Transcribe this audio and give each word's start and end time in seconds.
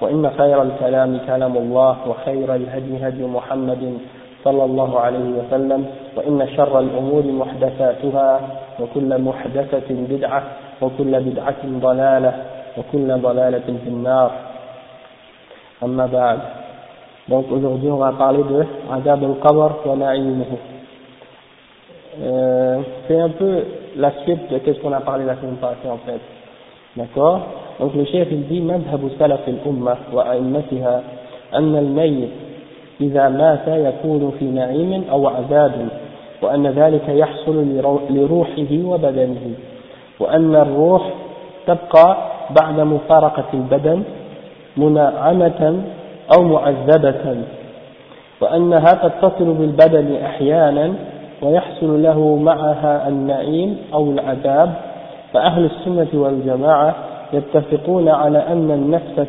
وإن 0.00 0.30
خير 0.38 0.62
الكلام 0.62 1.18
كلام 1.26 1.56
الله 1.56 1.96
وخير 2.08 2.54
الهدي 2.54 3.06
هدي 3.08 3.24
محمد 3.24 3.98
صلى 4.44 4.64
الله 4.64 5.00
عليه 5.00 5.28
وسلم 5.38 5.86
وإن 6.16 6.48
شر 6.56 6.78
الأمور 6.78 7.22
محدثاتها 7.22 8.40
وكل 8.80 9.18
محدثة 9.22 9.88
بدعة 9.90 10.42
وكل 10.82 11.20
بدعة 11.20 11.62
ضلالة 11.64 12.32
وكل 12.78 13.18
ضلالة 13.20 13.68
في 13.84 13.88
النار 13.88 14.30
أما 15.82 16.06
بعد 16.06 16.38
Donc 17.28 17.46
aujourd'hui 17.52 17.88
on 17.90 17.98
va 17.98 18.10
parler 18.12 18.42
de 18.42 18.64
Adab 18.92 19.22
al-Qabr 19.22 19.86
wa 19.86 19.94
na'imuhu. 19.94 20.56
Euh, 22.22 22.80
c'est 23.06 23.20
un 23.20 23.28
peu 23.28 23.62
la 23.96 24.10
suite 24.22 24.50
de 24.50 24.60
ce 24.72 24.80
qu'on 24.80 24.92
a 24.92 25.00
parlé 25.00 25.24
la 25.24 25.36
semaine 25.36 25.54
passée 25.56 25.88
en 25.88 25.98
fait. 25.98 26.20
D'accord 26.96 27.40
Donc 27.80 27.94
le 27.94 28.04
chef 28.04 28.28
il 28.30 28.46
dit 28.48 28.60
مذهب 28.60 29.00
سلف 29.18 29.48
الأمة 29.48 29.96
وأئمتها 30.12 31.02
أن 31.54 31.76
الميت 31.76 32.30
إذا 33.00 33.28
مات 33.28 33.66
يكون 33.68 34.32
في 34.38 34.44
نعيم 34.44 35.04
أو 35.10 35.28
عذاب 35.28 35.88
وأن 36.42 36.66
ذلك 36.66 37.08
يحصل 37.08 37.66
لروحه 38.10 38.72
وبدنه 38.84 39.44
وأن 40.20 40.56
الروح 40.56 41.02
تبقى 41.66 42.16
بعد 42.60 42.80
مفارقة 42.80 43.44
البدن 43.54 44.02
منعمة 44.76 45.82
أو 46.36 46.42
معذبة 46.42 47.36
وأنها 48.40 48.92
تتصل 49.08 49.54
بالبدن 49.54 50.16
أحيانا 50.24 50.92
ويحصل 51.42 52.02
له 52.02 52.36
معها 52.36 53.08
النعيم 53.08 53.76
أو 53.94 54.10
العذاب 54.10 54.72
فأهل 55.32 55.64
السنة 55.64 56.08
والجماعة 56.14 56.94
يتفقون 57.32 58.08
على 58.08 58.38
أن 58.38 58.70
النفس 58.70 59.28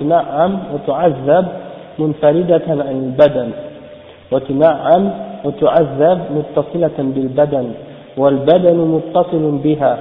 تنعم 0.00 0.58
وتعذب 0.74 1.46
منفردة 1.98 2.62
عن 2.68 3.12
البدن 3.18 3.50
وتنعم 4.32 5.10
وتعذب 5.44 6.20
متصلة 6.30 6.98
بالبدن 6.98 7.70
والبدن 8.16 8.76
متصل 8.76 9.58
بها 9.64 9.98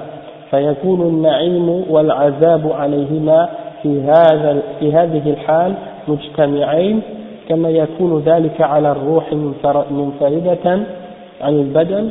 فيكون 0.51 1.01
النعيم 1.01 1.83
والعذاب 1.89 2.71
عليهما 2.71 3.49
في 3.83 4.01
هذا 4.01 4.61
في 4.79 4.93
هذه 4.93 5.29
الحال 5.29 5.73
مجتمعين 6.07 7.01
كما 7.49 7.69
يكون 7.69 8.19
ذلك 8.19 8.61
على 8.61 8.91
الروح 8.91 9.33
منفردة 9.91 10.79
عن 11.41 11.53
البدن 11.53 12.09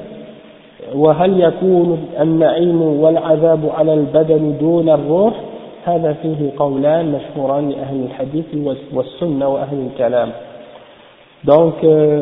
وهل 0.95 1.41
يكون 1.41 2.07
النعيم 2.19 2.81
والعذاب 2.81 3.69
على 3.77 3.93
البدن 3.93 4.57
دون 4.59 4.89
الروح 4.89 5.33
هذا 5.85 6.13
فيه 6.13 6.51
قولان 6.57 7.11
مشهوران 7.11 7.69
لأهل 7.69 8.03
الحديث 8.03 8.45
والسنة 8.93 9.47
وأهل 9.47 9.87
الكلام 9.87 10.31
donc 11.43 11.83
euh, 11.83 12.21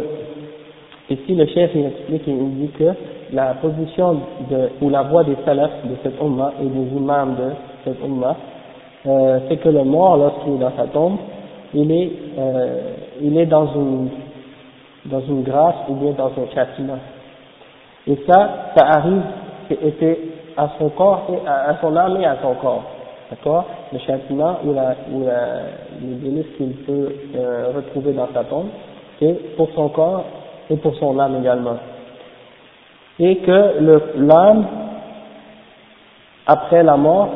ici 1.09 1.35
le 1.35 1.45
chef 1.47 1.71
il 1.75 1.85
explique 1.85 2.23
il 2.27 2.55
dit 2.55 2.69
que 2.79 2.91
la 3.33 3.53
position 3.55 4.17
de, 4.49 4.69
ou 4.81 4.89
la 4.89 5.03
voix 5.03 5.23
des 5.23 5.35
salafs 5.45 5.85
de 5.85 5.95
cette 6.03 6.21
umma 6.21 6.53
et 6.61 6.65
des 6.65 6.97
imams 6.97 7.35
de 7.35 7.49
cette 7.83 8.01
umma 8.03 8.35
euh, 9.05 9.39
c'est 9.47 9.57
que 9.57 9.69
le 9.69 9.83
mort 9.83 10.17
lorsqu'il 10.17 10.53
est 10.53 10.57
dans 10.57 10.71
sa 10.77 10.87
tombe 10.87 11.17
il 11.73 11.91
est, 11.91 12.11
euh, 12.37 12.79
il 13.21 13.37
est 13.37 13.45
dans 13.45 13.67
une, 13.73 14.09
dans 15.05 15.21
une 15.21 15.43
grâce 15.43 15.75
ou 15.87 15.93
bien 15.95 16.11
dans 16.11 16.27
un 16.27 16.53
châtiment. 16.53 16.97
Et 18.06 18.18
ça, 18.26 18.72
ça 18.76 18.86
arrive, 18.86 19.22
c'est 19.68 20.18
à 20.56 20.68
son 20.78 20.90
corps, 20.90 21.22
et 21.30 21.48
à, 21.48 21.76
son 21.80 21.96
âme 21.96 22.20
et 22.20 22.26
à 22.26 22.36
son 22.42 22.54
corps. 22.54 22.82
D'accord? 23.30 23.64
Le 23.92 23.98
châtiment 24.00 24.58
ou, 24.64 24.74
la, 24.74 24.94
ou 25.10 25.24
la, 25.24 25.38
délices 26.00 26.54
qu'il 26.56 26.74
peut 26.84 27.08
euh, 27.34 27.72
retrouver 27.74 28.12
dans 28.12 28.28
sa 28.34 28.44
tombe, 28.44 28.68
c'est 29.18 29.56
pour 29.56 29.70
son 29.74 29.88
corps 29.88 30.24
et 30.68 30.76
pour 30.76 30.94
son 30.96 31.18
âme 31.18 31.36
également. 31.40 31.76
Et 33.18 33.36
que 33.36 34.18
l'âme, 34.18 34.66
après 36.46 36.82
la 36.82 36.96
mort, 36.96 37.28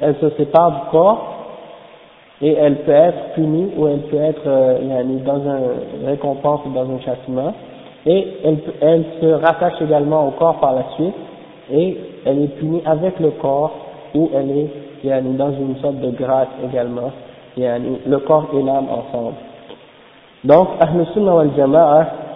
elle 0.00 0.16
se 0.16 0.30
sépare 0.30 0.70
du 0.70 0.90
corps 0.90 1.34
et 2.40 2.52
elle 2.54 2.76
peut 2.76 2.92
être 2.92 3.34
punie 3.34 3.72
ou 3.76 3.88
elle 3.88 4.00
peut 4.02 4.22
être 4.22 4.46
euh, 4.46 5.02
dans 5.24 5.40
une 5.40 6.06
récompense 6.06 6.60
ou 6.64 6.70
dans 6.70 6.88
un 6.88 7.00
châtiment 7.00 7.52
et 8.08 8.26
elle, 8.80 9.04
se 9.20 9.26
rattache 9.26 9.80
également 9.82 10.28
au 10.28 10.30
corps 10.30 10.58
par 10.60 10.74
la 10.74 10.84
suite. 10.96 11.14
Et 11.70 11.96
elle 12.24 12.42
est 12.42 12.58
punie 12.58 12.82
avec 12.86 13.20
le 13.20 13.32
corps 13.32 13.72
ou 14.14 14.30
elle 14.34 14.50
est 14.50 15.36
dans 15.36 15.52
une 15.52 15.76
sorte 15.82 15.96
de 15.96 16.10
grâce 16.10 16.48
également 16.64 17.12
le 17.58 18.16
corps 18.18 18.46
et 18.54 18.62
l'âme 18.62 18.86
ensemble. 18.90 19.34
Donc 20.44 20.68
Ahl 20.80 21.06
Sunnah 21.12 21.34
wal 21.34 21.50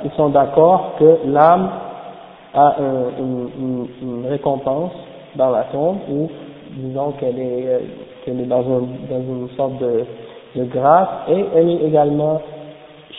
ils 0.04 0.10
sont 0.16 0.28
d'accord 0.28 0.92
que 0.98 1.18
l'âme 1.26 1.70
a 2.54 2.76
une, 3.18 4.26
récompense 4.28 4.92
dans 5.36 5.50
la 5.50 5.62
tombe 5.72 5.98
ou 6.10 6.28
disons 6.76 7.12
qu'elle 7.12 7.38
est 7.38 7.80
qu'elle 8.24 8.40
est 8.40 8.46
dans, 8.46 8.60
un, 8.60 8.80
dans 9.10 9.20
une 9.20 9.48
sorte 9.56 9.78
de, 9.78 10.04
de 10.56 10.64
grâce. 10.64 11.08
Et 11.28 11.44
elle 11.56 11.70
est 11.70 11.86
également 11.86 12.40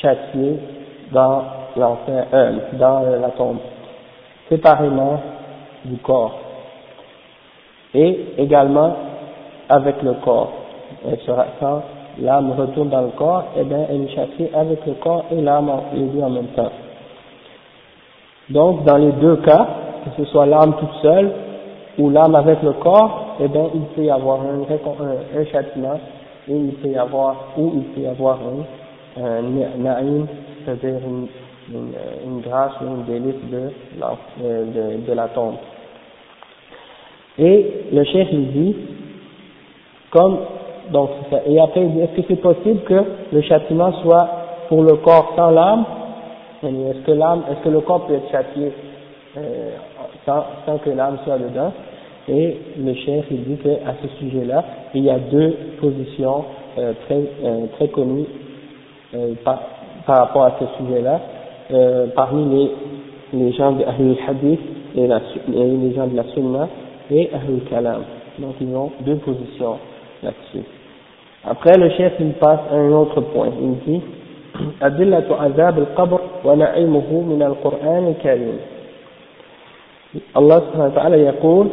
châtiée 0.01 0.59
dans 1.11 1.41
l'enfer, 1.75 2.25
euh, 2.33 2.51
dans 2.73 3.01
la 3.21 3.29
tombe, 3.29 3.57
séparément 4.49 5.19
du 5.85 5.97
corps 5.97 6.35
et 7.93 8.25
également 8.37 8.95
avec 9.69 10.01
le 10.01 10.13
corps. 10.13 10.51
Elle 11.07 11.19
sera, 11.19 11.45
quand 11.59 11.81
l'âme 12.19 12.51
retourne 12.57 12.89
dans 12.89 13.01
le 13.01 13.09
corps, 13.09 13.45
et 13.55 13.61
eh 13.61 13.63
bien 13.63 13.85
elle 13.89 14.03
est 14.03 14.15
châtiée 14.15 14.51
avec 14.53 14.85
le 14.85 14.93
corps 14.93 15.25
et 15.31 15.41
l'âme 15.41 15.71
les 15.93 16.05
deux 16.05 16.21
en 16.21 16.29
même 16.29 16.47
temps. 16.55 16.71
Donc 18.49 18.83
dans 18.83 18.97
les 18.97 19.11
deux 19.13 19.37
cas, 19.37 19.67
que 20.05 20.23
ce 20.23 20.29
soit 20.31 20.45
l'âme 20.45 20.75
toute 20.79 21.01
seule 21.01 21.31
ou 21.97 22.09
l'âme 22.09 22.35
avec 22.35 22.61
le 22.61 22.73
corps, 22.73 23.23
eh 23.39 23.47
bien, 23.47 23.67
il 23.73 23.81
peut 23.95 24.03
y 24.03 24.11
avoir 24.11 24.39
un, 24.41 25.45
châtiment 25.51 25.99
et 26.47 26.55
il 26.55 26.73
peut 26.75 26.89
y 26.89 26.97
avoir, 26.97 27.35
ou 27.57 27.71
il 27.75 27.83
peut 27.85 28.01
y 28.01 28.07
avoir 28.07 28.37
un, 29.17 29.23
un 29.23 30.25
c'est-à-dire 30.65 30.99
une, 31.05 31.27
une, 31.69 31.93
une, 32.25 32.41
grâce 32.41 32.73
ou 32.81 32.85
une 32.85 33.03
délice 33.03 33.41
de 33.51 33.71
la, 33.99 34.15
de, 34.41 35.05
de 35.05 35.13
la 35.13 35.27
tombe. 35.29 35.55
Et 37.37 37.87
le 37.91 38.03
chef 38.03 38.27
il 38.31 38.51
dit, 38.51 38.75
comme, 40.11 40.39
donc 40.91 41.09
et 41.47 41.59
après 41.59 41.81
il 41.81 41.91
dit, 41.91 41.99
est-ce 42.01 42.21
que 42.21 42.27
c'est 42.27 42.41
possible 42.41 42.81
que 42.81 43.03
le 43.31 43.41
châtiment 43.41 43.91
soit 44.01 44.29
pour 44.69 44.83
le 44.83 44.95
corps 44.97 45.33
sans 45.35 45.51
l'âme? 45.51 45.85
Est-ce 46.63 47.05
que 47.05 47.11
l'âme, 47.11 47.43
est-ce 47.51 47.63
que 47.63 47.69
le 47.69 47.81
corps 47.81 48.05
peut 48.05 48.13
être 48.13 48.31
châtié 48.31 48.71
euh, 49.37 49.71
sans, 50.25 50.45
sans 50.65 50.77
que 50.77 50.89
l'âme 50.89 51.17
soit 51.25 51.37
dedans? 51.37 51.73
Et 52.29 52.57
le 52.77 52.93
chef 52.93 53.25
il 53.31 53.43
dit 53.43 53.57
qu'à 53.57 53.95
ce 54.01 54.07
sujet-là, 54.19 54.63
il 54.93 55.03
y 55.03 55.09
a 55.09 55.19
deux 55.19 55.57
positions 55.81 56.45
euh, 56.77 56.93
très, 57.05 57.21
euh, 57.43 57.65
très 57.75 57.89
connues 57.89 58.25
euh, 59.13 59.33
par, 59.43 59.59
par, 60.05 60.17
rapport 60.19 60.45
à 60.45 60.53
ce 60.59 60.65
sujet-là, 60.77 61.19
euh, 61.70 62.06
parmi 62.14 62.44
les, 62.44 62.70
les 63.38 63.52
gens 63.52 63.72
de 63.72 63.84
Ahlul 63.84 64.16
Hadith 64.26 64.60
et, 64.96 65.06
la, 65.06 65.16
et, 65.18 65.64
les 65.64 65.94
gens 65.94 66.06
de 66.06 66.16
la 66.16 66.24
Sunna 66.34 66.68
et 67.10 67.30
Ahlul 67.34 67.60
Kalam. 67.70 68.02
Donc 68.38 68.54
ils 68.60 68.74
ont 68.74 68.90
deux 69.00 69.16
positions 69.16 69.78
là-dessus. 70.22 70.64
Après 71.44 71.76
le 71.78 71.90
chef 71.90 72.14
il 72.20 72.32
passe 72.34 72.60
à 72.70 72.74
un 72.74 72.92
autre 72.92 73.20
point. 73.20 73.50
Il 73.60 73.74
dit 73.86 74.02
أدلة 74.82 75.36
عذاب 75.40 75.78
القبر 75.78 76.20
ونعيمه 76.44 77.12
من 77.12 77.42
القرآن 77.42 78.08
الكريم 78.08 78.58
الله 80.36 80.56
سبحانه 80.58 80.84
وتعالى 80.84 81.16
يقول 81.22 81.66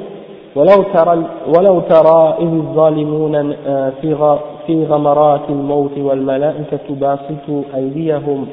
ولو 0.56 0.84
ترى 0.94 1.26
ولو 1.58 1.80
ترى 1.80 2.36
إذ 2.40 2.48
الظالمون 2.48 3.36
آه، 3.68 3.92
في 4.02 4.38
في 4.68 4.86
غمرات 4.86 5.42
الموت 5.50 5.98
والملائكة 5.98 6.80
باسطوا 6.90 7.64
أيديهم 7.76 8.48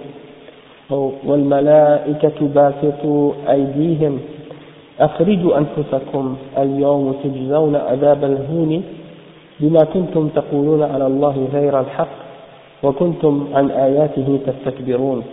والملائكة 1.26 2.48
باسطوا 2.48 3.34
أيديهم. 3.50 4.20
أخرجوا 5.00 5.58
أنفسكم 5.58 6.36
اليوم 6.58 7.16
تجزون 7.24 7.76
عذاب 7.76 8.24
الهون 8.24 8.84
بما 9.60 9.84
كنتم 9.84 10.28
تقولون 10.28 10.84
على 10.84 11.08
الله 11.08 11.48
غير 11.54 11.80
الحق 11.80 12.08
وكنتم 12.84 13.48
عن 13.54 13.72
آياته 13.72 14.40
تستكبرون. 14.48 15.24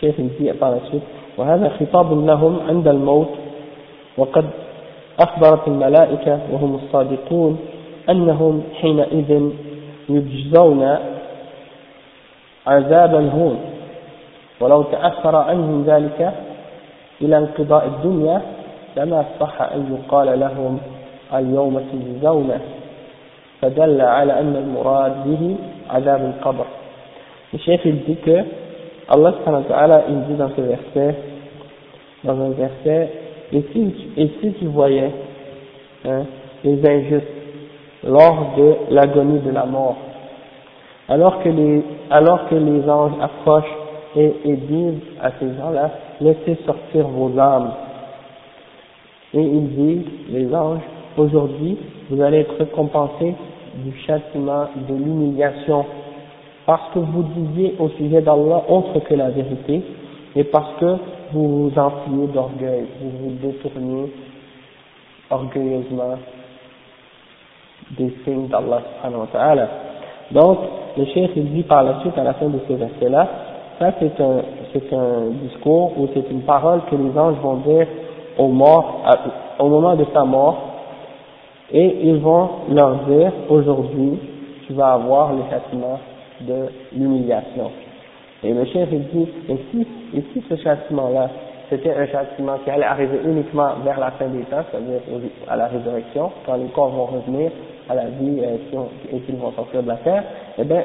شيخ 0.00 0.14
الزيء 0.18 0.54
par 0.60 0.74
وهذا 1.38 1.68
خطاب 1.68 2.26
لهم 2.26 2.58
عند 2.68 2.88
الموت. 2.88 3.28
وقد 4.18 4.44
أخبرت 5.20 5.68
الملائكة 5.68 6.40
وهم 6.52 6.74
الصادقون 6.74 7.58
أنهم 8.10 8.62
حينئذ 8.80 9.50
يجزون 10.08 10.96
عذاب 12.66 13.14
الهون. 13.14 13.58
ولو 14.60 14.82
تأثر 14.82 15.36
عنهم 15.36 15.84
ذلك 15.86 16.32
إلى 17.22 17.38
انقضاء 17.38 17.86
الدنيا 17.86 18.42
لما 18.96 19.24
صح 19.40 19.62
أن 19.62 19.98
يقال 19.98 20.40
لهم 20.40 20.78
اليوم 21.34 21.80
تجزون. 21.92 22.50
فدل 23.60 24.00
على 24.00 24.40
أن 24.40 24.56
المراد 24.56 25.12
به 25.24 25.56
عذاب 25.90 26.34
القبر. 26.34 26.64
الشيخ 27.54 27.86
الذكر 27.86 28.44
الله 29.14 29.30
سبحانه 29.30 29.58
وتعالى 29.58 30.02
يزيد 30.08 30.46
في 30.46 30.58
الإحسان 30.58 31.14
Dans 32.24 32.40
un 32.40 32.50
verset, 32.50 33.10
et 33.52 33.62
si, 33.72 33.94
et 34.16 34.30
si 34.40 34.52
tu 34.54 34.64
voyais 34.64 35.10
hein, 36.06 36.22
les 36.64 36.80
injustes 36.88 37.28
lors 38.02 38.54
de 38.56 38.76
l'agonie 38.90 39.40
de 39.40 39.50
la 39.50 39.66
mort, 39.66 39.96
alors 41.08 41.42
que 41.42 41.48
les, 41.48 41.82
alors 42.10 42.48
que 42.48 42.54
les 42.54 42.88
anges 42.88 43.12
approchent 43.20 43.76
et, 44.16 44.32
et 44.44 44.56
disent 44.56 45.02
à 45.20 45.30
ces 45.38 45.54
gens-là, 45.56 45.90
laissez 46.20 46.56
sortir 46.64 47.06
vos 47.08 47.38
âmes. 47.38 47.72
Et 49.34 49.42
ils 49.42 49.68
disent, 49.68 50.06
les 50.30 50.54
anges, 50.54 50.82
aujourd'hui, 51.16 51.76
vous 52.10 52.22
allez 52.22 52.38
être 52.38 52.56
récompensés 52.58 53.34
du 53.84 53.92
châtiment, 54.06 54.66
de 54.88 54.94
l'humiliation, 54.94 55.84
parce 56.66 56.92
que 56.94 57.00
vous 57.00 57.22
disiez 57.22 57.74
au 57.78 57.88
sujet 57.90 58.22
d'Allah 58.22 58.62
autre 58.68 59.00
que 59.00 59.14
la 59.14 59.30
vérité, 59.30 59.82
et 60.36 60.44
parce 60.44 60.74
que 60.78 60.96
vous 61.32 61.68
vous 61.68 61.78
enfuyez 61.78 62.28
d'orgueil, 62.28 62.86
vous 63.00 63.10
vous 63.10 63.34
détournez 63.42 64.12
orgueilleusement 65.30 66.18
des 67.98 68.14
signes 68.24 68.46
d'Allah. 68.48 68.82
Donc, 70.30 70.58
le 70.96 71.04
chef 71.06 71.30
il 71.36 71.52
dit 71.52 71.62
par 71.62 71.82
la 71.82 72.00
suite 72.00 72.16
à 72.16 72.24
la 72.24 72.34
fin 72.34 72.46
de 72.46 72.58
ce 72.68 72.72
verset-là, 72.72 73.28
ça 73.78 73.92
c'est 73.98 74.20
un, 74.20 74.42
c'est 74.72 74.92
un 74.92 75.30
discours 75.42 75.92
ou 75.98 76.08
c'est 76.14 76.30
une 76.30 76.42
parole 76.42 76.80
que 76.90 76.96
les 76.96 77.18
anges 77.18 77.36
vont 77.42 77.56
dire 77.56 77.86
aux 78.38 78.48
morts, 78.48 79.02
au 79.58 79.68
moment 79.68 79.94
de 79.96 80.04
sa 80.12 80.24
mort, 80.24 80.56
et 81.72 82.08
ils 82.08 82.18
vont 82.18 82.48
leur 82.70 82.96
dire, 83.06 83.32
aujourd'hui, 83.48 84.18
tu 84.66 84.72
vas 84.74 84.92
avoir 84.92 85.32
le 85.32 85.42
châtiment 85.50 85.98
de 86.40 86.66
l'humiliation. 86.96 87.70
Et 88.42 88.52
le 88.52 88.64
chef 88.66 88.88
il 88.92 89.04
dit, 89.08 89.28
et 89.48 89.56
si, 89.70 89.86
et 90.14 90.24
si 90.32 90.44
ce 90.48 90.56
châtiment-là, 90.56 91.30
c'était 91.70 91.92
un 91.92 92.06
châtiment 92.06 92.58
qui 92.64 92.70
allait 92.70 92.84
arriver 92.84 93.20
uniquement 93.24 93.74
vers 93.84 93.98
la 93.98 94.10
fin 94.12 94.26
des 94.26 94.42
temps, 94.44 94.64
c'est-à-dire 94.70 95.00
à 95.48 95.56
la 95.56 95.66
résurrection, 95.66 96.30
quand 96.44 96.56
les 96.56 96.68
corps 96.68 96.90
vont 96.90 97.06
revenir 97.06 97.50
à 97.88 97.94
la 97.94 98.04
vie 98.06 98.40
euh, 98.42 98.82
et 99.12 99.20
qu'ils 99.20 99.36
vont 99.36 99.52
sortir 99.52 99.82
de 99.82 99.88
la 99.88 99.96
terre, 99.96 100.24
eh 100.58 100.64
bien, 100.64 100.82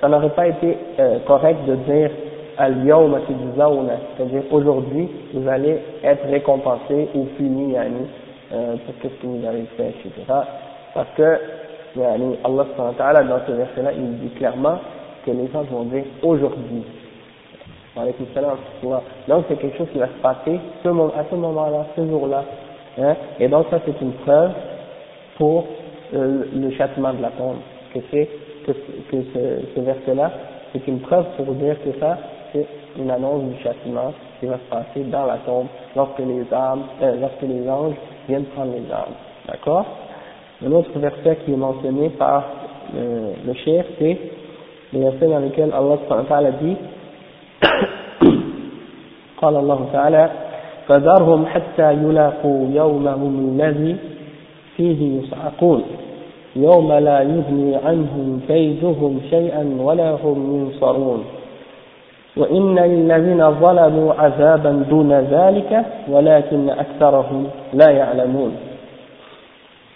ça 0.00 0.08
n'aurait 0.08 0.30
pas 0.30 0.48
été 0.48 0.76
euh, 0.98 1.18
correct 1.26 1.64
de 1.66 1.76
dire 1.76 2.10
al-yawma 2.58 3.18
c'est-à-dire 4.16 4.42
aujourd'hui 4.50 5.08
vous 5.32 5.48
allez 5.48 5.78
être 6.04 6.26
récompensé 6.28 7.08
ou 7.14 7.24
puni 7.36 7.72
yani, 7.72 8.06
euh, 8.52 8.76
pour 8.84 8.94
ce 9.02 9.08
que 9.08 9.26
vous 9.26 9.46
avez 9.46 9.64
fait, 9.76 9.88
etc. 9.90 10.10
Parce 10.94 11.08
que 11.16 11.38
yani, 11.96 12.36
Allah 12.44 13.24
dans 13.24 13.40
ce 13.46 13.52
verset-là, 13.52 13.92
il 13.96 14.18
dit 14.18 14.34
clairement 14.36 14.78
que 15.24 15.30
les 15.30 15.48
gens 15.52 15.62
vont 15.62 15.84
dire 15.84 16.04
aujourd'hui. 16.22 16.84
Donc 17.96 19.44
c'est 19.48 19.56
quelque 19.56 19.76
chose 19.76 19.88
qui 19.92 19.98
va 19.98 20.06
se 20.06 20.22
passer 20.22 20.56
à 20.56 21.24
ce 21.30 21.34
moment-là, 21.34 21.86
ce 21.96 22.06
jour-là. 22.06 22.44
Hein? 22.98 23.16
Et 23.38 23.48
donc 23.48 23.66
ça 23.70 23.80
c'est 23.84 24.00
une 24.00 24.12
preuve 24.12 24.52
pour 25.36 25.66
euh, 26.14 26.44
le 26.54 26.70
châtiment 26.72 27.12
de 27.12 27.22
la 27.22 27.30
tombe, 27.30 27.56
que 27.94 28.00
c'est 28.10 28.28
que, 28.66 28.72
ce 29.74 29.80
verset-là, 29.80 30.30
c'est 30.72 30.86
une 30.86 31.00
preuve 31.00 31.26
pour 31.36 31.54
dire 31.54 31.76
que 31.82 31.98
ça, 31.98 32.18
c'est 32.52 32.66
une 32.98 33.10
annonce 33.10 33.44
du 33.44 33.62
châtiment 33.62 34.12
qui 34.38 34.46
va 34.46 34.56
se 34.56 34.70
passer 34.70 35.04
dans 35.10 35.26
la 35.26 35.38
tombe 35.38 35.66
lorsque 35.96 36.18
les 36.18 36.44
âmes, 36.52 36.84
euh, 37.02 37.16
lorsque 37.20 37.42
les 37.42 37.68
anges 37.68 37.94
viennent 38.28 38.44
prendre 38.46 38.72
les 38.72 38.90
âmes. 38.92 39.14
D'accord? 39.48 39.84
Un 40.64 40.70
autre 40.72 40.96
verset 40.98 41.38
qui 41.44 41.52
est 41.52 41.56
mentionné 41.56 42.10
par 42.10 42.44
euh, 42.94 43.32
le 43.44 43.54
chef, 43.54 43.86
c'est 43.98 44.18
le 44.92 45.00
verset 45.00 45.26
dans 45.26 45.40
lequel 45.40 45.72
Allah 45.72 46.50
dit 46.60 46.76
قال 49.42 49.56
الله 49.56 49.88
تعالى 49.92 50.30
فذرهم 50.88 51.46
حتى 51.46 51.92
يلاقوا 51.92 52.66
يومهم 52.72 53.58
الذي 53.60 53.96
فيه 54.76 55.20
يصعقون 55.20 55.82
يوم 56.56 56.92
لا 56.92 57.20
يغني 57.22 57.76
عنهم 57.76 58.40
كيدهم 58.48 59.20
شيئا 59.30 59.76
ولا 59.80 60.10
هم 60.10 60.38
ينصرون. 60.56 61.24
وإن 62.36 62.78
للذين 62.78 63.50
ظلموا 63.50 64.14
عذابا 64.14 64.84
دون 64.90 65.12
ذلك 65.12 65.84
ولكن 66.08 66.70
أكثرهم 66.70 67.46
لا 67.74 67.90
يعلمون. 67.90 68.52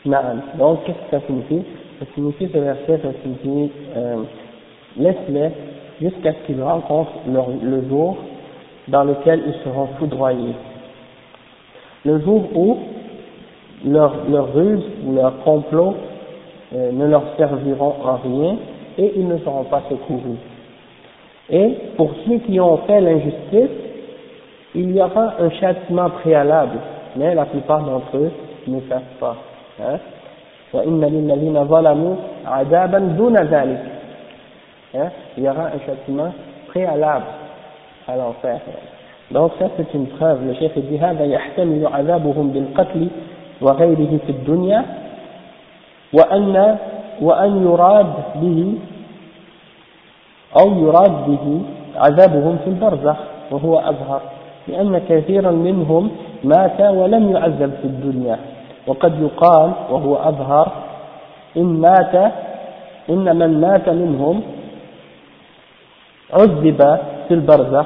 نعم. 0.07 0.41
Donc 0.59 0.85
qu'est-ce 0.85 1.11
que 1.11 1.21
ça 1.21 1.27
signifie? 1.27 1.63
Ça 1.99 2.07
signifie 2.15 2.49
ce 2.53 2.59
verset 2.59 3.01
ça 3.03 3.09
signifie 3.23 3.73
euh, 3.97 4.17
laisse-les 4.97 5.51
jusqu'à 6.01 6.33
ce 6.33 6.47
qu'ils 6.47 6.63
rencontrent 6.63 7.21
le 7.27 7.89
jour 7.89 8.17
dans 8.89 9.05
lequel 9.05 9.43
ils 9.47 9.65
seront 9.65 9.89
foudroyés 9.99 10.55
le 12.07 12.21
jour 12.21 12.43
où 12.55 12.79
leur, 13.85 14.15
leur 14.31 14.55
ruse 14.55 14.85
ou 15.05 15.15
leur 15.15 15.39
complot 15.41 15.95
euh, 16.75 16.93
ne 16.93 17.07
leur 17.07 17.23
serviront 17.37 17.95
en 18.05 18.17
rien 18.17 18.57
et 18.97 19.13
ils 19.17 19.27
ne 19.27 19.39
seront 19.39 19.65
pas 19.65 19.83
secourus. 19.91 20.39
Et 21.51 21.75
pour 21.97 22.13
ceux 22.27 22.39
qui 22.39 22.59
ont 22.61 22.79
fait 22.87 23.01
l'injustice, 23.01 23.77
il 24.75 24.95
y 24.95 25.01
aura 25.01 25.35
un 25.41 25.51
châtiment 25.51 26.11
préalable, 26.11 26.79
mais 27.17 27.35
la 27.35 27.47
plupart 27.47 27.85
d'entre 27.85 28.17
eux 28.17 28.31
ne 28.69 28.81
savent 28.89 29.03
pas. 29.21 29.37
Hein? 29.81 29.99
Hein? 34.95 35.11
Il 35.37 35.45
y 35.45 35.49
aura 35.49 35.67
un 35.67 35.81
châtiment 35.87 36.33
préalable 36.69 37.27
à 38.09 38.17
l'enfer. 38.17 38.61
Donc 39.31 39.53
ça 39.59 39.67
c'est 39.77 39.95
une 39.95 40.07
preuve. 40.07 40.47
Le 40.47 40.55
chef 40.55 40.77
dit 40.79 41.01
يحتمل 41.01 41.87
عذابهم 41.87 42.51
بالقتل 42.51 43.09
وغيره 43.61 44.19
في 44.27 44.31
الدنيا 44.33 44.85
وأن 46.13 46.79
وأن 47.23 47.63
يراد 47.63 48.13
به 48.35 48.75
أو 50.61 50.79
يراد 50.79 51.27
به 51.27 51.61
عذابهم 51.97 52.59
في 52.65 52.71
البرزخ 52.71 53.17
وهو 53.51 53.79
أظهر 53.79 54.21
لأن 54.69 54.99
كثيرا 55.09 55.51
منهم 55.51 56.11
مات 56.45 56.81
ولم 56.81 57.33
يعذب 57.33 57.73
في 57.83 57.85
الدنيا 57.85 58.39
وقد 58.87 59.23
يقال 59.23 59.73
وهو 59.91 60.17
أظهر 60.17 60.73
إن 61.57 61.81
مات 61.81 62.33
إن 63.11 63.37
من 63.37 63.61
مات 63.61 63.89
منهم 63.89 64.43
عذب 66.34 67.00
في 67.28 67.34
البرزخ 67.34 67.86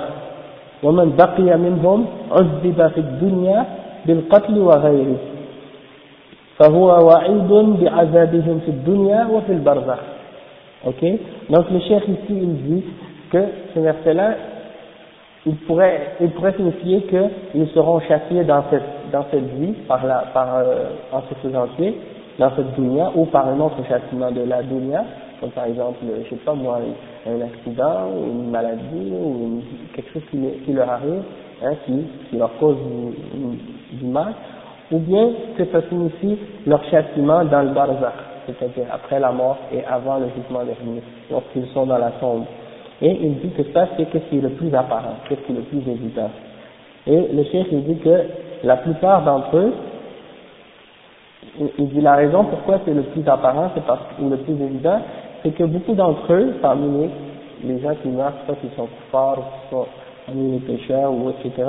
ومن 0.83 1.15
بقي 1.15 1.57
منهم 1.57 2.05
عذب 2.31 2.87
في 2.93 2.97
الدنيا 2.97 3.65
بالقتل 4.05 4.57
وغيره 4.57 5.17
فهو 6.59 7.07
وعيد 7.07 7.51
بعذابهم 7.51 8.59
في 8.65 8.71
الدنيا 8.71 9.27
وفي 9.31 9.51
البرزخ 9.51 9.99
ok 10.85 11.03
donc 11.49 11.65
le 11.71 11.79
chef 11.79 12.03
ici 12.07 12.35
il 12.45 12.53
dit 12.67 12.83
que 13.31 13.41
ce 13.73 13.79
verset 13.79 14.13
là 14.13 14.29
il 15.47 15.55
pourrait 15.65 15.99
il 16.21 16.29
pourrait 16.29 16.53
signifier 16.53 17.01
qu'ils 17.09 17.69
seront 17.73 17.99
châtiés 18.01 18.43
dans 18.43 18.63
cette 18.69 18.91
dans 19.11 19.25
cette 19.31 19.49
vie 19.59 19.73
par 19.87 20.05
la 20.05 20.19
par 20.35 20.47
euh, 20.57 20.89
en 21.11 21.21
se 21.27 21.33
faisant 21.41 21.67
tuer 21.75 21.95
dans 22.37 22.51
cette 22.55 22.75
dunya 22.75 23.11
ou 23.15 23.25
par 23.25 23.47
un 23.47 23.59
autre 23.59 23.81
châtiment 23.89 24.31
de 24.31 24.43
la 24.43 24.61
dunya 24.61 25.03
comme 25.39 25.51
par 25.51 25.65
exemple, 25.65 25.97
je 26.23 26.29
sais 26.29 26.35
pas 26.37 26.53
moi, 26.53 26.79
un 27.26 27.40
accident, 27.42 28.08
ou 28.14 28.42
une 28.42 28.50
maladie, 28.50 29.12
ou 29.12 29.62
quelque 29.94 30.12
chose 30.12 30.22
qui, 30.30 30.38
qui, 30.64 30.72
leur 30.72 30.88
arrive, 30.88 31.22
hein, 31.62 31.72
qui, 31.84 31.92
qui 32.28 32.36
leur 32.36 32.56
cause 32.58 32.76
du, 32.76 33.96
du, 33.98 34.06
mal, 34.06 34.34
ou 34.90 34.98
bien 34.98 35.28
que 35.56 35.64
ça 35.66 35.82
signifie 35.88 36.38
leur 36.66 36.82
châtiment 36.90 37.44
dans 37.44 37.62
le 37.62 37.70
barzakh, 37.70 38.14
c'est-à-dire 38.46 38.86
après 38.92 39.20
la 39.20 39.32
mort 39.32 39.58
et 39.72 39.84
avant 39.84 40.18
le 40.18 40.26
jugement 40.28 40.64
dernier, 40.64 41.02
lorsqu'ils 41.30 41.66
sont 41.74 41.86
dans 41.86 41.98
la 41.98 42.10
tombe. 42.12 42.44
Et 43.02 43.18
il 43.22 43.38
dit 43.40 43.50
que 43.50 43.62
ça, 43.72 43.88
c'est 43.96 44.06
ce 44.12 44.18
qui 44.28 44.38
est 44.38 44.42
le 44.42 44.50
plus 44.50 44.74
apparent, 44.74 45.16
ce 45.28 45.34
qui 45.34 45.52
est 45.52 45.54
le 45.54 45.62
plus 45.62 45.90
évident. 45.90 46.30
Et 47.06 47.16
le 47.32 47.44
chef, 47.44 47.66
il 47.72 47.84
dit 47.84 47.98
que 47.98 48.24
la 48.64 48.76
plupart 48.76 49.24
d'entre 49.24 49.56
eux, 49.56 49.72
il 51.78 51.88
dit 51.88 52.00
la 52.00 52.16
raison 52.16 52.44
pourquoi 52.44 52.80
c'est 52.84 52.92
le 52.92 53.02
plus 53.02 53.26
apparent, 53.26 53.70
c'est 53.74 53.84
parce 53.84 54.00
que 54.16 54.22
le 54.22 54.36
plus 54.38 54.52
évident, 54.52 55.00
c'est 55.42 55.50
que 55.50 55.64
beaucoup 55.64 55.94
d'entre 55.94 56.32
eux, 56.32 56.54
parmi 56.60 57.08
les, 57.64 57.80
gens 57.80 57.94
qui 58.02 58.08
meurent, 58.08 58.34
soit 58.46 58.56
qu'ils 58.56 58.70
sont 58.76 58.88
forts, 59.10 59.38
ou 59.38 59.74
sont 59.74 59.86
parmi 60.26 60.52
les 60.52 60.58
pécheurs, 60.58 61.12
ou 61.12 61.30
etc., 61.30 61.68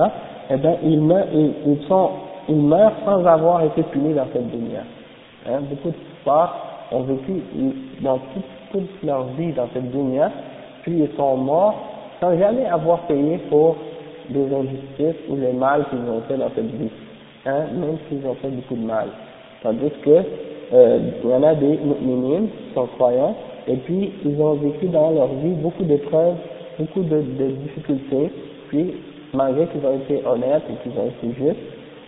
eh 0.50 0.58
bien, 0.58 0.76
ils 0.84 1.02
meurent, 1.02 1.28
ils, 1.34 1.88
sont, 1.88 2.10
ils 2.50 2.56
meurent 2.56 2.94
sans 3.06 3.26
avoir 3.26 3.64
été 3.64 3.84
punis 3.84 4.14
dans 4.14 4.28
cette 4.34 4.50
dunya. 4.50 4.84
Hein, 5.48 5.62
beaucoup 5.70 5.90
de 5.90 5.96
kuffars 5.96 6.56
ont 6.92 7.04
vécu 7.04 7.42
dans 8.02 8.18
toute, 8.18 8.44
toute 8.72 9.04
leur 9.04 9.26
vie 9.38 9.54
dans 9.54 9.68
cette 9.74 9.92
dunya, 9.92 10.32
puis 10.84 11.00
ils 11.00 11.16
sont 11.16 11.38
morts 11.38 11.76
sans 12.20 12.38
jamais 12.38 12.66
avoir 12.66 13.00
payé 13.02 13.40
pour 13.50 13.78
des 14.30 14.54
injustices 14.54 15.22
ou 15.30 15.36
les 15.36 15.54
mal 15.54 15.86
qu'ils 15.90 16.10
ont 16.10 16.22
fait 16.28 16.38
dans 16.38 16.50
cette 16.56 16.72
vie, 16.72 16.90
hein, 17.46 17.66
même 17.74 17.98
s'ils 18.08 18.26
ont 18.26 18.36
fait 18.36 18.50
beaucoup 18.50 18.76
de 18.76 18.86
mal. 18.86 19.08
Tandis 19.64 19.92
que 20.04 20.24
euh, 20.74 21.00
il 21.24 21.30
y 21.30 21.34
en 21.34 21.44
a 21.44 21.56
des 21.56 21.78
mu'minines 21.78 22.48
qui 22.50 22.74
sont 22.74 22.88
croyants, 22.98 23.36
et 23.68 23.76
puis 23.78 24.12
ils 24.26 24.42
ont 24.42 24.54
vécu 24.54 24.88
dans 24.88 25.12
leur 25.12 25.28
vie 25.28 25.54
beaucoup 25.54 25.84
d'épreuves, 25.84 26.36
beaucoup 26.80 27.02
de, 27.02 27.18
de, 27.18 27.48
difficultés, 27.64 28.32
puis 28.70 28.96
malgré 29.34 29.68
qu'ils 29.68 29.86
ont 29.86 29.96
été 29.96 30.26
honnêtes 30.26 30.64
et 30.70 30.84
qu'ils 30.84 31.00
ont 31.00 31.08
été 31.08 31.36
justes, 31.38 31.60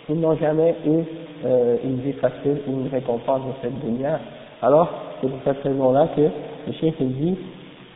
ils 0.09 0.19
n'ont 0.19 0.35
jamais 0.35 0.75
eu 0.85 1.03
euh, 1.45 1.77
une 1.83 1.99
vie 1.99 2.13
facile 2.13 2.59
ou 2.67 2.81
une 2.81 2.89
récompense 2.89 3.41
dans 3.41 3.55
cette 3.61 3.79
dunya. 3.79 4.19
Alors, 4.61 4.89
c'est 5.21 5.29
pour 5.29 5.39
cette 5.45 5.61
raison-là 5.63 6.07
que 6.15 6.21
le 6.21 6.73
chef 6.79 7.01
dit, 7.01 7.37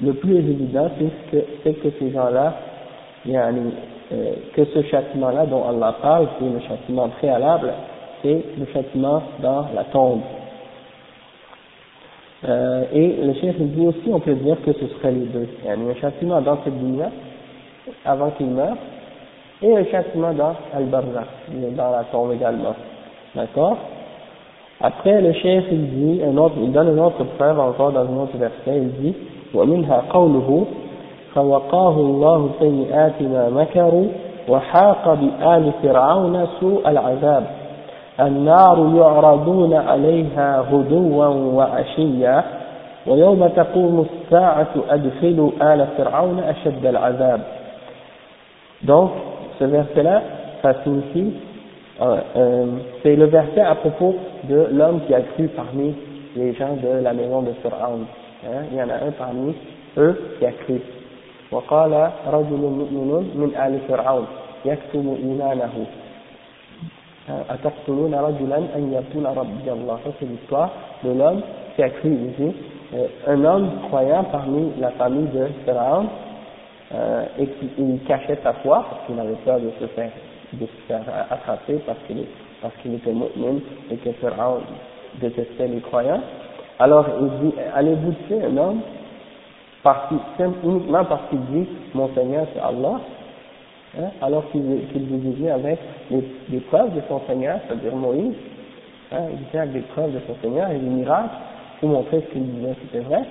le 0.02 0.14
plus 0.14 0.38
évident, 0.38 0.90
c'est 0.98 1.32
que, 1.32 1.46
c'est 1.64 1.74
que 1.74 1.90
ces 2.00 2.12
gens-là, 2.12 2.56
euh, 3.28 4.32
que 4.54 4.66
ce 4.66 4.84
châtiment-là 4.84 5.46
dont 5.48 5.64
Allah 5.68 5.96
parle, 6.02 6.28
qui 6.38 6.46
est 6.46 6.50
le 6.50 6.60
châtiment 6.68 7.10
préalable, 7.10 7.74
c'est 8.22 8.44
le 8.58 8.66
châtiment 8.74 9.22
dans 9.42 9.66
la 9.76 9.84
tombe. 9.86 10.22
Euh, 12.45 12.85
et 12.93 13.17
le 13.23 13.35
chef 13.35 13.57
dit 13.59 13.87
aussi, 13.87 14.11
on 14.13 14.21
peut 14.21 14.35
dire 14.35 14.57
que 14.65 14.73
ce 14.73 14.87
serait 14.89 15.13
les 15.13 15.27
deux. 15.27 15.49
Il 15.63 15.67
y 15.67 15.71
a 15.71 15.75
un 15.75 15.95
châtiment 16.01 16.41
dans 16.41 16.59
cette 16.65 16.77
dunya, 16.79 17.11
avant 18.05 18.31
qu'il 18.31 18.49
meure, 18.49 18.77
et 19.63 19.77
un 19.77 19.85
châtiment 19.85 20.33
dans 20.33 20.55
Al-Barza, 20.75 21.25
dans 21.77 21.91
la 21.91 22.05
tombe 22.11 22.33
également. 22.33 22.75
D'accord 23.35 23.77
Après, 24.81 25.21
le 25.21 25.33
chef, 25.35 25.65
il 25.71 25.91
dit, 25.91 26.23
un 26.25 26.37
autre, 26.37 26.57
il 26.61 26.73
donne 26.73 26.89
une 26.89 27.01
autre 27.01 27.23
preuve 27.39 27.61
encore 27.61 27.93
dans 27.93 28.01
un 28.01 28.17
autre 28.23 28.37
verset, 28.37 28.77
il 28.77 28.93
dit, 29.01 29.15
ومنها 29.55 30.03
قوله 30.11 30.67
فوقاه 31.35 31.97
الله 31.97 32.51
سيئات 32.61 33.23
ما 33.23 33.49
مكروا 33.51 34.07
وحاق 34.49 35.15
بآل 35.15 35.73
فرعون 35.83 36.47
سوء 36.61 36.89
العذاب 36.89 37.47
النار 38.20 38.94
يعرضون 38.96 39.74
عليها 39.74 40.66
غدوا 40.72 41.26
وعشيا 41.26 42.44
ويوم 43.08 43.48
تقوم 43.48 44.06
الساعة 44.10 44.74
أدخلوا 44.90 45.52
آل 45.62 45.88
فرعون 45.98 46.40
أشد 46.40 46.86
العذاب 46.86 47.42
Donc, 48.84 49.10
ce 49.60 49.64
verset-là, 49.64 50.22
ça 50.62 50.84
signifie, 50.84 51.34
euh, 52.00 52.18
euh, 52.36 52.66
c'est 53.02 53.16
le 53.16 53.26
verset 53.26 53.62
à 53.62 53.74
propos 53.74 54.16
de 54.44 54.68
l'homme 54.72 55.00
qui 55.08 55.16
a 55.16 55.22
cru 55.22 55.48
parmi 55.48 55.96
les 56.36 56.54
gens 56.54 56.76
de 56.76 57.04
la 57.04 57.12
maison 57.12 57.42
de 57.42 57.54
Pharaon. 57.64 58.02
Hein, 58.46 58.66
il 58.72 58.78
y 58.78 58.82
en 58.84 58.90
a 58.90 59.08
un 59.08 59.12
parmi 59.18 59.56
eux 59.98 60.36
qui 60.38 60.46
a 60.46 60.52
cru. 60.52 60.80
وقال 61.52 62.10
رجل 62.28 62.62
مؤمن 62.62 63.32
من 63.36 63.52
آل 63.66 63.80
فرعون 63.88 64.26
يكتم 64.66 65.16
إيمانه 65.24 65.86
ça 67.28 67.34
c'est 70.20 70.26
l'histoire 70.26 70.72
de 71.04 71.12
l'homme 71.12 71.42
qui 71.76 71.84
a 71.84 71.90
cru 71.90 72.10
ici 72.10 72.56
euh, 72.96 73.08
un 73.28 73.44
homme 73.44 73.70
croyant 73.88 74.24
parmi 74.32 74.72
la 74.80 74.92
famille 74.92 75.28
de 75.28 75.48
Pharaon 75.66 76.06
euh, 76.94 77.26
et 77.38 77.48
qui 77.48 77.70
il 77.78 78.00
cachait 78.08 78.40
sa 78.44 78.54
foi 78.54 78.86
parce 78.90 79.06
qu'il 79.06 79.20
avait 79.20 79.36
peur 79.44 79.60
de 79.60 79.72
se 79.80 79.88
faire 79.88 80.12
de 80.54 80.66
se 80.66 80.82
faire 80.88 81.02
attraper 81.30 81.80
parce 81.86 82.00
qu'il 82.08 82.24
parce 82.62 82.74
qu'il 82.82 82.94
était 82.94 83.12
mu'min 83.12 83.60
et 83.92 83.98
que 83.98 84.12
Pharaon 84.14 84.62
détestait 85.20 85.68
les 85.68 85.82
croyants. 85.82 86.22
Alors 86.80 87.06
il 87.20 87.50
dit 87.50 87.56
allez-vous 87.76 88.14
tuer 88.28 88.42
un 88.46 88.56
homme? 88.56 88.80
Parce 89.84 90.12
uniquement 90.64 91.04
parce 91.06 91.24
qu'il 91.30 91.42
dit 91.48 91.68
mon 91.94 92.10
Seigneur 92.16 92.48
c'est 92.54 92.62
Allah 92.62 93.02
hein, 94.00 94.10
alors 94.22 94.50
qu'il 94.52 94.62
qu 94.62 95.00
vous 95.00 95.18
disait 95.18 95.52
avec 95.52 95.80
des, 96.10 96.60
preuves 96.60 96.94
de 96.96 97.02
son 97.08 97.22
Seigneur, 97.28 97.60
c'est-à-dire 97.68 97.96
Moïse, 97.96 98.36
hein, 99.12 99.22
il 99.32 99.38
disait 99.46 99.60
avec 99.60 99.74
des 99.74 99.82
preuves 99.82 100.14
de 100.14 100.20
son 100.28 100.36
Seigneur 100.42 100.70
et 100.72 100.78
des 100.78 100.90
miracles 100.90 101.36
pour 101.80 101.90
montrer 101.90 102.22
ce 102.22 102.34
qu'il 102.34 102.44
disait 102.44 102.76
c'était 102.84 103.04
vrai, 103.04 103.22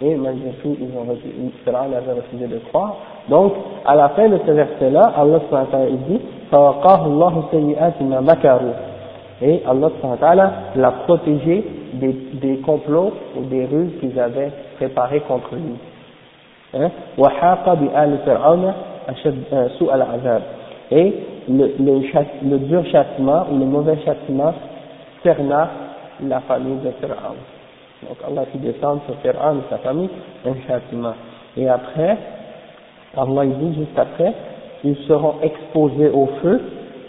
et 0.00 0.16
malgré 0.16 0.50
tout, 0.62 0.76
ils 0.80 0.96
ont 0.98 1.02
refusé, 1.02 1.34
Pharaon 1.64 1.92
avait 1.92 2.12
refusé 2.12 2.46
de 2.46 2.58
croire. 2.70 2.96
Donc, 3.28 3.52
à 3.84 3.94
la 3.94 4.08
fin 4.10 4.28
de 4.28 4.38
ce 4.44 4.50
verset-là, 4.50 5.12
Allah 5.16 5.40
il 5.88 5.98
dit, 6.08 6.20
et 9.42 9.62
Allah 9.66 9.90
l'a 10.76 10.90
protégé 11.04 11.64
des, 11.94 12.12
des 12.34 12.56
complots 12.58 13.12
ou 13.36 13.44
des 13.44 13.64
ruses 13.66 13.92
qu'ils 14.00 14.18
avaient 14.18 14.50
préparés 14.76 15.20
contre 15.20 15.54
lui. 15.54 15.74
Hein? 16.74 16.90
Et 20.90 21.14
le, 21.48 21.74
le, 21.78 22.00
le 22.50 22.58
dur 22.58 22.84
châtiment 22.92 23.46
ou 23.50 23.58
le 23.58 23.64
mauvais 23.64 23.98
châtiment 24.04 24.52
cerna 25.22 25.70
la 26.22 26.40
famille 26.40 26.78
de 26.84 26.90
Pharaon. 27.00 27.36
Donc 28.08 28.18
Allah 28.26 28.44
fit 28.52 28.58
descendre 28.58 29.00
sur 29.06 29.14
Pharaon 29.16 29.58
et 29.58 29.70
sa 29.70 29.78
famille 29.78 30.10
un 30.44 30.54
châtiment. 30.66 31.14
Et 31.56 31.68
après, 31.68 32.16
Allah 33.16 33.46
dit 33.46 33.74
juste 33.74 33.98
après, 33.98 34.32
ils 34.84 34.96
seront 35.08 35.34
exposés 35.42 36.08
au 36.08 36.26
feu 36.42 36.60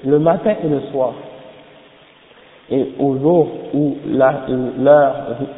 le 0.06 0.20
matin 0.20 0.56
et 0.64 0.68
le 0.68 0.82
soir. 0.92 1.14
Et 2.70 2.94
au 3.00 3.18
jour 3.18 3.48
où 3.74 3.98
l'heure 4.08 5.14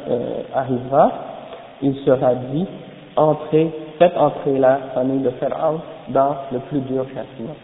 euh, 0.08 0.42
arrivera, 0.54 1.12
il 1.82 1.94
sera 2.04 2.34
dit, 2.34 2.66
entrez 3.16 3.70
faites 3.98 4.16
entrer 4.16 4.58
la 4.58 4.78
famille 4.94 5.20
de 5.20 5.30
Pharaon 5.30 5.80
dans 6.08 6.36
le 6.52 6.58
plus 6.60 6.80
dur 6.80 7.04
châtiment. 7.14 7.54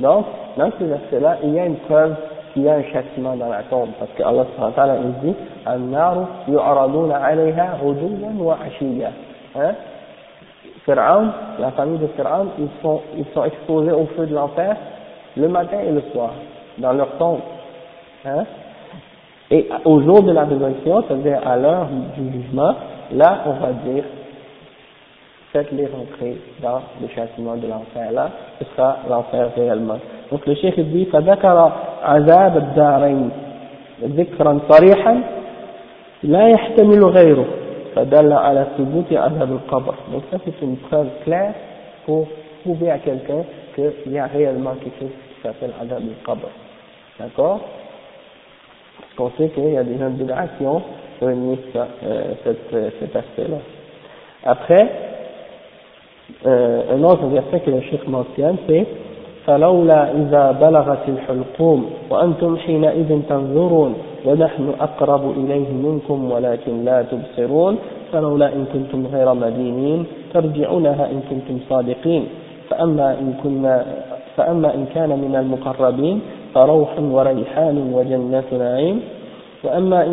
Donc, 0.00 0.26
dans 0.56 0.70
ce 0.78 0.84
verset-là, 0.84 1.38
il 1.42 1.54
y 1.54 1.58
a 1.58 1.66
une 1.66 1.76
preuve 1.76 2.14
qu'il 2.52 2.62
y 2.62 2.68
a 2.68 2.74
un 2.74 2.82
châtiment 2.84 3.36
dans 3.36 3.48
la 3.48 3.62
tombe, 3.64 3.90
parce 3.98 4.10
que 4.12 4.22
Allah 4.22 4.96
il 5.02 5.28
dit 5.28 5.36
An-naru 5.66 6.24
yu'raduna 6.48 7.16
alayha 7.16 7.76
wa 7.82 8.58
ashiya. 8.64 9.10
Hein? 9.56 9.72
Pharaon, 10.86 11.28
la 11.58 11.70
famille 11.72 11.98
de 11.98 12.06
Pharaon, 12.08 12.46
ils 12.58 12.68
sont, 12.80 13.00
ils 13.16 13.26
sont 13.34 13.44
exposés 13.44 13.92
au 13.92 14.06
feu 14.16 14.26
de 14.26 14.34
l'enfer 14.34 14.76
le 15.36 15.48
matin 15.48 15.78
et 15.80 15.90
le 15.90 16.02
soir, 16.12 16.30
dans 16.78 16.92
leur 16.92 17.10
tombe. 17.18 17.40
Hein? 18.24 18.44
Et 19.50 19.68
au 19.84 20.00
jour 20.02 20.22
de 20.22 20.32
la 20.32 20.44
résurrection, 20.44 21.04
c'est-à-dire 21.06 21.40
à 21.46 21.56
l'heure 21.56 21.88
du 22.16 22.32
jugement, 22.32 22.74
là, 23.12 23.38
on 23.46 23.52
va 23.52 23.72
dire 23.72 24.04
faites-les 25.52 25.86
rentrer 25.86 26.36
dans 26.62 26.80
le 27.00 27.08
châtiment 27.08 27.56
de 27.56 27.66
l'enfer. 27.66 28.12
Là, 28.12 28.30
ce 28.58 28.64
sera 28.74 28.98
l'enfer 29.08 29.50
réellement. 29.56 29.98
Donc 30.30 30.46
le 30.46 30.54
cheikh 30.54 30.78
dit, 30.78 31.06
فذكر 31.06 31.72
عذاب 32.02 32.56
الدارين 32.56 33.30
ذكرا 34.02 34.60
صريحا 34.70 35.20
لا 36.22 36.48
يحتمل 36.48 37.04
غيره 37.04 37.46
فدل 37.94 38.32
على 38.32 38.66
ثبوت 38.78 39.12
عذاب 39.12 39.52
القبر. 39.52 39.94
Donc 40.12 40.22
ça 40.30 40.38
c'est 40.44 40.62
une 40.62 40.76
preuve 40.76 41.08
claire 41.24 41.54
pour 42.04 42.28
prouver 42.62 42.90
à 42.90 42.98
quelqu'un 42.98 43.44
qu'il 43.74 44.12
y 44.12 44.18
a 44.18 44.26
réellement 44.26 44.74
quelque 44.74 44.98
chose 45.00 45.10
qui 45.10 45.42
s'appelle 45.42 45.72
Adab 45.80 46.02
al-Qabr. 46.02 46.48
D'accord 47.18 47.60
Parce 48.98 49.14
qu'on 49.16 49.30
sait 49.38 49.48
qu'il 49.50 49.72
y 49.72 49.76
a 49.76 49.84
des 49.84 49.98
gens 49.98 50.10
de 50.10 50.24
qui 50.58 50.66
ont 50.66 50.82
euh, 51.22 51.56
euh, 51.74 52.90
cet 53.00 53.16
aspect-là. 53.16 53.58
Après, 54.44 55.07
euh, 56.46 56.96
un 56.96 57.04
autre 57.04 57.26
verset 57.26 57.60
que 57.60 57.70
le 57.70 57.80
Cheikh 57.82 58.06
mentionne, 58.08 58.56
c'est 58.66 58.86
فلولا 59.48 60.12
إذا 60.12 60.52
بلغت 60.60 61.04
الحلقوم 61.08 61.86
وأنتم 62.10 62.56
حينئذ 62.56 63.20
تنظرون 63.28 63.94
ونحن 64.26 64.72
أقرب 64.80 65.30
إليه 65.30 65.68
منكم 65.72 66.30
ولكن 66.32 66.84
لا 66.84 67.02
تبصرون 67.02 67.76
فلولا 68.12 68.46
إن 68.46 68.64
كنتم 68.72 69.06
غير 69.06 69.34
مدينين 69.34 70.04
ترجعونها 70.34 71.04
إن 71.10 71.20
كنتم 71.30 71.58
صادقين. 71.70 72.24
فأما 72.70 73.12
إن, 73.12 73.34
كنا 73.42 73.84
فأما 74.36 74.74
إن 74.74 74.84
كان 74.94 75.08
من 75.08 75.36
المقربين 75.36 76.20
فروح 76.54 76.90
وريحان 77.00 77.76
وجنة 77.94 78.48
نعيم. 78.58 79.00
وأما 79.64 80.06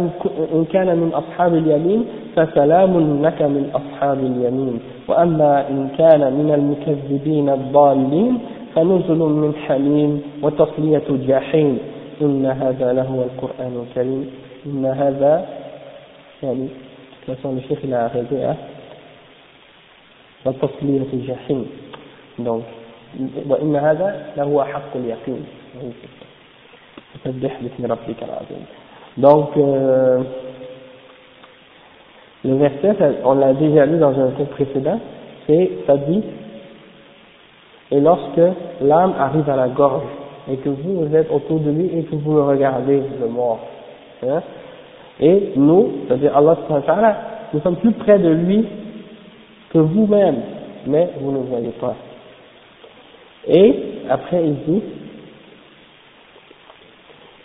إن 0.53 0.65
كان 0.73 0.97
من 0.97 1.11
أصحاب 1.13 1.55
اليمين 1.55 2.05
فسلام 2.35 3.21
لك 3.25 3.41
من 3.41 3.69
أصحاب 3.79 4.19
اليمين. 4.19 4.79
وأما 5.07 5.69
إن 5.69 5.89
كان 5.97 6.33
من 6.33 6.53
المكذبين 6.53 7.49
الضالين 7.49 8.39
فنزل 8.75 9.17
من 9.17 9.55
حميم 9.55 10.21
وتصلية 10.43 11.07
جحيم 11.09 11.79
إن 12.21 12.45
هذا 12.45 12.93
لهو 12.93 13.23
القرآن 13.23 13.85
الكريم. 13.87 14.29
إن 14.65 14.85
هذا 14.85 15.45
يعني 16.43 16.67
façon 17.27 17.53
le 17.53 17.61
chef 17.61 17.79
à 17.93 18.55
وتصلية 20.45 21.01
donc 22.39 22.63
وإن 23.49 23.75
هذا 23.75 24.25
لهو 24.37 24.63
حق 24.63 24.95
اليقين. 24.95 25.45
سبح 27.23 27.61
باسم 27.61 27.85
ربك 27.85 28.23
العظيم. 28.23 28.65
Donc 29.17 29.57
euh, 29.57 30.23
le 32.45 32.55
verset 32.55 32.95
on 33.23 33.33
l'a 33.33 33.53
déjà 33.53 33.85
lu 33.85 33.97
dans 33.97 34.17
un 34.19 34.29
cours 34.31 34.47
précédent 34.47 34.99
c'est 35.47 35.71
ça 35.87 35.97
dit 35.97 36.23
et 37.91 37.99
lorsque 37.99 38.41
l'âme 38.81 39.13
arrive 39.19 39.49
à 39.49 39.55
la 39.55 39.69
gorge 39.69 40.03
et 40.51 40.57
que 40.57 40.69
vous, 40.69 41.05
vous 41.05 41.15
êtes 41.15 41.31
autour 41.31 41.59
de 41.59 41.71
lui 41.71 41.85
et 41.97 42.03
que 42.03 42.15
vous 42.15 42.33
le 42.33 42.41
regardez, 42.41 43.01
le 43.21 43.27
mort. 43.27 43.59
Hein, 44.27 44.41
et 45.19 45.53
nous, 45.55 45.91
c'est-à-dire 46.07 46.35
Allah, 46.35 47.17
nous 47.53 47.59
sommes 47.61 47.77
plus 47.77 47.93
près 47.93 48.19
de 48.19 48.29
lui 48.29 48.65
que 49.71 49.77
vous-même, 49.77 50.41
mais 50.87 51.09
vous 51.19 51.31
ne 51.31 51.39
voyez 51.39 51.73
pas. 51.79 51.95
Et 53.47 53.75
après 54.09 54.43
il 54.43 54.55
dit, 54.67 54.83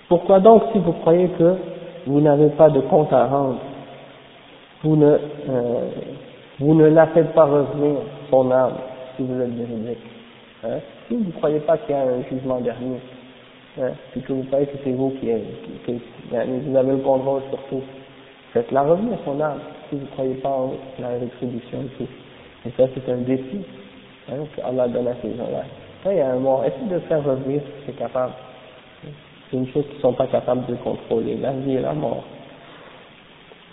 pourquoi 0.09 0.40
donc 0.40 0.62
si 0.73 0.78
vous 0.78 0.92
croyez 0.92 1.28
que 1.38 1.54
vous 2.07 2.21
n'avez 2.21 2.49
pas 2.50 2.71
de 2.71 2.80
compte 2.80 3.12
à 3.12 3.26
rendre, 3.26 3.59
vous 4.82 4.96
ne, 4.96 5.06
euh, 5.06 5.88
vous 6.58 6.75
ne 6.75 6.87
la 6.87 7.06
faites 7.08 7.32
pas 7.32 7.44
revenir 7.44 7.96
son 8.30 8.50
âme 8.50 8.75
si 9.16 9.22
vous 9.22 9.40
êtes 9.40 9.50
véridique 9.50 9.99
Hein? 10.62 10.80
Si 11.08 11.14
vous 11.16 11.25
ne 11.25 11.32
croyez 11.32 11.60
pas 11.60 11.78
qu'il 11.78 11.94
y 11.94 11.99
a 11.99 12.02
un 12.02 12.22
jugement 12.28 12.60
dernier, 12.60 12.99
hein, 13.80 13.92
vous 14.14 14.42
croyez 14.44 14.66
que 14.66 14.76
c'est 14.84 14.92
vous 14.92 15.10
qui, 15.20 15.28
qui, 15.87 16.00
vous 16.30 16.76
avez 16.76 16.92
le 16.92 16.99
contrôle 16.99 17.42
sur 17.49 17.58
tout, 17.70 17.82
faites-la 18.52 18.82
revenir 18.82 19.16
son 19.25 19.40
âme, 19.40 19.60
si 19.88 19.96
vous 19.96 20.02
ne 20.02 20.06
croyez 20.08 20.34
pas 20.34 20.50
en 20.50 20.75
la 20.99 21.08
rétribution 21.08 21.78
et 21.82 21.96
tout. 21.96 22.08
Et 22.66 22.70
ça, 22.76 22.88
c'est 22.94 23.10
un 23.10 23.18
défi 23.18 23.60
hein, 24.30 24.44
que 24.54 24.60
Allah 24.62 24.88
donne 24.88 25.08
à 25.08 25.14
ces 25.22 25.34
gens-là. 25.34 25.64
Quand 26.04 26.10
il 26.10 26.18
y 26.18 26.20
a 26.20 26.30
un 26.30 26.38
mort, 26.38 26.62
essayez 26.64 26.90
de 26.90 26.99
faire 27.00 27.25
revenir 27.25 27.60
si 27.62 27.87
c'est 27.87 27.96
capable. 27.96 28.34
C'est 29.50 29.56
une 29.56 29.66
chose 29.68 29.84
qu'ils 29.87 29.96
ne 29.96 30.02
sont 30.02 30.12
pas 30.12 30.26
capables 30.26 30.66
de 30.66 30.75
contrôler, 30.76 31.37
la 31.37 31.52
vie 31.52 31.76
et 31.76 31.80
la 31.80 31.94
mort. 31.94 32.22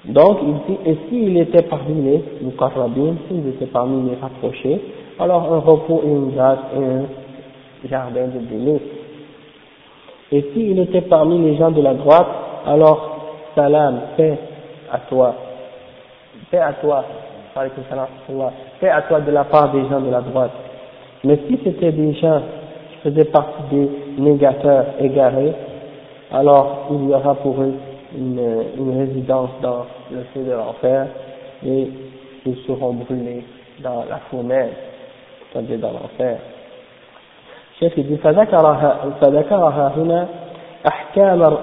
Donc, 0.05 0.37
il 0.41 0.53
dit, 0.67 0.79
et 0.85 0.97
s'il 1.09 1.37
était 1.37 1.63
parmi 1.63 2.01
les 2.01 2.23
mukarrabin, 2.41 3.15
s'il 3.27 3.47
était 3.49 3.65
parmi 3.65 4.09
les 4.09 4.15
rapprochés, 4.15 4.79
alors 5.19 5.51
un 5.53 5.59
repos 5.59 6.01
et 6.05 6.07
une 6.07 6.31
grâce 6.31 6.59
et 6.75 6.83
un 6.83 7.89
jardin 7.89 8.27
de 8.27 8.39
délices. 8.39 8.81
Et 10.31 10.45
s'il 10.53 10.79
était 10.79 11.01
parmi 11.01 11.39
les 11.39 11.57
gens 11.57 11.71
de 11.71 11.81
la 11.81 11.93
droite, 11.93 12.27
alors 12.65 13.17
salam, 13.55 13.99
paix 14.15 14.37
à 14.91 14.99
toi, 15.09 15.33
paix 16.51 16.59
à 16.59 16.73
toi, 16.73 17.03
paix 18.79 18.89
à 18.89 19.01
toi 19.01 19.19
de 19.19 19.31
la 19.31 19.43
part 19.45 19.71
des 19.71 19.87
gens 19.89 19.99
de 19.99 20.11
la 20.11 20.21
droite. 20.21 20.51
Mais 21.23 21.39
si 21.47 21.59
c'était 21.63 21.91
des 21.91 22.13
gens 22.13 22.41
qui 22.91 22.97
faisaient 23.10 23.25
partie 23.25 23.63
des 23.71 23.89
négateurs 24.19 24.86
égarés, 24.99 25.53
alors 26.31 26.88
il 26.91 27.10
y 27.10 27.13
aura 27.13 27.36
pour 27.36 27.62
eux 27.62 27.73
une, 28.15 28.63
une 28.78 29.00
résidence 29.00 29.50
dans 29.62 29.86
le 30.12 30.24
feu 30.34 30.43
de 30.43 30.52
l'enfer 30.52 31.08
et 31.65 31.88
ils 32.46 32.58
seront 32.67 32.93
brûlés 32.93 33.43
dans 33.80 34.06
la 34.10 34.17
fournaise. 34.30 34.74
c'est-à-dire 35.52 35.80
dans 35.80 35.91
l'enfer. 35.91 36.38
الشيخ 37.74 38.00
يقول 38.00 38.17
فذكرها 38.17 38.98
فذكرها 39.22 39.93
هنا 39.98 40.28
أحكام 40.88 41.58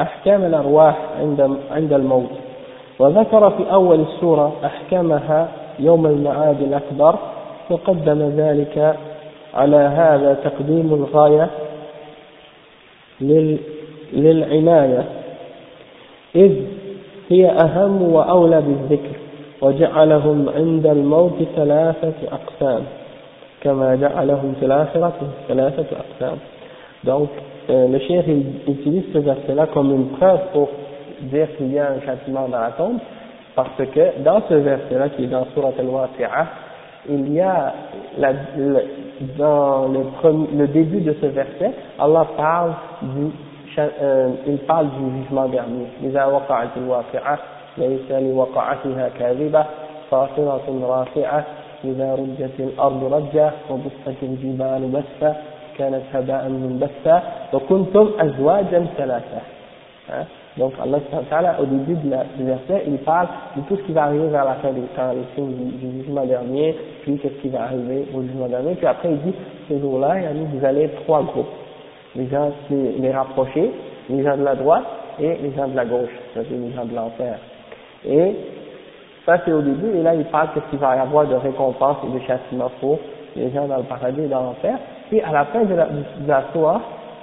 أحكام 0.00 0.44
الأرواح 0.44 0.96
عند 1.20 1.56
عند 1.70 1.92
الموت 1.92 2.30
وذكر 2.98 3.50
في 3.50 3.72
أول 3.72 4.00
السورة 4.00 4.52
أحكامها 4.64 5.48
يوم 5.78 6.06
المعاد 6.06 6.62
الأكبر 6.62 7.18
وقدم 7.70 8.28
ذلك 8.36 8.96
على 9.54 9.76
هذا 9.76 10.34
تقديم 10.44 10.94
الغاية 10.94 11.50
للعناية 14.12 15.04
إذ 16.35 16.51
هي 17.29 17.49
أهم 17.49 18.01
وأولى 18.01 18.61
بالذكر 18.61 19.15
وجعلهم 19.61 20.49
عند 20.49 20.87
الموت 20.87 21.37
ثلاثة 21.55 22.13
أقسام 22.31 22.83
كما 23.61 23.95
جعلهم 23.95 24.53
في 24.59 24.65
الآخرة 24.65 25.13
ثلاثة 25.47 25.85
أقسام 25.97 26.37
donc 27.05 27.29
euh, 27.69 27.87
le 27.87 27.99
chef 27.99 28.25
il 28.27 28.43
utilise 28.67 29.03
ce 29.13 29.19
verset-là 29.19 29.67
comme 29.67 29.91
une 29.91 30.07
preuve 30.17 30.39
pour 30.53 30.69
dire 31.21 31.47
qu'il 31.55 31.71
y 31.71 31.79
a 31.79 31.91
un 31.91 32.01
châtiment 32.05 32.47
dans 32.47 32.59
la 32.59 32.71
tombe 32.71 32.97
parce 33.55 33.77
que 33.77 34.23
dans 34.23 34.41
ce 34.49 34.55
verset-là 34.55 35.09
qui 35.09 35.25
est 35.25 35.27
dans 35.27 35.45
Surat 35.53 35.71
al-Waqi'ah 35.77 36.47
il 37.07 37.31
y 37.33 37.41
a 37.41 37.73
la, 38.17 38.31
le, 38.57 38.83
dans 39.37 39.87
le, 39.87 39.99
premier, 40.19 40.47
le 40.55 40.67
début 40.67 41.01
de 41.01 41.15
ce 41.21 41.27
verset 41.27 41.71
Allah 41.99 42.25
parle 42.35 42.73
du 43.03 43.31
euh, 43.77 44.29
il 44.47 44.57
parle 44.59 44.87
du 44.89 45.21
jugement 45.21 45.47
dernier 45.49 45.87
إذا 46.03 46.25
وقعت 46.25 46.77
الواقعة 46.77 47.39
ليس 47.77 48.11
لوقعتها 48.11 49.09
كاذبة 49.19 49.65
خاطرة 50.11 50.67
رافعة 50.83 51.45
إذا 51.83 52.15
رجت 52.15 52.59
الأرض 52.59 53.13
رجة 53.13 53.51
وبست 53.69 54.23
الجبال 54.23 54.81
بسا 54.91 55.35
كانت 55.77 56.03
هباء 56.13 56.49
منبثا 56.49 57.23
وكنتم 57.53 58.09
أزواجا 58.19 58.85
ثلاثة 58.97 59.41
Donc 60.57 60.71
Allah 60.79 61.57
au 61.59 61.65
début 61.65 61.95
de 61.95 62.11
la, 62.11 62.23
du 62.37 62.45
verset, 62.45 62.83
il 62.87 62.97
parle 62.99 63.27
de 63.57 63.61
tout 63.63 63.75
ce 63.75 63.81
qui 63.81 63.91
va 63.91 64.03
arriver 64.03 64.27
vers 64.27 64.45
la 64.45 64.53
fin 64.55 64.71
des 64.71 64.81
temps, 64.95 65.11
les 65.11 65.25
signes 65.35 65.51
du, 65.53 65.85
du 65.85 66.01
jugement 66.03 66.25
dernier, 66.25 66.75
puis 67.01 67.17
qu'est-ce 67.17 67.41
qui 67.41 67.49
va 67.49 67.63
arriver 67.63 68.05
au 68.15 68.21
jugement 68.21 68.47
dernier, 68.47 68.75
puis 68.75 68.85
après 68.87 69.09
il 69.09 69.17
dit, 69.19 69.33
ce 69.67 69.77
jour-là, 69.79 70.15
vous 70.31 70.65
allez 70.65 70.83
être 70.83 71.03
trois 71.03 71.23
groupes. 71.23 71.51
Les 72.16 72.28
gens, 72.28 72.50
les 72.70 73.10
rapprochés, 73.12 73.70
les 74.08 74.24
gens 74.24 74.36
de 74.36 74.44
la 74.44 74.56
droite 74.56 74.84
et 75.20 75.36
les 75.36 75.52
gens 75.52 75.68
de 75.68 75.76
la 75.76 75.84
gauche, 75.84 76.10
c'est-à-dire 76.32 76.58
les 76.58 76.72
gens 76.72 76.84
de 76.84 76.94
l'enfer. 76.94 77.38
Et 78.06 78.34
ça 79.26 79.38
c'est 79.44 79.52
au 79.52 79.62
début, 79.62 79.96
et 79.96 80.02
là 80.02 80.14
il 80.14 80.24
parle 80.24 80.48
de 80.54 80.60
ce 80.60 80.70
qu'il 80.70 80.78
va 80.78 80.96
y 80.96 80.98
avoir 80.98 81.26
de 81.26 81.34
récompense 81.36 81.98
et 82.04 82.18
de 82.18 82.24
châtiment 82.24 82.70
pour 82.80 82.98
les 83.36 83.50
gens 83.50 83.66
dans 83.66 83.76
le 83.76 83.84
paradis 83.84 84.22
et 84.22 84.28
dans 84.28 84.42
l'enfer. 84.42 84.78
Puis 85.08 85.20
à 85.20 85.30
la 85.32 85.44
fin 85.46 85.64
de 85.64 85.74
la, 85.74 85.86
de 85.86 86.52
soirée, 86.52 86.80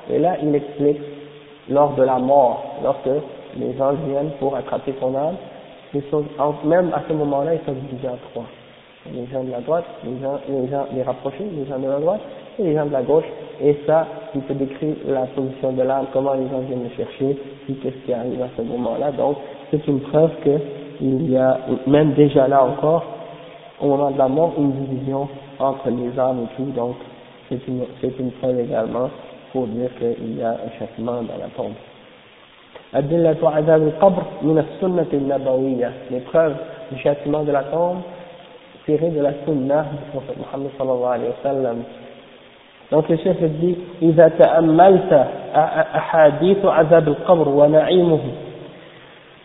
et 0.10 0.20
là 0.20 0.36
il 0.42 0.56
explique 0.56 1.02
lors 1.70 1.94
de 1.96 2.04
la 2.04 2.18
mort, 2.18 2.64
lorsque 2.84 3.10
les 3.58 3.82
anges 3.82 3.98
viennent 4.08 4.32
pour 4.40 4.56
attraper 4.56 4.94
son 5.00 5.16
âme, 5.16 5.36
ils 5.94 6.04
sont, 6.12 6.24
même 6.66 6.92
à 6.94 7.02
ce 7.08 7.14
moment-là, 7.14 7.56
ils 7.56 7.66
sont 7.66 7.74
divisés 7.74 8.10
en 8.10 8.18
trois. 8.32 8.46
Les 9.12 9.26
gens 9.28 9.44
de 9.44 9.52
la 9.52 9.62
droite, 9.62 9.86
les 10.04 10.20
gens, 10.22 10.40
les 10.50 10.68
gens, 10.68 10.86
les 10.94 11.02
rapprochés, 11.02 11.46
les 11.52 11.66
gens 11.66 11.80
de 11.80 11.88
la 11.88 12.00
droite 12.00 12.22
et 12.59 12.63
les 12.63 12.75
gens 12.75 12.87
de 12.87 12.93
la 12.93 13.03
gauche. 13.03 13.25
Et 13.61 13.77
ça, 13.87 14.07
il 14.35 14.41
te 14.43 14.53
décrit 14.53 14.95
la 15.07 15.27
position 15.27 15.73
de 15.73 15.83
l'âme, 15.83 16.07
comment 16.13 16.35
les 16.35 16.49
gens 16.49 16.61
viennent 16.61 16.85
le 16.85 16.91
chercher, 16.97 17.37
puis 17.65 17.75
qu'est-ce 17.77 18.05
qui 18.05 18.13
arrive 18.13 18.43
à 18.43 18.49
ce 18.57 18.63
moment-là. 18.63 19.13
Donc, 19.13 19.37
c'est 19.71 19.87
une 19.87 20.01
preuve 20.01 20.31
qu'il 20.43 21.31
y 21.31 21.37
a, 21.37 21.59
même 21.87 22.13
déjà 22.15 22.49
là 22.49 22.65
encore, 22.65 23.05
au 23.81 23.87
moment 23.89 24.11
de 24.11 24.19
la 24.19 24.29
mort, 24.29 24.53
une 24.59 24.73
division 24.73 25.29
entre 25.59 25.91
les 25.91 26.19
âmes 26.19 26.45
et 26.45 26.57
tout, 26.57 26.71
donc 26.73 26.97
c'est 27.49 27.67
une, 27.69 27.85
c'est 28.01 28.19
une 28.19 28.31
preuve 28.33 28.61
également 28.61 29.11
pour 29.53 29.67
dire 29.67 29.91
qu'il 29.99 30.39
y 30.39 30.43
a 30.43 30.51
un 30.51 30.79
châtiment 30.79 31.23
dans 31.23 31.39
la 31.39 31.49
tombe. 31.57 31.75
أدلة 32.95 33.51
عذاب 33.51 33.83
القبر 33.83 34.23
من 34.43 34.59
السنة 34.59 35.07
النبوية 35.13 35.93
les 36.11 36.21
preuves 36.21 36.57
du 36.91 36.99
châtiment 36.99 37.43
de 37.43 37.51
la 37.53 37.63
tombe 37.65 37.99
tirées 38.85 39.09
de 39.11 39.21
la 39.21 39.33
sunna 39.47 39.85
du 39.85 40.11
prophète 40.11 40.37
Muhammad 40.37 40.71
sallallahu 40.77 41.13
alayhi 41.15 41.31
wa 41.31 41.43
sallam 41.43 41.77
donc 42.92 43.10
le 43.10 43.18
chef 43.18 43.38
dit 43.62 43.76
إذا 44.02 44.28
تأملت 44.28 45.28
أحاديث 45.96 46.66
عذاب 46.66 47.08
القبر 47.08 47.50
ونعيمه 47.50 48.20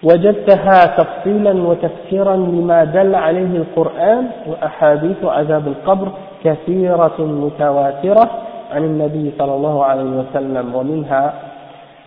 وجدتها 0.03 0.79
تفصيلا 0.99 1.53
وتفسيرا 1.69 2.37
لما 2.37 2.85
دل 2.85 3.15
عليه 3.15 3.57
القرآن 3.57 4.27
وأحاديث 4.47 5.25
عذاب 5.25 5.67
القبر 5.69 6.09
كثيرة 6.45 7.17
متواترة 7.19 8.31
عن 8.73 8.85
النبي 8.85 9.33
صلى 9.39 9.55
الله 9.55 9.85
عليه 9.85 10.03
وسلم 10.21 10.75
ومنها 10.75 11.35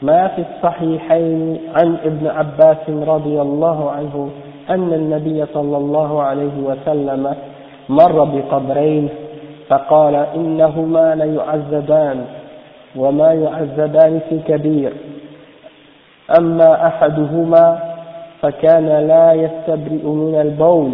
ما 0.01 0.27
في 0.27 0.43
الصحيحين 0.49 1.57
عن 1.75 1.97
ابن 2.05 2.27
عباس 2.27 2.89
رضي 2.89 3.41
الله 3.41 3.91
عنه 3.91 4.29
أن 4.69 4.93
النبي 4.93 5.45
صلى 5.53 5.77
الله 5.77 6.21
عليه 6.23 6.55
وسلم 6.63 7.35
مر 7.89 8.23
بقبرين 8.23 9.09
فقال 9.69 10.15
إنهما 10.15 11.15
ليعذبان 11.15 12.25
وما 12.95 13.33
يعذبان 13.33 14.19
في 14.29 14.39
كبير. 14.39 14.93
أما 16.39 16.87
أحدهما 16.87 17.79
فكان 18.41 19.07
لا 19.07 19.33
يستبرئ 19.33 20.05
من 20.07 20.41
البول 20.41 20.91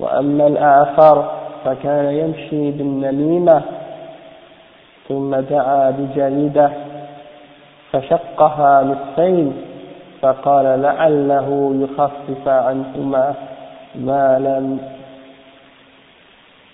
وأما 0.00 0.46
الآخر 0.46 1.30
فكان 1.64 2.04
يمشي 2.14 2.70
بالنميمة. 2.70 3.62
ثم 5.08 5.34
دعا 5.34 5.90
بجريدة 5.90 6.70
فشقها 7.92 8.82
نصفين 8.82 9.52
فقال 10.20 10.82
لعله 10.82 11.74
يخفف 11.82 12.48
عنهما 12.48 13.34
ما 13.94 14.38
لم 14.38 14.78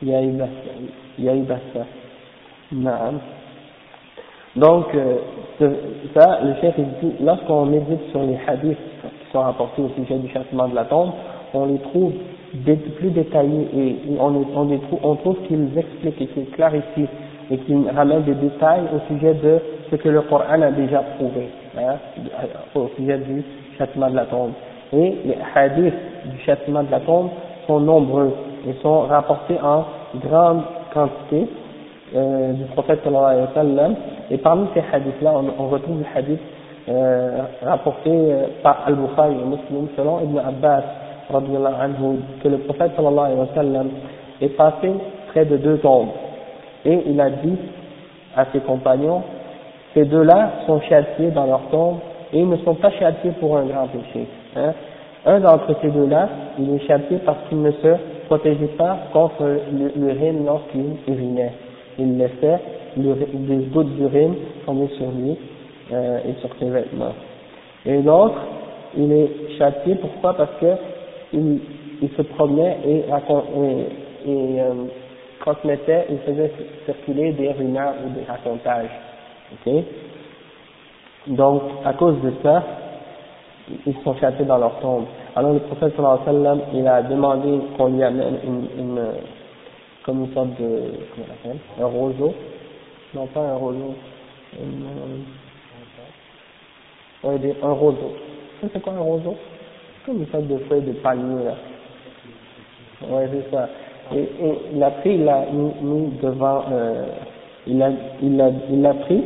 ييبس 0.02 0.48
Naam. 2.72 3.20
Donc, 4.56 4.86
euh, 4.94 5.16
ça, 6.14 6.40
le 6.44 6.54
chef 6.60 6.74
dit, 6.76 7.12
lorsqu'on 7.20 7.66
médite 7.66 8.10
sur 8.10 8.22
les 8.22 8.38
hadiths 8.46 8.78
qui 9.02 9.32
sont 9.32 9.40
rapportés 9.40 9.82
au 9.82 9.90
sujet 9.96 10.16
du 10.18 10.28
châtiment 10.28 10.68
de 10.68 10.74
la 10.74 10.84
tombe, 10.84 11.10
on 11.52 11.66
les 11.66 11.78
trouve 11.78 12.12
plus 12.96 13.10
détaillés 13.10 13.68
et 13.76 13.96
on, 14.18 14.26
on, 14.26 14.78
trouve, 14.78 15.00
on 15.02 15.16
trouve 15.16 15.36
qu'ils 15.48 15.76
expliquent 15.76 16.20
et 16.20 16.26
qu'ils 16.28 16.50
clarifient 16.50 17.08
et 17.50 17.58
qu'ils 17.58 17.90
ramènent 17.90 18.22
des 18.22 18.34
détails 18.34 18.84
au 18.94 19.12
sujet 19.12 19.34
de 19.34 19.58
ce 19.90 19.96
que 19.96 20.08
le 20.08 20.22
Coran 20.22 20.62
a 20.62 20.70
déjà 20.70 21.00
prouvé, 21.16 21.48
hein, 21.76 21.96
au 22.74 22.88
sujet 22.96 23.18
du 23.18 23.44
châtiment 23.76 24.10
de 24.10 24.16
la 24.16 24.24
tombe. 24.26 24.52
Et 24.92 25.16
les 25.24 25.36
hadiths 25.54 25.94
du 26.26 26.38
châtiment 26.46 26.84
de 26.84 26.90
la 26.90 27.00
tombe 27.00 27.30
sont 27.66 27.80
nombreux 27.80 28.32
et 28.68 28.72
sont 28.82 29.00
rapportés 29.00 29.58
en 29.60 29.84
grande 30.20 30.62
quantité 30.94 31.48
euh, 32.14 32.52
du 32.52 32.64
prophète 32.66 33.00
sallallahu 33.02 33.24
alayhi 33.24 33.46
wa 33.48 33.54
sallam. 33.54 33.94
Et 34.30 34.38
parmi 34.38 34.68
ces 34.72 34.82
hadiths-là, 34.92 35.32
on, 35.58 35.68
retrouve 35.68 35.98
le 35.98 36.06
hadith 36.14 36.40
euh, 36.88 37.42
rapporté 37.62 38.10
euh, 38.10 38.46
par 38.62 38.84
Al-Bukhari 38.86 39.34
et 39.34 39.44
Muslim 39.44 39.88
selon 39.96 40.20
Ibn 40.20 40.38
Abbas 40.38 40.82
anhu, 41.32 42.18
que 42.42 42.48
le 42.48 42.58
prophète 42.58 42.92
sallallahu 42.96 43.24
alayhi 43.26 43.40
wa 43.40 43.48
sallam 43.54 43.88
est 44.40 44.56
passé 44.56 44.92
près 45.28 45.44
de 45.44 45.56
deux 45.56 45.78
tombes. 45.78 46.10
Et 46.84 47.02
il 47.06 47.20
a 47.20 47.30
dit 47.30 47.56
à 48.36 48.46
ses 48.52 48.60
compagnons, 48.60 49.22
ces 49.94 50.04
deux-là 50.04 50.50
sont 50.66 50.80
châtiés 50.82 51.30
dans 51.30 51.46
leur 51.46 51.62
tombe 51.70 51.98
et 52.32 52.38
ils 52.40 52.48
ne 52.48 52.56
sont 52.58 52.74
pas 52.74 52.90
châtiés 52.90 53.32
pour 53.40 53.56
un 53.56 53.64
grand 53.64 53.86
péché. 53.88 54.26
Hein. 54.56 54.72
Un 55.26 55.40
d'entre 55.40 55.74
ces 55.80 55.88
deux-là, 55.88 56.28
il 56.58 56.74
est 56.74 56.86
châtié 56.86 57.18
parce 57.24 57.38
qu'il 57.48 57.62
ne 57.62 57.70
se 57.70 57.96
protégeait 58.26 58.76
pas 58.78 58.98
contre 59.12 59.44
l'urine 59.96 60.44
lorsqu'il 60.44 60.96
urinait 61.08 61.52
il 61.98 62.18
laissait 62.18 62.60
des 62.96 63.56
gouttes 63.72 63.94
d'urine 63.96 64.34
tomber 64.66 64.88
sur 64.96 65.10
lui 65.10 65.36
euh, 65.92 66.18
et 66.26 66.40
sur 66.40 66.50
ses 66.58 66.70
vêtements. 66.70 67.14
Et 67.86 68.00
l'autre, 68.02 68.40
il 68.96 69.12
est 69.12 69.30
châtié, 69.58 69.96
pourquoi? 69.96 70.34
Parce 70.34 70.52
que 70.60 70.74
il, 71.32 71.60
il 72.02 72.08
se 72.16 72.22
promenait 72.22 72.78
et, 72.86 72.98
et, 72.98 74.30
et 74.30 74.60
euh, 74.60 74.72
transmettait, 75.40 76.06
il 76.10 76.18
faisait 76.18 76.52
circuler 76.86 77.32
des 77.32 77.52
rumeurs 77.52 77.94
ou 78.04 78.10
des 78.18 78.24
racontages. 78.24 78.90
ok? 79.52 79.74
Donc, 81.26 81.62
à 81.84 81.92
cause 81.94 82.20
de 82.22 82.32
ça, 82.42 82.62
ils 83.86 83.94
sont 84.04 84.14
châtiés 84.16 84.44
dans 84.44 84.58
leur 84.58 84.78
tombe. 84.80 85.04
Alors 85.36 85.52
le 85.52 85.60
prophète 85.60 85.94
sallallahu 85.96 86.20
alayhi 86.26 86.38
wa 86.38 86.44
sallam, 86.44 86.60
il 86.74 86.86
a 86.88 87.02
demandé 87.02 87.58
qu'on 87.76 87.86
lui 87.88 88.02
amène 88.02 88.38
une, 88.44 88.66
une 88.78 89.00
comme 90.04 90.24
une 90.24 90.34
sorte 90.34 90.50
de, 90.60 90.92
comment 91.14 91.26
on 91.26 91.48
appelle, 91.48 91.58
un 91.80 91.86
roseau, 91.86 92.34
non 93.14 93.26
pas 93.26 93.40
un 93.40 93.56
roseau, 93.56 93.94
une, 94.60 94.84
ouais, 97.24 97.56
un 97.62 97.72
roseau. 97.72 98.12
C'est 98.72 98.82
quoi 98.82 98.92
un 98.92 99.00
roseau? 99.00 99.34
Comme 100.04 100.18
une 100.18 100.26
sorte 100.28 100.46
de 100.46 100.58
feuille 100.58 100.82
de 100.82 100.92
palmier 100.92 101.44
là. 101.44 101.54
Ouais, 103.10 103.28
c'est 103.32 103.50
ça. 103.50 103.68
Et, 104.14 104.20
et 104.20 104.58
il 104.74 104.82
a 104.82 104.90
pris, 104.90 105.14
il 105.14 105.24
l'a 105.24 105.46
mis, 105.50 106.10
devant, 106.22 106.64
euh, 106.70 107.06
il 107.66 107.82
a, 107.82 107.90
il 108.22 108.40
a, 108.40 108.50
il 108.70 108.84
a 108.84 108.94
pris 108.94 109.22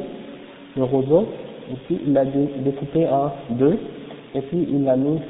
le 0.76 0.84
roseau 0.84 1.26
et 1.70 1.74
puis 1.86 2.00
il 2.06 2.12
l'a 2.12 2.24
découpé 2.24 3.08
en 3.08 3.32
deux 3.50 3.78
et 4.34 4.40
puis 4.42 4.66
il 4.68 4.84
l'a 4.84 4.96
mis 4.96 5.20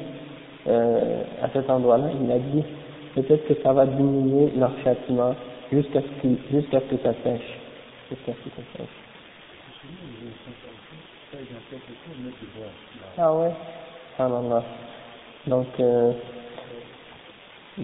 euh, 0.66 1.22
à 1.42 1.48
cet 1.50 1.70
endroit-là. 1.70 2.08
Il 2.20 2.30
a 2.30 2.38
dit 2.38 2.64
peut-être 3.14 3.46
que 3.46 3.54
ça 3.62 3.72
va 3.72 3.87
diminuer 3.87 4.52
leur 4.56 4.72
châtiment 4.82 5.34
jusqu'à 5.72 6.00
ce, 6.00 6.22
que, 6.22 6.28
jusqu'à 6.50 6.80
ce 6.80 6.94
que 6.94 7.02
ça 7.02 7.12
sèche. 7.24 7.58
Jusqu'à 8.11 8.32
ce 8.32 8.48
que 8.48 8.56
ça 8.56 8.62
sèche. 8.76 8.87
Ah 13.16 13.32
ouais? 13.34 13.50
Ah 14.18 14.28
non. 14.28 14.62
Donc, 15.46 15.66
euh, 15.80 16.12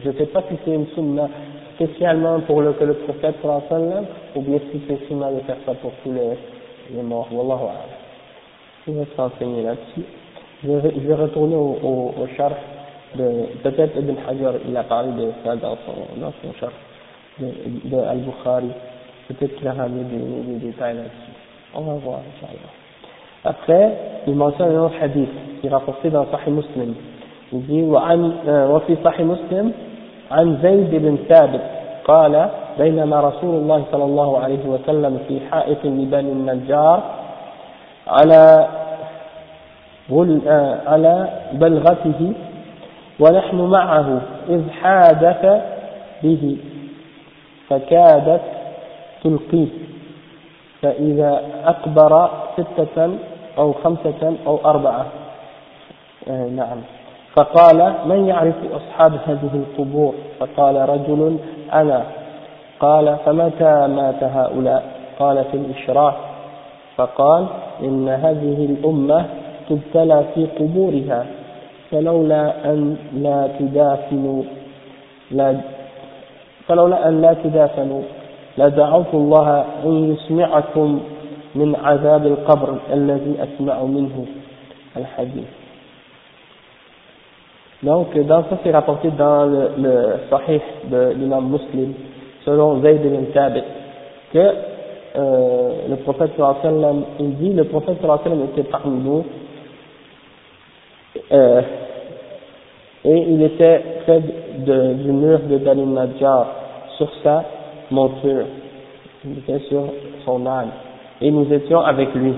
je 0.03 0.09
ne 0.09 0.15
sais 0.15 0.27
pas 0.27 0.43
si 0.49 0.57
c'est 0.65 0.75
une 0.75 0.89
sunna 0.89 1.29
spécialement 1.77 2.41
pour 2.41 2.61
le, 2.61 2.73
que 2.73 2.85
le 2.85 2.95
prophète 2.95 3.37
sallam 3.43 4.07
ou 4.35 4.41
bien 4.43 4.59
si 4.73 4.83
c'est 4.89 5.07
sunna 5.07 5.31
de 5.33 5.41
faire 5.41 5.57
ça 5.65 5.75
pour 5.75 5.93
tous 6.03 6.13
les, 6.13 6.37
les 6.91 7.03
morts. 7.03 7.29
Wallahu 7.33 7.65
a'lam. 7.65 7.91
Je 8.87 8.93
vais 8.93 9.05
se 9.05 9.17
renseigner 9.17 9.63
là-dessus. 9.63 10.05
Je 10.65 10.71
vais, 10.73 10.95
je 10.95 11.07
vais 11.07 11.15
retourner 11.15 11.57
au, 11.57 11.79
au, 11.83 12.15
au 12.23 12.27
char 12.37 12.51
peut-être 13.63 13.97
Ibn 13.97 14.15
Hajar, 14.29 14.55
il 14.69 14.77
a 14.77 14.83
parlé 14.83 15.11
de 15.13 15.31
ça 15.45 15.55
dans 15.57 15.77
son, 15.87 16.21
dans 16.21 16.33
son 16.43 16.53
char 16.59 16.71
de, 17.39 17.47
de 17.91 17.97
Al-Bukhari. 18.03 18.71
Peut-être 19.29 19.57
qu'il 19.57 19.69
a 19.69 19.73
ramené 19.73 20.05
des, 20.05 20.53
des 20.53 20.67
détails 20.67 20.97
là-dessus. 20.97 21.33
On 21.75 21.83
va 21.83 21.95
voir, 21.95 22.19
Inch'Allah. 22.19 22.71
Après, 23.45 23.93
il 24.27 24.35
mentionne 24.35 24.75
un 24.75 24.81
autre 24.81 24.95
hadith 25.01 25.29
qui 25.61 25.67
est 25.67 25.71
rapporté 25.71 26.11
dans 26.11 26.27
Sahih 26.31 26.51
Muslim. 26.51 26.95
Il 27.53 27.67
dit, 27.67 27.83
وعن, 27.83 28.33
وفي 28.49 28.97
صحيح 29.05 29.21
مسلم 29.21 29.73
عن 30.31 30.59
زيد 30.63 30.91
بن 30.91 31.19
ثابت 31.29 31.61
قال 32.05 32.49
بينما 32.79 33.21
رسول 33.21 33.55
الله 33.63 33.85
صلى 33.93 34.05
الله 34.05 34.39
عليه 34.39 34.67
وسلم 34.67 35.19
في 35.29 35.41
حائط 35.51 35.85
لبني 35.85 36.33
النجار 36.33 37.03
على 38.07 38.69
على 40.87 41.29
بلغته 41.53 42.33
ونحن 43.21 43.57
معه 43.57 44.21
إذ 44.49 44.71
حادث 44.71 45.63
به 46.23 46.57
فكادت 47.69 48.41
تلقيه. 49.25 49.69
فإذا 50.83 51.43
أكبر 51.65 52.31
ستة 52.57 53.11
أو 53.59 53.73
خمسة 53.73 54.37
أو 54.47 54.59
أربعة. 54.65 55.07
آه 56.29 56.47
نعم. 56.47 56.79
فقال 57.37 57.95
من 58.07 58.27
يعرف 58.27 58.55
أصحاب 58.73 59.13
هذه 59.27 59.51
القبور؟ 59.55 60.15
فقال 60.41 60.89
رجل 60.89 61.39
أنا. 61.73 62.05
قال 62.81 63.17
فمتى 63.27 63.87
مات 63.87 64.23
هؤلاء؟ 64.23 64.85
قال 65.19 65.45
في 65.45 65.57
الإشراف. 65.57 66.15
فقال 66.97 67.47
إن 67.83 68.09
هذه 68.09 68.65
الأمة 68.65 69.27
تبتلى 69.69 70.25
في 70.35 70.47
قبورها 70.59 71.27
فلولا 71.91 72.71
أن 72.73 72.97
لا 73.15 73.49
تدافنوا 73.59 74.43
لا 75.31 75.61
فلولا 76.69 77.09
أن 77.09 77.23
لا 77.23 77.37
تدافنوا 77.45 78.03
لدعوت 78.59 79.15
الله 79.15 79.65
أن 79.85 80.15
يسمعكم 80.15 81.01
من 81.55 81.77
عذاب 81.77 82.27
القبر 82.27 82.79
الذي 82.93 83.35
أسمع 83.43 83.83
منه 83.83 84.27
الحديث 84.97 85.49
Donc, 87.83 88.17
dans 88.17 88.45
ça, 88.45 88.57
c'est 88.65 88.71
rapporté 88.71 89.11
dans 89.11 89.45
le, 89.45 89.69
le 89.77 90.15
Sahih 90.31 90.61
de 90.91 91.13
l'imam 91.19 91.51
muslim, 91.51 91.93
selon 92.47 92.81
Zayd 92.81 93.05
ibn 93.05 93.27
Thabit, 93.35 93.63
que 94.33 94.39
euh, 95.17 95.89
le 95.91 95.97
prophète 95.97 96.31
sallam, 96.63 97.05
il 97.21 97.37
dit, 97.37 97.53
le 97.53 97.65
prophète 97.65 97.99
sallam 98.01 98.45
était 98.45 98.63
parmi 98.63 99.03
nous, 99.03 99.25
euh, 101.33 101.63
et 103.05 103.17
il 103.17 103.43
était 103.43 103.83
près 104.05 104.21
de, 104.21 104.95
du 104.95 105.13
mur 105.13 105.41
de 105.41 105.59
Bani 105.59 105.85
Najjar, 105.87 106.47
sur 106.97 107.11
sa 107.23 107.45
monture, 107.91 108.47
il 109.25 109.39
était 109.39 109.59
sur 109.69 109.85
son 110.25 110.47
âne, 110.47 110.71
et 111.21 111.31
nous 111.31 111.53
étions 111.53 111.81
avec 111.81 112.15
lui. 112.15 112.35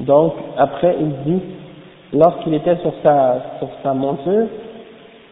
Donc, 0.00 0.34
après, 0.56 0.96
il 1.00 1.32
dit, 1.32 1.42
lorsqu'il 2.12 2.54
était 2.54 2.76
sur 2.76 2.92
sa, 3.02 3.58
sur 3.58 3.68
sa 3.82 3.94
monture, 3.94 4.46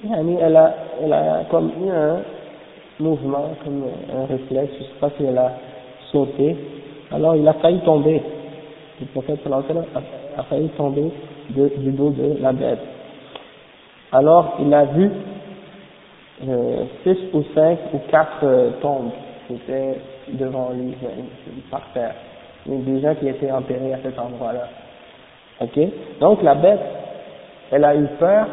elle 0.02 0.56
a, 0.56 0.74
elle 1.02 1.12
a 1.12 1.44
comme 1.50 1.70
eu 1.85 1.90
un, 1.90 2.20
mouvement, 3.00 3.50
comme 3.64 3.85
un 4.14 4.26
réflexe, 4.26 4.72
je 4.78 4.85
sais 4.85 5.00
pas 5.00 5.11
si 5.16 5.24
elle 5.24 5.38
a 5.38 5.52
sauté, 6.12 6.56
alors 7.11 7.35
il 7.37 7.46
a 7.48 7.54
failli 7.54 7.80
tomber. 7.80 8.22
Le 9.01 9.07
prophète 9.07 9.41
a, 9.47 10.41
a 10.41 10.43
failli 10.45 10.69
tomber 10.71 11.11
du 11.49 11.91
dos 11.93 12.11
de 12.11 12.37
la 12.41 12.53
bête. 12.53 12.79
Alors 14.13 14.57
il 14.61 14.73
a 14.75 14.85
vu 14.85 15.11
euh, 16.49 16.85
six 17.03 17.17
ou 17.33 17.43
cinq 17.55 17.79
ou 17.95 17.99
quatre 18.11 18.45
euh, 18.45 18.71
tombes 18.83 19.11
qui 19.47 19.55
étaient 19.55 20.01
devant 20.33 20.71
lui, 20.71 20.95
par 21.71 21.83
terre, 21.95 22.15
mais 22.67 22.79
déjà 22.79 23.15
qui 23.15 23.29
étaient 23.29 23.51
enterrés 23.51 23.95
à 23.95 23.99
cet 24.03 24.19
endroit-là. 24.19 24.69
Ok? 25.61 25.79
Donc 26.21 26.43
la 26.43 26.55
bête, 26.55 26.81
elle 27.71 27.85
a 27.85 27.95
eu 27.95 28.07
peur, 28.19 28.47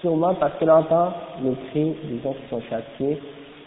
sûrement 0.00 0.34
parce 0.34 0.54
qu'elle 0.58 0.70
entend 0.70 1.12
les 1.42 1.54
cris 1.70 1.94
des 2.04 2.20
gens 2.22 2.32
qui 2.32 2.48
sont 2.50 2.60
châtiés 2.68 3.20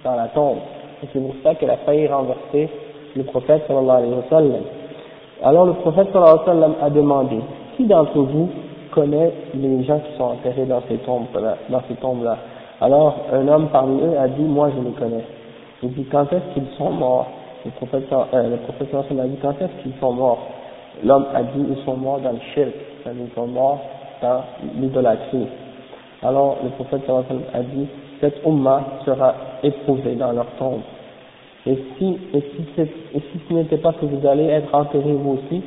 dans 0.03 0.15
la 0.15 0.27
tombe. 0.27 0.59
Et 1.03 1.07
c'est 1.13 1.19
pour 1.19 1.35
ça 1.43 1.55
qu'elle 1.55 1.69
a 1.69 1.77
failli 1.77 2.07
renverser 2.07 2.69
le 3.15 3.23
prophète 3.23 3.63
sallallahu 3.67 4.03
alayhi 4.03 4.49
wa. 4.51 4.59
Alors 5.43 5.65
le 5.65 5.73
prophète 5.73 6.07
sallallahu 6.11 6.33
alayhi 6.33 6.47
wa 6.47 6.53
sallam 6.53 6.75
a 6.81 6.89
demandé, 6.89 7.39
qui 7.75 7.85
d'entre 7.85 8.17
vous 8.17 8.49
connaît 8.91 9.31
les 9.53 9.83
gens 9.83 9.99
qui 9.99 10.17
sont 10.17 10.23
enterrés 10.23 10.65
dans 10.65 10.81
ces 10.89 10.97
tombes-là, 10.97 11.57
dans 11.69 11.81
ces 11.87 11.95
tombes-là? 11.95 12.37
Alors 12.81 13.15
un 13.31 13.47
homme 13.47 13.67
parmi 13.71 14.01
eux 14.01 14.17
a 14.19 14.27
dit, 14.27 14.41
moi 14.41 14.69
je 14.75 14.81
les 14.81 14.95
connais. 14.95 15.23
Il 15.83 15.93
dit, 15.93 16.05
quand 16.11 16.23
est-ce 16.33 16.53
qu'ils 16.53 16.69
sont 16.77 16.89
morts? 16.89 17.27
Le 17.65 17.71
prophète, 17.71 18.05
euh, 18.11 18.49
le 18.49 18.57
prophète 18.57 18.89
sallallahu 18.89 19.19
a 19.19 19.27
dit, 19.27 19.37
quand 19.41 19.61
est-ce 19.61 19.83
qu'ils 19.83 19.99
sont 19.99 20.13
morts? 20.13 20.39
L'homme 21.03 21.27
a 21.35 21.43
dit, 21.43 21.65
ils 21.69 21.85
sont 21.85 21.95
morts 21.97 22.19
dans 22.19 22.31
le 22.31 22.39
shirk, 22.55 22.73
ils 23.05 23.33
sont 23.35 23.47
morts 23.47 23.79
dans 24.21 24.41
l'idolâtrie. 24.79 25.47
Alors 26.23 26.57
le 26.63 26.69
prophète 26.71 27.05
sallallahu 27.05 27.43
a 27.53 27.61
dit, 27.61 27.87
cette 28.19 28.43
umma 28.43 28.81
sera 29.05 29.35
éprouvée 29.61 30.15
dans 30.15 30.31
leur 30.31 30.47
tombe. 30.57 30.81
Et 31.67 31.77
si, 31.97 32.17
et 32.33 32.39
si, 32.39 32.81
et 32.81 33.19
si 33.19 33.41
ce 33.47 33.53
n'était 33.53 33.77
pas 33.77 33.91
que 33.91 34.05
vous 34.05 34.25
allez 34.25 34.45
être 34.45 34.73
enterrés 34.73 35.11
vous 35.11 35.37
aussi, 35.37 35.61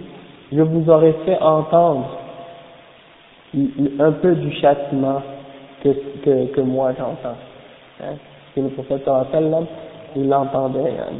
je 0.50 0.62
vous 0.62 0.90
aurais 0.90 1.12
fait 1.26 1.38
entendre 1.38 2.08
un 3.98 4.12
peu 4.12 4.34
du 4.34 4.50
châtiment 4.52 5.20
que, 5.82 5.90
que, 6.24 6.46
que 6.46 6.60
moi 6.62 6.92
j'entends. 6.96 7.36
Hein? 8.02 8.14
Que 8.54 8.60
le 8.60 8.68
prophète 8.68 9.04
sallam, 9.04 9.66
il 10.16 10.28
l'entendait. 10.28 10.94
Hein. 10.98 11.16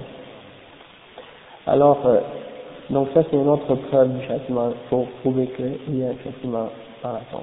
Alors, 1.66 1.98
euh, 2.06 2.20
donc 2.88 3.08
ça 3.12 3.22
c'est 3.30 3.36
une 3.36 3.48
autre 3.48 3.74
preuve 3.74 4.18
du 4.18 4.26
châtiment 4.26 4.70
pour 4.88 5.06
prouver 5.20 5.48
qu'il 5.48 5.98
y 5.98 6.04
a 6.04 6.08
un 6.08 6.16
châtiment 6.24 6.70
dans 7.02 7.12
la 7.12 7.20
tombe. 7.30 7.42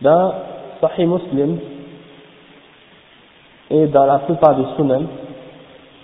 Dans 0.00 0.32
Sahih 0.80 1.06
Muslim, 1.06 1.58
et 3.70 3.86
dans 3.88 4.06
la 4.06 4.20
plupart 4.20 4.56
des 4.56 4.64
sunan, 4.76 5.02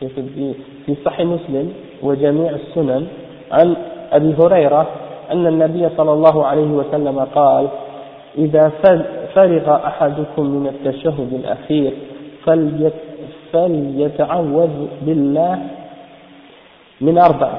في 0.00 0.94
صحيح 1.04 1.26
مسلم 1.26 1.72
وجميع 2.02 2.50
السنن 2.50 3.06
عن 3.52 3.76
أبي 4.12 4.34
هريرة 4.38 4.86
أن 5.32 5.46
النبي 5.46 5.88
صلى 5.96 6.12
الله 6.12 6.46
عليه 6.46 6.70
وسلم 6.70 7.18
قال 7.18 7.68
إذا 8.38 8.72
فرغ 9.34 9.86
أحدكم 9.86 10.46
من 10.46 10.66
التشهد 10.66 11.32
الأخير 11.32 11.92
فليتعوذ 13.52 14.86
بالله 15.02 15.58
من 17.00 17.18
أربع 17.18 17.52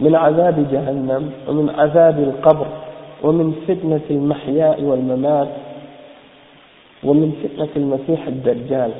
من 0.00 0.14
عذاب 0.14 0.66
جهنم 0.72 1.30
ومن 1.48 1.70
عذاب 1.70 2.18
القبر 2.18 2.66
ومن 3.22 3.52
فتنة 3.68 4.00
المحياء 4.10 4.82
والممات 4.82 5.48
ومن 7.04 7.32
فتنة 7.42 7.68
المسيح 7.76 8.26
الدجال. 8.26 8.90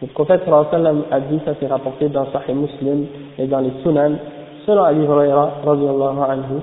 Le 0.00 0.06
prophète 0.08 0.42
sallam 0.44 1.04
a 1.10 1.20
dit, 1.20 1.40
ça 1.44 1.54
s'est 1.56 1.66
rapporté 1.66 2.08
dans 2.08 2.26
Sahih 2.26 2.54
Muslim 2.54 3.06
et 3.36 3.46
dans 3.46 3.58
les 3.58 3.72
Sunan, 3.82 4.12
selon 4.64 4.84
Ali 4.84 5.04
Huraira, 5.04 5.54
anhu, 5.66 6.60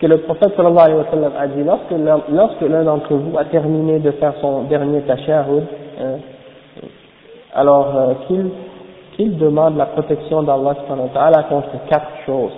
que 0.00 0.06
le 0.06 0.18
prophète 0.18 0.54
sallallahu 0.56 0.84
alayhi 0.84 0.98
wa 0.98 1.10
sallam 1.10 1.32
a 1.36 1.46
dit, 1.48 1.64
lorsque 2.32 2.60
l'un 2.60 2.84
d'entre 2.84 3.12
vous 3.12 3.36
a 3.36 3.44
terminé 3.46 3.98
de 3.98 4.12
faire 4.12 4.34
son 4.40 4.62
dernier 4.64 5.00
tashahud, 5.00 5.64
hein, 6.00 6.18
alors 7.54 7.92
euh, 7.96 8.14
qu'il 8.28 8.50
qu'il 9.16 9.38
demande 9.38 9.76
la 9.76 9.86
protection 9.86 10.42
d'Allah 10.42 11.44
contre 11.48 11.70
quatre 11.88 12.10
choses. 12.26 12.52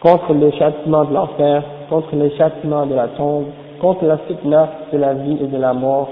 Contre 0.00 0.32
le 0.32 0.50
châtiment 0.52 1.04
de 1.04 1.12
l'enfer, 1.12 1.62
contre 1.90 2.14
le 2.14 2.30
châtiment 2.38 2.86
de 2.86 2.94
la 2.94 3.08
tombe, 3.08 3.46
contre 3.80 4.04
la 4.04 4.18
fitna 4.18 4.68
de 4.92 4.98
la 4.98 5.14
vie 5.14 5.38
et 5.42 5.46
de 5.46 5.58
la 5.58 5.72
mort, 5.72 6.08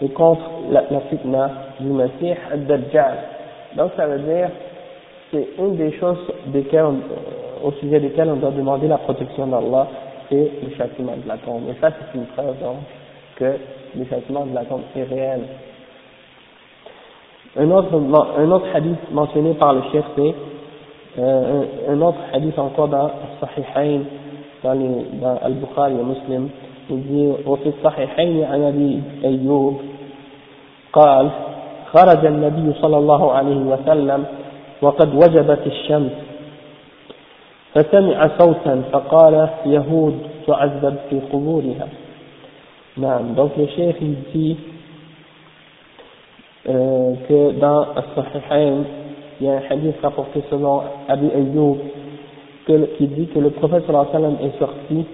et 0.00 0.08
contre 0.10 0.42
la, 0.70 0.84
la 0.90 1.00
fitna 1.10 1.50
du 1.81 1.87
Messie 1.87 2.33
al-Dajjal. 2.51 3.17
Donc 3.75 3.91
ça 3.95 4.07
veut 4.07 4.19
dire, 4.19 4.49
c'est 5.31 5.47
une 5.59 5.75
des 5.75 5.91
choses 5.99 6.19
desquelles 6.47 6.85
euh, 6.85 7.65
au 7.67 7.71
sujet 7.73 7.99
desquelles 7.99 8.29
on 8.29 8.37
doit 8.37 8.51
demander 8.51 8.87
la 8.87 8.97
protection 8.97 9.47
d'Allah, 9.47 9.87
c'est 10.29 10.51
le 10.63 10.75
châtiment 10.77 11.13
de 11.15 11.27
la 11.27 11.37
tombe. 11.37 11.63
Et 11.69 11.75
ça 11.81 11.89
c'est 11.91 12.17
une 12.17 12.25
preuve 12.27 12.59
donc 12.61 12.77
que 13.35 13.57
le 13.97 14.05
châtiment 14.05 14.45
de 14.45 14.55
la 14.55 14.65
tombe 14.65 14.81
est 14.95 15.03
réel. 15.03 15.41
Un 17.59 17.71
autre, 17.71 17.89
un 17.93 18.51
autre 18.51 18.67
hadith 18.73 19.11
mentionné 19.11 19.53
par 19.55 19.73
le 19.73 19.81
chef 19.91 20.05
c'est 20.15 20.35
euh, 21.19 21.63
un, 21.89 22.01
autre 22.01 22.19
hadith 22.31 22.57
encore 22.59 22.87
dans 22.89 23.09
Sahihain, 23.39 24.01
dans, 24.63 24.73
les, 24.73 25.19
dans 25.19 25.39
Al-Bukhari 25.43 25.93
et 25.93 26.03
Muslim, 26.03 26.49
il 26.89 27.03
dit 27.03 27.33
وفي 27.45 27.69
الصحيحين 27.69 28.43
عن 28.43 28.63
أبي 28.63 29.01
أيوب 29.25 29.81
قال 30.93 31.29
خرج 31.92 32.26
النبي 32.26 32.72
صلى 32.80 32.96
الله 32.98 33.32
عليه 33.32 33.56
وسلم 33.56 34.24
وقد 34.82 35.14
وجبت 35.14 35.66
الشمس 35.66 36.12
فسمع 37.74 38.28
صوتا 38.38 38.82
فقال 38.92 39.48
يهود 39.66 40.18
تعذب 40.46 40.96
في 41.10 41.20
قبورها 41.32 41.88
نعم 42.96 43.34
donc 43.34 43.56
le 43.56 43.66
chef 43.66 43.96
il 44.00 44.16
dit 44.34 44.56
euh, 46.68 47.14
que 47.28 47.50
dans 47.58 47.80
As-Sahihain 47.96 48.84
il 49.40 49.46
y 49.46 49.50
a 49.50 49.54
un 49.54 49.62
hadith 49.70 49.96
rapporté 50.02 50.42
selon 50.50 50.82
Abu 51.08 51.26
Ayyub 51.34 51.78
qui 52.96 53.06
dit 53.08 53.26
que 53.28 53.38
le 53.38 53.50
prophète 53.50 53.84
sallallahu 53.86 54.08
alayhi 54.14 54.24
wa 54.24 54.30
sallam 54.30 54.36
est 54.46 54.58
sorti 54.58 55.06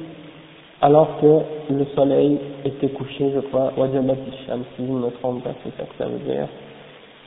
alors 0.80 1.08
que 1.20 1.72
le 1.74 1.84
soleil 1.96 2.38
était 2.64 2.88
couché, 2.88 3.32
je 3.34 3.40
crois, 3.40 3.72
Wajabat 3.76 4.14
si 4.76 4.86
je 4.86 4.92
me 4.92 5.10
trompe 5.20 5.42
pas, 5.42 5.50
c'est 5.64 5.76
ça 5.76 5.84
que 5.84 5.94
ça 5.98 6.06
veut 6.08 6.18
dire. 6.20 6.46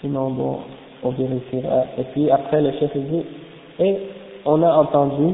Sinon, 0.02 0.32
bon, 0.32 0.60
on 1.04 1.10
vérifiera. 1.10 1.84
Et 1.98 2.04
puis 2.12 2.30
après, 2.30 2.62
le 2.62 2.72
chef 2.74 2.96
dit, 2.96 3.24
et 3.80 3.98
on 4.46 4.62
a 4.64 4.72
entendu, 4.72 5.34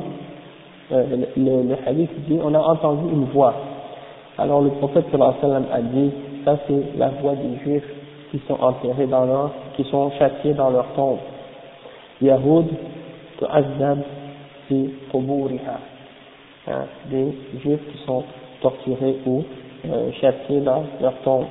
euh, 0.92 1.06
le, 1.36 1.64
le, 1.70 1.76
hadith 1.86 2.10
dit, 2.28 2.40
on 2.44 2.54
a 2.54 2.60
entendu 2.60 3.10
une 3.12 3.26
voix. 3.26 3.54
Alors 4.38 4.62
le 4.62 4.70
prophète 4.72 5.06
sallallahu 5.12 5.36
alayhi 5.42 5.42
wa 5.42 5.50
sallam 5.50 5.66
a 5.74 5.82
dit, 5.82 6.12
ça 6.46 6.58
c'est 6.68 6.98
la 6.98 7.10
voix 7.10 7.34
des 7.34 7.58
juifs 7.64 7.90
qui 8.32 8.40
sont 8.48 8.58
enterrés 8.62 9.08
dans 9.08 9.26
leur, 9.26 9.52
qui 9.76 9.84
sont 9.86 10.12
châtiés 10.20 10.54
dans 10.54 10.70
leur 10.70 10.86
tombe. 10.96 11.18
Yahoud, 12.22 12.68
tu'azzab 13.40 14.00
fi 14.68 14.90
quburiha. 15.12 15.80
Hein, 16.68 16.86
des 17.10 17.34
juifs 17.62 17.80
qui 17.92 18.06
sont 18.06 18.24
torturés 18.62 19.18
ou 19.26 19.44
euh, 19.90 20.12
châtiés 20.20 20.60
dans 20.60 20.84
leur 21.02 21.14
tombe. 21.24 21.46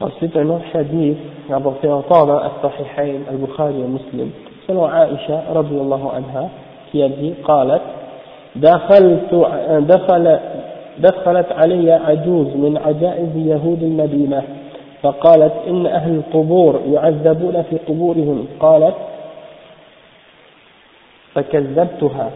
Ensuite, 0.00 0.36
un 0.36 0.48
autre 0.50 0.64
hadith, 0.74 1.18
rapporté 1.48 1.88
encore 1.88 2.26
dans 2.26 2.38
Al-Sahihain, 2.38 3.20
Al-Bukhari 3.30 3.80
et 3.80 3.86
Muslim, 3.86 4.30
selon 4.66 4.86
Aisha, 4.86 5.44
radiallahu 5.54 6.08
anha, 6.14 6.48
qui 6.90 7.02
a 7.02 7.08
dit, 7.08 7.34
قالت 7.44 7.82
دخلت 8.56 9.34
دخل 9.88 10.38
دخلت 10.98 11.52
علي 11.52 11.92
عجوز 11.92 12.46
من 12.46 12.78
عجائز 12.78 13.36
يهود 13.36 13.82
المدينة 13.82 14.42
فقالت 15.02 15.52
إن 15.68 15.86
أهل 15.86 16.14
القبور 16.14 16.80
يعذبون 16.86 17.62
في 17.62 17.78
قبورهم 17.88 18.46
قالت 18.60 18.94
فكذبتها 21.34 22.30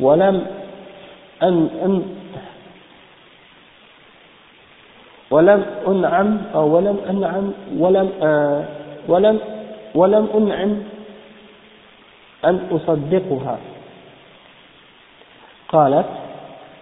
ولم 0.00 0.46
أن, 1.42 1.68
أن 1.84 2.02
ولم 5.32 5.60
أنعم 5.88 6.38
أو 6.54 6.76
ولم 6.76 6.96
أنعم 7.10 7.52
ولم 7.78 8.08
آه 8.22 8.64
ولم 9.08 9.38
ولم 9.94 10.28
أنعم 10.34 10.72
أن 12.44 12.60
أصدقها. 12.72 13.56
قالت 15.68 16.06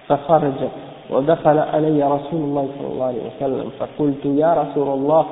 فخرجت 0.09 0.71
ودخل 1.11 1.59
علي 1.59 2.03
رسول 2.03 2.41
الله 2.41 2.69
صلى 2.79 2.89
الله 2.93 3.07
عليه 3.07 3.23
وسلم 3.27 3.71
فقلت 3.79 4.25
يا 4.25 4.55
رسول 4.55 4.89
الله 4.89 5.27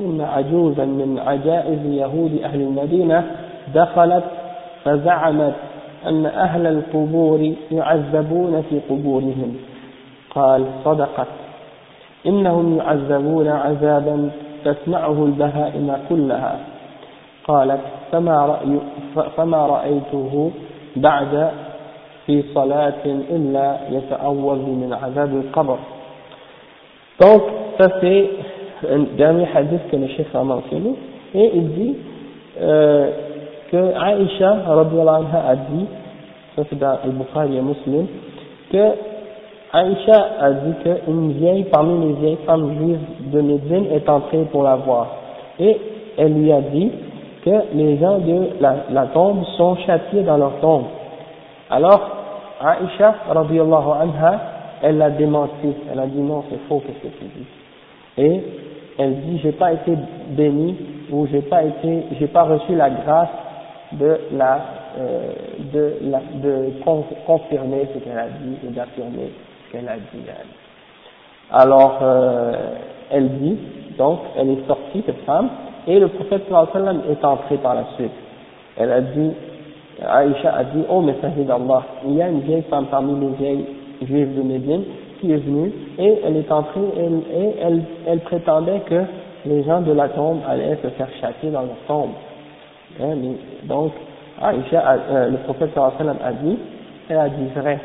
إن 0.00 0.20
عجوزا 0.20 0.84
من 0.84 1.18
عجائز 1.26 1.86
يهود 1.86 2.40
أهل 2.44 2.60
المدينة 2.60 3.36
دخلت 3.74 4.24
فزعمت 4.84 5.54
أن 6.06 6.26
أهل 6.26 6.66
القبور 6.66 7.52
يعذبون 7.70 8.62
في 8.70 8.80
قبورهم. 8.90 9.56
قال 10.30 10.66
صدقت. 10.84 11.26
إنهم 12.26 12.76
يعذبون 12.76 13.48
عذابا 13.48 14.30
تسمعه 14.64 15.24
البهائم 15.24 15.96
كلها 16.08 16.58
قالت 17.44 17.80
فما, 18.12 18.46
رأي 18.46 18.78
فما 19.36 19.66
رأيته 19.66 20.50
بعد 20.96 21.50
في 22.26 22.42
صلاة 22.54 23.04
إلا 23.06 23.76
يتأوذ 23.90 24.58
من 24.58 24.96
عذاب 25.02 25.36
القبر 25.36 25.78
Donc, 27.20 27.42
ça 27.76 27.88
c'est 28.00 28.30
un 28.90 29.00
dernier 29.18 29.46
hadith 29.54 29.90
que 29.90 29.96
le 29.96 30.08
chef 30.08 30.34
a 30.34 30.42
mentionné, 30.42 30.94
et 31.34 31.50
il 31.54 31.68
dit 31.74 31.96
euh, 32.62 33.10
que 33.70 33.76
Aïcha 33.76 34.48
a 34.50 35.56
dit, 35.56 35.86
ça 36.56 36.62
c'est 36.68 36.78
dans 36.78 36.98
le 37.04 37.10
Bukhari 37.10 37.58
et 37.58 37.60
Muslim, 37.60 38.06
que 38.72 38.92
Aïcha 39.72 40.26
a 40.40 40.50
dit 40.50 40.74
qu'une 40.82 41.32
vieille 41.32 41.64
parmi 41.64 42.08
les 42.08 42.14
vieilles 42.14 42.38
femmes 42.44 42.76
juives 42.76 43.30
de 43.32 43.40
Médine 43.40 43.86
est 43.92 44.08
entrée 44.08 44.44
pour 44.50 44.64
la 44.64 44.74
voir. 44.76 45.06
Et 45.60 45.78
elle 46.18 46.34
lui 46.34 46.52
a 46.52 46.60
dit 46.60 46.90
que 47.44 47.74
les 47.74 47.98
gens 47.98 48.18
de 48.18 48.48
la, 48.60 49.06
tombe 49.14 49.44
sont 49.56 49.76
châtiés 49.86 50.22
dans 50.22 50.36
leur 50.38 50.58
tombe. 50.60 50.84
Alors, 51.70 52.00
Aïcha, 52.60 53.14
anha, 53.30 54.40
elle 54.82 54.98
l'a 54.98 55.10
démenti. 55.10 55.72
Elle 55.90 56.00
a 56.00 56.06
dit 56.06 56.20
non, 56.20 56.44
c'est 56.50 56.58
faux, 56.68 56.82
qu'est-ce 56.84 57.08
que 57.08 57.18
tu 57.18 57.24
dis? 57.24 57.46
Et 58.18 58.42
elle 58.98 59.20
dit, 59.20 59.38
j'ai 59.38 59.52
pas 59.52 59.72
été 59.72 59.92
bénie 60.30 60.76
ou 61.12 61.26
j'ai 61.30 61.42
pas 61.42 61.62
été, 61.62 62.04
j'ai 62.18 62.26
pas 62.26 62.42
reçu 62.42 62.74
la 62.74 62.90
grâce 62.90 63.28
de 63.92 64.18
la, 64.32 64.60
euh, 64.98 65.32
de 65.72 65.94
la, 66.02 66.20
de 66.34 66.72
confirmer 67.24 67.88
ce 67.94 67.98
qu'elle 68.00 68.18
a 68.18 68.26
dit 68.26 68.56
et 68.66 68.70
d'affirmer 68.72 69.30
ce 69.30 69.49
qu'elle 69.70 69.88
a 69.88 69.96
dit. 69.96 70.24
Alors, 71.52 71.98
euh, 72.02 72.52
elle 73.10 73.28
dit, 73.38 73.58
donc, 73.98 74.20
elle 74.38 74.50
est 74.50 74.66
sortie, 74.66 75.02
cette 75.04 75.24
femme, 75.24 75.48
et 75.86 75.98
le 75.98 76.08
prophète 76.08 76.44
sallam 76.72 77.02
est 77.10 77.24
entré 77.24 77.56
par 77.56 77.74
la 77.74 77.84
suite. 77.96 78.12
Elle 78.76 78.92
a 78.92 79.00
dit, 79.00 79.32
Aïcha 80.06 80.54
a 80.54 80.64
dit, 80.64 80.82
oh 80.88 81.00
messager 81.00 81.44
d'Allah, 81.44 81.82
il 82.06 82.14
y 82.14 82.22
a 82.22 82.28
une 82.28 82.40
vieille 82.40 82.64
femme 82.70 82.86
parmi 82.90 83.18
les 83.20 83.34
vieilles 83.34 83.66
juives 84.02 84.34
de 84.36 84.42
Médine 84.42 84.84
qui 85.20 85.32
est 85.32 85.36
venue 85.36 85.72
et 85.98 86.20
elle 86.24 86.36
est 86.36 86.50
entrée 86.50 86.80
et, 86.96 87.54
elle, 88.06 88.20
prétendait 88.20 88.80
que 88.88 89.02
les 89.44 89.62
gens 89.64 89.82
de 89.82 89.92
la 89.92 90.08
tombe 90.08 90.38
allaient 90.48 90.78
se 90.82 90.88
faire 90.88 91.08
châtier 91.20 91.50
dans 91.50 91.62
leur 91.62 91.76
tombe. 91.86 92.10
Hein, 93.02 93.14
donc, 93.64 93.92
Aïcha, 94.40 94.82
euh, 95.10 95.30
le 95.30 95.36
prophète 95.38 95.70
sallam 95.74 96.16
a 96.24 96.32
dit, 96.32 96.58
elle 97.10 97.18
a 97.18 97.28
dit 97.28 97.48
vrai. 97.54 97.78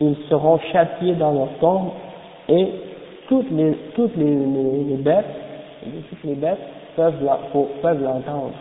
Ils 0.00 0.16
seront 0.28 0.58
châtiés 0.72 1.14
dans 1.14 1.32
leur 1.32 1.48
tombe 1.60 1.90
et 2.48 2.68
toutes 3.28 3.50
les, 3.50 3.72
toutes 3.94 4.16
les, 4.16 4.24
les, 4.24 4.96
bêtes, 4.96 5.24
toutes 6.08 6.24
les 6.24 6.34
bêtes 6.34 6.58
peuvent 6.96 7.22
l'entendre. 7.22 8.52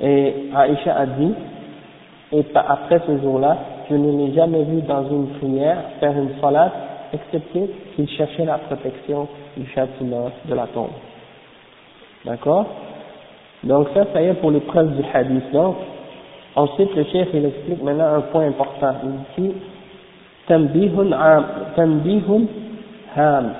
Et 0.00 0.34
Aïcha 0.54 0.96
a 0.96 1.06
dit, 1.06 1.34
et 2.32 2.44
après 2.54 3.00
ce 3.06 3.18
jour-là, 3.18 3.58
je 3.90 3.94
ne 3.94 4.18
l'ai 4.18 4.34
jamais 4.34 4.64
vu 4.64 4.80
dans 4.82 5.06
une 5.08 5.28
prière 5.38 5.78
faire 6.00 6.16
une 6.16 6.40
salade, 6.40 6.72
excepté 7.12 7.70
qu'il 7.94 8.08
cherchait 8.08 8.44
la 8.44 8.58
protection 8.58 9.28
du 9.56 9.66
châtiment 9.66 10.30
de 10.46 10.54
la 10.54 10.66
tombe. 10.68 10.90
D'accord? 12.24 12.66
Donc 13.64 13.88
ça, 13.94 14.06
ça 14.12 14.22
y 14.22 14.26
est 14.26 14.34
pour 14.34 14.50
les 14.50 14.60
preuves 14.60 14.96
du 14.96 15.02
hadith. 15.12 15.52
Donc, 15.52 15.76
ensuite 16.56 16.94
le 16.94 17.04
chef 17.04 17.28
il 17.34 17.44
explique 17.46 17.82
maintenant 17.82 18.14
un 18.14 18.20
point 18.22 18.46
important. 18.46 18.94
Il 19.38 19.42
dit, 19.44 19.54
Tambihun 20.46 21.12
ham. 23.16 23.54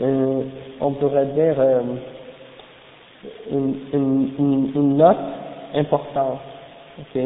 Euh, 0.00 0.42
on 0.80 0.90
pourrait 0.92 1.26
dire 1.26 1.54
euh, 1.58 1.80
une, 3.52 4.96
note 4.96 5.16
importante. 5.74 6.40
Ok? 6.98 7.22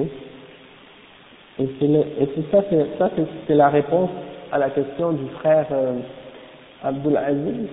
Et 1.60 1.68
c'est 1.80 2.50
ça 2.52 2.62
c'est 3.46 3.54
la 3.54 3.68
réponse 3.68 4.10
à 4.52 4.58
la 4.58 4.70
question 4.70 5.12
du 5.12 5.26
frère 5.40 5.66
euh, 5.72 5.94
Abdul 6.84 7.16
Aziz, 7.16 7.68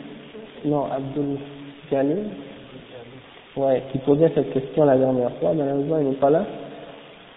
non, 0.66 0.86
Abdul 0.92 1.38
Jalil, 1.92 2.24
ouais, 3.56 3.84
qui 3.92 4.00
posait 4.00 4.32
cette 4.34 4.52
question 4.52 4.86
la 4.86 4.98
dernière 4.98 5.32
fois, 5.40 5.54
malheureusement 5.54 6.00
il 6.00 6.08
n'est 6.10 6.16
pas 6.16 6.32
là. 6.32 6.46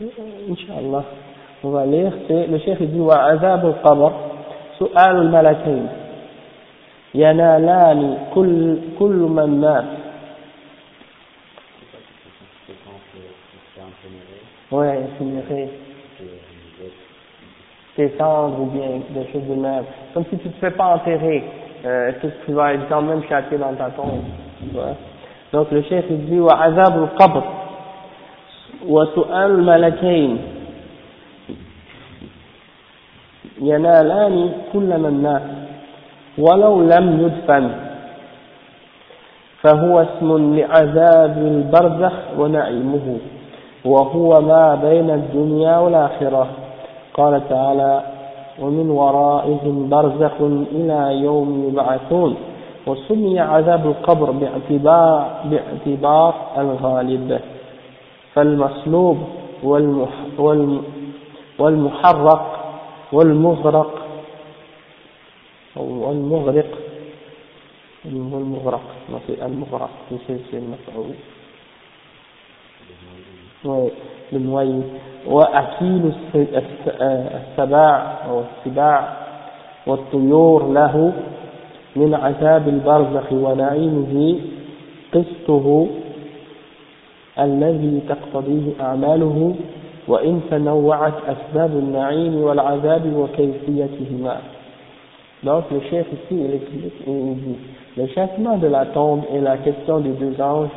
Inch'Allah. 0.00 1.04
On 1.64 1.70
va 1.70 1.84
lire, 1.84 2.12
le 2.30 2.58
chef 2.58 2.80
dit, 2.80 3.00
wa 3.00 3.16
azab 3.16 3.64
al-qabr, 3.64 4.12
su'al 4.78 5.16
al-malakain, 5.16 5.88
yanalani 7.14 8.16
kull, 8.32 8.78
kull 8.96 9.28
man 9.28 9.58
mat. 9.58 9.84
Ouais, 14.70 15.00
incinéré 15.14 15.68
tes 17.96 18.12
cendres 18.16 18.60
ou 18.60 18.66
bien 18.66 19.00
des 19.10 19.32
choses 19.32 19.48
de 19.48 19.54
même. 19.54 19.84
Comme 20.14 20.24
si 20.30 20.38
tu 20.38 20.48
te 20.48 20.58
fais 20.58 20.70
pas 20.70 20.94
enterrer, 20.94 21.42
euh, 21.84 22.10
est-ce 22.10 22.18
que 22.18 22.44
tu 22.44 22.52
vas 22.52 22.74
être 22.74 22.88
quand 22.88 23.02
même 23.02 23.24
châtié 23.24 23.58
dans 23.58 23.74
ta 23.74 23.90
tombe? 23.90 24.22
Ouais. 24.74 24.94
Donc 25.52 25.72
le 25.72 25.82
chef 25.82 26.06
dit 26.08 26.38
wa 26.38 26.62
azab 26.62 27.02
al-qabr 27.02 27.42
su'al 28.86 29.58
al-malakain 29.58 30.58
ينالان 33.58 34.52
كل 34.72 34.90
من 34.98 35.22
مات 35.22 35.42
ولو 36.38 36.82
لم 36.82 37.06
يدفن. 37.26 37.70
فهو 39.62 39.94
اسم 40.00 40.54
لعذاب 40.56 41.36
البرزخ 41.38 42.16
ونعيمه. 42.38 43.06
وهو 43.84 44.40
ما 44.40 44.74
بين 44.74 45.10
الدنيا 45.10 45.78
والآخرة. 45.78 46.46
قال 47.14 47.48
تعالى 47.48 48.02
ومن 48.62 48.90
ورائهم 48.90 49.88
برزخ 49.90 50.36
إلى 50.72 51.00
يوم 51.26 51.68
يبعثون. 51.68 52.36
وسمي 52.86 53.40
عذاب 53.40 53.86
القبر 53.86 54.30
باعتبار, 54.30 55.28
باعتبار 55.44 56.34
الغالب. 56.58 57.40
فالمصلوب 58.38 59.18
والمح 59.62 60.10
والمحرق 61.58 62.44
والمغرق. 63.12 63.94
والمغرق. 65.76 66.70
والمغرق 68.04 68.80
المغرق. 69.42 69.90
في 70.26 70.56
المفعول 70.56 71.14
للنوي 74.32 74.82
وأكيل 75.26 76.12
السباع 76.34 78.26
أو 78.28 78.40
السباع 78.40 79.16
والطيور 79.86 80.72
له 80.72 81.12
من 81.96 82.14
عذاب 82.14 82.68
البرزخ 82.68 83.32
ونعيمه 83.32 84.38
قسطه 85.14 85.88
الذي 87.39 88.01
تقتضيه 88.09 88.81
أعماله 88.81 89.55
وإن 90.07 90.41
تنوعت 90.51 91.13
أسباب 91.27 91.71
النعيم 91.71 92.35
والعذاب 92.35 93.13
وكيفيتهما 93.15 94.37
Donc 95.43 95.65
le 95.71 95.81
chef 95.89 96.07
ici, 96.07 96.41
il 96.41 96.53
explique 96.53 96.93
et 97.05 97.11
il 97.11 97.35
dit, 97.35 97.57
le 97.97 98.07
châtiment 98.07 98.57
de 98.57 98.67
la 98.67 98.85
tombe 98.85 99.23
et 99.33 99.41
la 99.41 99.57
question 99.57 99.99
des 99.99 100.11
deux 100.11 100.41
anges, 100.41 100.69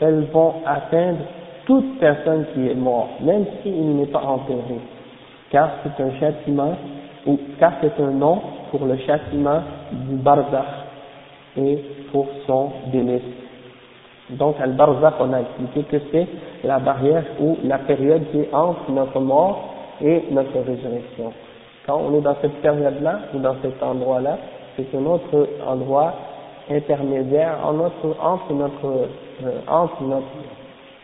elles 0.00 0.26
vont 0.32 0.54
atteindre 0.64 1.18
toute 1.66 1.98
personne 1.98 2.44
qui 2.54 2.68
est 2.68 2.74
morte, 2.74 3.20
même 3.20 3.44
s'il 3.62 3.96
n'est 3.96 4.06
pas 4.06 4.22
enterré, 4.22 4.78
car 5.50 5.70
c'est 5.82 6.02
un 6.02 6.12
châtiment, 6.20 6.74
ou 7.26 7.38
car 7.58 7.72
c'est 7.80 8.00
un 8.00 8.10
nom 8.10 8.40
pour 8.70 8.86
le 8.86 8.96
châtiment 8.98 9.60
du 9.90 10.16
barzakh 10.16 10.66
et 11.56 11.78
pour 12.12 12.26
son 12.46 12.70
délice. 12.92 13.22
Donc, 14.31 14.55
al-barzakh, 14.61 15.15
on 15.19 15.33
a 15.33 15.41
expliqué 15.41 15.83
que 15.83 15.97
c'est 16.11 16.27
la 16.63 16.79
barrière 16.79 17.23
ou 17.39 17.57
la 17.63 17.77
période 17.79 18.23
qui 18.31 18.41
est 18.41 18.53
entre 18.53 18.91
notre 18.91 19.19
mort 19.19 19.73
et 20.01 20.23
notre 20.31 20.59
résurrection. 20.59 21.31
Quand 21.85 22.01
on 22.05 22.17
est 22.17 22.21
dans 22.21 22.35
cette 22.41 22.61
période-là, 22.61 23.19
ou 23.33 23.39
dans 23.39 23.55
cet 23.61 23.81
endroit-là, 23.81 24.37
c'est 24.75 24.93
un 24.95 25.05
autre 25.05 25.47
endroit 25.65 26.13
intermédiaire 26.69 27.57
entre 27.63 28.53
notre, 28.53 28.85
euh, 28.85 29.59
entre 29.67 30.03
notre 30.03 30.27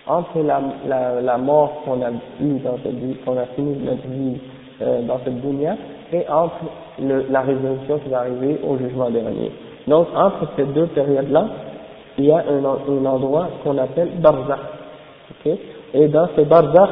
entre 0.06 0.40
la, 0.40 0.60
la, 0.86 1.22
la 1.22 1.38
mort 1.38 1.82
qu'on 1.86 2.02
a 2.02 2.10
eue 2.42 2.60
dans 2.60 2.78
cette 2.84 2.96
vie, 2.96 3.16
qu'on 3.26 3.38
a 3.38 3.46
fini 3.56 3.78
notre 3.86 4.06
vie 4.06 4.38
euh, 4.82 5.02
dans 5.04 5.18
cette 5.24 5.40
dunya, 5.40 5.78
et 6.12 6.28
entre 6.30 6.60
la 7.00 7.42
résurrection 7.42 8.00
qui 8.00 8.10
va 8.10 8.20
arriver 8.20 8.60
au 8.68 8.78
jugement 8.78 9.10
dernier. 9.10 9.52
Donc, 9.88 10.08
entre 10.16 10.48
ces 10.58 10.66
deux 10.66 10.88
périodes-là, 10.88 11.48
il 12.18 12.26
y 12.26 12.32
a 12.32 12.38
un, 12.38 12.64
un 12.64 13.06
endroit 13.06 13.48
qu'on 13.64 13.78
appelle 13.78 14.10
Barzakh. 14.20 14.60
Okay? 15.40 15.60
Et 15.94 16.08
dans 16.08 16.28
ce 16.36 16.42
Barzakh, 16.42 16.90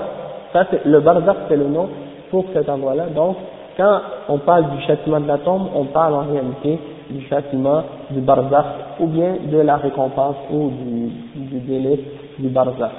ça 0.54 0.68
le 0.86 1.00
Barzakh 1.00 1.38
c'est 1.48 1.58
le 1.58 1.68
nom 1.68 1.90
pour 2.30 2.46
cet 2.54 2.70
endroit-là. 2.70 3.08
Donc, 3.08 3.38
quand 3.78 4.00
on 4.30 4.38
parle 4.40 4.70
du 4.72 4.82
châtiment 4.84 5.20
de 5.20 5.28
la 5.28 5.38
tombe, 5.38 5.70
on 5.76 5.86
parle 5.86 6.14
en 6.16 6.32
réalité 6.32 6.80
du 7.10 7.22
châtiment 7.28 7.84
du 8.10 8.22
barzakh 8.22 8.66
ou 9.00 9.08
bien 9.08 9.36
de 9.52 9.58
la 9.58 9.78
récompense 9.78 10.36
ou 10.52 10.70
du, 10.70 11.46
du 11.46 11.60
délai 11.60 12.00
du 12.40 12.50
barzakh. 12.50 12.92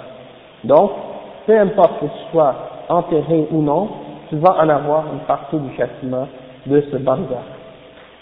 Donc, 0.64 0.90
peu 1.46 1.58
importe 1.58 2.00
que 2.00 2.06
tu 2.06 2.30
sois 2.30 2.54
enterré 2.88 3.48
ou 3.50 3.62
non, 3.62 3.88
tu 4.28 4.36
vas 4.36 4.56
en 4.62 4.68
avoir 4.68 5.04
une 5.12 5.20
partie 5.20 5.56
du 5.56 5.74
châtiment 5.76 6.28
de 6.66 6.82
ce 6.90 6.96
barzakh. 6.96 7.28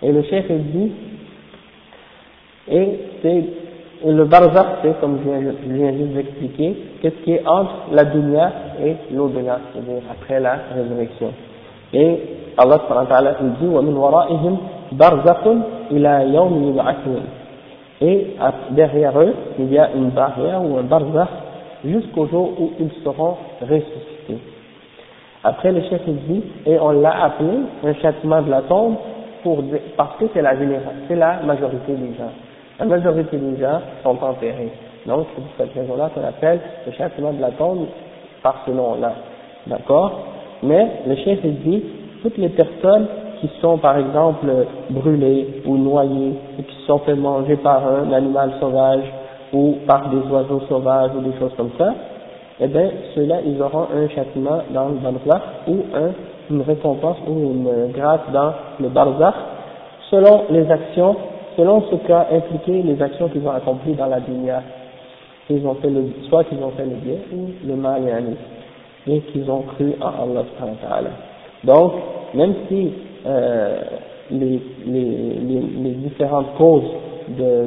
Et 0.03 0.13
le 0.13 0.23
chef 0.23 0.51
dit, 0.51 0.93
et 2.69 3.01
c'est 3.23 3.45
le 4.06 4.26
barzakh, 4.26 4.68
c'est, 4.84 5.00
comme 5.00 5.20
je 5.24 5.74
viens, 5.74 5.92
juste 5.94 6.14
d'expliquer, 6.14 6.76
qu'est-ce 7.02 7.24
qui 7.24 7.34
est 7.34 7.48
entre 7.48 7.72
la 7.92 8.06
dunya 8.06 8.52
et 8.84 8.96
l'au-delà, 9.14 9.60
c'est-à-dire 9.74 10.04
après 10.12 10.40
la 10.40 10.58
résurrection. 10.76 11.32
Et 11.94 12.20
Allah 12.58 12.82
il 13.42 13.52
dit, 13.54 13.74
وَمِنْ 13.74 13.96
وَرَائِهِمْ 13.96 14.58
بَرْزَخٌ 14.94 15.44
إِلَى 15.92 16.34
يَوْمِ 16.34 16.70
يُبْعَثُونَ 16.70 17.24
Et 18.02 18.28
derrière 18.72 19.20
eux, 19.20 19.34
il 19.60 19.72
y 19.72 19.80
a 19.80 19.90
une 19.96 20.10
barrière 20.10 20.62
ou 20.64 20.78
un 20.78 20.84
barzakh 20.84 21.30
jusqu'au 21.84 22.28
jour 22.28 22.52
où 22.60 22.72
ils 22.80 22.92
seront 23.04 23.38
ressuscités. 23.62 24.40
Après, 25.44 25.72
le 25.72 25.82
chef 25.82 26.02
dit, 26.06 26.44
et 26.66 26.80
on 26.80 26.92
l'a 26.92 27.24
appelé 27.26 27.58
un 27.84 27.94
châtiment 27.96 28.42
de 28.42 28.50
la 28.50 28.62
tombe 28.64 28.96
pour, 29.44 29.64
parce 29.96 30.18
que 30.18 30.26
c'est 30.34 30.42
la, 30.42 30.54
c'est 31.08 31.16
la 31.16 31.42
majorité 31.44 31.94
des 31.94 32.18
gens. 32.18 32.32
La 32.81 32.87
majorité 32.87 33.37
des 33.37 33.61
gens 33.61 33.81
sont 34.03 34.17
enterrés. 34.25 34.73
Donc, 35.07 35.27
c'est 35.35 35.43
pour 35.43 35.53
cette 35.59 35.75
raison-là 35.75 36.11
qu'on 36.15 36.27
appelle 36.27 36.61
le 36.87 36.93
châtiment 36.93 37.31
de 37.33 37.41
la 37.41 37.51
tombe 37.51 37.87
par 38.43 38.63
ce 38.65 38.71
nom-là. 38.71 39.13
D'accord? 39.67 40.13
Mais 40.63 40.89
le 41.07 41.15
chef 41.17 41.45
dit, 41.45 41.85
toutes 42.23 42.39
les 42.39 42.49
personnes 42.49 43.07
qui 43.41 43.51
sont 43.61 43.77
par 43.77 43.99
exemple 43.99 44.49
brûlées 44.89 45.63
ou 45.67 45.77
noyées 45.77 46.35
et 46.59 46.63
qui 46.63 46.77
sont 46.87 46.99
fait 47.01 47.15
manger 47.15 47.57
par 47.57 47.83
un 47.87 48.13
animal 48.13 48.53
sauvage 48.59 49.05
ou 49.53 49.77
par 49.87 50.09
des 50.09 50.31
oiseaux 50.31 50.63
sauvages 50.67 51.11
ou 51.17 51.21
des 51.21 51.39
choses 51.39 51.53
comme 51.59 51.71
ça, 51.77 51.93
eh 52.61 52.67
bien, 52.67 52.91
ceux-là, 53.15 53.37
ils 53.45 53.61
auront 53.61 53.89
un 53.95 54.09
châtiment 54.09 54.63
dans 54.71 54.89
le 54.89 54.95
barzakh 54.97 55.43
ou 55.67 55.77
un, 55.95 56.13
une 56.51 56.63
récompense 56.63 57.19
ou 57.27 57.33
une 57.33 57.93
grâce 57.93 58.21
dans 58.33 58.53
le 58.81 58.89
barzakh 58.89 59.35
selon 60.11 60.45
les 60.51 60.71
actions 60.71 61.17
selon 61.61 61.83
ce 61.91 61.97
qu'a 62.07 62.27
impliqué 62.33 62.83
les 62.83 63.03
actions 63.03 63.29
qu'ils 63.29 63.47
ont 63.47 63.51
accomplies 63.51 63.93
dans 63.95 64.07
la 64.07 64.21
dunya. 64.21 64.63
Ils 65.51 65.67
ont 65.67 65.75
fait 65.75 65.91
le, 65.91 66.07
soit 66.29 66.45
qu'ils 66.45 66.63
ont 66.63 66.71
fait 66.71 66.85
le 66.87 66.95
bien 66.97 67.17
ou 67.35 67.49
le 67.67 67.75
mal 67.77 68.03
et 69.07 69.21
qu'ils 69.21 69.51
ont 69.51 69.63
cru 69.63 69.93
en 70.01 70.07
Allah 70.07 71.11
Donc, 71.65 71.93
même 72.35 72.55
si 72.69 72.93
euh, 73.27 73.81
les, 74.31 74.61
les, 74.87 75.61
les, 75.83 75.91
différentes 75.91 76.55
causes 76.57 76.91
de, 77.29 77.67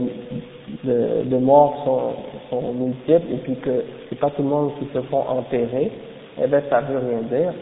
de, 0.85 1.29
de 1.29 1.37
mort 1.37 1.83
sont, 1.85 2.59
sont 2.61 2.73
multiples 2.73 3.31
et 3.31 3.37
puis 3.43 3.55
que 3.57 3.83
c'est 4.09 4.19
pas 4.19 4.31
tout 4.31 4.41
le 4.41 4.49
monde 4.49 4.71
qui 4.79 4.87
se 4.93 5.01
font 5.03 5.23
enterrer, 5.29 5.91
eh 6.41 6.47
bien 6.47 6.61
ça 6.69 6.81
veut 6.81 6.97
rien 6.97 7.21
dire. 7.29 7.53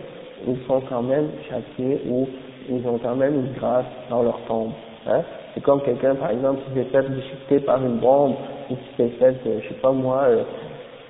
Ils 0.47 0.57
sont 0.65 0.81
quand 0.87 1.01
même 1.01 1.27
châtiés 1.49 2.01
ou 2.09 2.27
ils 2.69 2.87
ont 2.87 2.99
quand 3.03 3.15
même 3.15 3.35
une 3.35 3.53
grâce 3.59 3.85
dans 4.09 4.23
leur 4.23 4.39
tombe. 4.47 4.71
Hein 5.07 5.23
c'est 5.53 5.61
comme 5.61 5.81
quelqu'un, 5.81 6.15
par 6.15 6.31
exemple, 6.31 6.61
qui 6.67 6.79
s'est 6.79 6.85
fait 6.85 7.09
déchiqueter 7.09 7.59
par 7.59 7.83
une 7.83 7.97
bombe, 7.97 8.35
ou 8.69 8.75
qui 8.75 8.95
s'est 8.97 9.09
fait, 9.19 9.35
euh, 9.45 9.59
je 9.61 9.67
sais 9.67 9.79
pas 9.81 9.91
moi, 9.91 10.23
euh, 10.27 10.43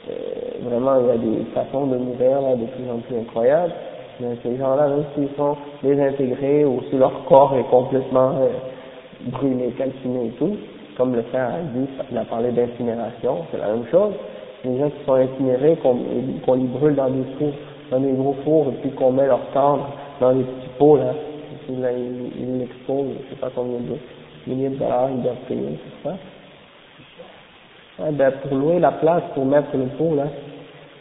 euh, 0.09 0.13
vraiment, 0.63 0.99
il 0.99 1.07
y 1.07 1.11
a 1.11 1.17
des 1.17 1.45
façons 1.53 1.85
de 1.87 1.97
mourir 1.97 2.41
là, 2.41 2.55
de 2.55 2.65
plus 2.65 2.89
en 2.91 2.97
plus 2.99 3.17
incroyables. 3.19 3.73
Mais 4.19 4.35
ces 4.43 4.57
gens-là, 4.57 4.87
même 4.87 5.03
s'ils 5.15 5.35
sont 5.37 5.55
désintégrés 5.83 6.65
ou 6.65 6.81
si 6.89 6.97
leur 6.97 7.25
corps 7.25 7.55
est 7.55 7.69
complètement 7.69 8.33
brûlé, 9.27 9.69
calciné 9.77 10.27
et 10.27 10.31
tout, 10.31 10.57
comme 10.97 11.15
le 11.15 11.21
frère 11.23 11.47
a 11.47 11.61
dit, 11.75 11.87
il 12.11 12.17
a 12.17 12.25
parlé 12.25 12.51
d'incinération, 12.51 13.45
c'est 13.51 13.57
la 13.57 13.67
même 13.67 13.85
chose. 13.89 14.13
Les 14.63 14.77
gens 14.77 14.89
qui 14.89 15.05
sont 15.05 15.13
incinérés, 15.13 15.77
qu'on 15.77 16.53
les 16.53 16.67
brûle 16.67 16.95
dans 16.95 17.09
des 17.09 17.23
fours, 17.39 17.53
dans 17.89 17.99
des 17.99 18.11
gros 18.11 18.35
fours, 18.43 18.67
et 18.67 18.81
puis 18.81 18.91
qu'on 18.91 19.11
met 19.11 19.25
leur 19.25 19.41
cendre 19.53 19.87
dans 20.19 20.33
des 20.33 20.43
petits 20.43 20.69
pots 20.77 20.97
là, 20.97 21.13
ils 21.69 22.57
l'exposent, 22.59 23.15
je 23.23 23.29
sais 23.29 23.39
pas 23.39 23.49
combien 23.55 23.79
de 23.79 23.95
milliers 24.47 24.69
de 24.69 24.75
dollars 24.75 25.09
ils 25.11 25.21
doivent 25.21 25.35
payer, 25.47 25.79
c'est 26.03 26.09
ça. 26.09 26.15
Ben, 28.11 28.31
pour 28.31 28.57
louer 28.57 28.79
la 28.79 28.93
place, 28.93 29.23
pour 29.35 29.45
mettre 29.45 29.75
le 29.75 29.85
pot, 29.97 30.15
là, 30.15 30.23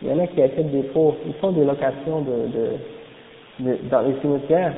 il 0.03 0.09
y 0.09 0.13
en 0.13 0.19
a 0.19 0.27
qui 0.27 0.43
achètent 0.43 0.71
des 0.71 0.83
pots, 0.83 1.17
ils 1.27 1.35
font 1.35 1.53
des 1.53 1.65
locations 1.65 2.21
de, 2.21 3.65
de, 3.65 3.71
de 3.71 3.79
dans 3.91 4.03
les 4.03 4.15
cimetières, 4.21 4.73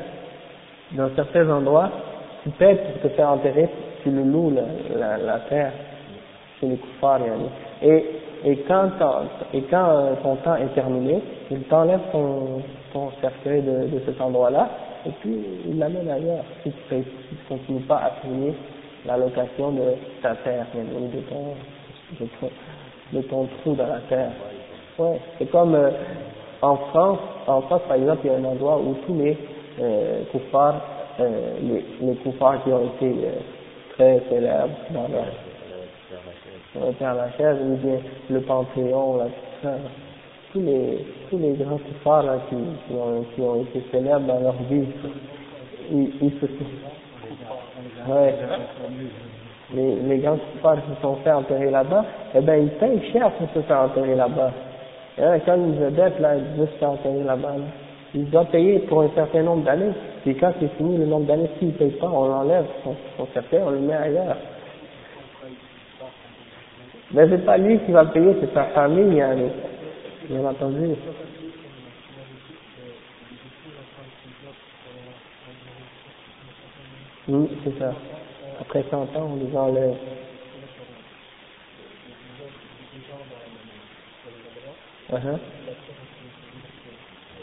dans 0.92 1.10
certains 1.16 1.48
endroits, 1.50 1.90
tu 2.42 2.50
payes 2.50 2.76
pour 2.76 3.02
te 3.02 3.08
faire 3.14 3.30
enterrer, 3.30 3.68
tu 4.02 4.10
le 4.10 4.22
loues, 4.22 4.52
la, 4.96 5.16
la, 5.16 5.38
terre, 5.48 5.72
chez 6.60 6.66
les 6.66 6.76
koufars, 6.76 7.20
et, 7.82 8.04
et 8.44 8.56
quand, 8.68 8.90
et 9.54 9.62
quand 9.62 9.88
euh, 9.88 10.14
ton 10.22 10.36
temps 10.36 10.56
est 10.56 10.74
terminé, 10.74 11.20
il 11.50 11.62
t'enlève 11.64 12.00
ton, 12.10 12.62
ton 12.92 13.10
cercueil 13.20 13.62
de, 13.62 13.96
de 13.96 14.02
cet 14.04 14.20
endroit-là, 14.20 14.68
et 15.06 15.10
puis 15.20 15.44
il 15.66 15.78
l'amène 15.78 16.10
ailleurs 16.10 16.44
si 16.62 16.72
tu 16.88 16.94
ne 16.94 17.02
continues 17.48 17.80
pas 17.80 17.96
à 17.96 18.10
payer 18.22 18.54
la 19.06 19.16
location 19.16 19.72
de 19.72 19.94
ta 20.22 20.34
terre, 20.36 20.66
de 20.74 21.20
ton, 21.20 21.54
de 23.12 23.22
ton, 23.22 23.46
trou 23.46 23.74
dans 23.74 23.86
la 23.86 24.00
terre. 24.08 24.30
Ouais, 24.98 25.20
c'est 25.38 25.50
comme 25.50 25.74
euh, 25.74 25.90
en 26.60 26.76
France, 26.76 27.18
en 27.46 27.62
France 27.62 27.82
par 27.88 27.96
exemple, 27.96 28.20
il 28.24 28.30
y 28.30 28.34
a 28.34 28.38
un 28.38 28.44
endroit 28.44 28.78
où 28.78 28.94
tous 29.06 29.18
les 29.18 29.36
euh, 29.80 30.22
euh, 31.20 31.54
les, 31.62 31.84
les 32.00 32.16
qui 32.16 32.28
ont 32.28 32.86
été 32.86 33.26
euh, 33.26 33.32
très 33.94 34.20
célèbres 34.28 34.68
dans 34.90 35.08
leur, 35.08 35.26
la 36.74 36.92
Père 36.92 37.14
Lachaise, 37.14 37.58
ou 37.62 37.76
bien 37.76 37.98
le 38.30 38.40
Panthéon, 38.40 39.18
là, 39.18 39.24
tout 39.26 39.66
ça 39.68 39.74
tous 40.52 40.60
les, 40.60 41.06
tous 41.30 41.38
les 41.38 41.52
grands 41.52 41.78
koufars 41.78 42.22
là, 42.24 42.38
qui, 42.48 42.56
qui, 42.56 42.94
ont, 42.94 43.24
qui 43.34 43.40
ont 43.40 43.62
été 43.62 43.82
célèbres 43.90 44.26
dans 44.26 44.40
leur 44.40 44.54
vie, 44.70 44.84
ils, 45.90 46.10
ils 46.20 46.32
se 46.40 46.46
sont, 46.46 48.12
ouais, 48.12 48.34
les, 49.74 49.96
les 49.96 50.18
grands 50.18 50.36
koufars 50.36 50.76
qui 50.84 50.94
se 50.94 51.00
sont 51.00 51.16
fait 51.16 51.32
enterrer 51.32 51.70
là-bas, 51.70 52.04
eh 52.34 52.40
ben 52.40 52.62
ils 52.62 52.70
payent 52.78 53.10
cher 53.12 53.30
pour 53.32 53.48
se 53.54 53.60
faire 53.66 53.80
enterrer 53.80 54.14
là-bas. 54.14 54.52
Et 55.18 55.40
quand 55.44 55.56
une 55.56 55.76
vedette 55.76 56.18
là, 56.20 56.36
ils 56.36 56.66
se 56.66 56.78
faire 56.78 56.90
enterrer 56.90 57.24
là-bas, 57.24 57.56
là, 57.56 57.64
ils 58.14 58.28
doivent 58.28 58.50
payer 58.50 58.78
pour 58.80 59.02
un 59.02 59.10
certain 59.14 59.42
nombre 59.42 59.64
d'années. 59.64 59.92
Et 60.26 60.34
quand 60.34 60.52
c'est 60.60 60.68
fini 60.76 60.98
le 60.98 61.06
nombre 61.06 61.26
d'années, 61.26 61.48
s'ils 61.58 61.68
ne 61.68 61.72
payent 61.72 61.90
pas, 61.92 62.08
on 62.08 62.28
l'enlève, 62.28 62.66
son, 62.84 62.94
son 63.16 63.26
cercueil, 63.32 63.60
on 63.64 63.70
le 63.70 63.78
met 63.78 63.94
ailleurs. 63.94 64.36
Mais 67.12 67.26
c'est 67.28 67.44
pas 67.44 67.58
lui 67.58 67.78
qui 67.80 67.92
va 67.92 68.04
payer, 68.06 68.36
c'est 68.40 68.52
sa 68.54 68.64
famille, 68.64 69.20
hein, 69.20 69.36
Bien 70.32 70.46
entendu. 70.46 70.94
Oui, 77.28 77.48
c'est 77.62 77.78
ça. 77.78 77.92
Après 78.58 78.82
100 78.90 78.96
ans, 79.14 79.30
on 79.30 79.36
les 79.36 79.54
enlève. 79.54 79.94
Uh 85.10 85.16
-huh. 85.16 85.38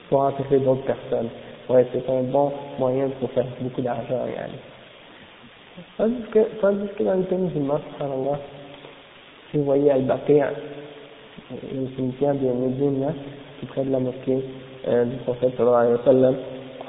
Pour 0.09 0.21
enterrer 0.21 0.59
d'autres 0.59 0.85
personnes. 0.85 1.29
Ouais, 1.69 1.85
c'est 1.93 2.09
un 2.09 2.23
bon 2.23 2.51
moyen 2.79 3.09
pour 3.19 3.29
faire 3.33 3.45
beaucoup 3.61 3.83
d'argent, 3.83 4.25
Yann. 4.25 4.51
Tandis 5.97 6.23
que, 6.31 6.39
tandis 6.59 6.89
que 6.97 7.03
dans 7.03 7.17
le 7.17 7.23
pays 7.25 7.37
musulman, 7.37 7.79
si 9.51 9.57
vous 9.57 9.65
voyez 9.65 9.91
Al-Baqir, 9.91 10.47
le 11.51 11.87
cimetière 11.95 12.35
de 12.35 12.47
Médine, 12.47 13.13
tout 13.59 13.65
près 13.67 13.83
de 13.83 13.91
la 13.91 13.99
mosquée 13.99 14.43
euh, 14.87 15.05
du 15.05 15.15
prophète 15.17 15.55
sallallahu 15.57 15.81
alayhi 15.81 15.97
wa 15.97 16.05
sallam. 16.05 16.35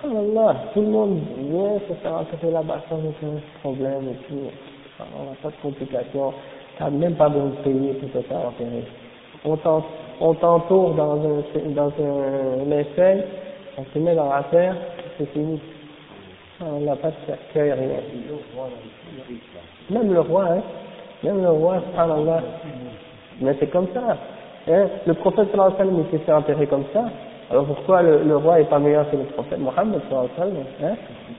Allah, 0.03 0.57
tout 0.73 0.81
le 0.81 0.87
monde 0.87 1.19
vient 1.39 1.79
se 1.89 1.95
faire 2.03 2.15
enterrer 2.15 2.51
là-bas 2.53 2.81
sans 2.89 2.97
aucun 2.97 3.41
problème 3.61 4.09
et 4.09 4.29
tout. 4.29 4.51
On 4.99 5.31
n'a 5.31 5.37
pas 5.43 5.49
de 5.49 5.55
complications. 5.63 6.33
Tu 6.77 6.83
n'as 6.83 6.91
même 6.91 7.15
pas 7.15 7.29
besoin 7.29 7.51
de 7.51 7.57
payer 7.57 7.93
pour 7.95 8.11
te 8.11 8.27
faire 8.27 8.39
enterrer. 8.39 8.85
On 9.45 10.35
t'entoure 10.35 10.95
dans 10.95 11.13
un, 11.13 11.71
dans 11.71 11.93
un 11.99 12.71
essai, 12.71 13.25
on 13.79 13.85
se 13.93 13.99
met 13.99 14.15
dans 14.15 14.29
la 14.29 14.43
terre, 14.45 14.77
c'est 15.19 15.31
fini. 15.33 15.61
On 16.63 16.81
n'a 16.81 16.97
pas 16.97 17.09
de 17.09 17.15
cercueil, 17.27 17.73
rien. 17.73 18.01
Même 19.91 20.13
le 20.13 20.21
roi, 20.21 20.47
hein. 20.51 20.63
Même 21.23 21.43
le 21.43 21.51
roi, 21.51 21.81
subhanallah. 21.91 22.43
Mais 23.41 23.57
c'est 23.59 23.71
comme 23.71 23.89
ça. 23.95 24.17
Hein, 24.69 24.87
le 25.07 25.15
prophète 25.15 25.51
sallallahu 25.51 25.75
alayhi 25.79 25.91
wa 25.91 25.97
sallam 25.97 26.11
s'est 26.11 26.19
fait 26.19 26.33
enterrer 26.33 26.67
comme 26.67 26.85
ça. 26.93 27.05
Alors 27.51 27.65
pourquoi 27.65 28.03
le, 28.03 28.23
le 28.25 28.37
roi 28.37 28.61
est 28.61 28.69
pas 28.69 28.79
meilleur 28.79 29.11
que 29.11 29.17
le 29.17 29.25
prophète 29.25 29.59
Mohammed 29.59 30.01
sallallahu 30.09 30.29
alayhi 30.39 30.57
wa 30.57 30.65
sallam 30.81 30.93
hein? 30.93 30.97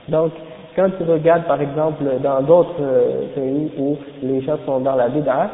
Donc, 0.08 0.32
quand 0.74 0.88
tu 0.98 1.04
regardes 1.04 1.44
par 1.44 1.60
exemple 1.60 2.04
dans 2.22 2.42
d'autres 2.42 2.80
euh, 2.80 3.26
pays 3.34 3.70
où 3.78 3.96
les 4.22 4.40
gens 4.42 4.56
sont 4.66 4.80
dans 4.80 4.96
la 4.96 5.08
bid'a, 5.08 5.50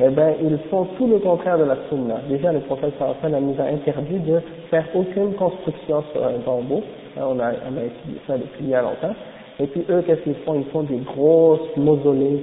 eh 0.00 0.08
ben 0.08 0.34
ils 0.42 0.58
font 0.70 0.86
tout 0.98 1.06
le 1.06 1.18
contraire 1.20 1.56
de 1.56 1.64
la 1.64 1.76
sunna. 1.88 2.16
Déjà 2.28 2.52
le 2.52 2.60
prophète 2.60 2.94
sallallahu 2.98 3.16
alayhi 3.22 3.34
wa 3.34 3.40
sallam 3.40 3.44
nous 3.46 3.60
a 3.62 3.74
interdit 3.74 4.18
de 4.18 4.40
faire 4.70 4.86
aucune 4.94 5.34
construction 5.34 6.02
sur 6.12 6.24
un 6.24 6.38
tombeau. 6.44 6.82
Hein, 7.16 7.22
on, 7.28 7.38
a, 7.38 7.52
on 7.70 7.78
a 7.78 7.84
étudié 7.84 8.20
ça 8.26 8.36
depuis 8.36 8.64
il 8.64 8.70
y 8.70 8.74
a 8.74 8.82
longtemps. 8.82 9.14
Et 9.60 9.68
puis 9.68 9.84
eux, 9.88 10.02
qu'est-ce 10.04 10.22
qu'ils 10.22 10.34
font? 10.44 10.54
Ils 10.54 10.64
font 10.72 10.82
des 10.82 10.98
grosses 10.98 11.76
mausolées 11.76 12.42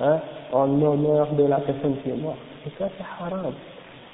hein, 0.00 0.18
en 0.52 0.68
honneur 0.82 1.28
de 1.32 1.44
la 1.44 1.56
personne 1.56 1.96
qui 2.04 2.10
est 2.10 2.22
morte. 2.22 2.36
Et 2.66 2.70
ça, 2.78 2.88
c'est 2.98 3.24
haram. 3.24 3.52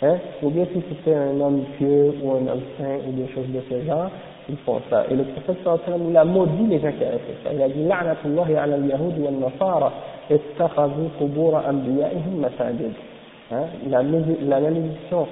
Hein? 0.01 0.17
Ou 0.43 0.51
bien 0.51 0.65
si 0.73 0.81
c'était 0.89 1.15
un 1.15 1.41
homme 1.41 1.65
pieux 1.77 2.15
ou 2.23 2.31
un 2.33 2.47
homme 2.47 2.63
saint 2.79 2.99
ou 3.09 3.13
des 3.13 3.27
choses 3.33 3.49
de 3.49 3.61
ce 3.69 3.85
genre, 3.85 4.11
ils 4.49 4.57
font 4.59 4.81
ça. 4.89 5.05
Et 5.11 5.17
le 5.17 5.25
prophète 5.25 5.57
sallallahu 5.65 6.11
il 6.11 6.17
a 6.17 6.25
maudit 6.25 6.67
les 6.69 6.79
gens 6.79 6.93
qui 6.93 7.05
avaient 7.05 7.19
fait 7.19 7.37
ça. 7.45 7.53
Il 7.53 7.61
a 7.61 7.69
dit 7.69 7.83
La'natullahi 7.85 8.55
ala 8.55 8.77
al-yahud 8.77 9.19
wa 9.19 9.29
al-nasara 9.29 9.93
anbiya'ihim 11.69 12.41
masajid. 12.41 12.93
Hein? 13.51 13.65
La, 13.89 14.03
la 14.03 14.61
malédiction 14.61 15.27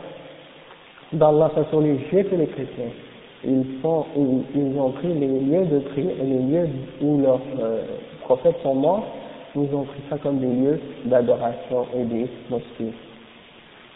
d'Allah 1.12 1.50
sur 1.70 1.80
les 1.80 1.98
juifs 2.10 2.32
et 2.32 2.36
les 2.36 2.46
chrétiens. 2.46 2.90
Ils, 3.44 3.78
font, 3.80 4.04
ils, 4.16 4.42
ils, 4.60 4.78
ont 4.78 4.90
pris 4.90 5.14
les 5.14 5.28
lieux 5.28 5.66
de 5.66 5.78
prière, 5.90 6.14
les 6.20 6.38
lieux 6.38 6.68
où 7.00 7.20
leurs 7.20 7.40
euh, 7.60 7.82
prophètes 8.22 8.56
sont 8.62 8.74
morts, 8.74 9.06
ils 9.54 9.72
ont 9.74 9.84
pris 9.84 10.00
ça 10.10 10.18
comme 10.18 10.38
des 10.38 10.46
lieux 10.46 10.80
d'adoration 11.04 11.86
et 11.94 12.04
des 12.04 12.26
mosquées. 12.50 12.92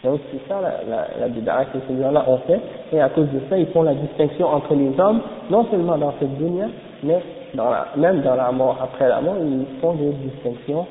Donc 0.03 0.19
c'est 0.31 0.47
ça 0.47 0.59
la, 0.61 1.27
la, 1.27 1.65
que 1.65 1.77
ces 1.87 2.01
gens-là 2.01 2.25
ont 2.27 2.39
fait, 2.47 2.59
et 2.91 2.99
à 2.99 3.09
cause 3.09 3.27
de 3.27 3.39
ça, 3.49 3.57
ils 3.57 3.67
font 3.67 3.83
la 3.83 3.93
distinction 3.93 4.47
entre 4.47 4.73
les 4.73 4.99
hommes, 4.99 5.21
non 5.49 5.65
seulement 5.69 5.97
dans 5.97 6.13
cette 6.19 6.35
dunya, 6.37 6.67
mais 7.03 7.19
dans 7.53 7.69
la, 7.69 7.87
même 7.95 8.21
dans 8.21 8.35
la 8.35 8.51
mort, 8.51 8.79
après 8.81 9.07
la 9.07 9.21
mort, 9.21 9.35
ils 9.39 9.79
font 9.79 9.93
des 9.93 10.11
distinctions 10.11 10.87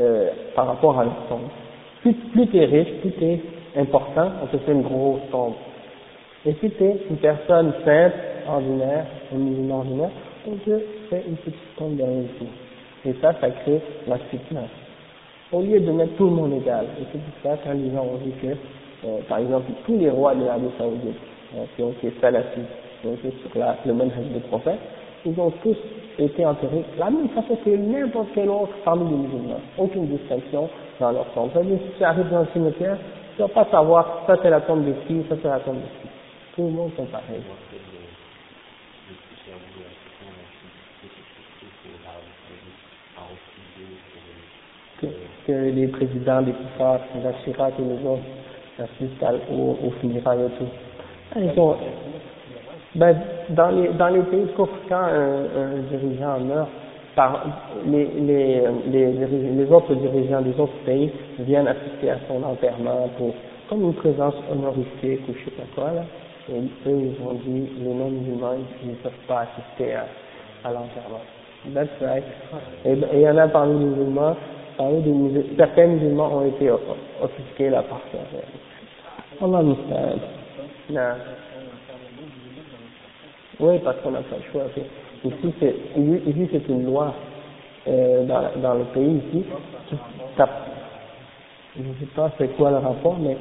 euh, 0.00 0.30
par 0.56 0.66
rapport 0.66 0.98
à 0.98 1.04
leur 1.04 1.16
tombe. 1.28 1.48
Plus, 2.02 2.14
plus 2.14 2.46
tu 2.48 2.56
es 2.56 2.64
riche, 2.64 3.00
plus 3.00 3.12
tu 3.12 3.24
es 3.24 3.40
important, 3.76 4.30
on 4.42 4.46
te 4.46 4.56
fait 4.58 4.72
une 4.72 4.82
grosse 4.82 5.20
tombe. 5.30 5.54
Et 6.44 6.54
si 6.54 6.70
tu 6.70 6.84
es 6.84 6.96
une 7.10 7.16
personne 7.18 7.72
simple, 7.84 8.16
ordinaire, 8.48 9.06
un 9.32 9.38
musulman 9.38 9.78
ordinaire, 9.78 10.10
on 10.48 10.56
te 10.56 10.80
fait 11.10 11.24
une 11.28 11.36
petite 11.36 11.76
tombe 11.76 11.96
derrière 11.96 12.22
le 13.04 13.10
Et 13.10 13.14
ça, 13.20 13.34
ça 13.40 13.50
crée 13.50 13.80
la 14.08 14.18
fitness 14.30 14.70
au 15.52 15.62
lieu 15.62 15.80
de 15.80 15.90
mettre 15.90 16.14
tout 16.16 16.24
le 16.24 16.30
monde 16.30 16.52
égal. 16.52 16.86
Et 17.00 17.04
c'est 17.12 17.18
pour 17.18 17.34
ça 17.42 17.58
quand 17.64 17.72
les 17.72 17.90
gens 17.90 18.02
ont 18.04 18.18
dit 18.24 18.32
que, 18.42 18.48
euh, 19.06 19.18
par 19.28 19.38
exemple, 19.38 19.70
tous 19.86 19.96
les 19.96 20.10
rois 20.10 20.34
de 20.34 20.44
l'Arabie 20.44 20.68
Saoudite, 20.78 21.16
euh, 21.56 21.64
qui 21.74 21.82
ont 21.82 21.90
été 21.90 22.12
salafis, 22.20 22.60
qui 23.00 23.08
ont 23.08 23.14
été 23.14 23.32
sur 23.40 23.58
la, 23.58 23.76
le 23.86 23.94
manhaj 23.94 24.26
des 24.32 24.40
prophètes, 24.40 24.80
ils 25.24 25.38
ont 25.40 25.52
tous 25.62 25.76
été 26.18 26.44
enterrés 26.44 26.84
de 26.94 27.00
la 27.00 27.10
même 27.10 27.28
façon 27.30 27.56
que 27.64 27.70
n'importe 27.70 28.28
quel 28.34 28.48
autre 28.48 28.72
parmi 28.84 29.08
les 29.10 29.16
musulmans. 29.16 29.60
Aucune 29.78 30.06
distinction 30.06 30.68
dans 31.00 31.12
leur 31.12 31.26
tombe. 31.32 31.50
C'est-à-dire, 31.52 31.78
si 31.78 31.98
tu 31.98 32.04
arrives 32.04 32.28
dans 32.30 32.38
un 32.38 32.46
cimetière, 32.52 32.98
tu 33.36 33.42
vas 33.42 33.48
pas 33.48 33.66
savoir, 33.70 34.24
ça 34.26 34.36
c'est 34.42 34.50
la 34.50 34.60
tombe 34.60 34.84
de 34.84 34.92
qui, 35.06 35.22
ça 35.28 35.36
c'est 35.40 35.48
la 35.48 35.60
tombe 35.60 35.76
de 35.76 35.80
qui. 35.80 36.08
Tout 36.56 36.62
le 36.64 36.70
monde 36.70 36.90
sont 36.96 37.04
pareils. 37.04 37.40
Que 45.00 45.52
les 45.52 45.86
présidents 45.88 46.42
des 46.42 46.52
pouvoirs, 46.52 47.00
la 47.22 47.32
Chirac 47.44 47.74
et 47.78 47.82
les 47.82 48.06
autres, 48.06 48.22
assistent 48.78 49.42
au, 49.50 49.86
au 49.86 49.90
funérailles 50.00 50.46
et 50.46 50.58
tout. 50.58 50.70
Ils 51.36 51.60
ont, 51.60 51.76
ben, 52.94 53.16
dans 53.50 53.70
les, 53.70 53.88
dans 53.88 54.08
les 54.08 54.22
pays 54.22 54.46
quand 54.56 54.68
un, 54.90 55.44
un 55.56 55.78
dirigeant 55.90 56.40
meurt, 56.40 56.68
par, 57.14 57.44
les, 57.86 58.06
les, 58.06 58.62
les, 58.86 59.12
les, 59.12 59.72
autres 59.72 59.94
dirigeants 59.94 60.40
des 60.40 60.58
autres 60.58 60.78
pays 60.86 61.10
viennent 61.40 61.66
assister 61.66 62.10
à 62.10 62.18
son 62.28 62.42
enterrement 62.44 63.08
pour, 63.18 63.34
comme 63.68 63.82
une 63.82 63.94
présence 63.94 64.34
honorifique 64.52 65.28
ou 65.28 65.32
je 65.32 65.44
sais 65.44 65.56
pas 65.56 65.64
quoi, 65.74 65.92
là. 65.92 66.02
Et 66.50 66.60
eux, 66.60 66.68
ils 66.86 67.26
ont 67.26 67.34
dit, 67.34 67.68
les 67.80 67.92
non-musulmans, 67.92 68.54
ils 68.82 68.90
ne 68.90 68.94
peuvent 68.94 69.12
pas 69.26 69.40
assister 69.40 69.94
à, 69.94 70.06
à 70.64 70.72
l'enterrement. 70.72 71.20
That's 71.74 71.90
right. 72.00 72.24
Et 72.86 72.92
il 73.12 73.20
y 73.20 73.28
en 73.28 73.36
a 73.36 73.48
parmi 73.48 73.78
les 73.78 73.84
musulmans 73.84 74.36
musulmans, 74.80 75.42
certains 75.56 75.86
musulmans 75.86 76.36
ont 76.38 76.46
été 76.46 76.70
offusqués 76.70 77.70
là 77.70 77.82
par 77.82 78.00
ça. 78.12 78.18
Allah 79.40 79.62
Oui, 83.60 83.78
parce 83.84 83.96
qu'on 84.00 84.10
n'a 84.12 84.20
pas 84.20 84.36
le 84.36 84.52
choix. 84.52 84.62
Ici, 85.24 85.54
c'est, 85.60 85.74
ici, 85.96 86.48
c'est 86.52 86.68
une 86.68 86.84
loi 86.86 87.12
euh, 87.88 88.24
dans, 88.24 88.60
dans 88.60 88.74
le 88.74 88.84
pays 88.94 89.20
ici 89.28 89.44
qui 89.88 89.96
tape. 90.36 90.50
Je 91.76 91.82
ne 91.82 91.94
sais 92.00 92.06
pas 92.14 92.30
c'est 92.38 92.56
quoi 92.56 92.70
le 92.70 92.78
rapport, 92.78 93.16
mais, 93.20 93.36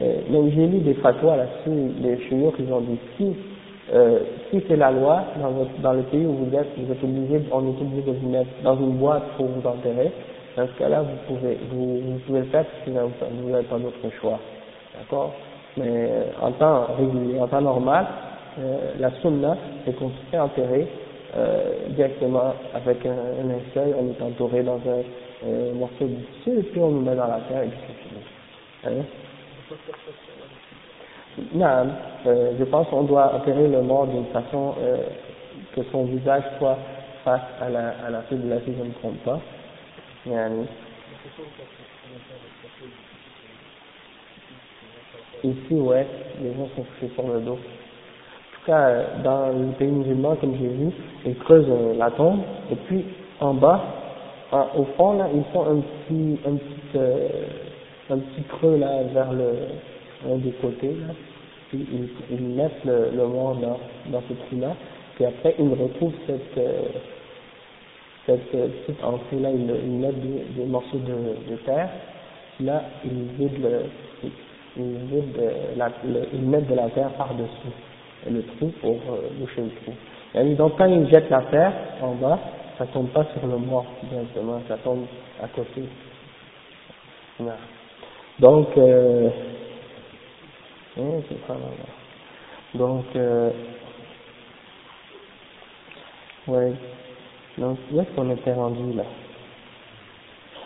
euh, 0.00 0.50
j'ai 0.54 0.66
lu 0.66 0.78
des 0.80 0.94
fatwas 0.94 1.36
là-dessus, 1.36 1.92
les 2.00 2.18
chinois 2.28 2.52
qui 2.56 2.62
ont 2.70 2.80
dit 2.80 2.98
si, 3.16 3.34
euh, 3.92 4.20
si 4.50 4.62
c'est 4.68 4.76
la 4.76 4.90
loi 4.90 5.24
dans, 5.40 5.50
votre, 5.50 5.78
dans 5.82 5.92
le 5.92 6.02
pays 6.04 6.26
où 6.26 6.32
vous 6.32 6.54
êtes, 6.56 6.68
vous 6.76 6.92
êtes 6.92 7.02
obligé, 7.02 7.42
on 7.52 7.60
est 7.66 7.80
obligé 7.80 8.02
de 8.02 8.12
vous 8.18 8.28
mettre 8.28 8.50
dans 8.62 8.76
une 8.76 8.96
boîte 8.98 9.24
pour 9.36 9.46
vous 9.46 9.66
enterrer, 9.68 10.12
dans 10.56 10.66
ce 10.66 10.72
cas-là, 10.78 11.02
vous 11.02 11.34
pouvez, 11.34 11.58
vous, 11.70 12.00
vous 12.00 12.18
pouvez 12.26 12.40
le 12.40 12.46
faire 12.46 12.64
si 12.84 12.90
vous 12.90 13.50
n'avez 13.50 13.64
pas 13.64 13.78
d'autre 13.78 14.10
choix. 14.20 14.38
D'accord? 14.98 15.32
Mais 15.76 15.84
euh, 15.86 16.24
en 16.40 16.52
temps 16.52 16.86
régulier, 16.98 17.38
en 17.38 17.46
temps 17.48 17.60
normal, 17.60 18.06
euh, 18.58 18.92
la 18.98 19.10
sunna, 19.20 19.56
c'est 19.84 19.94
qu'on 19.96 20.08
se 20.08 20.30
fait 20.30 20.38
enterrer 20.38 20.88
euh, 21.36 21.88
directement 21.90 22.54
avec 22.74 23.04
un, 23.04 23.10
un 23.10 23.48
linceul, 23.48 23.94
on 23.98 24.08
est 24.08 24.22
entouré 24.22 24.62
dans 24.62 24.78
un, 24.78 25.46
un 25.46 25.74
morceau 25.74 26.06
de 26.06 26.14
tissu, 26.32 26.62
puis 26.72 26.80
on 26.80 26.90
nous 26.90 27.02
met 27.02 27.14
dans 27.14 27.26
la 27.26 27.40
terre 27.48 27.62
et 27.62 27.68
puis 27.68 27.78
c'est 27.86 28.88
fini. 28.88 29.00
Hein? 29.00 29.04
Non, 31.52 31.86
euh, 32.26 32.52
je 32.58 32.64
pense 32.64 32.88
qu'on 32.88 33.02
doit 33.02 33.34
enterrer 33.34 33.68
le 33.68 33.82
mort 33.82 34.06
d'une 34.06 34.24
façon 34.26 34.74
euh, 34.80 34.96
que 35.74 35.82
son 35.92 36.04
visage 36.04 36.44
soit 36.58 36.78
face 37.24 37.42
à 37.60 37.68
la, 37.68 37.92
à 38.06 38.10
la 38.10 38.22
fibula, 38.22 38.56
si 38.64 38.72
je 38.72 38.78
ne 38.78 38.84
me 38.84 39.16
pas. 39.24 39.38
Ici, 45.44 45.74
ouais, 45.74 46.06
les 46.42 46.54
gens 46.54 46.68
sont 46.74 46.82
couchés 46.82 47.12
sur 47.14 47.28
le 47.28 47.40
dos. 47.40 47.52
En 47.52 47.56
tout 47.56 48.66
cas, 48.66 49.04
dans 49.22 49.50
les 49.50 49.72
pays 49.74 49.88
musulmans, 49.88 50.34
comme 50.36 50.56
j'ai 50.56 50.68
vu, 50.68 50.90
ils 51.24 51.36
creusent 51.36 51.70
euh, 51.70 51.94
la 51.96 52.10
tombe, 52.10 52.40
et 52.70 52.74
puis 52.74 53.04
en 53.38 53.54
bas, 53.54 53.80
au 54.76 54.84
fond, 54.96 55.12
là, 55.18 55.28
ils 55.32 55.44
font 55.52 55.66
un 55.66 55.80
petit, 55.80 56.40
un 56.46 56.56
petit, 56.56 56.96
euh, 56.96 57.28
un 58.10 58.18
petit 58.18 58.42
creux 58.48 58.76
là 58.76 59.02
vers 59.12 59.32
le, 59.32 59.52
des 60.38 60.52
côtés 60.52 60.94
là, 61.06 61.14
puis 61.68 61.86
ils, 61.92 62.08
ils 62.30 62.48
mettent 62.56 62.84
le, 62.84 63.10
le 63.14 63.26
mort 63.26 63.56
dans, 63.56 63.78
dans 64.10 64.22
ce 64.28 64.32
trou-là, 64.46 64.74
puis 65.14 65.24
après 65.26 65.54
ils 65.58 65.68
retrouvent 65.68 66.14
cette 66.26 66.58
euh, 66.58 66.82
cette 68.26 68.50
petite 68.50 69.02
entrée-là, 69.02 69.50
ils, 69.50 69.70
ils 69.84 69.98
mettent 69.98 70.20
des, 70.20 70.44
des, 70.60 70.66
morceaux 70.66 70.98
de, 70.98 71.56
terre, 71.64 71.88
là, 72.60 72.82
ils 73.04 73.24
vident 73.38 73.58
le, 73.62 74.30
ils, 74.76 74.82
vident 75.06 75.40
la, 75.76 75.88
le, 76.04 76.38
mettent 76.38 76.68
de 76.68 76.74
la 76.74 76.90
terre 76.90 77.10
par-dessus 77.16 77.72
le 78.28 78.42
trou 78.42 78.72
pour 78.80 78.94
euh, 78.94 79.28
boucher 79.38 79.62
le 79.62 79.70
trou. 79.82 79.92
Et 80.34 80.54
donc 80.54 80.76
quand 80.76 80.86
ils 80.86 81.08
jettent 81.08 81.30
la 81.30 81.42
terre 81.42 81.72
en 82.02 82.14
bas, 82.14 82.38
ça 82.78 82.86
tombe 82.86 83.08
pas 83.08 83.24
sur 83.32 83.46
le 83.46 83.56
mort 83.56 83.86
directement, 84.10 84.60
ça 84.68 84.76
tombe 84.78 85.06
à 85.42 85.48
côté. 85.48 85.84
Donc, 88.38 88.68
euh, 88.76 89.30
Donc, 92.74 93.04
euh, 93.16 93.50
ouais. 96.48 96.72
Donc, 97.58 97.78
où 97.92 98.00
est-ce 98.00 98.14
qu'on 98.14 98.30
était 98.30 98.52
rendu 98.52 98.92
là 98.94 99.04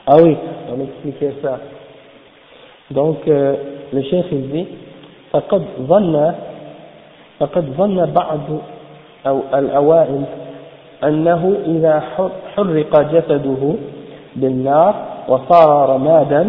Ah 0.06 0.16
oui, 0.22 0.36
on 0.70 0.80
expliquait 0.82 1.34
ça. 1.42 1.60
Donc, 2.90 3.18
euh, 3.28 3.56
le 3.92 4.02
chef 4.02 4.26
il 4.32 4.50
dit 4.50 4.66
فقد 5.32 5.62
ظن 5.80 6.34
فقد 7.38 7.64
ظن 7.78 8.06
بعض 8.06 8.40
أو 9.26 9.40
الأوائل 9.54 10.24
أنه 11.04 11.56
إذا 11.66 12.02
حرق 12.56 13.00
جسده 13.12 13.74
بالنار 14.36 14.94
وصار 15.28 15.88
رمادا 15.90 16.42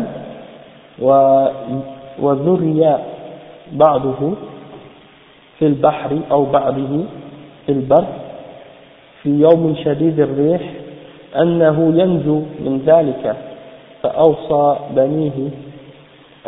وذري 2.19 2.97
بعضه 3.71 4.33
في 5.59 5.65
البحر 5.65 6.19
أو 6.31 6.45
بعضه 6.45 7.05
في 7.65 7.71
البر 7.71 8.05
في 9.23 9.29
يوم 9.29 9.75
شديد 9.83 10.19
الريح 10.19 10.61
أنه 11.41 11.93
ينجو 11.95 12.41
من 12.59 12.81
ذلك 12.85 13.35
فأوصى 14.03 14.75
بنيه 14.95 15.49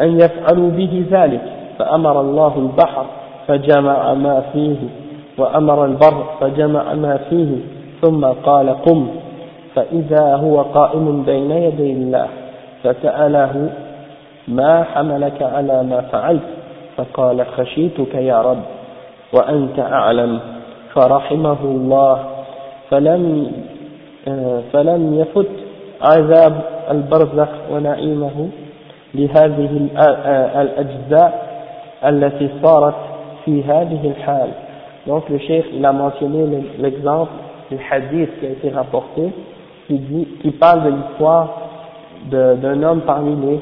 أن 0.02 0.20
يفعلوا 0.20 0.70
به 0.70 1.06
ذلك 1.12 1.42
فأمر 1.80 2.22
الله 2.22 2.58
البحر 2.58 3.06
فجمع 3.48 4.14
ما 4.14 4.44
فيه 4.54 4.78
وأمر 5.38 5.86
البر 5.86 6.24
فجمع 6.42 6.94
ما 6.94 7.18
فيه 7.30 7.56
ثم 8.02 8.26
قال 8.26 8.70
قم 8.70 9.08
فإذا 9.76 10.36
هو 10.36 10.62
قائم 10.62 11.24
بين 11.24 11.52
يدي 11.52 11.94
الله 11.94 12.28
فسأله 12.84 13.70
ما 14.48 14.84
حملك 14.84 15.42
على 15.42 15.84
ما 15.84 16.02
فعلت؟ 16.02 16.42
فقال 16.98 17.46
خشيتك 17.46 18.16
يا 18.16 18.42
رب 18.42 18.62
وأنت 19.34 19.80
أعلم 19.80 20.40
فرحمه 20.94 21.58
الله. 21.64 22.33
فلم 22.93 23.53
فلم 24.73 25.14
يفت 25.14 25.49
عذاب 26.03 26.62
البرزخ 26.91 27.49
ونعيمه 27.73 28.49
لهذه 29.14 29.89
الأجزاء 30.61 31.49
التي 32.05 32.51
صارت 32.62 32.95
في 33.45 33.62
هذه 33.62 34.12
الحال 34.16 34.49
donc 35.07 35.29
le 35.31 35.39
chef 35.39 35.64
il 35.73 35.85
a 35.87 35.93
mentionné 35.93 36.45
l'exemple 36.79 37.33
du 37.71 37.79
hadith 37.91 38.29
qui 38.39 38.47
a 38.47 38.51
été 38.51 38.71
rapporté 38.71 39.33
qui 39.87 39.99
dit 39.99 40.29
qui 40.43 40.51
parle 40.51 40.85
de 40.85 40.91
l'histoire 40.91 41.49
d'un 42.31 42.83
homme 42.83 43.03
parmi 43.07 43.35
les 43.47 43.61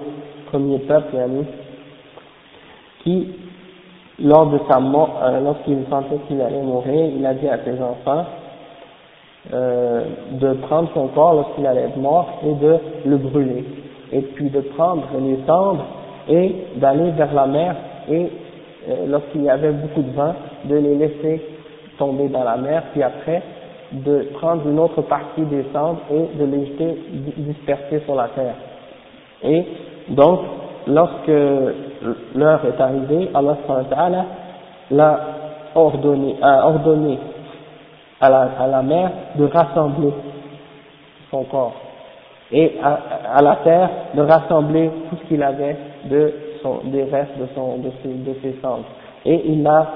premiers 0.50 0.78
peuples 0.80 1.16
qui 3.04 3.28
lors 4.18 4.46
de 4.46 4.58
sa 4.68 4.80
mort 4.80 5.20
euh, 5.22 5.40
lorsqu'il 5.40 5.78
sentait 5.90 6.18
qu'il 6.26 6.40
allait 6.40 6.62
mourir 6.62 7.10
il 7.16 7.24
a 7.24 7.34
dit 7.34 7.48
à 7.48 7.58
ses 7.58 7.80
enfants 7.80 8.24
euh, 9.51 10.03
de 10.33 10.53
prendre 10.53 10.89
son 10.93 11.07
corps 11.07 11.33
lorsqu'il 11.33 11.65
allait 11.65 11.81
être 11.81 11.97
mort 11.97 12.41
et 12.45 12.53
de 12.53 12.77
le 13.05 13.17
brûler. 13.17 13.65
Et 14.11 14.21
puis 14.21 14.49
de 14.49 14.61
prendre 14.61 15.03
les 15.19 15.39
cendres 15.47 15.85
et 16.29 16.55
d'aller 16.75 17.11
vers 17.11 17.33
la 17.33 17.47
mer 17.47 17.75
et 18.09 18.29
euh, 18.89 19.07
lorsqu'il 19.07 19.43
y 19.43 19.49
avait 19.49 19.71
beaucoup 19.71 20.03
de 20.03 20.11
vent, 20.11 20.33
de 20.65 20.75
les 20.75 20.95
laisser 20.95 21.41
tomber 21.97 22.27
dans 22.27 22.43
la 22.43 22.57
mer, 22.57 22.83
puis 22.91 23.01
après 23.01 23.41
de 23.91 24.27
prendre 24.33 24.67
une 24.67 24.79
autre 24.79 25.01
partie 25.01 25.41
des 25.41 25.65
cendres 25.73 26.01
et 26.11 26.37
de 26.37 26.45
les 26.45 26.65
jeter 26.67 26.97
disperser 27.37 28.01
sur 28.05 28.15
la 28.15 28.29
terre. 28.29 28.55
Et 29.43 29.65
donc, 30.09 30.39
lorsque 30.87 31.27
l'heure 32.35 32.61
est 32.65 32.81
arrivée, 32.81 33.29
Allah 33.33 33.57
l'a 34.91 35.19
ordonné, 35.75 36.35
a 36.41 36.67
ordonné 36.67 37.17
à 38.21 38.29
la, 38.29 38.49
à 38.59 38.67
la 38.67 38.81
mer 38.81 39.11
de 39.35 39.45
rassembler 39.45 40.13
son 41.29 41.43
corps 41.45 41.73
et 42.51 42.77
à, 42.83 42.99
à 43.37 43.41
la 43.41 43.55
terre 43.57 43.89
de 44.13 44.21
rassembler 44.21 44.89
tout 45.09 45.15
ce 45.17 45.27
qu'il 45.27 45.41
avait 45.41 45.75
de 46.05 46.33
son, 46.61 46.79
des 46.85 47.03
restes 47.03 47.37
de, 47.39 47.47
son, 47.55 47.77
de, 47.77 47.91
ses, 48.03 48.09
de 48.09 48.35
ses 48.41 48.55
cendres. 48.61 48.85
Et 49.25 49.41
il 49.51 49.65
a, 49.65 49.87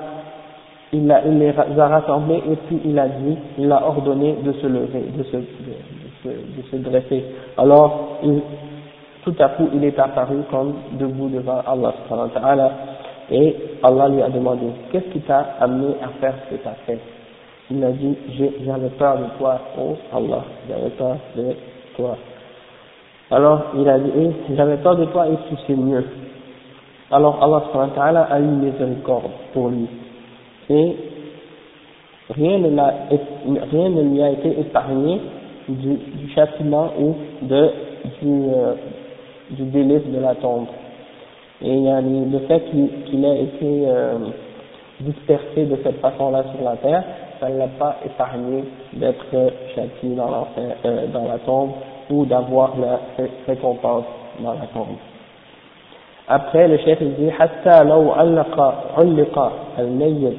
il, 0.93 1.11
a, 1.11 1.21
il 1.25 1.37
les 1.39 1.53
a 1.57 1.87
rassemblés 1.87 2.41
et 2.49 2.55
puis 2.67 2.81
il 2.85 2.97
a 2.97 3.07
dit, 3.07 3.37
il 3.57 3.71
a 3.71 3.85
ordonné 3.85 4.35
de 4.43 4.53
se 4.53 4.67
lever, 4.67 5.05
de 5.17 5.23
se, 5.23 5.37
de, 5.37 5.43
de, 6.25 6.29
de 6.29 6.67
se 6.71 6.75
dresser. 6.77 7.25
Alors, 7.57 8.19
il, 8.23 8.41
tout 9.23 9.35
à 9.39 9.49
coup, 9.49 9.67
il 9.73 9.83
est 9.83 9.97
apparu 9.99 10.37
comme 10.51 10.75
debout 10.93 11.29
devant 11.29 11.61
Allah 11.67 11.93
et 13.31 13.55
Allah 13.81 14.07
lui 14.09 14.21
a 14.21 14.29
demandé, 14.29 14.67
qu'est-ce 14.91 15.09
qui 15.11 15.19
t'a 15.21 15.55
amené 15.59 15.95
à 16.03 16.09
faire 16.21 16.35
ce 16.45 16.55
que 16.55 16.61
tu 16.61 16.69
fait? 16.85 16.99
Il 17.71 17.83
a 17.83 17.91
dit, 17.91 18.15
j'avais 18.65 18.89
peur 18.89 19.17
de 19.17 19.37
toi, 19.37 19.59
oh 19.79 19.95
Allah, 20.13 20.43
j'avais 20.69 20.89
peur 20.91 21.17
de 21.35 21.55
toi. 21.95 22.17
Alors, 23.31 23.61
il 23.75 23.89
a 23.89 23.97
dit, 23.97 24.11
eh, 24.17 24.55
j'avais 24.55 24.77
peur 24.77 24.95
de 24.95 25.05
toi 25.05 25.27
et 25.27 25.35
tu 25.49 25.55
sais 25.65 25.75
mieux. 25.75 26.05
Alors, 27.11 27.43
Allah 27.43 28.27
a 28.29 28.39
eu 28.39 28.43
miséricorde 28.43 29.31
pour 29.53 29.69
lui. 29.69 29.87
Et 30.69 30.95
rien 32.29 32.59
ne, 32.59 32.69
rien 32.69 33.89
ne 33.89 34.01
lui 34.03 34.21
a 34.21 34.29
été 34.31 34.59
épargné 34.59 35.21
du, 35.67 35.95
du 35.95 36.29
châtiment 36.33 36.91
ou 36.99 37.15
de, 37.41 37.69
du, 38.21 38.49
euh, 38.53 38.73
du 39.51 39.63
délice 39.65 40.05
de 40.07 40.19
la 40.19 40.35
tombe. 40.35 40.67
Et 41.61 41.79
le 41.79 42.39
fait 42.47 42.63
qu'il 42.69 43.25
ait 43.25 43.43
été 43.43 43.83
euh, 43.87 44.17
dispersé 44.99 45.65
de 45.65 45.77
cette 45.83 45.99
façon-là 45.99 46.43
sur 46.55 46.63
la 46.63 46.75
terre, 46.77 47.03
ça 47.40 47.48
ne 47.48 47.58
l'a 47.58 47.68
pas 47.78 47.96
épargné 48.04 48.64
d'être 48.92 49.52
châtié 49.74 50.14
dans, 50.14 50.46
euh, 50.58 51.06
dans 51.12 51.26
la 51.26 51.38
tombe 51.38 51.70
ou 52.10 52.24
d'avoir 52.26 52.72
la 52.78 52.98
récompense 53.46 54.04
dans 54.40 54.52
la 54.52 54.66
tombe. 54.74 54.96
Après, 56.28 56.68
le 56.68 56.78
chef 56.78 57.02
dit 57.02 57.30
حتى 57.30 57.84
لو 57.84 58.12
علق 58.12 58.74
علق 58.98 59.52
الميت 59.78 60.38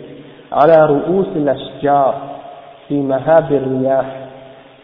على 0.51 0.85
رؤوس 0.85 1.27
الأشجار 1.35 2.13
في 2.87 2.93
مهاب 2.93 3.51
الرياح 3.51 4.05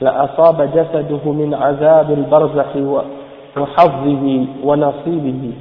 لأصاب 0.01 0.61
جسده 0.75 1.31
من 1.31 1.53
عذاب 1.53 2.11
البرزخ 2.11 2.75
وحظه 3.57 4.45
ونصيبه 4.63 5.51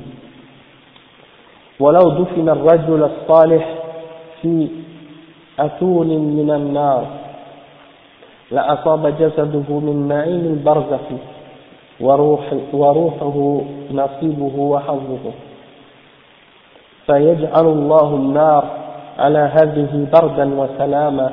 ولو 1.81 2.11
دفن 2.11 2.49
الرجل 2.49 3.11
الصالح 3.11 3.69
في 4.43 4.69
أتون 5.66 6.08
من 6.08 6.52
النار. 6.52 7.06
لأصاب 8.52 9.08
جسده 9.20 9.80
من 9.80 10.08
نعيم 10.08 10.46
البرزخ 10.46 11.06
وروح 12.00 12.54
وروحه 12.74 13.62
نصيبه 13.92 14.60
وحظه. 14.60 15.26
فيجعل 17.06 17.66
الله 17.66 18.16
النار 18.16 18.64
على 19.20 19.40
هذه 19.40 20.08
بردا 20.14 20.60
وسلاما 20.60 21.32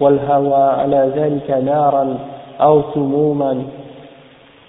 والهوى 0.00 0.62
على 0.62 1.12
ذلك 1.16 1.50
نارا 1.50 2.18
أو 2.60 2.82
سموما. 2.94 3.62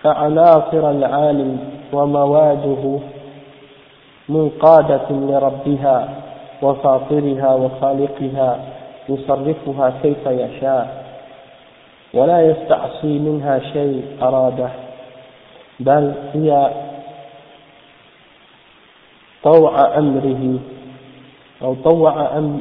فعناصر 0.02 0.92
العالم 0.92 1.58
ومواده 1.94 3.00
منقادة 4.30 5.10
لربها 5.10 6.10
وفاطرها 6.62 7.56
وخالقها. 7.56 8.60
يصرفها 9.16 9.94
كيف 10.04 10.26
يشاء 10.28 11.06
ولا 12.14 12.42
يستعصي 12.42 13.20
منها 13.20 13.60
شيء 13.74 14.04
أراده 14.22 14.70
بل 15.80 16.14
هي 16.34 16.72
طوع 19.44 19.98
أمره 19.98 20.60
أو 21.62 21.76
طوع 21.84 22.38
أم 22.38 22.60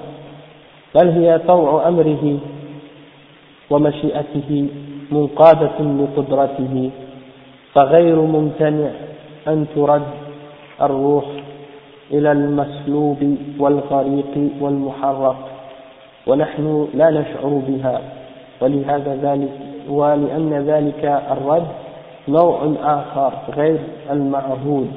بل 0.95 1.09
هي 1.09 1.39
طوع 1.39 1.89
أمره 1.89 2.39
ومشيئته 3.71 4.69
منقادة 5.11 5.79
لقدرته 5.81 6.91
فغير 7.75 8.17
ممتنع 8.17 8.91
أن 9.49 9.67
ترد 9.75 10.03
الروح 10.83 11.25
إلى 12.11 12.33
المسلوب 12.33 13.37
والغريق 13.59 14.51
والمحرق. 14.61 15.50
ونحن 16.27 16.89
لا 16.95 17.11
نشعر 17.11 17.63
بها. 17.69 18.01
ولهذا 18.61 19.19
ذلك 19.23 19.51
ولأن 19.89 20.53
ذلك 20.67 21.23
الرد 21.33 21.67
نوع 22.29 22.75
آخر 22.83 23.33
غير 23.57 23.79
المعهود. 24.11 24.91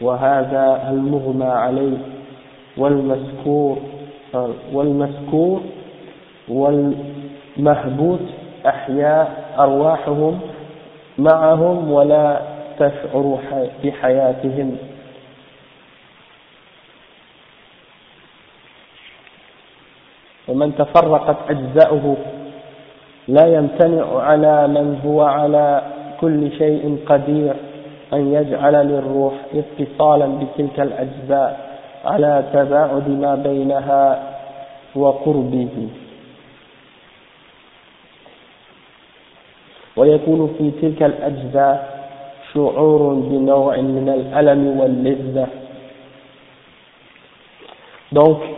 وهذا 0.00 0.88
المغمى 0.90 1.44
عليه 1.44 1.98
والمذكور 2.76 3.78
والمذكور 4.72 5.60
والمهبوط 6.48 8.18
أحياء 8.66 9.44
أرواحهم 9.58 10.38
معهم 11.18 11.92
ولا 11.92 12.40
تشعر 12.78 13.38
بحياتهم. 13.84 14.76
ومن 20.48 20.74
تفرقت 20.76 21.36
أجزاؤه 21.50 22.16
لا 23.28 23.46
يمتنع 23.46 24.18
على 24.18 24.68
من 24.68 25.00
هو 25.04 25.22
على 25.22 25.82
كل 26.20 26.52
شيء 26.58 26.98
قدير 27.06 27.54
أن 28.12 28.32
يجعل 28.32 28.72
للروح 28.86 29.34
اتصالا 29.54 30.26
بتلك 30.26 30.80
الأجزاء 30.80 31.68
على 32.04 32.44
تباعد 32.52 33.08
ما 33.08 33.34
بينها 33.34 34.22
وقربه. 34.96 35.88
ويكون 39.96 40.54
في 40.58 40.70
تلك 40.70 41.02
الأجزاء 41.02 41.98
شعور 42.54 43.14
بنوع 43.14 43.76
من 43.76 44.08
الألم 44.08 44.80
واللذة. 44.80 45.46
Donc, 48.12 48.57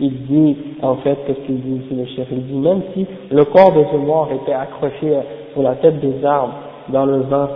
il 0.00 0.26
dit, 0.26 0.56
en 0.82 0.96
fait, 0.96 1.16
qu'est-ce 1.26 1.40
qu'il 1.46 1.60
dit 1.60 1.84
ici 1.84 1.94
le 1.94 2.04
chef? 2.16 2.26
Il 2.32 2.46
dit, 2.46 2.54
même 2.54 2.82
si 2.94 3.06
le 3.30 3.44
corps 3.44 3.72
de 3.72 3.84
ce 3.92 3.96
mort 3.96 4.28
était 4.32 4.52
accroché 4.52 5.16
sur 5.52 5.62
la 5.62 5.76
tête 5.76 6.00
des 6.00 6.24
arbres 6.24 6.54
dans 6.88 7.06
le 7.06 7.20
vent, 7.20 7.48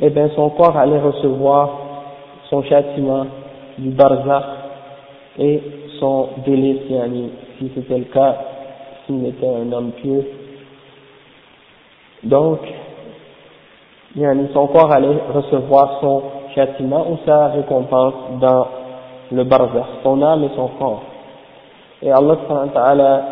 eh 0.00 0.10
bien 0.10 0.28
son 0.36 0.50
corps 0.50 0.76
allait 0.76 1.00
recevoir 1.00 1.70
son 2.48 2.62
châtiment 2.62 3.26
du 3.78 3.90
barzakh 3.90 4.44
et 5.38 5.60
son 5.98 6.28
délice, 6.46 6.82
si 7.58 7.72
c'était 7.74 7.98
le 7.98 8.04
cas, 8.04 8.36
s'il 9.04 9.26
était 9.26 9.48
un 9.48 9.72
homme 9.72 9.90
pieux. 9.92 10.24
Donc, 12.22 12.60
son 14.14 14.66
corps 14.68 14.92
allait 14.92 15.18
recevoir 15.34 15.98
son 16.00 16.22
châtiment 16.54 17.10
ou 17.10 17.18
sa 17.26 17.48
récompense 17.48 18.14
dans 18.40 18.66
le 19.32 19.44
barzakh, 19.44 19.86
son 20.04 20.22
âme 20.22 20.44
et 20.44 20.50
son 20.54 20.68
corps. 20.78 21.02
Et 22.06 22.10
Allah 22.10 23.22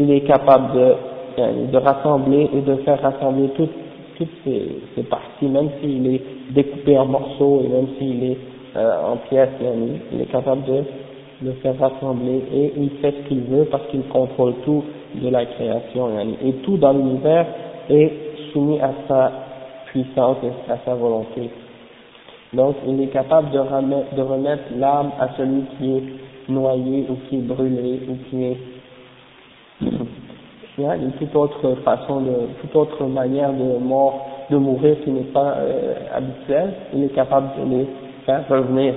il 0.00 0.10
est 0.10 0.20
capable 0.20 0.74
de 0.74 0.94
de 1.38 1.76
rassembler 1.78 2.50
et 2.52 2.60
de 2.60 2.76
faire 2.76 3.00
rassembler 3.00 3.48
toutes, 3.50 3.70
toutes 4.16 4.28
ces, 4.44 4.80
ces 4.94 5.02
parties, 5.04 5.46
même 5.46 5.70
s'il 5.80 6.06
est 6.14 6.22
découpé 6.50 6.98
en 6.98 7.06
morceaux 7.06 7.62
et 7.64 7.68
même 7.68 7.86
s'il 7.98 8.24
est 8.24 8.38
euh, 8.76 9.12
en 9.12 9.16
pièces, 9.28 9.50
il 10.12 10.20
est 10.20 10.26
capable 10.26 10.62
de 11.42 11.52
faire 11.62 11.78
rassembler 11.78 12.42
et 12.52 12.72
il 12.76 12.90
fait 13.00 13.12
ce 13.12 13.28
qu'il 13.28 13.42
veut 13.42 13.66
parce 13.66 13.86
qu'il 13.86 14.02
contrôle 14.08 14.54
tout 14.64 14.84
de 15.14 15.28
la 15.28 15.46
création 15.46 16.08
et 16.44 16.52
tout 16.64 16.76
dans 16.76 16.92
l'univers 16.92 17.46
est 17.88 18.12
soumis 18.52 18.80
à 18.80 18.90
sa 19.06 19.32
puissance 19.86 20.36
et 20.42 20.70
à 20.70 20.78
sa 20.84 20.94
volonté. 20.94 21.50
Donc 22.52 22.76
il 22.86 23.00
est 23.02 23.08
capable 23.08 23.50
de 23.50 24.20
remettre 24.20 24.64
l'âme 24.76 25.12
à 25.20 25.28
celui 25.36 25.62
qui 25.78 25.96
est 25.96 26.02
noyé 26.48 27.06
ou 27.08 27.16
qui 27.28 27.36
est 27.36 27.42
brûlé 27.42 28.00
ou 28.08 28.16
qui 28.28 28.44
est 28.44 28.56
a 30.86 30.96
toute 31.18 31.34
autre 31.34 31.74
façon 31.84 32.20
de 32.20 32.34
toute 32.60 32.74
autre 32.76 33.04
manière 33.06 33.52
de 33.52 33.78
mort 33.78 34.46
de 34.50 34.56
mourir 34.56 34.96
qui 35.04 35.10
n'est 35.10 35.32
pas 35.32 35.56
euh, 35.58 35.94
habituelle, 36.14 36.72
il 36.94 37.04
est 37.04 37.14
capable 37.14 37.48
de 37.60 37.76
les 37.76 37.86
faire 38.24 38.48
revenir, 38.48 38.94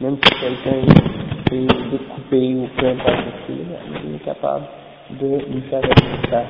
Même 0.00 0.16
si 0.16 0.30
quelqu'un 0.40 0.76
est 1.52 1.90
découpé 1.90 2.54
ou 2.54 2.68
peu 2.78 2.86
importe 2.88 3.18
il 3.48 4.14
est 4.14 4.24
capable 4.24 4.64
de 5.20 5.26
lui 5.52 5.60
faire 5.62 5.82
revenir 5.82 6.46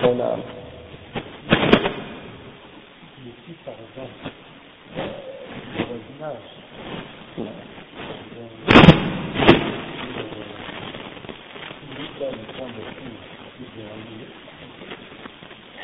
son 0.00 0.20
âme. 0.20 0.42
Par 3.64 3.74
exemple, 3.74 4.10
le 5.78 5.84
voisinage. 5.84 6.44
Ouais. 7.38 7.74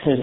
Non, 0.03 0.16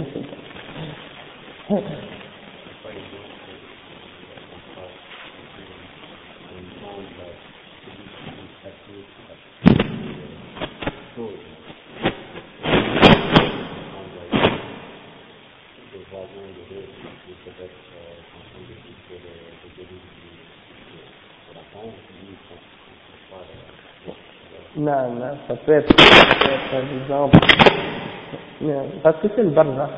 non, 25.15 25.37
ça 25.47 25.55
peut 25.55 25.73
être, 25.73 25.93
un 26.73 27.01
exemple. 27.01 27.37
Parce 29.03 29.17
que 29.17 29.27
c'est 29.35 29.43
le 29.43 29.49
barzakh. 29.49 29.89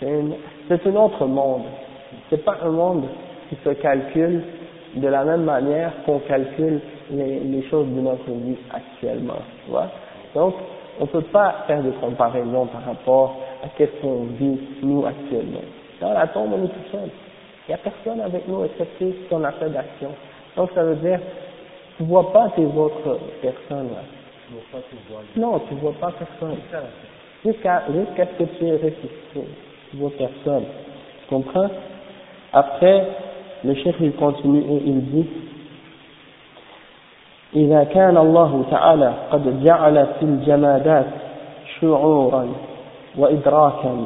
C'est 0.00 0.86
un 0.86 0.96
autre 0.96 1.26
monde. 1.26 1.62
C'est 2.30 2.44
pas 2.44 2.58
un 2.62 2.70
monde 2.70 3.04
qui 3.48 3.56
se 3.64 3.70
calcule 3.70 4.42
de 4.94 5.08
la 5.08 5.24
même 5.24 5.44
manière 5.44 5.92
qu'on 6.04 6.18
calcule 6.20 6.80
les, 7.10 7.40
les, 7.40 7.62
choses 7.68 7.86
de 7.86 8.00
notre 8.00 8.30
vie 8.30 8.56
actuellement. 8.72 9.40
Tu 9.64 9.70
vois 9.70 9.88
Donc, 10.34 10.54
on 10.98 11.04
ne 11.04 11.08
peut 11.08 11.22
pas 11.22 11.64
faire 11.66 11.82
des 11.82 11.92
comparaisons 11.92 12.66
par 12.66 12.84
rapport 12.84 13.36
à 13.62 13.68
ce 13.78 13.84
qu'on 14.00 14.24
vit 14.38 14.58
nous 14.82 15.04
actuellement. 15.04 15.60
Dans 16.00 16.12
la 16.12 16.26
tombe, 16.28 16.52
on 16.52 16.64
est 16.64 16.68
tout 16.68 16.90
seul. 16.92 17.10
Il 17.68 17.70
n'y 17.70 17.74
a 17.74 17.78
personne 17.78 18.20
avec 18.20 18.46
nous 18.48 18.64
excepté 18.64 19.14
ce 19.22 19.28
qu'on 19.28 19.44
a 19.44 19.52
fait 19.52 19.70
d'action. 19.70 20.10
Donc 20.56 20.70
ça 20.74 20.84
veut 20.84 20.96
dire, 20.96 21.20
tu 21.96 22.02
ne 22.02 22.08
vois 22.08 22.32
pas 22.32 22.50
tes 22.54 22.64
autres 22.64 23.18
personnes 23.42 23.90
là. 23.90 24.02
Non, 25.36 25.60
tu 25.68 25.74
ne 25.74 25.80
vois 25.80 25.94
pas 26.00 26.12
personne 26.12 26.56
Jusqu'à 27.45 27.83
jusqu'à 27.93 28.25
ce 28.25 28.43
que 28.43 28.49
tu 28.57 28.65
es 28.67 28.73
ressuscité. 28.73 29.47
Tu 29.89 29.97
vois 29.97 30.11
personne. 30.17 30.63
Tu 31.21 31.35
comprends 31.35 31.69
Après, 32.53 33.07
le 33.63 33.73
chef 33.75 33.95
il 33.99 34.13
continue 34.13 34.61
et 34.61 34.81
il 34.85 35.01
dit 35.11 35.27
إذا 37.55 37.83
كان 37.83 38.17
الله 38.17 38.63
تعالى 38.71 39.13
قد 39.31 39.63
جعل 39.63 40.07
في 40.19 40.25
الجمادات 40.25 41.05
شعورا 41.79 42.47
وإدراكا 43.17 44.05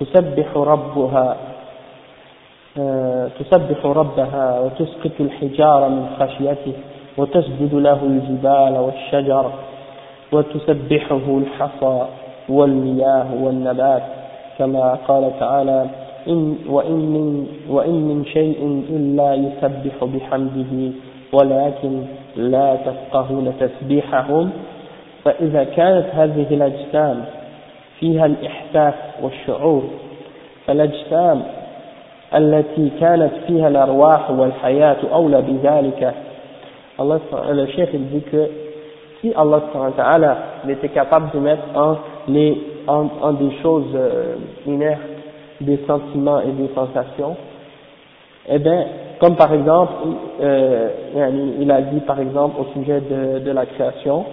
تسبح 0.00 0.56
ربها 0.56 1.36
تسبح 3.38 3.86
ربها 3.86 4.60
وتسقط 4.60 5.20
الحجار 5.20 5.88
من 5.88 6.06
خشيته 6.18 6.72
وتسجد 7.16 7.74
له 7.74 7.98
الجبال 8.02 8.78
والشجر 8.78 9.50
وتسبحه 10.32 11.38
الحصى 11.38 12.06
والمياه 12.49 13.43
والنبات 13.43 14.03
كما 14.57 14.97
قال 15.07 15.31
تعالى 15.39 15.85
إن 16.27 16.55
وإن 16.69 16.99
من, 16.99 17.47
وإن 17.69 17.91
من 17.93 18.25
شيء 18.25 18.83
إلا 18.89 19.33
يسبح 19.33 20.03
بحمده 20.03 20.91
ولكن 21.33 22.01
لا 22.35 22.75
تفقهون 22.75 23.53
تسبيحهم. 23.59 24.49
فإذا 25.25 25.63
كانت 25.63 26.05
هذه 26.13 26.45
الأجسام 26.51 27.25
فيها 27.99 28.25
الإحساس 28.25 28.93
والشعور 29.23 29.83
فالأجسام 30.67 31.41
التي 32.35 32.91
كانت 32.99 33.31
فيها 33.47 33.67
الأرواح 33.67 34.31
والحياة 34.31 34.97
أولى 35.13 35.41
بذلك. 35.41 36.13
chef 37.75 37.89
il 37.93 38.09
dit 38.09 38.21
que 38.29 38.49
si 39.21 39.33
Allah 39.33 40.37
était 40.67 40.89
capable 40.89 41.29
de 41.33 41.39
mettre 41.39 41.63
en, 41.75 41.95
les, 42.29 42.57
en, 42.87 43.33
des 43.33 43.51
choses 43.61 43.91
euh, 43.95 44.35
inertes, 44.65 45.01
des 45.61 45.79
sentiments 45.85 46.39
et 46.41 46.51
des 46.51 46.69
sensations, 46.73 47.35
eh 48.47 48.59
bien, 48.59 48.85
comme 49.19 49.35
par 49.35 49.53
exemple, 49.53 49.93
euh, 50.41 50.89
il 51.59 51.69
a 51.71 51.81
dit 51.81 51.99
par 52.01 52.19
exemple 52.19 52.55
au 52.61 52.79
sujet 52.79 53.01
de, 53.01 53.39
de 53.39 53.51
la 53.51 53.65
création, 53.65 54.25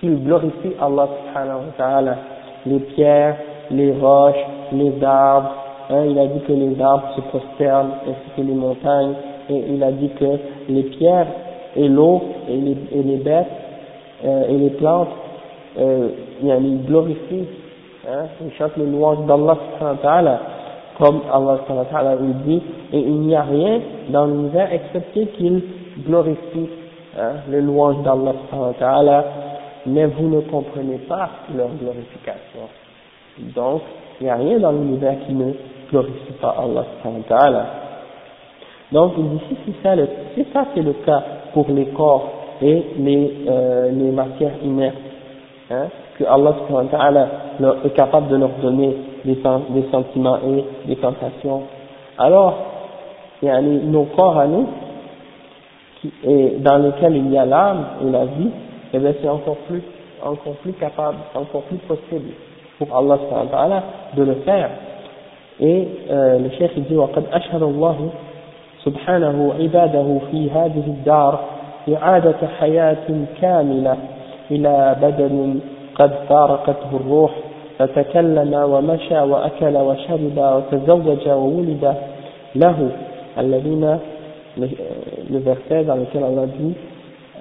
qu'il 0.00 0.22
glorifie 0.24 0.72
Allah 0.80 1.08
subhanahu 1.18 1.56
wa 1.56 1.72
ta'ala, 1.76 2.16
les 2.66 2.78
pierres, 2.80 3.36
les 3.70 3.92
roches, 3.92 4.44
les 4.72 4.92
arbres, 5.02 5.54
hein, 5.90 6.04
il 6.08 6.18
a 6.18 6.26
dit 6.26 6.40
que 6.40 6.52
les 6.52 6.80
arbres 6.80 7.08
se 7.16 7.20
prosternent 7.22 7.94
ainsi 8.06 8.30
que 8.36 8.42
les 8.42 8.54
montagnes, 8.54 9.14
et 9.50 9.64
il 9.74 9.82
a 9.82 9.90
dit 9.90 10.10
que 10.10 10.38
les 10.68 10.82
pierres 10.84 11.28
et 11.76 11.88
l'eau 11.88 12.22
et 12.48 12.56
les, 12.56 12.76
et 12.92 13.02
les 13.02 13.16
bêtes 13.16 13.46
euh, 14.24 14.48
et 14.48 14.56
les 14.56 14.70
plantes, 14.70 15.08
ils 16.42 16.84
glorifient, 16.84 17.48
hein, 18.08 18.26
ils 18.44 18.52
chantent 18.54 18.76
les 18.76 18.86
louanges 18.86 19.26
d'Allah 19.26 19.58
comme 20.98 21.20
Allah 21.30 21.58
il 22.20 22.34
dit, 22.46 22.62
et 22.92 22.98
il 22.98 23.20
n'y 23.20 23.34
a 23.34 23.42
rien 23.42 23.80
dans 24.08 24.26
l'univers 24.26 24.72
excepté 24.72 25.26
qu'il 25.36 25.62
glorifie 26.06 26.68
hein, 27.18 27.32
les 27.50 27.60
louanges 27.60 28.02
d'Allah 28.02 29.24
mais 29.86 30.06
vous 30.06 30.28
ne 30.28 30.40
comprenez 30.40 30.98
pas 31.08 31.30
leur 31.54 31.68
glorification. 31.80 32.68
Donc, 33.54 33.82
il 34.20 34.24
n'y 34.24 34.30
a 34.30 34.36
rien 34.36 34.58
dans 34.58 34.72
l'univers 34.72 35.16
qui 35.26 35.32
ne 35.32 35.52
glorifie 35.90 36.32
pas 36.40 36.56
Allah 36.58 37.66
Donc, 38.90 39.12
il 39.18 39.30
dit, 39.30 39.40
si 39.48 39.56
c'est 39.66 39.82
ça, 39.82 39.94
si 40.34 40.46
ça 40.52 40.66
c'est 40.74 40.82
le 40.82 40.94
cas 41.04 41.22
pour 41.52 41.66
les 41.68 41.86
corps 41.86 42.30
et 42.62 42.84
les, 42.98 43.44
euh, 43.48 43.90
les 43.92 44.10
matières 44.10 44.54
inertes, 44.64 44.96
hein, 45.70 45.86
que 46.17 46.23
Allah 46.25 46.55
est 47.85 47.89
capable 47.91 48.27
de 48.29 48.37
leur 48.37 48.51
donner 48.61 48.95
des, 49.25 49.35
des 49.35 49.85
sentiments 49.91 50.37
et 50.37 50.87
des 50.87 51.01
sensations. 51.01 51.63
Alors, 52.17 52.53
il 53.41 53.47
y 53.47 53.51
a 53.51 53.61
nos 53.61 54.03
corps 54.05 54.37
à 54.37 54.47
nous, 54.47 54.67
qui, 56.01 56.11
et 56.23 56.57
dans 56.59 56.77
lesquels 56.77 57.15
il 57.15 57.31
y 57.31 57.37
a 57.37 57.45
l'âme 57.45 57.85
et 58.05 58.11
la 58.11 58.25
vie, 58.25 58.47
et 58.93 58.97
eh 58.97 58.99
bien 58.99 59.13
c'est 59.21 59.29
encore 59.29 59.57
plus, 59.67 59.81
encore 60.23 60.55
plus 60.61 60.73
capable, 60.73 61.17
encore 61.33 61.63
plus 61.63 61.77
possible 61.77 62.31
pour 62.77 62.95
Allah 62.95 63.83
de 64.15 64.23
le 64.23 64.35
faire. 64.45 64.69
Et 65.59 65.87
euh, 66.09 66.39
le 66.39 66.49
chef 66.57 66.71
dit 66.75 66.95
وقد 66.95 67.23
أشهد 67.33 67.63
الله 67.63 68.09
سبحانه 68.85 69.53
عباده 69.59 70.19
في 70.31 70.51
هذه 70.51 70.83
الدار 70.87 71.39
إعادة 71.89 72.47
حياة 72.59 73.07
كاملة 73.41 73.97
إلى 74.51 74.95
بدن 75.01 75.59
قد 75.98 76.10
فارقته 76.28 76.96
الروح 76.96 77.30
فتكلم 77.78 78.54
ومشى 78.54 79.20
وأكل 79.20 79.76
وشرب 79.76 80.38
وتزوج 80.38 81.28
وولد 81.28 81.94
له 82.54 82.90
الذين 83.38 83.98
نذكر 85.30 85.90
على 86.24 86.46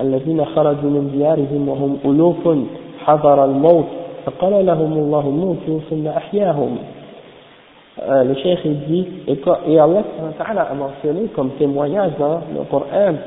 الذين 0.01 0.45
خرجوا 0.45 0.89
من 0.89 1.11
ديارهم 1.17 1.69
وهم 1.69 1.97
ألوف 2.05 2.57
حضر 3.05 3.45
الموت 3.45 3.85
فقال 4.25 4.65
لهم 4.65 4.93
الله 4.93 5.29
موتوا 5.29 5.79
ثم 5.89 6.07
أحياهم. 6.07 6.77
الشيخ 7.99 8.65
يقول 9.27 9.55
يا 9.67 9.85
الله 9.85 10.03
القرآن 12.55 13.17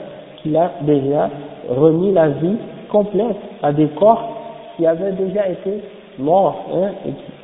Qu'il 0.42 0.56
a 0.56 0.70
déjà 0.82 1.30
remis 1.68 2.12
la 2.12 2.28
vie 2.28 2.56
complète 2.88 3.36
à 3.62 3.72
des 3.72 3.88
corps 3.88 4.37
qui 4.78 4.86
avaient 4.86 5.12
déjà 5.12 5.48
été 5.48 5.82
morts 6.18 6.66
hein, 6.72 6.90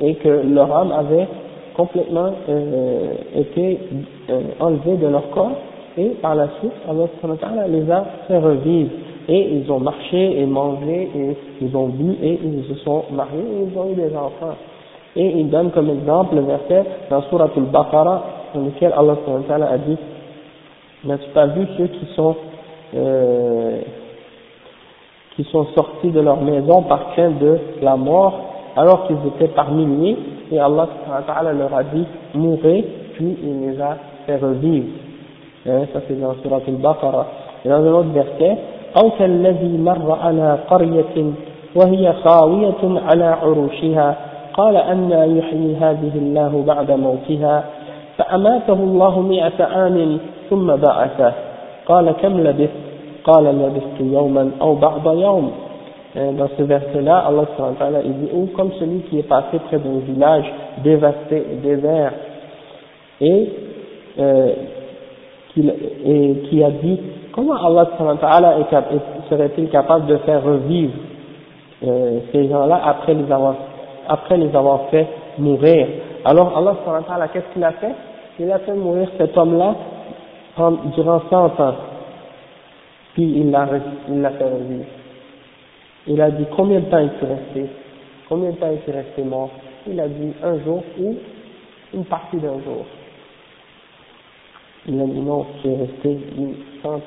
et, 0.01 0.15
que 0.15 0.29
leur 0.29 0.73
âme 0.73 0.91
avait 0.91 1.27
complètement 1.75 2.31
euh, 2.49 3.13
été 3.35 3.79
euh, 4.29 4.41
enlevée 4.59 4.95
de 4.95 5.07
leur 5.07 5.29
corps 5.31 5.51
et 5.97 6.09
par 6.21 6.35
la 6.35 6.47
suite 6.59 6.71
Allah 6.87 7.67
les 7.67 7.91
a 7.91 8.05
fait 8.27 8.37
revivre. 8.37 8.89
Et 9.27 9.57
ils 9.57 9.71
ont 9.71 9.79
marché 9.79 10.39
et 10.39 10.45
mangé 10.45 11.09
et 11.15 11.37
ils 11.61 11.75
ont 11.75 11.87
bu 11.87 12.15
et 12.21 12.39
ils 12.43 12.63
se 12.69 12.75
sont 12.83 13.05
mariés 13.11 13.39
et 13.39 13.67
ils 13.71 13.77
ont 13.77 13.91
eu 13.91 13.95
des 13.95 14.15
enfants. 14.15 14.55
Et 15.15 15.39
il 15.39 15.49
donne 15.49 15.71
comme 15.71 15.89
exemple 15.89 16.35
le 16.35 16.41
verset 16.41 16.83
dans 17.09 17.21
Surah 17.23 17.49
Al-Baqarah 17.55 18.23
dans 18.53 18.61
lequel 18.61 18.93
Allah 18.95 19.17
a 19.71 19.77
dit 19.79 19.97
N'as-tu 21.05 21.29
pas 21.29 21.47
vu 21.47 21.65
ceux 21.77 21.87
qui 21.87 22.05
sont 22.15 22.35
euh, 22.95 23.81
qui 25.36 25.44
sont 25.44 25.66
sortis 25.74 26.10
de 26.10 26.20
leur 26.20 26.40
maison 26.40 26.82
par 26.82 27.12
crainte 27.12 27.38
de 27.38 27.58
la 27.82 27.96
mort 27.96 28.40
alors 28.76 29.06
qu'ils 29.06 29.16
étaient 29.26 29.52
par 29.54 29.70
milliers 29.70 30.16
et 30.52 30.58
Allah 30.58 30.88
leur 31.52 31.74
a 31.74 31.82
dit 31.84 32.06
mourrez 32.34 32.84
puis 33.14 33.36
il 33.42 33.60
les 33.60 33.80
a 33.80 33.96
fait 34.26 34.36
revivre 34.36 34.88
hein, 35.66 35.82
ça 35.92 36.00
c'est 36.06 36.20
dans 36.20 36.34
Surah 36.42 36.60
Al-Baqarah 36.66 37.26
et 37.64 37.68
dans 37.68 37.82
un 37.82 37.92
autre 37.92 38.10
verset 38.12 38.56
أو 38.96 39.10
كالذي 39.10 39.78
مر 39.78 40.18
على 40.22 40.58
قرية 40.70 41.32
وهي 41.74 42.12
خاوية 42.12 43.00
على 43.08 43.24
عروشها 43.24 44.16
قال 44.54 44.76
أن 44.76 45.10
يحيي 45.36 45.76
هذه 45.76 46.12
الله 46.14 46.64
بعد 46.66 46.90
موتها 46.90 47.64
فأماته 48.18 48.72
الله 48.72 49.20
مئة 49.20 49.64
عام 49.64 50.18
ثم 50.50 50.76
بعثه 50.76 51.32
قال 51.86 52.12
كم 52.12 52.40
لبثت 52.40 52.70
قال 53.24 53.44
لبثت 53.44 54.00
يوما 54.00 54.50
أو 54.60 54.74
بعض 54.74 55.06
يوم 55.18 55.50
dans 56.14 56.48
ce 56.58 56.62
verset-là, 56.64 57.24
Allah 57.28 57.44
il 58.04 58.12
dit, 58.14 58.28
ou 58.34 58.46
comme 58.56 58.72
celui 58.80 59.02
qui 59.02 59.20
est 59.20 59.28
passé 59.28 59.60
près 59.68 59.78
d'un 59.78 60.00
village 60.00 60.44
dévasté 60.82 61.36
et 61.52 61.56
désert, 61.62 62.12
et, 63.20 63.48
euh, 64.18 64.52
qui, 65.54 65.68
et 65.68 66.34
qui 66.48 66.64
a 66.64 66.70
dit, 66.70 66.98
comment 67.32 67.54
Allah 67.54 67.90
serait-il 69.28 69.68
capable 69.68 70.06
de 70.06 70.16
faire 70.18 70.42
revivre 70.42 70.94
euh, 71.86 72.18
ces 72.32 72.48
gens-là 72.48 72.80
après 72.84 73.14
les 73.14 73.30
avoir 73.30 73.54
après 74.08 74.36
les 74.36 74.54
avoir 74.54 74.88
fait 74.90 75.06
mourir. 75.38 75.86
Alors 76.24 76.58
Allah 76.58 77.28
qu'est-ce 77.32 77.52
qu'il 77.52 77.62
a 77.62 77.72
fait 77.72 77.94
Il 78.40 78.50
a 78.50 78.58
fait 78.58 78.74
mourir 78.74 79.08
cet 79.16 79.36
homme-là 79.38 79.74
durant 80.96 81.22
100 81.30 81.60
ans. 81.60 81.74
Puis 83.14 83.24
il 83.40 83.50
l'a 83.50 83.68
il 84.08 84.20
l'a 84.20 84.30
fait 84.30 84.44
revivre. 84.44 84.84
Il 86.06 86.20
a 86.20 86.30
dit 86.30 86.46
combien 86.56 86.80
de 86.80 86.86
temps 86.86 86.98
il 86.98 87.10
s'est 87.20 87.32
resté 87.32 87.70
Combien 88.28 88.50
de 88.50 88.56
temps 88.56 88.70
il 88.72 88.78
s'est 88.84 88.96
resté 88.96 89.22
mort 89.22 89.50
Il 89.86 89.98
a 90.00 90.08
dit 90.08 90.32
un 90.42 90.58
jour 90.64 90.82
ou 90.98 91.16
une 91.94 92.04
partie 92.04 92.36
d'un 92.36 92.60
jour. 92.60 92.84
Il 94.86 95.00
a 95.00 95.04
dit 95.04 95.20
non, 95.20 95.46
c'est 95.62 95.76
resté 95.76 96.18
100 96.82 96.88
ans. 96.88 97.00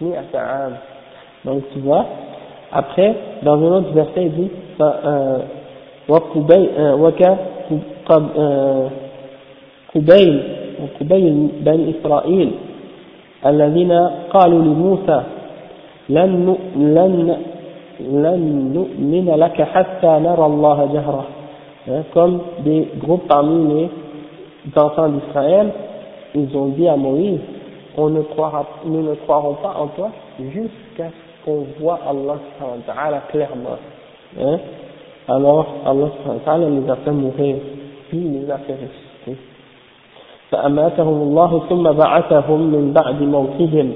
Ni 0.00 0.16
à 0.16 0.22
sa 0.32 0.40
âme. 0.40 0.76
Donc 1.44 1.64
tu 1.72 1.80
vois, 1.80 2.06
après, 2.72 3.14
dans 3.42 3.58
un 3.58 3.78
autre 3.78 3.92
verset, 3.92 4.24
il 4.24 4.32
dit, 4.32 4.50
euh, 4.80 5.38
وكقبيل 9.94 10.42
وقبيل 10.82 11.48
بني 11.60 11.90
إسرائيل 11.90 12.50
الذين 13.46 13.92
قالوا 14.30 14.62
لموسى 14.62 15.22
لن 16.09 16.45
نؤمن 18.73 19.35
لك 19.35 19.61
حتى 19.61 20.07
نرى 20.07 20.45
الله 20.45 20.89
جهرة 20.93 21.25
comme 22.13 22.41
des 22.65 22.89
groupes 22.99 23.27
parmi 23.27 23.73
les 23.73 23.89
enfants 24.75 25.09
d'Israël 25.09 25.71
ils 26.35 26.55
ont 26.57 26.67
dit 26.67 26.87
à 26.87 26.97
Moïse 26.97 27.39
on 27.97 28.09
ne 28.09 28.21
croira, 28.21 28.65
nous 28.85 29.01
ne 29.01 29.15
croirons 29.15 29.55
pas 29.55 29.75
en 29.79 29.87
toi 29.87 30.09
jusqu'à 30.39 31.09
ce 31.09 31.45
qu'on 31.45 31.65
voit 31.79 31.99
Allah 32.07 33.21
clairement 33.31 33.77
hein 34.39 34.57
alors 35.29 35.65
Allah 35.85 36.09
les 36.57 36.89
a 36.89 36.95
fait 36.97 37.11
mourir, 37.11 37.55
puis 38.09 38.17
il 38.17 38.41
les 38.41 38.51
a 38.51 38.57
fait 38.59 38.73
ressusciter. 38.73 39.37
فأماتهم 40.51 41.21
الله 41.21 41.61
ثم 41.69 41.91
بعثهم 41.91 42.59
من 42.61 42.93
بعد 42.93 43.23
موتهم 43.23 43.91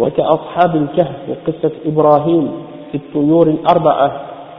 وكأصحاب 0.00 0.76
الكهف 0.76 1.16
وقصة 1.28 1.72
إبراهيم 1.86 2.50
في 2.92 2.96
الطيور 2.96 3.46
الأربعة 3.46 4.12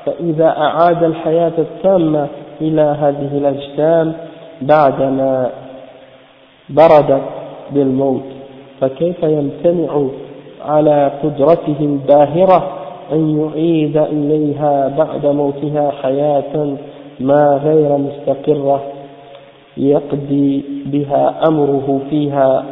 فإذا 0.05 0.47
أعاد 0.57 1.03
الحياة 1.03 1.51
التامة 1.57 2.27
إلى 2.61 2.81
هذه 2.81 3.37
الأجسام 3.37 4.13
بعدما 4.61 5.49
بردت 6.69 7.21
بالموت 7.71 8.23
فكيف 8.81 9.23
يمتنع 9.23 10.07
على 10.65 11.11
قدرته 11.23 11.75
الباهرة 11.79 12.77
أن 13.11 13.39
يعيد 13.39 13.97
إليها 13.97 14.87
بعد 14.97 15.25
موتها 15.25 15.91
حياة 16.03 16.75
ما 17.19 17.59
غير 17.63 17.97
مستقرة 17.97 18.81
يقضي 19.77 20.63
بها 20.85 21.47
أمره 21.47 22.01
فيها؟ 22.09 22.63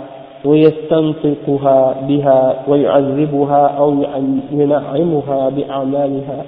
ويستنطقها 0.44 1.96
بها 2.08 2.56
ويعذبها 2.68 3.66
أو 3.66 4.04
ينعمها 4.52 5.48
بأعمالها 5.48 6.44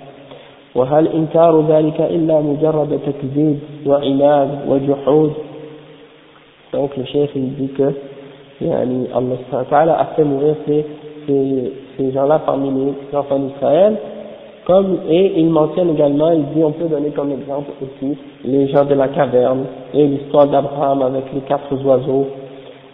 وهل 0.74 1.09
إنكار 1.09 1.64
ذلك 1.68 2.01
إلا 2.01 2.41
مجرد 2.41 3.01
تكذيب 3.07 3.59
وعناد 3.87 4.49
وجحود 4.68 5.33
Donc 6.72 6.97
le 6.97 7.05
chef 7.05 7.31
il 7.35 7.55
dit 7.55 7.68
que 7.68 7.95
yani, 8.61 9.07
Allah 9.14 9.99
a 9.99 10.05
fait 10.16 10.24
mourir 10.24 10.57
ces, 10.66 10.85
ces, 11.27 11.72
ces 11.97 12.12
gens-là 12.12 12.41
parmi 12.45 12.70
les 12.70 13.16
enfants 13.16 13.39
d'Israël. 13.39 13.97
Comme, 14.66 14.99
et 15.09 15.39
il 15.39 15.49
mentionne 15.49 15.91
également, 15.91 16.33
il 16.33 16.45
dit, 16.55 16.64
on 16.64 16.72
peut 16.72 16.89
donner 16.89 17.11
comme 17.11 17.31
exemple 17.31 17.70
aussi 17.81 18.18
les 18.45 18.66
gens 18.68 18.85
de 18.85 18.95
la 18.95 19.09
caverne 19.09 19.64
et 19.95 20.05
l'histoire 20.05 20.49
d'Abraham 20.49 21.03
avec 21.03 21.24
les 21.33 21.41
quatre 21.43 21.72
oiseaux. 21.85 22.27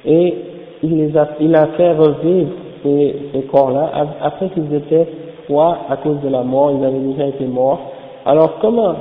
Et 0.04 0.34
il, 0.83 0.97
les 0.97 1.17
a, 1.17 1.27
il 1.39 1.55
a 1.55 1.67
fait 1.67 1.93
revivre 1.93 2.51
ces, 2.83 3.15
ces 3.33 3.41
corps-là 3.43 3.91
après 4.21 4.49
qu'ils 4.49 4.73
étaient 4.73 5.07
froids 5.45 5.77
à 5.89 5.97
cause 5.97 6.19
de 6.21 6.29
la 6.29 6.43
mort, 6.43 6.71
ils 6.71 6.85
avaient 6.85 6.99
déjà 6.99 7.27
été 7.27 7.45
morts. 7.45 7.79
Alors 8.25 8.59
comment, 8.59 8.95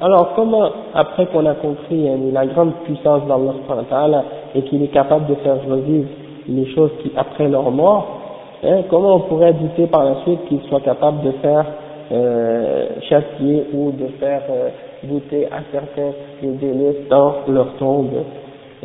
alors 0.00 0.32
comment, 0.34 0.68
après 0.94 1.26
qu'on 1.26 1.46
a 1.46 1.54
compris 1.54 2.08
hein, 2.08 2.18
la 2.32 2.46
grande 2.46 2.72
puissance 2.84 3.22
d'Allah 3.26 4.24
et 4.54 4.62
qu'il 4.62 4.82
est 4.82 4.88
capable 4.88 5.26
de 5.26 5.34
faire 5.36 5.58
revivre 5.68 6.08
les 6.48 6.66
choses 6.74 6.90
qui 7.02 7.12
après 7.16 7.48
leur 7.48 7.70
mort, 7.70 8.18
Hein, 8.64 8.82
comment 8.90 9.16
on 9.16 9.20
pourrait 9.20 9.52
douter 9.52 9.86
par 9.86 10.04
la 10.04 10.16
suite 10.22 10.44
qu'il 10.48 10.60
soit 10.62 10.80
capable 10.80 11.22
de 11.22 11.30
faire 11.40 11.64
euh, 12.10 12.88
châtier 13.08 13.66
ou 13.72 13.92
de 13.92 14.08
faire 14.18 14.42
euh, 14.50 14.70
douter 15.04 15.46
à 15.46 15.60
certains 15.70 16.10
des 16.42 16.48
délices 16.48 17.08
dans 17.08 17.34
leur 17.46 17.76
tombe 17.76 18.10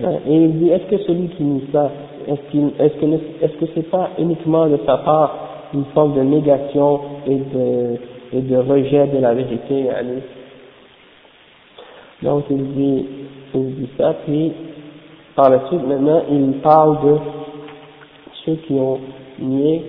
hein, 0.04 0.12
Et 0.28 0.36
il 0.36 0.60
dit, 0.60 0.70
est-ce 0.70 0.84
que 0.84 0.98
celui 1.06 1.30
qui 1.30 1.44
nous 1.44 1.62
ça, 1.72 1.90
est-ce 2.28 2.84
est-ce 2.84 2.94
que, 2.96 3.46
est-ce 3.46 3.54
que 3.58 3.66
c'est 3.76 3.90
pas 3.90 4.12
uniquement 4.18 4.68
de 4.68 4.78
sa 4.86 4.98
part 4.98 5.54
une 5.74 5.86
forme 5.94 6.14
de 6.14 6.22
négation 6.22 7.02
et 7.26 7.36
de, 7.36 7.98
et 8.34 8.42
de 8.42 8.58
rejet 8.58 9.08
de 9.08 9.18
la 9.20 9.34
vérité 9.34 9.90
allez 9.90 10.22
Donc 12.22 12.46
il 12.50 12.74
dit, 12.74 13.06
il 13.56 13.76
dit 13.76 13.90
ça, 13.98 14.16
puis 14.26 14.52
par 15.36 15.50
la 15.50 15.68
suite 15.68 15.86
maintenant 15.88 16.24
il 16.30 16.60
parle 16.62 17.04
de 17.06 17.18
ceux 18.46 18.56
qui 18.68 18.74
ont 18.74 19.00
nier 19.40 19.84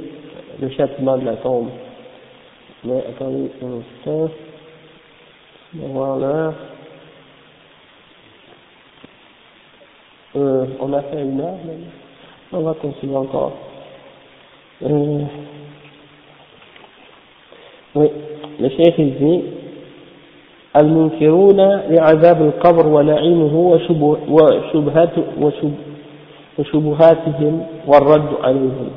le 0.60 0.70
châtiment 0.70 1.18
de 1.18 1.24
la 1.24 1.36
tombe. 1.36 1.68
Mais 2.84 3.04
attendez 3.08 3.50
un 3.62 3.78
instant, 3.78 4.30
on 5.76 5.86
va 5.86 5.92
voir 5.92 6.18
l'heure. 6.18 6.54
Euh, 10.36 10.66
on 10.80 10.92
a 10.92 11.02
fait 11.02 11.22
une 11.22 11.40
heure 11.40 11.58
même? 11.64 11.84
On 12.53 12.61
va 12.61 12.73
continuer 12.73 13.15
encore. 13.15 13.53
Euh, 14.83 15.21
oui, 17.95 18.07
le 18.59 18.69
chef 18.69 18.97
il 18.97 19.15
dit 19.15 19.43
المنكرون 20.75 21.57
لعذاب 21.89 22.41
القبر 22.41 22.87
ونعيمه 22.87 23.55
وشبهاتهم 26.57 27.65
والرد 27.87 28.29
عليهم 28.43 28.89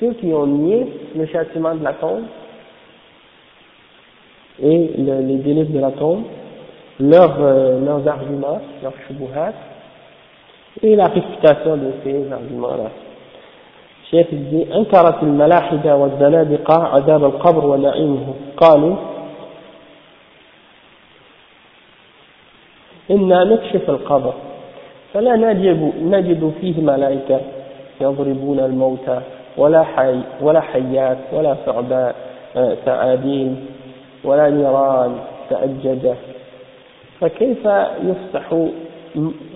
ceux 0.00 0.12
qui 0.14 0.32
ont 0.32 0.46
nié 0.46 0.86
le 1.16 1.26
châtiment 1.26 1.74
de 1.74 1.82
la 1.82 1.92
tombe 1.94 2.22
et 4.62 4.90
le, 4.96 5.20
les 5.22 5.36
délices 5.36 5.70
de 5.70 5.80
la 5.80 5.90
tombe, 5.90 6.22
leurs, 7.00 7.36
euh, 7.40 7.80
leurs 7.84 8.06
arguments, 8.06 8.60
leurs 8.82 8.94
shubuhat, 9.06 9.54
et 10.81 10.95
la 10.95 11.07
réfutation 11.07 11.77
de 11.77 11.91
ces 12.03 12.31
arguments-là. 12.31 12.89
الدين 14.13 14.73
أنكرت 14.73 15.23
الملاحدة 15.23 15.95
والزنادقة 15.95 16.83
عذاب 16.83 17.23
القبر 17.23 17.65
ونعيمه 17.65 18.33
قالوا 18.57 18.95
إنا 23.11 23.43
نكشف 23.43 23.89
القبر 23.89 24.33
فلا 25.13 25.35
نجد, 25.35 25.93
نجد 26.01 26.53
فيه 26.61 26.81
ملائكة 26.81 27.41
يضربون 28.01 28.59
الموتى 28.59 29.21
ولا 29.57 29.83
حي 29.83 30.19
ولا 30.41 30.61
حيات 30.61 31.17
ولا 31.33 31.53
ثعباء 31.53 32.15
آه، 32.55 32.75
ثعابين 32.85 33.65
ولا 34.23 34.49
نيران 34.49 35.15
تأججة 35.49 36.15
فكيف 37.21 37.65
يفتح 38.03 38.67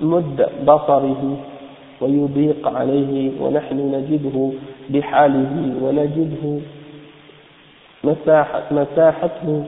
مد 0.02 0.50
بصره 0.66 1.38
ويضيق 2.02 2.68
عليه 2.68 3.42
ونحن 3.42 3.78
نجده 3.96 4.52
بحاله 4.90 5.54
ونجده 5.84 6.60
مساحة 8.04 8.64
مساحته 8.72 9.66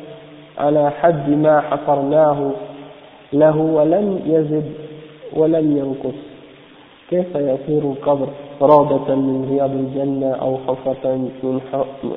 على 0.57 0.91
حد 0.91 1.29
ما 1.29 1.61
حصرناه 1.61 2.51
له 3.33 3.57
ولم 3.57 4.21
يزد 4.25 4.73
ولم 5.33 5.77
ينقص. 5.77 6.19
كيف 7.09 7.35
يصير 7.35 7.81
القبر 7.91 8.27
روضة 8.61 9.15
من 9.15 9.49
رياض 9.51 9.71
الجنة 9.71 10.31
أو 10.35 10.57
حفرة 10.67 11.15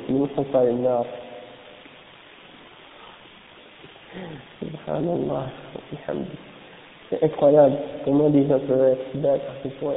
من 0.09 0.29
حفر 0.37 0.63
النار؟ 0.63 1.07
سبحان 4.61 5.05
الله 5.09 5.47
وبحمده. 5.75 6.52
C'est 7.13 7.23
incroyable 7.25 7.75
comment 8.07 8.31
des 8.31 8.47
gens 8.47 8.59
peuvent 8.67 8.93
être 8.93 9.17
bêtes 9.17 9.43
à 9.43 9.63
ce 9.63 9.69
point. 9.79 9.93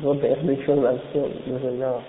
Vont 0.00 0.14
faire 0.14 0.36
des 0.44 0.56
choses 0.64 0.84
absurdes 0.86 1.32
de 1.44 1.58
ce 1.58 1.80
genre. 1.80 2.02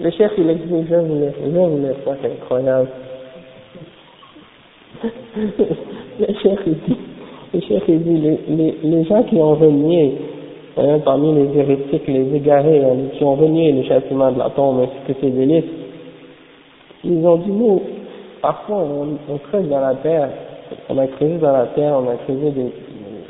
Le 0.00 0.10
chef, 0.10 0.32
il 0.36 0.50
explique, 0.50 0.86
je 0.90 0.96
vous 0.96 1.14
laisse, 1.18 1.34
je 1.42 1.48
vous 1.48 1.78
laisse, 1.78 1.96
c'est 2.20 2.30
incroyable. 2.30 2.88
le 6.20 6.26
chef, 6.42 6.58
il 6.66 6.74
dit, 6.74 6.96
le 7.54 7.60
chef, 7.60 7.82
il 7.88 8.02
dit, 8.02 8.38
les, 8.48 8.74
les, 8.82 9.04
gens 9.04 9.22
qui 9.22 9.36
ont 9.36 9.54
renié, 9.54 10.18
hein, 10.76 10.98
parmi 11.04 11.34
les 11.34 11.58
hérétiques, 11.58 12.06
les 12.06 12.34
égarés, 12.36 12.84
hein, 12.84 12.96
qui 13.16 13.24
ont 13.24 13.34
renié 13.34 13.72
le 13.72 13.84
châtiment 13.84 14.30
de 14.30 14.38
la 14.38 14.50
tombe, 14.50 14.80
ainsi 14.80 14.92
que 15.06 15.18
ses 15.20 15.30
délices, 15.30 15.64
ils 17.04 17.26
ont 17.26 17.36
dit, 17.36 17.50
nous, 17.50 17.82
parfois, 18.42 18.76
on, 18.78 19.18
on 19.32 19.38
creuse 19.38 19.68
dans 19.68 19.80
la 19.80 19.94
terre, 19.94 20.28
on 20.88 20.98
a 20.98 21.06
creusé 21.06 21.38
dans 21.38 21.52
la 21.52 21.66
terre, 21.66 21.94
on 21.94 22.10
a 22.10 22.16
creusé 22.16 22.50
des, 22.50 22.72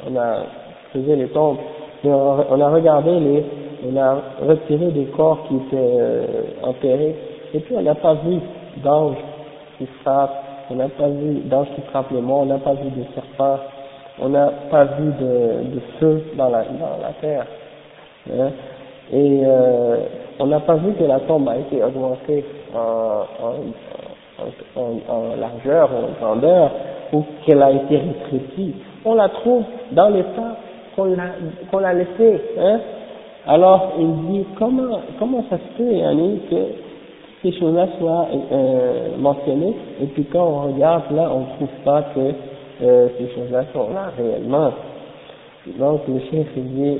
on 0.08 0.16
a 0.16 0.42
creusé 0.90 1.16
les 1.16 1.28
tombes, 1.28 1.58
mais 2.04 2.10
on 2.10 2.60
a 2.60 2.70
regardé 2.70 3.18
les, 3.18 3.44
on 3.86 3.96
a 3.96 4.16
retiré 4.46 4.86
des 4.86 5.06
corps 5.06 5.46
qui 5.48 5.56
étaient 5.56 5.76
euh, 5.76 6.24
enterrés, 6.62 7.14
et 7.54 7.60
puis 7.60 7.74
on 7.76 7.82
n'a 7.82 7.94
pas 7.94 8.14
vu 8.14 8.38
d'ange 8.82 9.16
qui 9.78 9.86
frappe, 10.02 10.32
on 10.70 10.74
n'a 10.74 10.88
pas 10.88 11.08
vu 11.08 11.40
d'ange 11.44 11.68
qui 11.74 11.82
frappe 11.82 12.10
les 12.10 12.20
morts, 12.20 12.40
on 12.40 12.46
n'a 12.46 12.58
pas 12.58 12.74
vu 12.74 12.90
de 12.90 13.04
serpents, 13.14 13.58
on 14.20 14.28
n'a 14.28 14.50
pas 14.70 14.84
vu 14.84 15.12
de, 15.20 15.74
de, 15.74 15.80
feu 15.98 16.22
dans 16.36 16.48
la, 16.48 16.64
dans 16.64 16.98
la 17.02 17.12
terre. 17.20 17.46
Hein. 18.32 18.50
Et 19.12 19.42
euh, 19.44 19.96
on 20.38 20.46
n'a 20.46 20.60
pas 20.60 20.74
vu 20.74 20.92
que 20.94 21.04
la 21.04 21.20
tombe 21.20 21.48
a 21.48 21.56
été 21.56 21.82
augmentée 21.82 22.44
en, 22.74 23.24
en, 23.42 24.80
en, 24.80 25.14
en 25.14 25.36
largeur, 25.36 25.88
en 25.94 26.20
grandeur, 26.20 26.70
ou 27.12 27.24
qu'elle 27.44 27.62
a 27.62 27.70
été 27.70 27.96
rétrécie, 27.96 28.74
on 29.04 29.14
la 29.14 29.28
trouve 29.28 29.64
dans 29.92 30.08
l'état 30.08 30.56
qu'on 30.96 31.04
l'a 31.04 31.30
qu'on 31.70 31.78
l'a 31.78 31.94
laissée. 31.94 32.40
Hein 32.58 32.80
Alors 33.46 33.92
il 33.98 34.12
dit 34.30 34.44
comment 34.58 35.00
comment 35.18 35.44
ça 35.50 35.56
se 35.56 35.82
fait 35.82 35.96
Yannick, 35.96 36.50
que 36.50 36.56
ces 37.42 37.52
choses-là 37.58 37.86
soient 37.98 38.26
euh, 38.52 39.08
mentionnées 39.18 39.74
et 40.02 40.06
puis 40.06 40.24
quand 40.24 40.44
on 40.44 40.72
regarde 40.72 41.04
là 41.12 41.30
on 41.32 41.40
ne 41.40 41.56
trouve 41.56 41.84
pas 41.84 42.02
que 42.14 42.32
euh, 42.82 43.08
ces 43.18 43.34
choses-là 43.34 43.64
sont 43.72 43.90
là 43.92 44.12
réellement. 44.16 44.72
Donc 45.78 46.02
le 46.08 46.20
chef 46.30 46.46
dit 46.56 46.98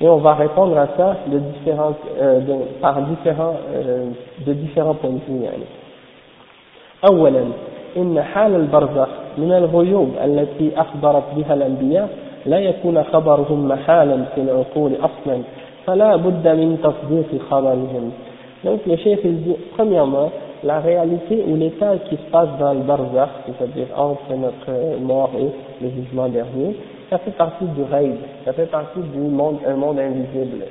et 0.00 0.08
on 0.08 0.18
va 0.18 0.34
répondre 0.34 0.78
à 0.78 0.86
ça 0.96 1.16
de 1.26 1.38
différentes, 1.38 1.96
euh, 2.20 2.40
de, 2.40 2.54
par 2.80 3.02
différents, 3.02 3.56
euh, 3.74 4.10
de 4.46 4.52
différents 4.52 4.94
points 4.94 5.10
de 5.10 5.16
vue. 5.16 5.44
Yani. 5.44 5.64
أولا 7.04 7.44
إن 7.96 8.22
حال 8.22 8.54
البرزخ 8.54 9.08
من 9.38 9.52
الغيوب 9.52 10.10
التي 10.24 10.70
أخبرت 10.76 11.24
بها 11.36 11.54
الأنبياء 11.54 12.08
لا 12.46 12.58
يكون 12.58 13.04
خبرهم 13.04 13.68
محالا 13.68 14.24
في 14.34 14.40
العقول 14.40 14.92
أصلا 14.94 15.38
فلا 15.86 16.16
بد 16.16 16.48
من 16.48 16.78
تصديق 16.82 17.42
خبرهم 17.50 18.12
donc 18.64 18.80
le 18.86 18.96
chef 18.96 19.20
il 19.24 19.42
dit 19.44 19.56
premièrement 19.76 20.30
la 20.64 20.80
réalité 20.80 21.44
ou 21.46 21.54
l'état 21.54 21.96
qui 22.08 22.16
se 22.16 22.30
passe 22.32 22.48
dans 22.58 22.74
le 22.74 22.80
barzakh 22.80 23.30
c'est-à-dire 23.46 23.86
entre 23.96 24.34
notre 24.36 24.98
mort 25.00 25.30
et 25.38 25.84
le 25.84 25.90
jugement 25.90 26.28
dernier 26.28 26.74
ça 27.08 27.18
fait 27.18 27.36
partie 27.36 27.66
du 27.76 27.82
rêve 27.82 28.16
ça 28.44 28.52
fait 28.52 28.66
partie 28.66 29.00
du 29.14 29.20
monde 29.20 29.58
un 29.66 29.76
monde 29.76 30.00
invisible 30.00 30.64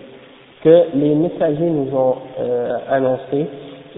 que 0.64 0.76
les 0.96 1.16
messagers 1.16 1.70
nous 1.70 1.90
ont 1.98 2.16
euh, 2.42 2.78
annoncé 2.90 3.48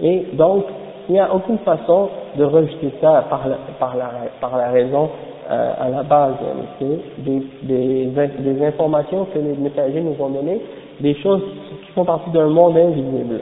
et 0.00 0.26
donc 0.34 0.64
il 1.09 1.13
n'y 1.13 1.19
a 1.19 1.33
aucune 1.33 1.59
façon 1.59 2.09
de 2.37 2.43
rejeter 2.43 2.91
ça 3.01 3.25
par 3.29 3.47
la, 3.47 3.55
par 3.79 3.95
la, 3.95 4.09
par 4.41 4.57
la 4.57 4.71
raison 4.71 5.09
euh, 5.51 5.73
à 5.79 5.89
la 5.89 6.03
base, 6.03 6.33
c'est 6.79 6.99
des, 7.23 7.43
des, 7.63 8.05
des 8.39 8.65
informations 8.65 9.27
que 9.31 9.37
les 9.37 9.53
messagers 9.53 10.01
nous 10.01 10.15
ont 10.23 10.29
données, 10.29 10.61
des 10.99 11.13
choses 11.15 11.41
qui 11.85 11.91
font 11.93 12.03
partie 12.05 12.31
d'un 12.31 12.47
monde 12.47 12.75
invisible. 12.77 13.41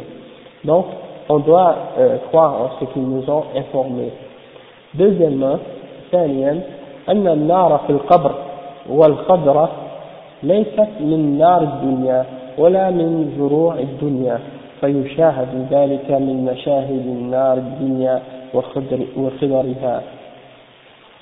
Donc, 0.65 0.85
on 1.29 1.39
doit 1.39 1.75
euh, 1.97 2.17
croire 2.27 2.53
en 2.61 2.69
ce 2.79 2.85
qu'ils 2.91 3.07
nous 3.07 3.23
ont 3.29 3.43
informés. 3.55 4.11
Deuxièmement, 4.95 5.57
ثانيا 6.13 6.61
أن 7.09 7.27
النار 7.27 7.81
في 7.87 7.89
القبر 7.89 8.35
والخضرة 8.89 9.69
ليست 10.43 10.89
من 10.99 11.37
نار 11.37 11.61
الدنيا 11.61 12.25
ولا 12.57 12.89
من 12.89 13.33
زروع 13.37 13.75
الدنيا 13.79 14.39
فيشاهد 14.80 15.66
ذلك 15.70 16.10
من 16.10 16.44
مشاهد 16.52 17.06
النار 17.06 17.56
الدنيا 17.56 18.22
وخضر 18.54 19.06
وخضرها 19.16 20.02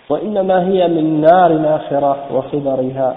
وإنما 0.09 0.69
هي 0.69 0.89
من 0.89 1.21
نار 1.21 1.51
الآخرة 1.51 2.17
وخضرها 2.35 3.17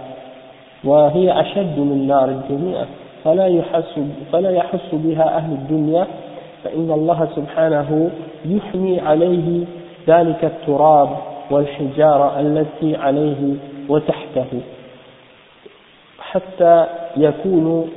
وهي 0.83 1.41
أشد 1.41 1.79
من 1.79 2.07
نار 2.07 2.29
الدنيا. 2.29 2.85
فلا 3.23 3.47
يحس, 3.47 3.99
فلا 4.31 4.51
يحس 4.51 4.89
بها 4.93 5.37
أهل 5.37 5.51
الدنيا 5.51 6.07
فإن 6.63 6.91
الله 6.91 7.27
سبحانه 7.35 8.09
يحمي 8.45 8.99
عليه 8.99 9.65
ذلك 10.07 10.43
التراب 10.43 11.09
والحجارة 11.51 12.39
التي 12.39 12.95
عليه 12.95 13.55
وتحته. 13.89 14.61
حتى 16.19 16.85
يكون 17.17 17.89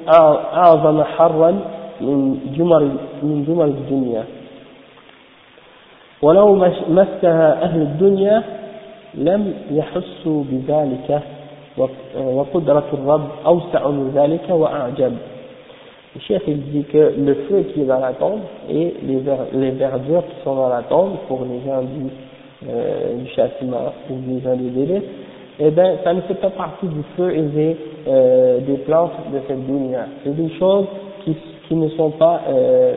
أعظم 0.55 1.03
حرا 1.03 1.61
من 2.02 2.40
جمر 2.58 2.84
من 3.24 3.46
جمر 3.48 3.66
الدنيا 3.66 4.24
ولو 6.22 6.56
مسها 6.90 7.64
أهل 7.64 7.82
الدنيا 7.82 8.44
لم 9.14 9.54
يحسوا 9.72 10.44
بذلك 10.52 11.22
وقدرة 12.18 12.84
الرب 12.94 13.28
أوسع 13.46 13.88
من 13.88 14.12
ذلك 14.16 14.50
وأعجب 14.50 15.14
Le 16.16 16.22
chef 16.22 16.42
il 16.48 16.62
dit 16.72 16.84
que 16.86 17.14
le 17.16 17.34
feu 17.48 17.66
qui 17.72 17.82
est 17.82 17.86
dans 17.86 18.00
la 18.00 18.14
tombe 18.14 18.40
et 18.68 18.96
les, 19.04 19.18
ver, 19.18 19.38
les 19.54 19.70
verdures 19.70 20.24
qui 20.26 20.44
sont 20.44 20.56
dans 20.56 20.70
la 20.70 20.82
tombe 20.82 21.18
pour 21.28 21.46
les 21.46 21.60
gens 21.64 21.84
du, 21.84 22.10
euh, 22.68 23.18
du 23.18 23.28
châtiment 23.36 23.94
ou 24.10 24.16
les 24.28 24.42
gens 24.42 24.56
des 24.56 24.70
délices, 24.70 25.04
eh 25.60 25.70
bien, 25.70 25.98
ça 26.04 26.14
ne 26.16 26.22
fait 26.22 26.36
pas 26.36 26.50
partie 26.50 26.88
du 26.88 27.04
feu 27.16 27.36
et 27.36 27.42
des, 27.42 27.78
euh, 28.08 28.60
des 28.62 28.78
plantes 28.78 29.12
de 29.32 29.40
cette 29.48 29.64
dunya. 29.68 30.08
C'est 30.24 30.36
des 30.36 30.50
choses 30.58 30.86
qui, 31.24 31.36
qui 31.73 31.77
ne 31.79 31.89
sont 31.91 32.11
pas 32.11 32.43
euh, 32.49 32.97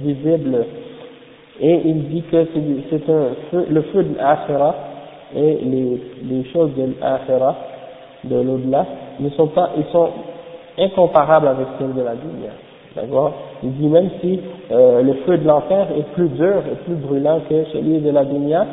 visibles. 0.00 0.66
Et 1.60 1.80
il 1.84 2.08
dit 2.08 2.22
que 2.22 2.46
c'est 2.90 3.08
un 3.08 3.62
le 3.70 3.82
feu 3.82 4.02
de 4.02 4.16
l'Akhira 4.16 4.74
et 5.36 5.58
les, 5.62 6.44
choses 6.52 6.70
de 6.76 6.94
l'Akhira, 7.00 7.54
de 8.24 8.34
l'au-delà, 8.34 8.86
ne 9.20 9.30
sont 9.30 9.46
pas, 9.48 9.70
ils 9.76 9.84
sont 9.92 10.08
incomparable 10.78 11.46
avec 11.46 11.66
celle 11.78 11.94
de 11.94 12.02
la 12.02 12.14
dunya. 12.16 12.50
D'accord? 12.96 13.34
Il 13.62 13.72
dit 13.74 13.86
même 13.86 14.10
si 14.20 14.40
euh, 14.72 15.02
le 15.02 15.14
feu 15.24 15.38
de 15.38 15.46
l'enfer 15.46 15.86
est 15.96 16.12
plus 16.14 16.28
dur 16.28 16.62
et 16.72 16.74
plus 16.84 16.96
brûlant 16.96 17.40
que 17.48 17.64
celui 17.72 18.00
de 18.00 18.10
la 18.10 18.24
dunya, 18.24 18.66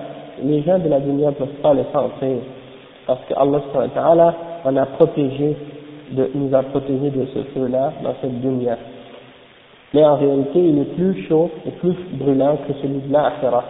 les 0.43 0.63
gens 0.63 0.79
de 0.79 0.89
la 0.89 0.99
dunya 0.99 1.27
ne 1.27 1.31
peuvent 1.33 1.61
pas 1.61 1.73
le 1.73 1.83
sentir. 1.93 2.37
Parce 3.05 3.19
que 3.29 3.33
Allah 3.35 4.33
en 4.63 4.75
a 4.75 4.85
protégé, 4.87 5.55
de, 6.11 6.31
nous 6.33 6.55
a 6.55 6.63
protégé 6.63 7.11
de 7.11 7.25
ce 7.31 7.39
feu-là 7.53 7.93
dans 8.03 8.15
cette 8.21 8.41
dunya 8.41 8.77
Mais 9.94 10.04
en 10.04 10.16
réalité, 10.16 10.58
il 10.60 10.78
est 10.78 10.94
plus 10.96 11.26
chaud 11.28 11.50
et 11.66 11.70
plus 11.72 11.94
brûlant 12.12 12.56
que 12.66 12.72
celui 12.80 13.00
de 13.00 13.12
l'Akhira. 13.12 13.64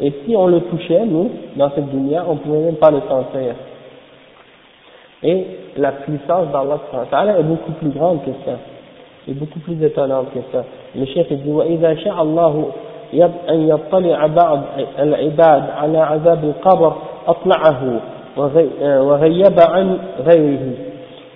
Et 0.00 0.12
si 0.24 0.34
on 0.36 0.46
le 0.46 0.60
touchait, 0.62 1.04
nous, 1.04 1.30
dans 1.56 1.70
cette 1.74 1.90
dunya, 1.90 2.24
on 2.28 2.34
ne 2.34 2.38
pouvait 2.38 2.58
même 2.60 2.76
pas 2.76 2.90
le 2.90 3.00
sentir. 3.08 3.54
Et 5.22 5.44
la 5.76 5.92
puissance 5.92 6.46
d'Allah 6.52 7.38
est 7.38 7.42
beaucoup 7.42 7.72
plus 7.72 7.88
grande 7.90 8.22
que 8.24 8.30
ça, 8.44 8.52
est 9.28 9.32
beaucoup 9.32 9.58
plus 9.58 9.82
étonnante 9.84 10.28
que 10.32 10.38
ça. 10.52 10.64
Le 10.94 11.04
chef 11.06 11.30
dit 11.32 11.50
وإذا 11.50 11.94
شاء 11.96 12.22
الله 12.22 12.64
يب- 13.12 13.48
أن 13.50 13.68
يطلع 13.68 14.26
بعض 14.26 14.60
العباد 14.98 15.62
على 15.70 15.98
عذاب 15.98 16.44
القبر 16.44 16.92
أطلعه 17.26 18.00
وغي- 18.36 18.70
وغيب 19.00 19.56
عن 19.68 19.98
غيره 20.26 20.72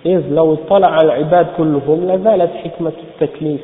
إذ 0.05 0.21
لو 0.33 0.53
اطلع 0.53 0.97
العباد 1.03 1.47
كلهم 1.57 2.11
لزالت 2.11 2.51
حكمة 2.63 2.91
التكليف 3.03 3.61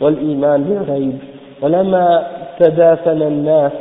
والإيمان 0.00 0.62
بالغيب. 0.64 1.18
ولما 1.62 2.26
تدافن 2.60 3.22
الناس 3.22 3.72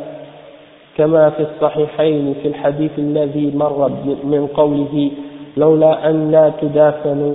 كما 0.98 1.30
في 1.30 1.44
الصحيحين 1.44 2.36
في 2.42 2.48
الحديث 2.48 2.92
الذي 2.98 3.52
مر 3.56 3.90
من 4.24 4.48
قوله 4.54 5.12
لولا 5.58 6.10
أن 6.10 6.32
لا 6.32 6.52
تدافنوا 6.62 7.34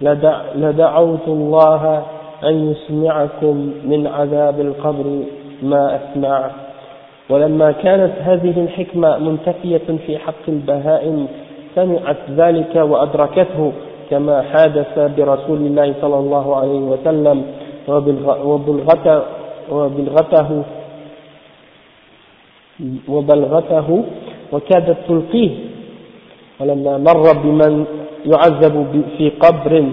لدع 0.00 0.40
لدعوت 0.54 1.28
الله 1.28 2.02
أن 2.44 2.70
يسمعكم 2.70 3.72
من 3.84 4.06
عذاب 4.06 4.60
القبر 4.60 5.04
ما 5.62 5.96
أسمع 5.96 6.50
ولما 7.30 7.72
كانت 7.72 8.12
هذه 8.20 8.60
الحكمة 8.60 9.18
منتفية 9.18 9.96
في 10.06 10.18
حق 10.18 10.44
البهائم 10.48 11.26
سمعت 11.74 12.16
ذلك 12.30 12.76
وأدركته 12.76 13.72
كما 14.10 14.42
حادث 14.42 14.98
برسول 14.98 15.58
الله 15.58 15.94
صلى 16.00 16.18
الله 16.18 16.56
عليه 16.56 16.80
وسلم. 16.80 17.44
وبلغته, 17.88 19.22
وبلغته 23.08 24.04
وكادت 24.52 24.96
تلقيه. 25.08 25.50
ولما 26.60 26.98
مر 26.98 27.22
بمن 27.44 27.84
يعذب 28.26 29.02
في 29.18 29.30
قبر 29.30 29.84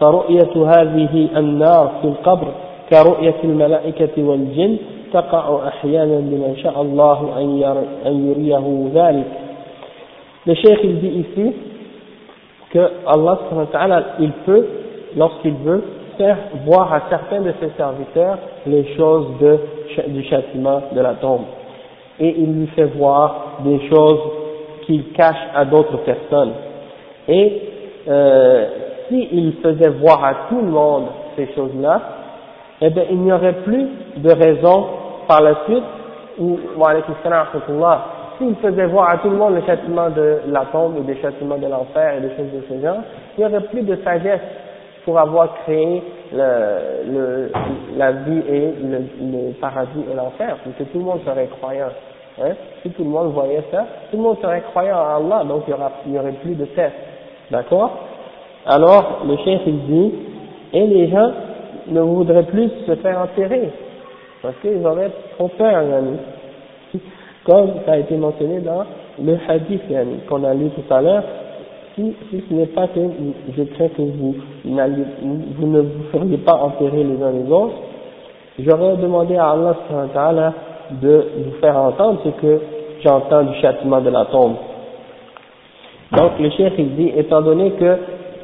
فرؤية 0.00 0.54
هذه 0.66 1.28
النار 1.36 1.90
في 2.02 2.08
القبر 2.08 2.48
كرؤية 2.92 3.34
الملائكة 3.44 4.22
والجن 4.22 4.76
تقع 5.12 5.68
أحيانا 5.68 6.14
لمن 6.20 6.56
شاء 6.62 6.82
الله 6.82 7.18
أن 7.38 7.58
ير- 7.58 7.88
أن 8.06 8.14
يريه 8.30 8.66
ذلك. 8.94 9.26
Le 10.46 10.54
cheikh 10.54 10.78
il 10.84 11.00
dit 11.00 11.14
ici 11.26 11.52
que 12.70 12.90
Allah 13.06 13.38
il 14.20 14.30
peut, 14.46 14.66
lorsqu'il 15.14 15.54
veut, 15.54 15.82
faire 16.16 16.38
voir 16.64 16.92
à 16.92 17.02
certains 17.10 17.40
de 17.40 17.52
ses 17.60 17.70
serviteurs 17.76 18.38
les 18.66 18.96
choses 18.96 19.26
du 20.08 20.22
châtiment 20.24 20.82
de 20.92 21.00
la 21.00 21.14
tombe. 21.14 21.44
Et 22.18 22.34
il 22.38 22.60
lui 22.60 22.66
fait 22.68 22.86
voir 22.96 23.58
des 23.64 23.88
choses 23.88 24.20
qu'il 24.86 25.12
cache 25.12 25.36
à 25.54 25.64
d'autres 25.64 25.98
personnes. 25.98 26.52
Et 27.28 27.62
euh, 28.08 28.66
s'il 29.08 29.54
faisait 29.62 29.90
voir 29.90 30.24
à 30.24 30.34
tout 30.48 30.60
le 30.60 30.70
monde 30.70 31.06
ces 31.36 31.52
choses-là, 31.54 32.00
eh 32.80 32.90
bien 32.90 33.04
il 33.10 33.18
n'y 33.18 33.32
aurait 33.32 33.60
plus 33.64 33.86
de 34.16 34.30
raison 34.30 34.86
par 35.28 35.42
la 35.42 35.56
suite, 35.66 35.84
ou, 36.38 36.58
s'il 38.38 38.54
faisait 38.56 38.86
voir 38.86 39.10
à 39.10 39.18
tout 39.18 39.30
le 39.30 39.36
monde 39.36 39.54
le 39.54 39.62
châtiment 39.62 40.10
de 40.10 40.40
la 40.48 40.66
tombe 40.66 40.98
ou 40.98 41.02
des 41.02 41.16
châtiments 41.20 41.56
de 41.56 41.66
l'enfer 41.66 42.16
et 42.16 42.20
des 42.20 42.36
choses 42.36 42.52
de 42.52 42.62
ce 42.68 42.80
genre, 42.82 42.98
il 43.36 43.40
n'y 43.40 43.46
aurait 43.46 43.64
plus 43.64 43.82
de 43.82 43.96
sagesse 44.04 44.40
pour 45.06 45.18
avoir 45.20 45.54
créé 45.62 46.02
la 46.32 48.12
vie 48.12 48.42
et 48.48 48.72
le, 48.82 49.52
paradis 49.60 50.04
et 50.10 50.14
l'enfer, 50.14 50.56
puisque 50.64 50.90
tout 50.90 50.98
le 50.98 51.04
monde 51.04 51.20
serait 51.24 51.46
croyant. 51.58 51.92
Hein? 52.42 52.52
Si 52.82 52.90
tout 52.90 53.04
le 53.04 53.10
monde 53.10 53.32
voyait 53.32 53.62
ça, 53.70 53.86
tout 54.10 54.16
le 54.16 54.22
monde 54.24 54.36
serait 54.42 54.62
croyant 54.72 54.96
à 54.96 55.20
Allah, 55.22 55.44
donc 55.44 55.62
il 55.68 56.10
n'y 56.10 56.18
aurait 56.18 56.32
plus 56.32 56.56
de 56.56 56.64
tests. 56.66 56.92
D'accord? 57.52 57.90
Alors, 58.66 59.22
le 59.26 59.36
chef 59.38 59.62
dit, 59.64 60.12
et 60.72 60.86
les 60.88 61.08
gens 61.08 61.30
ne 61.86 62.00
voudraient 62.00 62.42
plus 62.42 62.68
se 62.84 62.96
faire 62.96 63.20
enterrer, 63.20 63.70
parce 64.42 64.56
qu'ils 64.60 64.84
auraient 64.84 65.12
trop 65.36 65.48
peur, 65.48 65.84
comme 67.44 67.70
ça 67.86 67.92
a 67.92 67.98
été 67.98 68.16
mentionné 68.16 68.58
dans 68.58 68.84
le 69.22 69.38
hadith 69.48 69.82
qu'on 70.28 70.42
a 70.42 70.52
lu 70.52 70.68
tout 70.70 70.92
à 70.92 71.00
l'heure, 71.00 71.22
si, 71.96 72.14
si 72.30 72.44
ce 72.48 72.54
n'est 72.54 72.66
pas 72.66 72.86
que 72.88 73.00
je 73.56 73.62
crains 73.62 73.88
que 73.88 74.02
vous, 74.02 74.34
vous 74.64 75.66
ne 75.66 75.80
vous 75.80 76.04
feriez 76.12 76.36
pas 76.38 76.54
enterrer 76.54 77.02
les 77.02 77.22
uns 77.22 77.32
les 77.32 77.50
autres, 77.50 77.74
j'aurais 78.58 78.96
demandé 78.98 79.36
à 79.36 79.50
Allah 79.50 80.54
de 80.90 81.26
vous 81.38 81.58
faire 81.60 81.76
entendre 81.76 82.20
ce 82.24 82.28
que 82.40 82.60
j'entends 83.02 83.44
du 83.44 83.54
châtiment 83.60 84.00
de 84.00 84.10
la 84.10 84.26
tombe. 84.26 84.56
Donc 86.12 86.38
le 86.38 86.50
chef 86.50 86.74
il 86.78 86.94
dit, 86.96 87.12
étant 87.16 87.42
donné 87.42 87.72
que 87.72 87.96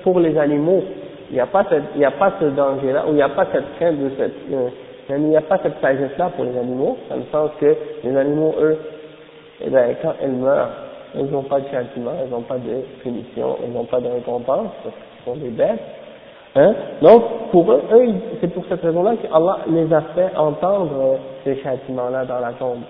pour 0.03 0.19
les 0.19 0.37
animaux, 0.39 0.83
il 1.31 1.35
n'y 1.35 1.41
a 1.41 1.47
pas 1.47 1.61
a 1.61 2.11
pas 2.11 2.33
ce 2.41 2.47
danger-là, 2.47 3.05
ou 3.07 3.11
il 3.11 3.15
n'y 3.15 3.23
a 3.23 3.29
pas 3.29 3.47
cette 3.53 3.77
crainte 3.77 3.99
de 3.99 4.11
cette, 4.19 4.35
euh, 4.53 4.69
il 5.11 5.25
n'y 5.25 5.37
a 5.37 5.43
pas 5.43 5.59
cette 5.63 5.81
sagesse-là 5.81 6.31
pour 6.35 6.45
les 6.45 6.59
animaux, 6.59 6.97
dans 7.09 7.17
le 7.17 7.23
sens 7.31 7.51
que 7.61 7.77
les 8.03 8.17
animaux, 8.17 8.55
eux, 8.61 8.79
eh 9.65 9.71
ben, 9.71 9.95
quand 10.03 10.15
elles 10.23 10.33
meurent, 10.33 10.71
elles 11.15 11.31
n'ont 11.31 11.43
pas 11.43 11.61
de 11.61 11.69
châtiment, 11.69 12.13
elles 12.23 12.31
n'ont 12.31 12.43
pas 12.43 12.59
de 12.59 12.83
punition, 13.03 13.57
elles 13.63 13.73
n'ont 13.73 13.85
pas 13.85 14.01
de 14.01 14.09
récompense, 14.09 14.71
parce 14.83 14.95
sont 15.25 15.37
des 15.37 15.51
bêtes. 15.51 15.81
Hein? 16.55 16.75
Donc, 17.01 17.23
pour 17.51 17.71
eux, 17.73 17.83
eux, 17.93 18.15
c'est 18.41 18.53
pour 18.53 18.65
cette 18.69 18.83
raison-là 18.83 19.15
qu'Allah 19.23 19.59
les 19.69 19.93
a 19.93 20.03
fait 20.15 20.37
entendre 20.37 20.91
euh, 21.01 21.17
ces 21.45 21.57
châtiments-là 21.63 22.25
dans 22.25 22.41
la 22.41 22.53
tombe, 22.53 22.83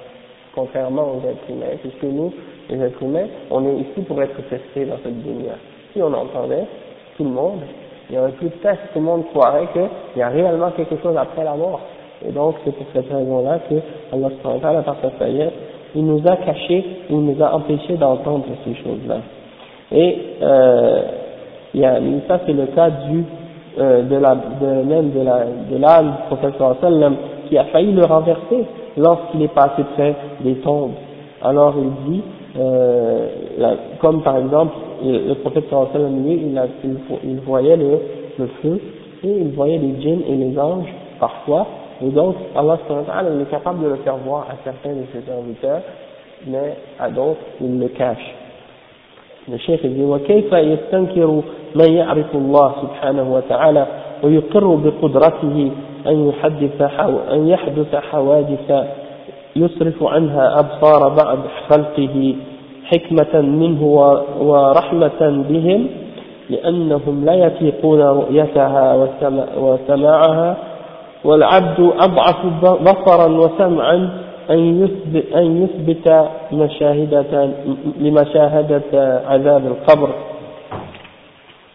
contrairement 0.54 1.12
aux 1.12 1.28
êtres 1.28 1.48
humains, 1.48 1.76
puisque 1.80 2.02
nous, 2.02 2.32
les 2.68 2.80
êtres 2.80 3.02
humains, 3.02 3.26
on 3.50 3.64
est 3.66 3.76
ici 3.76 4.02
pour 4.06 4.20
être 4.22 4.36
testés 4.48 4.84
dans 4.84 4.96
cette 5.02 5.22
dunya. 5.22 5.54
Si 5.92 6.02
on 6.02 6.12
entendait 6.12 6.66
tout 7.16 7.24
le 7.24 7.30
monde, 7.30 7.60
il 8.08 8.16
n'y 8.16 8.18
aurait 8.20 8.32
plus 8.32 8.48
de 8.48 8.54
test, 8.54 8.80
tout 8.92 8.98
le 8.98 9.04
monde 9.04 9.26
croirait 9.32 9.68
qu'il 9.72 9.88
y 10.16 10.22
a 10.22 10.28
réellement 10.28 10.70
quelque 10.72 10.96
chose 11.00 11.16
après 11.16 11.44
la 11.44 11.54
mort. 11.54 11.80
Et 12.26 12.32
donc, 12.32 12.56
c'est 12.64 12.74
pour 12.74 12.86
cette 12.92 13.10
raison-là 13.10 13.60
que 13.68 13.74
Allah 14.12 14.28
subhanahu 14.30 14.56
wa 14.56 14.60
ta'ala, 14.60 14.82
par 14.82 14.96
sa 15.00 15.10
il 15.94 16.04
nous 16.06 16.22
a 16.26 16.36
caché, 16.36 16.84
il 17.10 17.18
nous 17.20 17.42
a 17.42 17.54
empêché 17.54 17.94
d'entendre 17.96 18.44
ces 18.64 18.74
choses-là. 18.74 19.16
Et 19.92 20.18
euh, 20.42 21.02
y 21.74 21.84
a, 21.84 21.98
ça 22.28 22.40
c'est 22.46 22.52
le 22.52 22.66
cas 22.66 22.90
du 22.90 23.24
euh, 23.78 24.02
de 24.02 24.16
la 24.16 24.34
de, 24.34 24.82
même 24.84 25.10
de 25.12 25.20
la 25.20 25.44
de 25.70 25.76
l'âme 25.78 26.14
du 26.30 26.36
sallam, 26.80 27.16
qui 27.48 27.58
a 27.58 27.64
failli 27.64 27.92
le 27.92 28.04
renverser 28.04 28.64
lorsqu'il 28.96 29.42
est 29.42 29.54
passé 29.54 29.82
près 29.94 30.14
des 30.40 30.54
tombes. 30.56 30.92
Alors 31.42 31.74
il 31.76 32.12
dit, 32.12 32.22
euh, 32.58 33.28
la- 33.58 33.76
comme 34.00 34.22
par 34.22 34.38
exemple 34.38 34.74
le, 35.04 35.28
le 35.28 35.34
prophète 35.36 35.64
sallam, 35.70 36.24
lui, 36.24 36.42
il, 36.50 36.58
a, 36.58 36.66
il, 36.84 36.96
il 37.24 37.36
voyait 37.40 37.76
le, 37.76 37.98
le 38.38 38.46
feu 38.62 38.80
et 39.24 39.28
il 39.28 39.48
voyait 39.50 39.78
les 39.78 40.00
djinns 40.00 40.22
et 40.28 40.34
les 40.34 40.58
anges 40.58 40.92
parfois. 41.20 41.66
Et 42.02 42.08
donc 42.10 42.34
Allah 42.56 42.78
il 43.34 43.42
est 43.42 43.50
capable 43.50 43.84
de 43.84 43.88
le 43.90 43.96
faire 43.96 44.16
voir 44.16 44.46
à 44.50 44.54
certains 44.64 44.90
de 44.94 45.04
ses 45.12 45.20
serviteurs, 45.26 45.82
mais 46.46 46.76
à 46.98 47.08
d'autres 47.08 47.40
il 47.60 47.78
le 47.78 47.88
cache. 47.88 48.34
الشيخ 49.48 49.84
يقول 49.84 50.10
وكيف 50.10 50.52
يستنكر 50.52 51.26
من 51.74 51.92
يعرف 51.92 52.34
الله 52.34 52.72
سبحانه 52.82 53.34
وتعالى 53.34 53.86
ويقر 54.22 54.64
بقدرته 54.74 55.70
أن 56.06 56.28
يحدث 56.28 56.80
أن 57.32 57.48
يحدث 57.48 57.94
حوادث 57.94 58.84
يصرف 59.56 60.02
عنها 60.02 60.58
أبصار 60.60 61.08
بعض 61.08 61.38
خلقه 61.70 62.34
حكمة 62.84 63.40
منه 63.40 63.82
ورحمة 64.40 65.20
بهم 65.50 65.86
لأنهم 66.50 67.24
لا 67.24 67.34
يطيقون 67.34 68.00
رؤيتها 68.02 68.94
وسم- 68.94 69.48
وسماعها 69.58 70.56
والعبد 71.24 71.80
أضعف 71.98 72.46
بصرا 72.62 73.28
وسمعا 73.28 74.22
أن 74.50 74.84
يثبت, 74.84 75.32
أن 75.34 75.62
يثبت 75.62 76.28
مشاهدة 76.52 77.50
لمشاهدة 78.00 79.20
عذاب 79.26 79.66
القبر. 79.66 80.08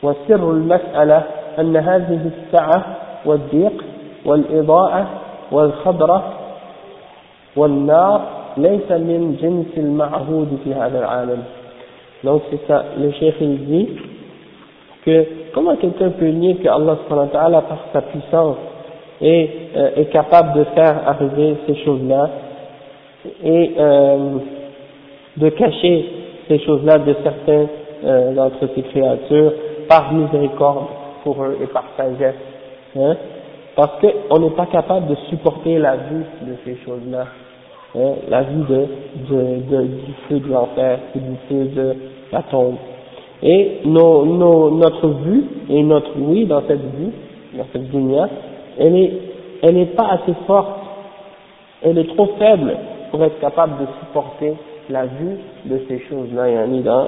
وسر 0.04 0.52
المسألة 0.52 1.24
أن 1.60 1.78
هذه 1.78 2.32
السعة 2.36 2.86
والضيق 3.26 3.84
والإضاءة 4.26 5.08
والخضرة 5.52 6.24
والنار 7.56 8.22
ليس 8.58 8.92
من 8.92 9.38
جنس 9.42 9.78
المعهود 9.78 10.60
في 10.64 10.74
هذا 10.74 11.00
العالم. 11.00 11.44
Donc 12.24 12.42
c'est 12.50 12.68
ça 12.68 12.84
le 12.98 13.12
chef 13.12 13.36
il 13.42 13.66
dit 13.66 13.90
que 15.06 15.26
comment 15.54 15.76
quelqu'un 15.76 16.10
peut 16.10 16.30
nier 16.30 16.56
que 16.56 16.68
est, 19.22 19.50
euh, 19.76 19.90
est 19.98 20.12
capable 20.12 20.60
de 20.60 20.64
faire 20.76 21.02
arriver 21.08 21.56
ces 21.68 21.76
choses-là 21.84 22.30
et 23.44 23.72
euh, 23.78 24.18
de 25.38 25.50
cacher 25.50 26.06
ces 26.48 26.60
choses-là 26.60 27.00
de 27.00 27.16
certains 27.24 27.66
euh, 28.06 28.34
d'entre 28.34 28.68
ces 28.76 28.82
créatures 28.84 29.54
par 29.90 30.14
miséricorde 30.14 30.86
pour 31.24 31.44
eux 31.44 31.58
et 31.62 31.68
par 31.68 31.84
sagesse. 31.98 32.36
Hein? 32.96 33.16
Parce 33.76 34.00
qu'on 34.02 34.40
n'est 34.40 34.56
pas 34.56 34.66
capable 34.68 35.08
de 35.08 35.16
supporter 35.30 35.78
la 35.78 35.96
vue 35.96 36.26
de 36.42 36.56
ces 36.66 36.78
choses-là. 36.86 37.26
Hein? 37.96 38.14
La 38.30 38.44
vue 38.44 38.64
de, 38.70 38.86
de, 39.30 39.76
de, 39.78 39.84
du 39.84 40.14
feu 40.28 40.40
de 40.40 40.52
l'enfer, 40.52 41.00
du 41.16 41.22
feu 41.50 41.66
de 41.76 41.96
la 42.32 42.42
tombe. 42.44 42.76
Et 43.44 43.82
nos, 43.86 44.26
nos, 44.26 44.72
notre 44.72 45.08
vue 45.10 45.44
et 45.70 45.84
notre 45.84 46.12
oui 46.18 46.46
dans 46.46 46.62
cette 46.68 46.82
vue, 46.82 47.12
dans 47.56 47.66
cette 47.72 47.90
dunya, 47.92 48.30
elle 48.80 48.96
est 48.96 49.12
elle 49.64 49.76
n'est 49.76 49.86
pas 49.88 50.08
assez 50.10 50.34
forte, 50.46 50.80
elle 51.82 51.98
est 51.98 52.16
trop 52.16 52.28
faible 52.38 52.76
pour 53.12 53.24
être 53.24 53.40
capable 53.40 53.74
de 53.82 53.88
supporter 54.00 54.54
la 54.90 55.06
vue 55.06 55.38
de 55.66 55.82
ces 55.88 56.00
choses-là, 56.10 56.50
yani 56.50 56.82
dans, 56.82 57.08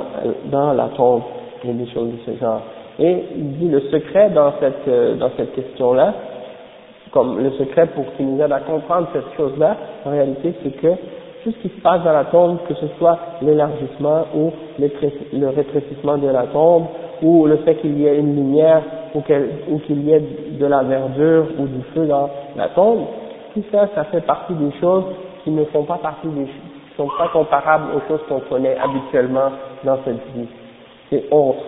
dans 0.52 0.74
la 0.74 0.90
tombe 0.90 1.22
et 1.64 1.72
des 1.72 1.88
choses 1.91 2.10
de 2.10 2.18
ce 2.26 2.40
genre. 2.40 2.62
Et 3.00 3.24
il 3.36 3.58
dit 3.58 3.70
le 3.70 3.82
secret 3.91 4.30
dans 4.32 4.54
cette, 4.60 4.88
euh, 4.88 5.16
dans 5.16 5.30
cette 5.38 5.54
question-là, 5.54 6.14
comme 7.12 7.41
le 7.41 7.52
secret 7.52 7.88
pour 7.88 8.06
qu'il 8.16 8.28
nous 8.28 8.41
aide 8.41 8.52
à 8.52 8.60
comprendre 8.60 9.08
cette 9.14 9.36
chose-là, 9.38 9.78
en 10.06 10.12
réalité, 10.12 10.54
c'est 10.64 10.76
que 10.82 10.94
tout 11.44 11.52
ce 11.52 11.58
qui 11.68 11.70
se 11.70 11.82
passe 11.82 12.04
dans 12.04 12.12
la 12.12 12.26
tombe, 12.26 12.58
que 12.68 12.74
ce 12.74 12.88
soit 12.98 13.18
l'élargissement 13.41 14.26
ou 14.36 14.52
le 14.78 15.48
rétrécissement 15.48 16.18
de 16.18 16.28
la 16.28 16.44
tombe, 16.48 16.86
ou 17.23 17.47
le 17.47 17.56
fait 17.59 17.77
qu'il 17.77 17.98
y 17.98 18.06
ait 18.06 18.19
une 18.19 18.35
lumière, 18.35 18.82
ou 19.15 19.20
qu'il 19.20 20.02
y 20.02 20.12
ait 20.12 20.23
de 20.59 20.66
la 20.66 20.82
verdure 20.82 21.47
ou 21.59 21.66
du 21.66 21.82
feu 21.94 22.06
dans 22.06 22.28
la 22.56 22.69
tombe, 22.69 23.06
tout 23.55 23.62
ça, 23.70 23.89
ça 23.94 24.05
fait 24.05 24.23
partie 24.23 24.55
des 24.55 24.73
choses 24.81 25.05
qui 25.44 25.51
ne 25.51 25.65
font 25.66 25.85
pas 25.85 25.98
partie 25.98 26.27
des 26.28 26.44
qui 26.44 26.97
sont 26.97 27.09
pas 27.19 27.28
comparables 27.32 27.86
aux 27.97 28.09
choses 28.09 28.20
qu'on 28.28 28.40
connaît 28.40 28.77
habituellement 28.77 29.51
dans 29.85 29.98
cette 30.05 30.20
vie. 30.35 30.48
C'est 31.11 31.24
autre. 31.31 31.65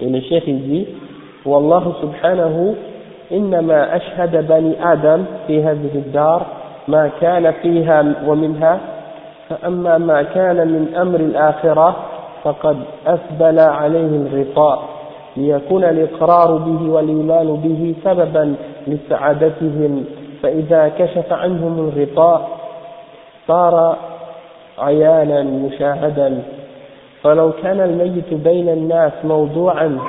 Et 0.00 0.08
le 0.08 0.20
chef 0.22 0.44
il 0.46 0.62
dit, 0.62 0.86
Wallahu 1.44 1.92
subhanahu, 2.00 2.74
إنما 3.32 3.96
أشهد 3.96 4.48
بني 4.48 4.92
آدم 4.92 5.24
في 5.46 5.62
هذه 5.64 5.90
الدار 5.94 6.46
ما 6.88 7.10
كان 7.20 7.52
فيها 7.52 8.14
ومنها 8.26 8.80
فأما 9.48 9.98
ما 9.98 10.22
كان 10.22 10.56
من 10.56 10.94
أمر 10.96 11.20
الآخرة 11.20 11.96
فقد 12.43 12.77
أسبل 13.07 13.59
عليه 13.59 13.99
الغطاء 13.99 14.83
ليكون 15.37 15.83
الإقرار 15.83 16.57
به 16.57 16.91
والإيمان 16.91 17.47
به 17.55 17.95
سببا 18.03 18.55
لسعادتهم. 18.87 20.05
فإذا 20.43 20.91
كشف 20.99 21.33
عنهم 21.33 21.79
الغطاء 21.79 22.49
صار 23.47 23.97
عيانا 24.79 25.43
مشاهدا. 25.43 26.43
فلو 27.21 27.51
كان 27.51 27.81
الميت 27.81 28.33
بين 28.33 28.69
الناس 28.69 29.11
موضوعا 29.23 29.99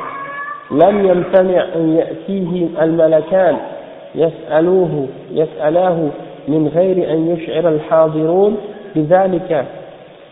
لم 0.71 1.07
يمتنع 1.07 1.65
أن 1.75 1.97
يأتيه 1.97 2.67
الملكان. 2.83 3.57
يسألوه 4.15 5.07
يسألاه 5.31 6.09
من 6.49 6.69
غير 6.75 7.13
أن 7.13 7.29
يشعر 7.29 7.69
الحاضرون 7.69 8.57
بذلك. 8.97 9.67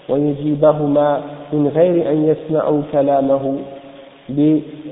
ويجيبهما 0.08 1.20
من 1.52 1.68
غير 1.74 2.10
أن 2.10 2.24
يسمعوا 2.24 2.82
كلامه 2.92 3.56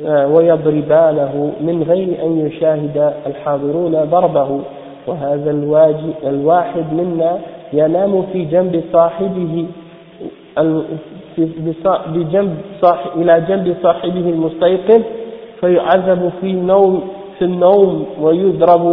ويضربانه 0.07 1.53
من 1.61 1.83
غير 1.83 2.09
أن 2.25 2.47
يشاهد 2.47 3.13
الحاضرون 3.27 4.05
ضربه. 4.05 4.61
وهذا 5.07 5.51
الواحد 6.25 6.85
منا 6.93 7.39
ينام 7.73 8.23
في 8.33 8.45
جنب 8.45 8.83
صاحبه 8.93 9.67
بجنب 12.07 12.57
صاحب 12.83 13.21
إلى 13.21 13.45
جنب 13.49 13.77
صاحبه 13.83 14.31
المستيقظ 14.31 15.03
فيعذب 15.61 16.33
في 16.41 16.47
النوم 16.47 17.03
في 17.39 17.45
النوم 17.45 18.07
ويضرب 18.21 18.85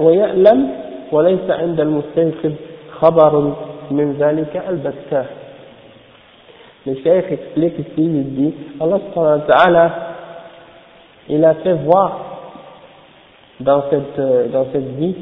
ويألم 0.00 0.68
وليس 1.12 1.50
عند 1.50 1.80
المستيقظ 1.80 2.52
خبر 2.90 3.52
من 3.90 4.12
ذلك 4.12 4.62
البتة. 4.68 5.24
Le 6.84 6.94
cheikh 6.96 7.30
explique 7.30 7.78
ici, 7.78 7.92
il 7.98 8.34
dit, 8.34 8.54
Allah 8.80 8.98
subhanahu 9.14 9.90
il 11.28 11.44
a 11.44 11.54
fait 11.54 11.74
voir 11.74 12.18
dans 13.60 13.84
cette, 13.88 14.50
dans 14.50 14.66
cette 14.72 14.96
vie 14.96 15.14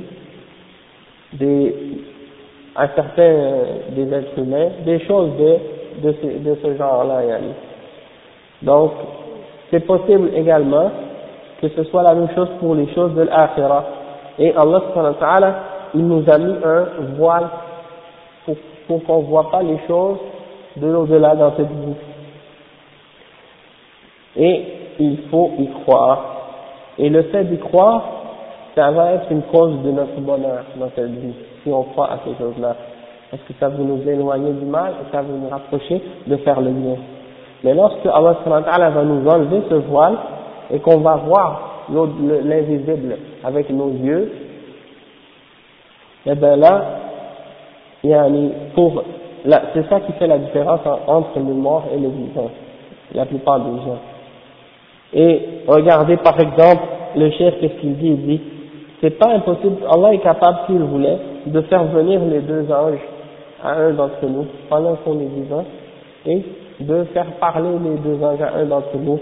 des, 1.34 1.74
à 2.74 2.88
certains 2.88 3.34
des 3.90 4.10
êtres 4.12 4.38
humains 4.38 4.68
des 4.86 5.00
choses 5.00 5.30
de, 5.36 6.08
de 6.08 6.14
ce, 6.22 6.26
de 6.26 6.56
ce 6.62 6.76
genre-là. 6.76 7.20
Donc, 8.62 8.92
c'est 9.70 9.86
possible 9.86 10.30
également 10.34 10.90
que 11.60 11.68
ce 11.68 11.84
soit 11.84 12.02
la 12.02 12.14
même 12.14 12.30
chose 12.34 12.48
pour 12.58 12.74
les 12.74 12.92
choses 12.94 13.14
de 13.14 13.22
l'akhirah. 13.22 13.84
Et 14.38 14.54
Allah 14.54 14.82
subhanahu 14.88 15.52
il 15.94 16.06
nous 16.06 16.24
a 16.30 16.38
mis 16.38 16.54
un 16.64 16.86
voile 17.18 17.48
pour, 18.46 18.56
pour 18.86 19.04
qu'on 19.04 19.22
ne 19.22 19.26
voit 19.26 19.50
pas 19.50 19.62
les 19.62 19.78
choses 19.86 20.18
de 20.76 20.86
l'au-delà 20.86 21.34
dans 21.34 21.54
cette 21.56 21.70
vie. 21.70 21.94
Et 24.36 24.64
il 24.98 25.18
faut 25.30 25.52
y 25.58 25.68
croire. 25.82 26.24
Et 26.98 27.08
le 27.08 27.22
fait 27.24 27.44
d'y 27.44 27.58
croire, 27.58 28.02
ça 28.74 28.90
va 28.90 29.12
être 29.12 29.30
une 29.30 29.42
cause 29.42 29.82
de 29.82 29.90
notre 29.90 30.20
bonheur 30.20 30.64
dans 30.76 30.90
cette 30.94 31.10
vie, 31.10 31.34
si 31.62 31.70
on 31.70 31.82
croit 31.84 32.12
à 32.12 32.18
ces 32.24 32.36
choses-là. 32.38 32.76
Parce 33.30 33.42
que 33.44 33.52
ça 33.58 33.68
va 33.68 33.78
nous 33.78 34.08
éloigner 34.08 34.52
du 34.52 34.64
mal 34.64 34.92
et 35.00 35.12
ça 35.12 35.22
va 35.22 35.28
nous 35.28 35.48
rapprocher 35.48 36.02
de 36.26 36.36
faire 36.38 36.60
le 36.60 36.70
bien? 36.70 36.96
Mais 37.62 37.74
lorsque 37.74 38.06
Allah 38.06 38.90
va 38.90 39.02
nous 39.02 39.28
enlever 39.28 39.62
ce 39.68 39.74
voile 39.74 40.16
et 40.72 40.78
qu'on 40.78 40.98
va 40.98 41.16
voir 41.16 41.84
l'invisible 42.44 43.18
avec 43.44 43.70
nos 43.70 43.90
yeux, 43.90 44.32
eh 46.26 46.34
bien 46.34 46.56
là, 46.56 46.84
pour, 48.74 49.04
c'est 49.44 49.88
ça 49.88 50.00
qui 50.00 50.12
fait 50.12 50.26
la 50.26 50.38
différence 50.38 50.80
entre 51.06 51.38
les 51.38 51.52
morts 51.52 51.84
et 51.94 51.98
les 51.98 52.08
vivants, 52.08 52.50
la 53.14 53.26
plupart 53.26 53.60
des 53.60 53.78
gens. 53.82 53.98
Et 55.12 55.40
regardez 55.66 56.16
par 56.18 56.38
exemple, 56.38 56.82
le 57.16 57.30
chef, 57.30 57.58
qu'est-ce 57.60 57.80
qu'il 57.80 57.96
dit? 57.96 58.08
Il 58.08 58.26
dit, 58.26 58.40
c'est 59.00 59.18
pas 59.18 59.30
impossible, 59.30 59.78
Allah 59.90 60.14
est 60.14 60.18
capable, 60.18 60.58
s'il 60.66 60.78
voulait, 60.78 61.18
de 61.46 61.60
faire 61.62 61.84
venir 61.84 62.20
les 62.24 62.40
deux 62.40 62.66
anges 62.70 63.00
à 63.62 63.72
un 63.72 63.92
d'entre 63.92 64.24
nous 64.26 64.46
pendant 64.68 64.96
qu'on 64.96 65.18
est 65.20 65.30
vivant 65.34 65.64
et 66.26 66.42
de 66.80 67.04
faire 67.12 67.26
parler 67.40 67.70
les 67.82 67.96
deux 67.98 68.22
anges 68.22 68.42
à 68.42 68.58
un 68.58 68.64
d'entre 68.66 68.96
nous 68.96 69.18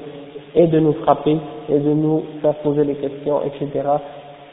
et 0.55 0.67
de 0.67 0.81
nous 0.81 0.95
frapper 1.05 1.37
et 1.69 1.79
de 1.79 1.91
nous 1.91 2.25
faire 2.43 2.55
poser 2.57 2.85
des 2.85 2.95
questions, 2.95 3.41
etc. 3.45 3.89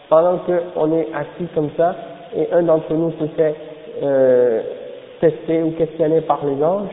Pendant 0.10 0.40
qu'on 0.40 0.92
est 0.92 1.08
assis 1.14 1.48
comme 1.54 1.70
ça 1.76 1.96
et 2.36 2.48
un 2.52 2.64
d'entre 2.64 2.94
nous 2.94 3.12
se 3.20 3.26
fait 3.36 3.56
euh, 4.04 4.62
tester 5.26 5.64
ou 5.64 5.72
questionner 5.72 6.22
par 6.22 6.39
les 6.45 6.64
anges 6.64 6.89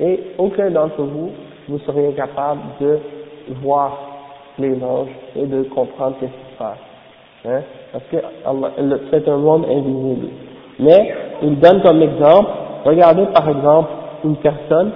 et 0.00 0.20
aucun 0.38 0.70
d'entre 0.70 1.02
vous, 1.02 1.30
vous 1.68 1.78
seriez 1.80 2.12
capable 2.12 2.60
de 2.80 2.98
voir 3.62 3.98
les 4.58 4.74
anges 4.82 5.14
et 5.36 5.46
de 5.46 5.62
comprendre 5.64 6.16
ce 6.20 6.26
qui 6.26 6.32
se 6.32 6.58
passe. 6.58 6.78
Hein? 7.46 7.60
Parce 7.92 8.04
que 8.10 8.16
c'est 9.10 9.28
un 9.28 9.36
monde 9.36 9.64
invisible. 9.64 10.28
Mais 10.78 11.14
il 11.42 11.58
donne 11.58 11.80
comme 11.82 12.02
exemple, 12.02 12.50
regardez 12.84 13.26
par 13.26 13.48
exemple 13.48 13.88
une 14.24 14.36
personne 14.36 14.92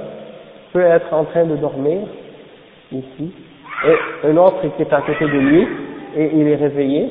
peut 0.72 0.82
être 0.82 1.12
en 1.12 1.24
train 1.24 1.44
de 1.44 1.56
dormir 1.56 2.00
ici 2.92 3.32
et 3.86 4.26
un 4.28 4.36
autre 4.36 4.60
qui 4.76 4.82
est 4.82 4.92
à 4.92 5.00
côté 5.02 5.24
de 5.24 5.38
lui 5.38 5.66
et 6.16 6.30
il 6.34 6.48
est 6.48 6.56
réveillé 6.56 7.10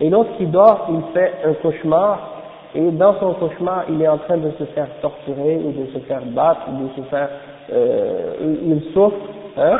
et 0.00 0.08
l'autre 0.08 0.30
qui 0.36 0.46
dort 0.46 0.88
il 0.90 1.12
fait 1.12 1.32
un 1.44 1.54
cauchemar 1.54 2.37
et 2.75 2.91
dans 2.91 3.15
son 3.19 3.33
cauchemar 3.33 3.85
il 3.89 4.01
est 4.01 4.07
en 4.07 4.17
train 4.17 4.37
de 4.37 4.51
se 4.57 4.63
faire 4.65 4.87
torturer 5.01 5.57
ou 5.57 5.71
de 5.71 5.85
se 5.93 5.99
faire 6.05 6.21
battre 6.25 6.61
ou 6.69 6.87
de 6.87 7.03
se 7.03 7.09
faire 7.09 7.29
euh, 7.71 8.33
il 8.65 8.81
souffre 8.93 9.15
hein 9.57 9.79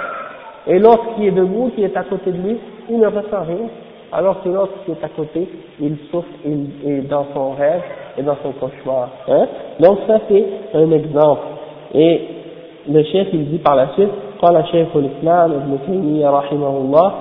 et 0.68 0.80
l'autre 0.80 1.16
qui 1.16 1.28
est 1.28 1.32
debout 1.32 1.72
qui 1.76 1.84
est 1.84 1.98
à 1.98 2.04
côté 2.04 2.32
de 2.32 2.38
lui 2.38 2.58
il 2.90 3.00
ne 3.00 3.08
ressent 3.08 3.44
rien 3.48 3.68
alors 4.12 4.44
que 4.44 4.50
l'autre 4.50 4.74
qui 4.86 4.92
est 4.92 5.04
à 5.04 5.10
côté 5.10 5.48
il 5.80 5.98
souffre 6.12 6.28
il 6.46 6.70
est 6.86 7.02
dans 7.02 7.26
son 7.34 7.52
rêve 7.52 7.82
et 8.18 8.22
dans 8.22 8.38
son 8.44 8.52
cauchemar 8.52 9.10
hein 9.28 9.48
donc 9.80 10.00
ça 10.08 10.20
c'est 10.30 10.46
un 10.74 10.92
exemple 10.92 11.42
et 11.96 12.22
le 12.90 13.04
chef 13.04 13.28
il 13.34 13.50
dit 13.50 13.60
par 13.60 13.76
la 13.76 13.90
suite 13.94 14.12
قال 14.44 14.68
شيخ 14.68 14.88
الإسلام 14.96 15.52
ابن 15.52 15.78
تيمية 15.86 16.30
رحمه 16.30 16.78
الله 16.78 17.14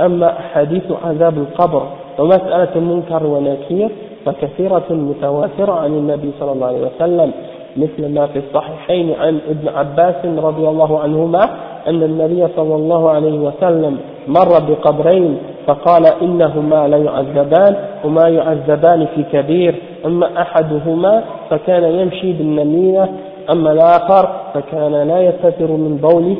أما 0.00 0.34
حديث 0.54 0.92
عذاب 1.04 1.38
القبر 1.38 1.82
ومسألة 2.19 2.69
المنكر 2.75 3.25
ونكير 3.25 3.89
فكثيرة 4.25 4.83
متواترة 4.89 5.73
عن 5.73 5.93
النبي 5.93 6.31
صلى 6.39 6.51
الله 6.51 6.67
عليه 6.67 6.87
وسلم 6.95 7.31
مثل 7.77 8.13
ما 8.13 8.27
في 8.27 8.39
الصحيحين 8.39 9.13
عن 9.19 9.39
ابن 9.49 9.67
عباس 9.75 10.25
رضي 10.25 10.67
الله 10.67 10.99
عنهما 10.99 11.43
أن 11.87 12.03
النبي 12.03 12.47
صلى 12.55 12.75
الله 12.75 13.09
عليه 13.09 13.39
وسلم 13.39 13.97
مر 14.27 14.59
بقبرين 14.59 15.37
فقال 15.67 16.05
إنهما 16.21 16.87
لا 16.87 16.97
يعذبان 16.97 17.75
وما 18.05 18.27
يعذبان 18.27 19.07
في 19.15 19.23
كبير 19.23 19.75
أما 20.05 20.41
أحدهما 20.41 21.23
فكان 21.49 21.83
يمشي 21.83 22.33
بالنميمة 22.33 23.09
أما 23.51 23.71
الآخر 23.71 24.29
فكان 24.53 25.07
لا 25.07 25.21
يستتر 25.21 25.71
من 25.71 25.97
بوله 26.01 26.35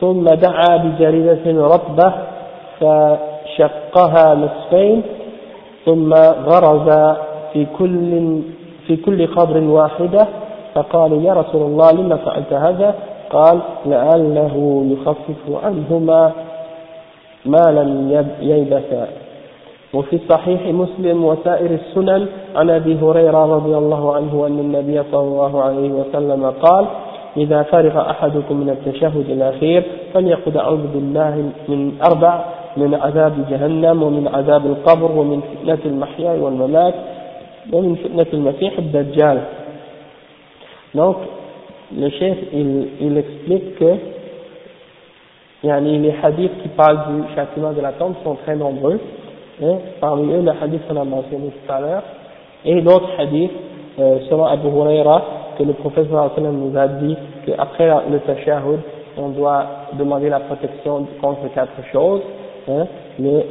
ثم 0.00 0.24
دعا 0.24 0.76
بجريدة 0.76 1.40
رطبة 1.46 2.12
فشقها 3.60 4.34
نصفين 4.34 5.02
ثم 5.84 6.14
غرز 6.46 7.16
في 7.52 7.66
كل 7.78 8.38
في 8.86 8.96
كل 8.96 9.26
قبر 9.26 9.60
واحدة 9.60 10.26
فقال 10.74 11.24
يا 11.24 11.32
رسول 11.32 11.62
الله 11.62 11.92
لما 11.92 12.16
فعلت 12.16 12.52
هذا؟ 12.52 12.94
قال 13.30 13.58
لعله 13.86 14.84
يخفف 14.90 15.64
عنهما 15.64 16.32
ما 17.46 17.70
لم 17.70 18.24
ييبسا 18.40 19.08
وفي 19.94 20.18
صحيح 20.28 20.60
مسلم 20.66 21.24
وسائر 21.24 21.70
السنن 21.70 22.26
عن 22.56 22.70
أبي 22.70 22.98
هريرة 23.02 23.56
رضي 23.56 23.76
الله 23.76 24.14
عنه 24.14 24.46
أن 24.46 24.58
النبي 24.58 25.02
صلى 25.12 25.20
الله 25.20 25.62
عليه 25.62 25.90
وسلم 25.90 26.50
قال 26.62 26.86
إذا 27.36 27.62
فرغ 27.62 28.10
أحدكم 28.10 28.56
من 28.56 28.70
التشهد 28.70 29.30
الأخير 29.30 29.82
فليقل 30.14 30.58
أعوذ 30.58 30.86
بالله 30.94 31.50
من 31.68 31.92
أربع 32.02 32.44
من 32.77 32.93
عذاب 32.93 33.33
جهنم 33.49 34.03
ومن 34.03 34.27
عذاب 34.27 34.65
القبر 34.65 35.11
ومن 35.11 35.41
فتنة 35.41 35.79
المحيا 35.85 36.31
والممات 36.31 36.93
ومن 37.73 37.95
فتنة 37.95 38.27
المسيح 38.33 38.77
الدجال 38.77 39.41
Donc, 40.95 41.17
le 41.93 42.09
chef, 42.09 42.37
il, 42.53 42.87
il 43.01 43.17
explique 43.17 43.75
que 43.75 43.95
yani, 45.65 45.99
les 45.99 46.13
hadiths 46.23 46.61
qui 46.61 46.69
parlent 46.69 46.99
du 47.09 47.35
châtiment 47.35 47.73
de 47.73 47.81
la 47.81 47.91
tombe 47.93 48.13
sont 48.23 48.35
très 48.35 48.55
nombreux. 48.55 48.99
Hein, 49.61 49.77
parmi 49.99 50.33
eux, 50.33 50.41
le 50.41 50.51
hadith 50.51 50.87
qu'on 50.87 50.99
a 50.99 51.03
mentionné 51.03 51.47
tout 51.49 51.71
à 51.71 51.79
l'heure, 51.81 52.03
et 52.63 52.81
d'autres 52.81 53.09
hadiths, 53.17 53.51
euh, 53.99 54.19
selon 54.29 54.45
Abu 54.45 54.67
Huraira, 54.67 55.21
que 55.57 55.63
le 55.63 55.73
professeur 55.73 56.31
nous 56.39 56.77
a 56.77 56.87
dit 56.87 57.17
qu'après 57.45 57.89
le 58.09 58.19
tashahud, 58.19 58.79
on 59.17 59.29
doit 59.29 59.65
demander 59.93 60.29
la 60.29 60.41
protection 60.41 61.07
contre 61.21 61.53
quatre 61.53 61.71
choses, 61.91 62.21
hein, 62.69 62.87
le 63.19 63.43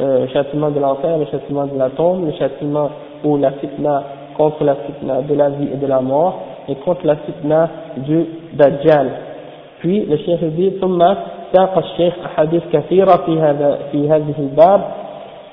euh, 0.00 0.26
châtiment 0.28 0.70
de 0.70 0.80
l'enfer, 0.80 1.18
le 1.18 1.26
châtiment 1.26 1.66
de 1.66 1.78
la 1.78 1.90
tombe, 1.90 2.26
le 2.26 2.32
châtiment 2.32 2.90
ou 3.24 3.36
la 3.36 3.52
fitna 3.52 4.02
contre 4.36 4.64
la 4.64 4.74
fitna 4.76 5.22
de 5.22 5.34
la 5.34 5.50
vie 5.50 5.68
et 5.72 5.76
de 5.76 5.86
la 5.86 6.00
mort, 6.00 6.40
et 6.68 6.74
contre 6.76 7.06
la 7.06 7.16
fitna 7.16 7.68
du 7.98 8.24
Dajjal. 8.54 9.10
Puis 9.80 10.06
le 10.06 10.16
cheikh 10.16 10.40
dit 10.56 10.80
ثم 10.80 10.98
ساق 11.52 11.78
الشيخ 11.78 12.14
أحاديث 12.24 12.62
كثيرة 12.72 13.16
في 13.26 13.40
هذا 13.40 13.78
في 13.92 14.08
هذه 14.08 14.34
الباب 14.38 14.80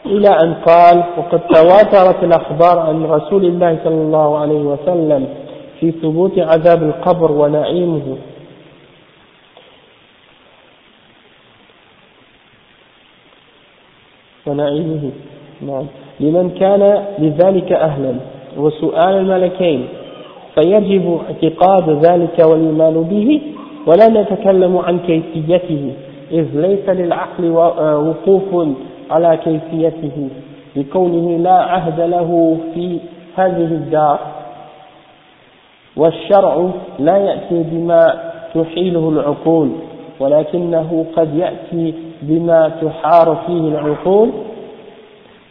إلى 0.05 0.29
أن 0.29 0.53
قال 0.53 1.03
وقد 1.17 1.41
تواترت 1.53 2.23
الأخبار 2.23 2.79
عن 2.79 3.05
رسول 3.05 3.45
الله 3.45 3.77
صلى 3.83 4.01
الله 4.01 4.37
عليه 4.37 4.61
وسلم 4.61 5.27
في 5.79 5.91
ثبوت 5.91 6.39
عذاب 6.39 6.83
القبر 6.83 7.31
ونعيمه 7.31 8.17
ونعيمه 14.46 15.10
نعم. 15.66 15.86
لمن 16.20 16.50
كان 16.60 17.02
لذلك 17.18 17.72
أهلا. 17.72 18.14
وسؤال 18.56 19.14
الملكين. 19.14 19.86
فيجب 20.54 21.20
اعتقاد 21.28 21.90
ذلك 21.90 22.38
والإيمان 22.50 23.02
به 23.02 23.40
ولا 23.86 24.08
نتكلم 24.22 24.78
عن 24.78 24.98
كيفيته 24.98 25.92
إذ 26.32 26.46
ليس 26.54 26.88
للعقل 26.88 27.48
وقوف 27.48 28.68
على 29.10 29.36
كيفيته 29.44 30.28
لكونه 30.76 31.38
لا 31.38 31.54
عهد 31.54 32.00
له 32.00 32.58
في 32.74 32.98
هذه 33.36 33.64
الدار. 33.64 34.18
والشرع 35.96 36.70
لا 36.98 37.16
يأتي 37.16 37.62
بما 37.72 38.14
تحيله 38.54 39.08
العقول 39.08 39.70
ولكنه 40.20 41.06
قد 41.16 41.36
يأتي 41.36 41.94
بما 42.28 42.72
تحار 42.82 43.36
فيه 43.46 43.68
العقول 43.68 44.30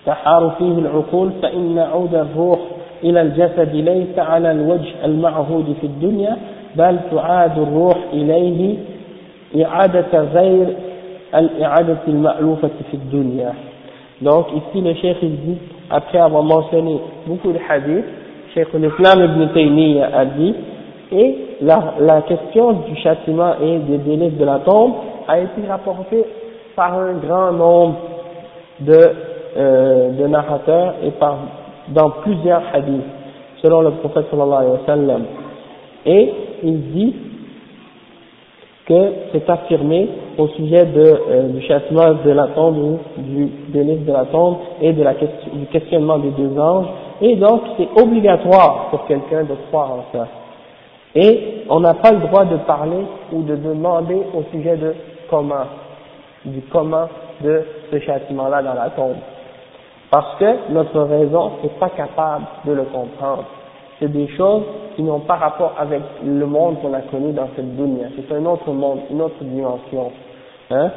تحار 0.05 0.51
فيه 0.57 0.77
العقول 0.79 1.29
فإن 1.41 1.79
عود 1.79 2.15
الروح 2.15 2.59
إلى 3.03 3.21
الجسد 3.21 3.75
ليس 3.75 4.19
على 4.19 4.51
الوجه 4.51 5.05
المعهود 5.05 5.75
في 5.81 5.87
الدنيا 5.87 6.37
بل 6.75 6.97
تعاد 7.11 7.59
الروح 7.59 7.97
إليه 8.13 8.75
إعادة 9.65 10.19
غير 10.33 10.67
الإعادة 11.35 11.97
المألوفة 12.07 12.69
في 12.91 12.93
الدنيا 12.93 13.53
donc 14.21 14.45
ici 14.55 14.79
le 14.81 14.93
cheikh 14.93 15.17
il 15.21 15.35
dit 15.45 15.57
après 15.89 16.19
avoir 16.19 16.43
mentionné 16.43 16.97
beaucoup 17.27 17.51
de 17.51 17.59
hadiths 17.67 18.05
cheikh 18.53 18.67
l'islam 18.73 19.17
ibn 19.25 19.47
Taymiyyah 19.53 20.09
a 20.17 20.25
dit 20.25 20.53
et 21.11 21.35
la, 21.61 21.95
la 21.99 22.21
question 22.21 22.71
du 22.87 22.95
châtiment 23.03 23.53
et 23.61 23.79
des 23.79 23.97
délais 23.97 24.29
de 24.29 24.45
la 24.45 24.59
tombe 24.59 24.93
a 25.27 25.39
été 25.39 25.61
rapportée 25.67 26.23
par 26.75 26.93
un 26.93 27.13
grand 27.13 27.51
nombre 27.51 27.95
de, 28.79 29.11
euh, 29.57 30.09
de 30.11 30.27
narrateurs 30.27 30.95
et 31.03 31.11
par 31.11 31.37
dans 31.89 32.09
plusieurs 32.21 32.63
hadiths, 32.73 33.03
selon 33.61 33.81
le 33.81 33.91
prophète 33.91 34.25
sallallahu 34.29 34.57
alayhi 34.57 34.71
wa 34.71 34.85
sallam. 34.85 35.23
Et 36.05 36.33
il 36.63 36.91
dit 36.91 37.15
que 38.85 39.11
c'est 39.31 39.49
affirmé 39.49 40.09
au 40.37 40.47
sujet 40.49 40.85
de, 40.85 41.01
euh, 41.01 41.47
du 41.49 41.61
châtiment 41.61 42.15
de 42.25 42.31
la 42.31 42.47
tombe 42.47 42.77
ou 42.77 42.99
du 43.17 43.49
délice 43.69 44.05
de 44.05 44.11
la 44.11 44.25
tombe 44.25 44.57
et 44.81 44.91
de 44.91 45.03
la 45.03 45.13
du 45.13 45.65
questionnement 45.71 46.17
des 46.17 46.31
deux 46.31 46.59
anges. 46.59 46.87
Et 47.21 47.35
donc 47.35 47.61
c'est 47.77 47.87
obligatoire 48.01 48.87
pour 48.89 49.05
quelqu'un 49.05 49.43
de 49.43 49.55
croire 49.69 49.91
en 49.91 50.05
ça. 50.11 50.27
Et 51.15 51.63
on 51.69 51.79
n'a 51.79 51.93
pas 51.93 52.11
le 52.11 52.19
droit 52.27 52.43
de 52.45 52.57
parler 52.57 53.05
ou 53.31 53.43
de 53.43 53.55
demander 53.55 54.17
au 54.33 54.43
sujet 54.51 54.75
de 54.75 54.95
comment, 55.29 55.65
du 56.45 56.61
comment 56.71 57.07
de 57.41 57.63
ce 57.91 57.99
châtiment-là 57.99 58.61
dans 58.61 58.73
la 58.73 58.89
tombe. 58.89 59.15
Parce 60.11 60.35
que 60.37 60.71
notre 60.71 61.01
raison 61.01 61.53
n'est 61.63 61.69
pas 61.79 61.89
capable 61.89 62.45
de 62.65 62.73
le 62.73 62.83
comprendre. 62.83 63.45
C'est 63.99 64.11
des 64.11 64.27
choses 64.35 64.63
qui 64.95 65.03
n'ont 65.03 65.21
pas 65.21 65.35
rapport 65.35 65.73
avec 65.79 66.01
le 66.23 66.45
monde 66.45 66.81
qu'on 66.81 66.93
a 66.93 67.01
connu 67.01 67.31
dans 67.31 67.47
cette 67.55 67.75
dunya. 67.75 68.07
C'est 68.15 68.35
un 68.35 68.45
autre 68.45 68.69
monde, 68.71 68.99
une 69.09 69.21
autre 69.21 69.41
dimension. 69.41 70.11
Hein? 70.69 70.91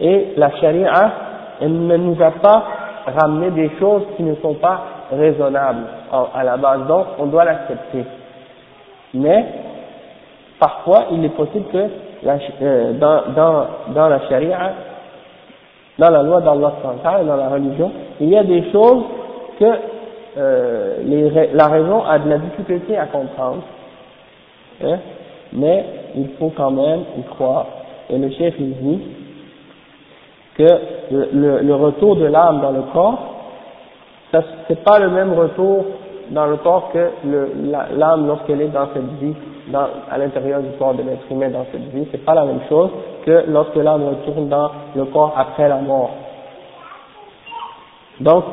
Et 0.00 0.28
la 0.36 0.50
charia, 0.52 1.12
elle 1.60 1.86
ne 1.86 1.96
nous 1.96 2.22
a 2.22 2.30
pas 2.30 2.64
ramené 3.06 3.50
des 3.50 3.70
choses 3.78 4.04
qui 4.16 4.22
ne 4.22 4.34
sont 4.36 4.54
pas 4.54 4.82
raisonnables 5.10 5.84
à 6.34 6.44
la 6.44 6.56
base. 6.56 6.86
Donc, 6.86 7.06
on 7.18 7.26
doit 7.26 7.44
l'accepter. 7.44 8.04
Mais, 9.14 9.44
parfois, 10.58 11.06
il 11.12 11.24
est 11.24 11.36
possible 11.36 11.66
que 11.72 11.88
euh, 12.62 12.92
dans, 12.92 13.32
dans, 13.34 13.66
dans 13.94 14.08
la 14.08 14.20
charia, 14.28 14.72
dans 16.02 16.10
la 16.10 16.22
loi 16.24 16.40
d'Allah 16.40 16.72
et 17.22 17.24
dans 17.24 17.36
la 17.36 17.48
religion, 17.48 17.92
il 18.20 18.30
y 18.30 18.36
a 18.36 18.42
des 18.42 18.72
choses 18.72 19.04
que 19.60 19.72
euh, 20.36 21.48
la 21.52 21.68
raison 21.68 22.02
a 22.04 22.18
de 22.18 22.28
la 22.28 22.38
difficulté 22.38 22.98
à 22.98 23.06
comprendre, 23.06 23.62
hein, 24.82 24.98
mais 25.52 25.84
il 26.16 26.28
faut 26.40 26.52
quand 26.56 26.72
même 26.72 27.02
y 27.18 27.22
croire. 27.22 27.66
Et 28.10 28.18
le 28.18 28.30
chef 28.30 28.54
dit 28.58 29.00
que 30.58 30.66
le, 31.12 31.60
le, 31.60 31.74
retour 31.76 32.16
de 32.16 32.24
l'âme 32.24 32.60
dans 32.60 32.72
le 32.72 32.82
corps, 32.92 33.18
ce 34.32 34.38
n'est 34.70 34.80
pas 34.80 34.98
le 34.98 35.08
même 35.08 35.32
retour 35.34 35.84
dans 36.30 36.46
le 36.46 36.56
corps 36.56 36.90
que 36.92 37.10
l'âme 37.96 38.26
lorsqu'elle 38.26 38.62
est 38.62 38.68
dans 38.68 38.88
cette 38.92 39.20
vie, 39.20 39.34
dans, 39.67 39.87
à 40.09 40.17
l'intérieur 40.17 40.61
du 40.61 40.69
corps 40.77 40.93
de 40.93 41.03
l'être 41.03 41.29
humain 41.29 41.49
dans 41.49 41.65
cette 41.71 41.93
vie, 41.93 42.07
c'est 42.11 42.23
pas 42.23 42.33
la 42.33 42.45
même 42.45 42.61
chose 42.69 42.89
que 43.25 43.43
lorsque 43.47 43.75
l'âme 43.75 44.03
retourne 44.07 44.47
dans 44.49 44.69
le 44.95 45.05
corps 45.05 45.33
après 45.37 45.67
la 45.67 45.77
mort. 45.77 46.11
Donc, 48.19 48.43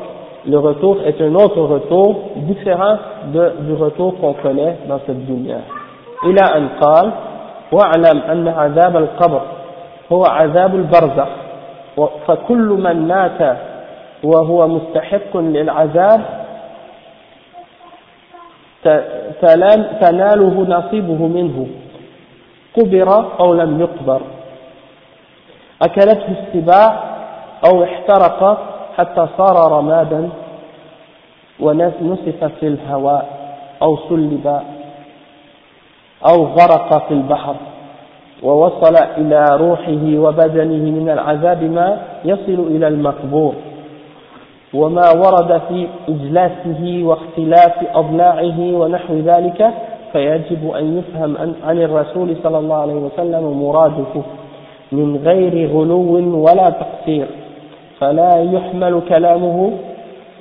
le 0.47 0.57
retour 0.59 0.97
est 1.05 1.19
un 1.21 1.33
autre 1.35 1.59
retour 1.61 2.15
différent 2.35 2.97
de, 3.33 3.53
du 3.61 3.73
retour 3.73 4.19
qu'on 4.19 4.33
connaît 4.33 4.77
dans 4.87 4.99
cette 5.05 5.25
dunya. 5.25 5.61
إلى 6.25 6.41
أن 6.57 6.67
قال 6.81 7.11
واعلم 7.71 8.21
أن 8.31 8.47
عذاب 8.47 8.97
القبر 8.97 9.41
هو 10.11 10.25
عذاب 10.25 10.75
البرزخ 10.75 11.27
فكل 12.27 12.67
من 12.67 13.07
مات 13.07 13.57
وهو 14.23 14.67
مستحق 14.67 15.37
للعذاب 15.37 16.21
تناله 20.00 20.66
نصيبه 20.68 21.26
منه. 21.26 21.66
قبر 22.76 23.08
أو 23.40 23.54
لم 23.54 23.80
يقبر. 23.80 24.20
أكلته 25.82 26.28
السباع 26.40 27.02
أو 27.68 27.84
احترق 27.84 28.66
حتى 28.96 29.26
صار 29.38 29.72
رمادا 29.72 30.28
ونسف 31.60 32.44
في 32.60 32.66
الهواء 32.66 33.24
أو 33.82 33.96
سلب 34.08 34.60
أو 36.32 36.44
غرق 36.44 37.08
في 37.08 37.14
البحر 37.14 37.56
ووصل 38.42 38.96
إلى 38.96 39.44
روحه 39.50 40.18
وبدنه 40.18 40.90
من 40.90 41.10
العذاب 41.10 41.62
ما 41.62 41.98
يصل 42.24 42.66
إلى 42.70 42.88
المقبور. 42.88 43.54
وما 44.74 45.10
ورد 45.10 45.60
في 45.68 45.86
إجلاسه 46.08 47.00
واختلاف 47.02 47.74
أضلاعه 47.94 48.58
ونحو 48.60 49.14
ذلك 49.14 49.70
فيجب 50.12 50.70
أن 50.70 50.98
يفهم 50.98 51.36
عن 51.64 51.78
الرسول 51.78 52.36
صلى 52.42 52.58
الله 52.58 52.76
عليه 52.76 52.94
وسلم 52.94 53.62
مراده 53.62 54.22
من 54.92 55.16
غير 55.16 55.70
غلو 55.70 56.40
ولا 56.44 56.70
تقصير. 56.70 57.26
فلا 58.00 58.42
يحمل 58.42 59.02
كلامه 59.08 59.72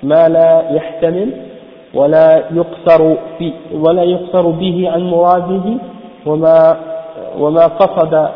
ما 0.04 0.30
لا 0.30 0.72
يحتمل 0.72 1.32
ولا 1.94 2.44
يقصر 2.52 3.16
في 3.38 3.54
ولا 3.74 4.04
يقصر 4.04 4.50
به 4.50 4.90
عن 4.94 5.10
مراده 5.10 5.78
وما 6.26 6.78
وما 7.40 7.66
قصد 7.66 8.30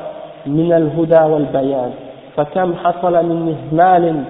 من 0.46 0.74
الهدى 0.74 1.34
والبيان. 1.34 1.92
فكم 2.36 2.74
حصل 2.76 3.26
من 3.26 3.56
إهمال 3.56 4.24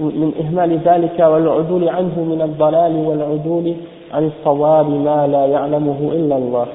من 0.00 0.32
إهمال 0.40 0.78
ذلك 0.84 1.20
والعدول 1.20 1.88
عنه 1.88 2.20
من 2.24 2.42
الضلال 2.42 2.96
والعدول 2.96 3.74
عن 4.12 4.26
الصواب 4.26 4.90
ما 4.90 5.26
لا 5.26 5.46
يعلمه 5.46 6.12
إلا 6.12 6.36
الله 6.36 6.66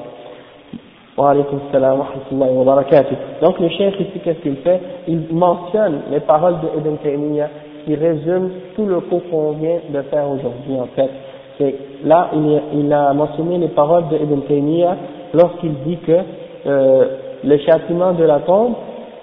وعليكم 1.17 1.59
السلام 1.67 1.99
ورحمة 1.99 2.27
الله 2.31 2.51
وبركاته 2.51 3.15
donc 3.41 3.59
le 3.59 3.69
cheikh 3.69 3.99
ici 3.99 4.19
qu'est-ce 4.23 4.39
qu'il 4.39 4.55
fait 4.57 4.79
il 5.07 5.21
mentionne 5.31 6.01
les 6.11 6.21
paroles 6.21 6.55
de 6.61 6.79
Ibn 6.79 6.95
Taymiyyah 7.03 7.49
qui 7.85 7.95
résument 7.95 8.49
tout 8.75 8.85
le 8.85 9.01
cours 9.01 9.21
qu'on 9.29 9.51
vient 9.51 9.79
de 9.89 10.01
faire 10.03 10.29
aujourd'hui 10.29 10.79
en 10.79 10.87
fait 10.95 11.09
c'est 11.57 11.75
là 12.05 12.29
il, 12.33 12.61
il 12.73 12.93
a 12.93 13.13
mentionné 13.13 13.57
les 13.57 13.67
paroles 13.67 14.07
de 14.09 14.15
Ibn 14.15 14.39
Taymiyyah 14.47 14.95
lorsqu'il 15.33 15.73
dit 15.85 15.97
que 15.97 16.19
euh, 16.67 17.05
le 17.43 17.57
châtiment 17.59 18.13
de 18.13 18.23
la 18.23 18.39
tombe 18.39 18.75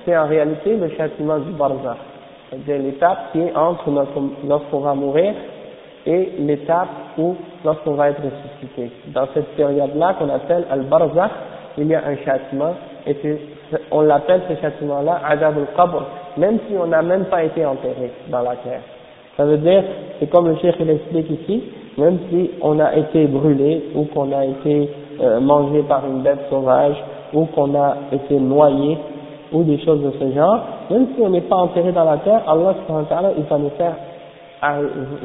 c'est 0.05 0.17
en 0.17 0.27
réalité 0.27 0.77
le 0.77 0.91
châtiment 0.91 1.39
du 1.39 1.53
barzakh 1.53 2.10
c'est-à-dire 2.52 2.84
l'étape 2.84 3.32
qui 3.32 3.40
est 3.40 3.56
entre 3.56 3.90
lorsqu'on 4.48 4.80
va 4.80 4.94
mourir 4.94 5.34
et 6.06 6.32
l'étape 6.40 6.90
où 7.18 7.36
lorsqu'on 7.64 7.94
va 7.94 8.10
être 8.10 8.22
ressuscité. 8.22 8.92
Dans 9.08 9.28
cette 9.34 9.56
période-là 9.56 10.16
qu'on 10.20 10.30
appelle 10.30 10.66
al-barzakh, 10.70 11.32
il 11.78 11.88
y 11.88 11.96
a 11.96 12.04
un 12.06 12.18
châtiment 12.18 12.76
et 13.08 13.16
on 13.92 14.02
l'appelle 14.02 14.42
ce 14.50 14.56
châtiment-là 14.62 15.22
adab 15.26 15.58
al-qabr, 15.58 16.06
même 16.38 16.60
si 16.68 16.76
on 16.78 16.88
n'a 16.88 17.02
même 17.02 17.26
pas 17.26 17.44
été 17.44 17.66
enterré 17.66 18.12
dans 18.30 18.42
la 18.42 18.56
terre. 18.58 18.82
Ça 19.38 19.46
veut 19.46 19.58
dire, 19.58 19.84
c'est 20.20 20.30
comme 20.30 20.50
le 20.50 20.58
cheikh 20.58 20.78
l'explique 20.80 21.30
ici, 21.30 21.64
même 21.98 22.20
si 22.30 22.52
on 22.62 22.80
a 22.80 22.96
été 22.96 23.28
brûlé 23.28 23.84
ou 23.96 24.04
qu'on 24.06 24.32
a 24.34 24.46
été 24.46 24.90
euh, 25.22 25.40
mangé 25.40 25.84
par 25.84 26.06
une 26.06 26.22
bête 26.22 26.40
sauvage 26.50 26.96
ou 27.34 27.46
qu'on 27.46 27.74
a 27.76 27.96
été 28.12 28.36
noyé 28.36 28.98
ou 29.53 29.63
des 29.63 29.79
choses 29.85 30.03
de 30.03 30.13
ce 30.19 30.35
genre, 30.35 30.61
même 30.91 31.07
si 31.15 31.23
on 31.23 31.31
n'est 31.31 31.43
pas 31.43 31.57
enterré 31.57 31.93
dans 31.93 32.05
la 32.05 32.19
terre, 32.19 32.43
Allah 32.47 32.75
il 33.37 33.45
va 33.45 33.59
nous 33.59 33.71
faire 33.71 33.95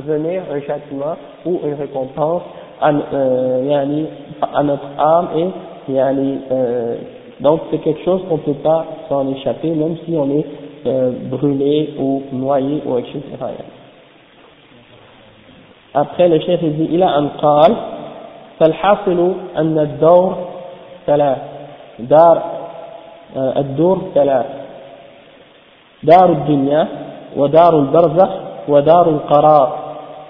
venir 0.06 0.44
un 0.52 0.62
châtiment 0.62 1.16
ou 1.46 1.60
une 1.66 1.74
récompense 1.74 2.44
à, 2.82 2.92
euh, 2.92 4.06
à 4.54 4.64
notre 4.64 4.88
âme 4.98 5.28
et 5.36 5.98
euh, 6.00 6.96
donc 7.40 7.62
c'est 7.72 7.80
quelque 7.80 8.04
chose 8.04 8.22
qu'on 8.28 8.38
ne 8.38 8.42
peut 8.42 8.62
pas 8.62 8.86
s'en 9.10 9.32
échapper 9.34 9.70
même 9.70 9.98
si 10.06 10.16
on 10.16 10.30
est 10.32 10.46
euh, 10.86 11.12
brûlé 11.30 11.94
ou 12.00 12.24
noyé 12.32 12.82
ou 12.86 12.98
etc. 12.98 13.22
Après 15.94 16.28
le 16.28 16.40
chef 16.40 16.62
dit 16.62 16.90
il 16.92 17.02
a 17.04 17.10
un 17.10 17.28
قال 17.42 17.76
فالحاصل 18.60 19.34
أن 19.58 19.80
الدور 19.80 20.38
ثلاث 21.08 21.38
دار 22.00 22.55
الدور 23.37 23.99
ثلاث. 24.15 24.47
دار 26.03 26.33
الدنيا 26.33 26.89
ودار 27.37 27.79
البرزخ 27.79 28.31
ودار 28.69 29.09
القرار. 29.09 29.79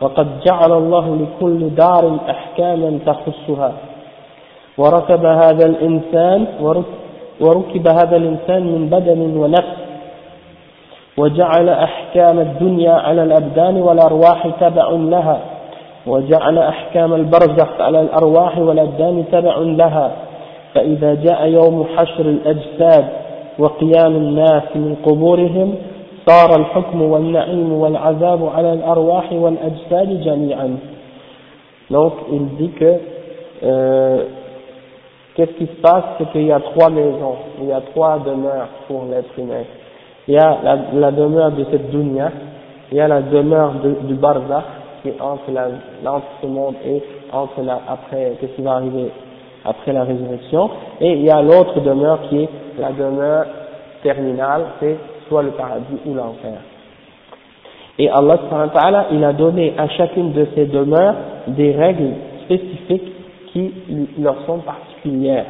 وقد 0.01 0.29
جعل 0.47 0.73
الله 0.73 1.17
لكل 1.17 1.75
دار 1.75 2.19
أحكاما 2.31 2.99
تخصها. 3.07 3.73
وركب 4.79 5.25
هذا 5.25 5.67
الإنسان 5.67 6.47
وركب 7.41 7.89
هذا 7.89 8.17
الإنسان 8.17 8.63
من 8.63 8.89
بدن 8.91 9.37
ونفس. 9.37 9.77
وجعل 11.19 11.69
أحكام 11.69 12.39
الدنيا 12.39 12.93
على 12.93 13.23
الأبدان 13.23 13.77
والأرواح 13.77 14.47
تبع 14.61 14.89
لها. 14.91 15.41
وجعل 16.07 16.59
أحكام 16.59 17.15
البرزخ 17.15 17.81
على 17.81 18.01
الأرواح 18.01 18.59
والأبدان 18.59 19.25
تبع 19.33 19.57
لها. 19.59 20.11
فإذا 20.75 21.15
جاء 21.15 21.47
يوم 21.49 21.87
حشر 21.97 22.21
الأجساد 22.27 23.05
وقيام 23.59 24.17
الناس 24.17 24.63
من 24.75 24.97
قبورهم 25.07 25.75
صار 26.27 26.61
الحكم 26.61 27.03
والنعيم 27.03 27.73
والعذاب 27.73 28.49
على 28.57 28.73
الأرواح 28.73 29.33
والأجساد 29.33 30.21
جميعا 30.23 30.79
donc 31.91 32.13
il 32.33 32.47
dit 32.57 32.71
que 32.71 32.93
euh, 33.63 34.25
qu'est-ce 35.37 35.53
qui 35.53 35.67
se 35.67 35.81
passe 35.81 36.05
c'est 36.19 36.29
qu'il 36.33 36.47
y 36.47 36.53
a 36.53 36.59
trois 36.61 36.91
maisons 36.91 37.37
il 37.63 37.69
y 37.69 37.73
a 37.73 37.81
trois 37.95 38.19
demeures 38.19 38.69
pour 38.89 39.05
l'être 39.11 39.31
humain 39.39 39.63
il 40.27 40.35
y 40.35 40.39
a 40.39 40.59
la, 40.65 40.79
la 40.95 41.13
demeure 41.13 41.53
de 41.53 41.65
cette 41.71 41.91
dunya 41.91 42.33
il 42.91 42.99
y 42.99 43.01
a 43.01 43.07
la 43.09 43.23
demeure 43.23 43.75
de, 43.85 44.07
du 44.09 44.15
barzakh 44.15 44.65
qui 45.03 45.09
est 45.11 45.21
entre, 45.21 45.51
la, 45.53 45.69
entre 46.11 46.27
ce 46.43 46.47
monde 46.49 46.75
et 46.85 47.01
entre 47.33 47.63
la, 47.63 47.81
après 47.89 48.33
qu'est-ce 48.41 48.53
qui 48.57 48.63
va 48.63 48.73
arriver 48.73 49.11
après 49.67 49.93
la 49.93 50.05
résurrection, 50.05 50.71
et 51.01 51.13
il 51.13 51.25
y 51.25 51.31
a 51.31 51.43
l'autre 51.43 51.81
demeure 51.81 52.21
qui 52.29 52.45
est 52.45 52.49
la 52.79 52.93
demeure 52.93 53.47
terminale, 54.03 54.63
c'est 54.81 54.97
soit 55.29 55.43
le 55.43 55.51
paradis 55.51 55.99
ou 56.07 56.15
l'enfer. 56.15 56.59
Et 57.99 58.11
Allah 58.11 58.39
il 59.11 59.25
a 59.25 59.33
donné 59.33 59.75
à 59.79 59.89
chacune 59.89 60.33
de 60.33 60.47
ces 60.55 60.67
demeures 60.67 61.15
des 61.49 61.73
règles 61.73 62.13
spécifiques 62.45 63.13
qui 63.53 63.73
leur 64.19 64.37
sont 64.47 64.59
particulières. 64.59 65.47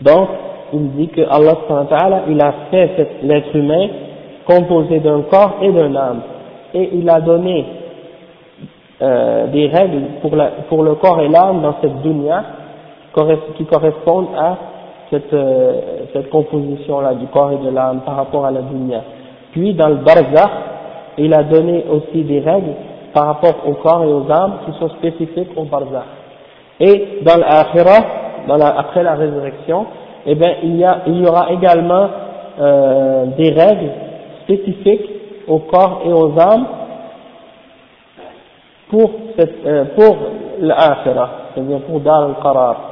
Donc, 0.00 0.28
il 0.74 0.90
dit 0.92 1.08
que 1.08 1.22
Allah 1.22 1.54
il 2.28 2.40
a 2.40 2.52
fait 2.70 3.08
l'être 3.22 3.56
humain 3.56 3.88
composé 4.46 5.00
d'un 5.00 5.22
corps 5.22 5.58
et 5.62 5.70
d'un 5.70 5.94
âme. 5.94 6.20
Et 6.74 6.90
il 6.94 7.08
a 7.08 7.20
donné 7.20 7.64
euh, 9.00 9.46
des 9.48 9.68
règles 9.68 10.02
pour, 10.20 10.32
pour 10.68 10.82
le 10.82 10.94
corps 10.96 11.20
et 11.20 11.28
l'âme 11.28 11.62
dans 11.62 11.76
cette 11.80 12.02
dunya 12.02 12.44
qui 13.56 13.64
correspondent 13.66 14.28
à 14.36 14.56
cette, 15.10 15.32
euh, 15.34 16.06
cette 16.12 16.30
composition-là 16.30 17.14
du 17.14 17.26
corps 17.26 17.52
et 17.52 17.64
de 17.64 17.70
l'âme 17.70 18.00
par 18.04 18.16
rapport 18.16 18.46
à 18.46 18.50
la 18.50 18.62
dunya. 18.62 19.02
Puis 19.52 19.74
dans 19.74 19.88
le 19.88 19.96
barzakh, 19.96 20.50
il 21.18 21.34
a 21.34 21.42
donné 21.42 21.84
aussi 21.90 22.22
des 22.22 22.40
règles 22.40 22.74
par 23.12 23.26
rapport 23.26 23.68
au 23.68 23.74
corps 23.74 24.04
et 24.04 24.12
aux 24.12 24.30
âmes 24.30 24.54
qui 24.64 24.78
sont 24.78 24.88
spécifiques 24.90 25.50
au 25.56 25.64
barzakh. 25.64 26.04
Et 26.80 27.20
dans 27.22 27.36
l'akhirah, 27.36 28.04
dans 28.48 28.58
après 28.60 29.02
la 29.02 29.14
résurrection, 29.14 29.86
eh 30.24 30.34
bien, 30.34 30.54
il 30.62 30.76
y, 30.76 30.84
a, 30.84 31.02
il 31.06 31.22
y 31.22 31.26
aura 31.26 31.52
également 31.52 32.08
euh, 32.60 33.26
des 33.36 33.50
règles 33.50 33.90
spécifiques 34.44 35.10
au 35.46 35.58
corps 35.58 36.02
et 36.06 36.12
aux 36.12 36.38
âmes 36.38 36.66
pour, 38.88 39.10
cette, 39.36 39.66
euh, 39.66 39.84
pour 39.96 40.16
l'akhirah, 40.60 41.30
c'est-à-dire 41.54 41.80
pour 41.80 42.00
Dar 42.00 42.22
al-Qarar. 42.22 42.91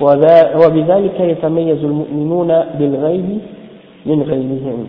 وبذلك 0.00 1.20
يتميز 1.20 1.84
المؤمنون 1.84 2.64
بالغيب 2.78 3.38
من 4.06 4.22
غيرهم 4.22 4.86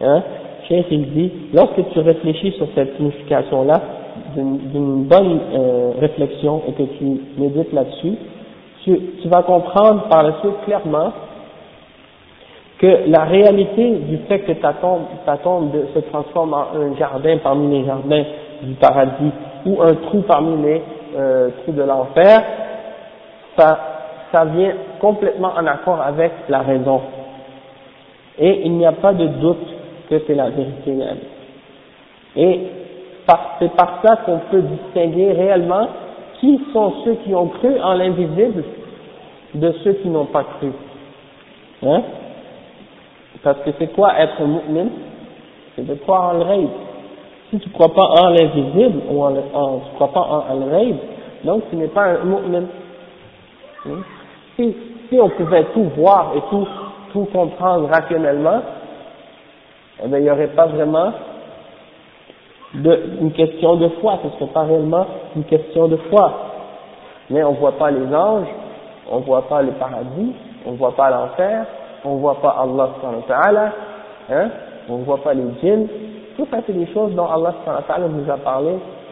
hein? 0.00 0.22
Cheikh 0.68 0.86
il 0.90 1.12
dit, 1.12 1.32
lorsque 1.52 1.88
tu 1.92 2.00
réfléchis 2.00 2.52
sur 2.52 2.66
cette 2.74 2.96
signification-là, 2.96 3.80
d'une 4.36 5.04
bonne 5.04 5.40
euh, 5.52 5.92
réflexion 6.00 6.62
et 6.68 6.72
que 6.72 6.82
tu 6.98 7.20
médites 7.36 7.72
là-dessus, 7.72 8.14
tu, 8.84 8.98
tu 9.22 9.28
vas 9.28 9.42
comprendre 9.42 10.04
par 10.08 10.22
la 10.22 10.40
suite 10.40 10.64
clairement 10.64 11.12
que 12.78 13.08
la 13.08 13.24
réalité 13.24 13.90
du 14.08 14.18
fait 14.28 14.40
que 14.40 14.52
ta 14.52 14.72
tombe, 14.74 15.02
ta 15.26 15.36
tombe 15.38 15.70
se 15.94 15.98
transforme 16.00 16.54
en 16.54 16.66
un 16.74 16.96
jardin 16.98 17.38
parmi 17.42 17.78
les 17.78 17.86
jardins 17.86 18.24
du 18.62 18.74
paradis 18.74 19.30
ou 19.66 19.80
un 19.82 19.94
trou 19.94 20.22
parmi 20.22 20.62
les 20.62 20.82
euh, 21.16 21.50
trous 21.62 21.72
de 21.72 21.82
l'enfer, 21.82 22.42
ça, 23.56 23.78
ça 24.31 24.45
vient 24.45 24.73
complètement 24.99 25.53
en 25.55 25.65
accord 25.65 26.01
avec 26.01 26.31
la 26.49 26.59
raison. 26.59 27.01
Et 28.37 28.61
il 28.65 28.73
n'y 28.73 28.85
a 28.85 28.93
pas 28.93 29.13
de 29.13 29.27
doute 29.27 29.67
que 30.09 30.21
c'est 30.25 30.35
la 30.35 30.49
vérité 30.49 30.91
même. 30.91 31.17
Et 32.35 32.61
c'est 33.59 33.75
par 33.75 33.99
ça 34.03 34.17
qu'on 34.25 34.39
peut 34.51 34.61
distinguer 34.61 35.31
réellement 35.33 35.87
qui 36.39 36.59
sont 36.73 36.93
ceux 37.03 37.15
qui 37.25 37.35
ont 37.35 37.47
cru 37.47 37.79
en 37.81 37.93
l'invisible 37.93 38.63
de 39.53 39.71
ceux 39.83 39.93
qui 39.93 40.09
n'ont 40.09 40.25
pas 40.25 40.43
cru. 40.43 40.71
Hein? 41.83 42.01
Parce 43.43 43.59
que 43.59 43.71
c'est 43.77 43.93
quoi 43.93 44.17
être 44.19 44.41
mu'min? 44.41 44.87
C'est 45.75 45.85
de 45.85 45.93
croire 45.95 46.35
en 46.35 46.43
rêve. 46.43 46.69
Si 47.49 47.59
tu 47.59 47.67
ne 47.67 47.73
crois 47.73 47.93
pas 47.93 48.05
en 48.21 48.29
l'invisible, 48.29 49.01
ou 49.09 49.23
en, 49.23 49.33
en, 49.53 49.79
tu 49.79 49.89
ne 49.91 49.95
crois 49.95 50.11
pas 50.11 50.21
en, 50.21 50.59
le 50.59 50.71
rêve, 50.71 50.97
donc 51.43 51.63
tu 51.69 51.75
n'es 51.75 51.87
pas 51.87 52.03
un 52.03 52.23
mu'min. 52.23 52.63
Hein? 53.85 54.03
Si, 54.59 54.75
on 55.17 55.29
pouvait 55.29 55.63
tout 55.73 55.85
voir 55.95 56.33
et 56.35 56.41
tout, 56.49 56.67
comprendre 57.31 57.87
rationnellement, 57.87 58.59
eh 60.03 60.07
bien, 60.07 60.17
il 60.17 60.23
n'y 60.23 60.29
aurait 60.29 60.47
pas 60.47 60.65
vraiment 60.65 61.13
une 62.73 63.31
question 63.31 63.77
de 63.77 63.87
foi, 64.01 64.19
ce 64.21 64.37
serait 64.37 64.51
pas 64.51 64.63
réellement 64.63 65.05
une 65.37 65.45
question 65.45 65.87
de 65.87 65.95
foi. 66.09 66.33
Mais 67.29 67.41
on 67.41 67.53
voit 67.53 67.71
pas 67.71 67.89
les 67.89 68.13
anges, 68.13 68.47
on 69.09 69.19
voit 69.19 69.43
pas 69.43 69.61
le 69.61 69.71
paradis, 69.71 70.33
on 70.65 70.73
voit 70.73 70.95
pas 70.95 71.09
l'enfer, 71.09 71.65
on 72.03 72.15
voit 72.15 72.41
pas 72.41 72.57
Allah 72.61 72.89
subhanahu 72.95 73.21
wa 73.21 73.35
ta'ala, 73.35 73.71
hein, 74.29 74.49
on 74.89 74.97
voit 74.97 75.23
pas 75.23 75.33
les 75.33 75.43
djinns, 75.61 75.87
tout 76.35 76.47
ça 76.51 76.57
c'est 76.67 76.73
des 76.73 76.87
choses 76.93 77.15
dont 77.15 77.25
Allah 77.25 77.53
subhanahu 77.59 77.81
wa 77.81 77.87
ta'ala 77.87 78.07
nous 78.09 78.29
a 78.29 78.37
parlé 78.37 78.71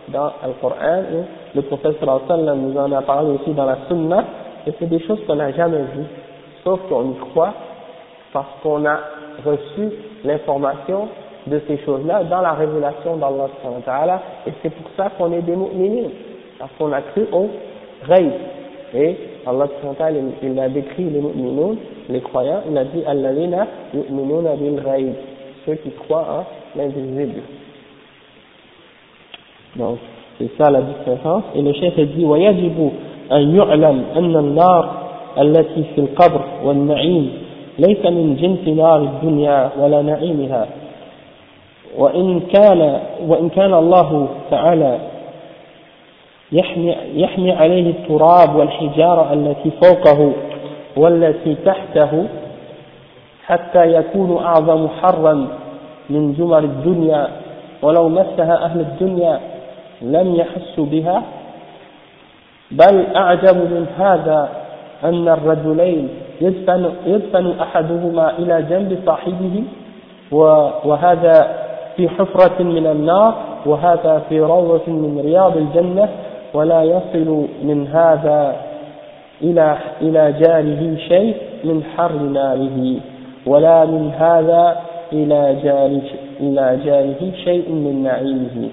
dans 0.09 0.31
le 0.45 0.53
Coran, 0.59 1.03
et 1.13 1.55
le 1.55 1.61
prophète 1.63 1.99
sallallahu 1.99 2.21
alayhi 2.29 2.41
wa 2.41 2.45
sallam 2.45 2.61
nous 2.61 2.77
en 2.77 2.91
a 2.91 3.01
parlé 3.01 3.31
aussi 3.31 3.51
dans 3.53 3.65
la 3.65 3.77
sunna, 3.87 4.23
et 4.67 4.73
c'est 4.77 4.89
des 4.89 4.99
choses 4.99 5.19
qu'on 5.25 5.35
n'a 5.35 5.53
jamais 5.53 5.77
vues, 5.77 6.05
sauf 6.65 6.81
qu'on 6.89 7.11
y 7.11 7.15
croit 7.31 7.53
parce 8.33 8.49
qu'on 8.61 8.85
a 8.85 8.99
reçu 9.45 9.89
l'information 10.25 11.07
de 11.47 11.61
ces 11.67 11.77
choses-là 11.85 12.25
dans 12.25 12.41
la 12.41 12.51
révélation 12.51 13.15
d'Allah 13.15 14.21
et 14.45 14.51
c'est 14.61 14.69
pour 14.69 14.91
ça 14.97 15.09
qu'on 15.17 15.31
est 15.31 15.41
des 15.41 15.55
mu'minines, 15.55 16.09
parce 16.59 16.71
qu'on 16.77 16.91
a 16.91 17.01
cru 17.01 17.25
au 17.31 17.49
ghaib. 18.09 18.31
Et 18.93 19.15
Allah 19.45 19.67
subhanahu 19.79 20.31
il 20.43 20.59
a 20.59 20.67
décrit 20.67 21.05
les 21.05 21.21
mu'minun, 21.21 21.77
les 22.09 22.19
croyants, 22.19 22.63
il 22.69 22.77
a 22.77 22.83
dit 22.83 23.03
«Alladina 23.07 23.67
yu'minuna 23.93 24.55
bil 24.57 24.81
ghaib», 24.83 25.13
ceux 25.65 25.75
qui 25.75 25.91
croient 25.91 26.27
en 26.29 26.77
l'invisible. 26.77 27.41
Donc, 29.77 29.99
c'est 30.37 30.49
ça 30.57 30.69
la 30.69 30.81
différence. 30.81 31.43
Et 31.55 31.61
le 31.61 31.71
chef 31.73 31.97
a 31.97 32.03
dit 32.03 32.25
voyez 32.25 32.51
du 32.53 32.63
«Wayajibu» 32.67 32.91
أن 33.31 33.55
يعلم 33.55 34.03
أن 34.15 34.35
النار 34.35 34.89
التي 35.37 35.83
في 35.95 36.01
القبر 36.01 36.41
والنعيم 36.63 37.31
ليس 37.79 38.05
من 38.05 38.35
جنس 38.35 38.77
نار 38.77 38.97
الدنيا 38.97 39.69
ولا 39.79 40.01
نعيمها. 40.01 40.67
وإن 41.97 42.39
كان 42.39 42.99
وإن 43.27 43.49
كان 43.49 43.73
الله 43.73 44.27
تعالى 44.51 44.97
يحمي, 46.51 46.95
يحمي 47.13 47.51
عليه 47.51 47.89
التراب 47.89 48.55
والحجارة 48.55 49.33
التي 49.33 49.71
فوقه 49.71 50.31
والتي 50.97 51.55
تحته 51.65 52.27
حتى 53.45 53.93
يكون 53.93 54.37
أعظم 54.43 54.87
حرا 54.87 55.47
من 56.09 56.33
جمر 56.33 56.59
الدنيا. 56.59 57.27
ولو 57.81 58.09
مسها 58.09 58.65
أهل 58.65 58.79
الدنيا 58.79 59.39
لم 60.01 60.35
يحسوا 60.35 60.85
بها 60.85 61.23
بل 62.71 63.05
أعجب 63.15 63.55
من 63.55 63.85
هذا 63.97 64.49
أن 65.03 65.27
الرجلين 65.27 66.09
يدفن, 66.41 66.89
يدفن 67.05 67.59
أحدهما 67.61 68.31
إلى 68.39 68.61
جنب 68.69 68.99
صاحبه 69.05 69.63
وهذا 70.85 71.47
في 71.95 72.09
حفرة 72.09 72.63
من 72.63 72.87
النار 72.87 73.35
وهذا 73.65 74.21
في 74.29 74.39
روضة 74.39 74.81
من 74.87 75.21
رياض 75.25 75.57
الجنة 75.57 76.09
ولا 76.53 76.83
يصل 76.83 77.47
من 77.63 77.87
هذا 77.87 78.55
إلى 79.41 79.77
إلى 80.01 80.33
جاره 80.39 80.97
شيء 81.07 81.35
من 81.63 81.83
حر 81.97 82.11
ناره 82.13 82.99
ولا 83.45 83.85
من 83.85 84.11
هذا 84.19 84.77
إلى 85.13 85.55
جاره 85.63 86.01
إلى 86.39 86.79
جاره 86.85 87.31
شيء 87.43 87.69
من 87.71 88.03
نعيمه. 88.03 88.69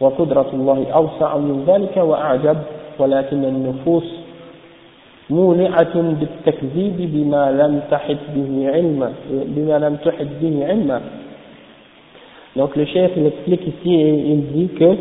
وقدرة 0.00 0.46
الله 0.52 0.86
أوسع 0.94 1.36
من 1.36 1.64
ذلك 1.66 1.96
وأعجب 1.96 2.56
ولكن 2.99 3.43
النفوس 3.43 4.15
مولعة 5.29 5.93
بالتكذيب 5.95 6.97
بما 6.97 7.51
لم 7.51 7.81
تحد 7.91 8.17
به 8.35 8.69
علما 8.73 9.13
بما 9.31 9.79
لم 9.79 9.95
تحد 9.95 10.27
به 10.41 10.65
علما 10.65 11.01
Donc 12.55 12.75
le 12.75 12.85
chef 12.85 13.11
il 13.15 13.27
explique 13.27 13.65
ici 13.65 13.93
et 13.93 14.09
il 14.33 14.41
dit 14.51 14.67
que 14.77 14.95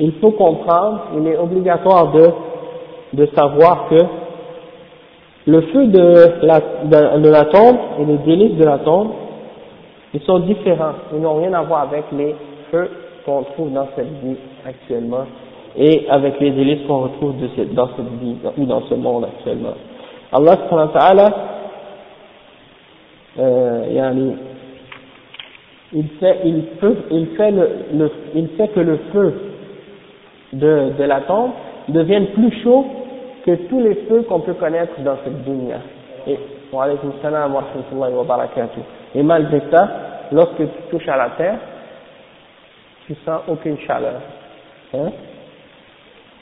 il 0.00 0.12
faut 0.20 0.32
comprendre, 0.32 1.02
il 1.16 1.28
est 1.28 1.36
obligatoire 1.36 2.10
de, 2.10 2.30
de 3.12 3.28
savoir 3.36 3.88
que 3.88 3.98
le 5.46 5.60
feu 5.60 5.86
de 5.86 6.14
la, 6.42 6.58
de, 6.84 7.20
de 7.22 7.28
la 7.28 7.44
tombe 7.44 7.76
et 8.00 8.04
les 8.04 8.18
délices 8.18 8.56
de 8.56 8.64
la 8.64 8.78
tombe, 8.78 9.10
ils 10.14 10.20
sont 10.22 10.40
différents, 10.40 10.94
ils 11.14 11.20
n'ont 11.20 11.36
rien 11.36 11.52
à 11.52 11.62
voir 11.62 11.82
avec 11.82 12.04
les 12.12 12.34
feux 12.72 12.90
qu'on 13.24 13.42
trouve 13.44 13.72
dans 13.72 13.86
cette 13.94 14.10
vie 14.24 14.36
actuellement 14.66 15.26
et 15.77 16.07
avec 16.09 16.39
les 16.39 16.51
délices 16.51 16.85
qu'on 16.87 17.03
retrouve 17.03 17.35
dans 17.73 17.89
cette 17.95 18.11
vie 18.19 18.35
ou 18.57 18.65
dans 18.65 18.81
ce 18.83 18.95
monde 18.95 19.25
actuellement. 19.25 19.73
Allah 20.31 20.57
subhanahu 20.63 20.87
wa 20.93 20.99
ta'ala, 20.99 21.35
euh, 23.39 24.33
il 25.93 26.07
fait, 26.19 26.39
il 26.43 26.63
peut, 26.79 26.95
il 27.11 27.27
fait 27.37 27.51
le, 27.51 27.69
le, 27.93 28.11
il 28.35 28.47
fait 28.49 28.67
que 28.69 28.79
le 28.79 28.97
feu 29.13 29.33
de, 30.53 30.91
de 30.97 31.03
la 31.03 31.21
tombe 31.21 31.51
devienne 31.87 32.27
plus 32.27 32.51
chaud 32.63 32.85
que 33.45 33.51
tous 33.69 33.79
les 33.79 33.95
feux 34.09 34.23
qu'on 34.23 34.41
peut 34.41 34.55
connaître 34.55 34.99
dans 35.01 35.17
cette 35.23 35.43
dunya. 35.43 35.77
Et, 36.27 36.37
wa 36.73 36.83
alaykum 36.83 37.13
salam 37.21 37.53
wa 37.53 37.61
rahmatullahi 37.61 38.13
wa 38.13 38.23
barakatuh. 38.23 38.81
Et 39.15 39.23
malgré 39.23 39.61
ça, 39.71 39.87
lorsque 40.31 40.57
tu 40.57 40.81
touches 40.91 41.07
à 41.07 41.15
la 41.15 41.29
terre, 41.37 41.59
tu 43.05 43.15
sens 43.25 43.41
aucune 43.47 43.77
chaleur. 43.79 44.19
Hein? 44.93 45.11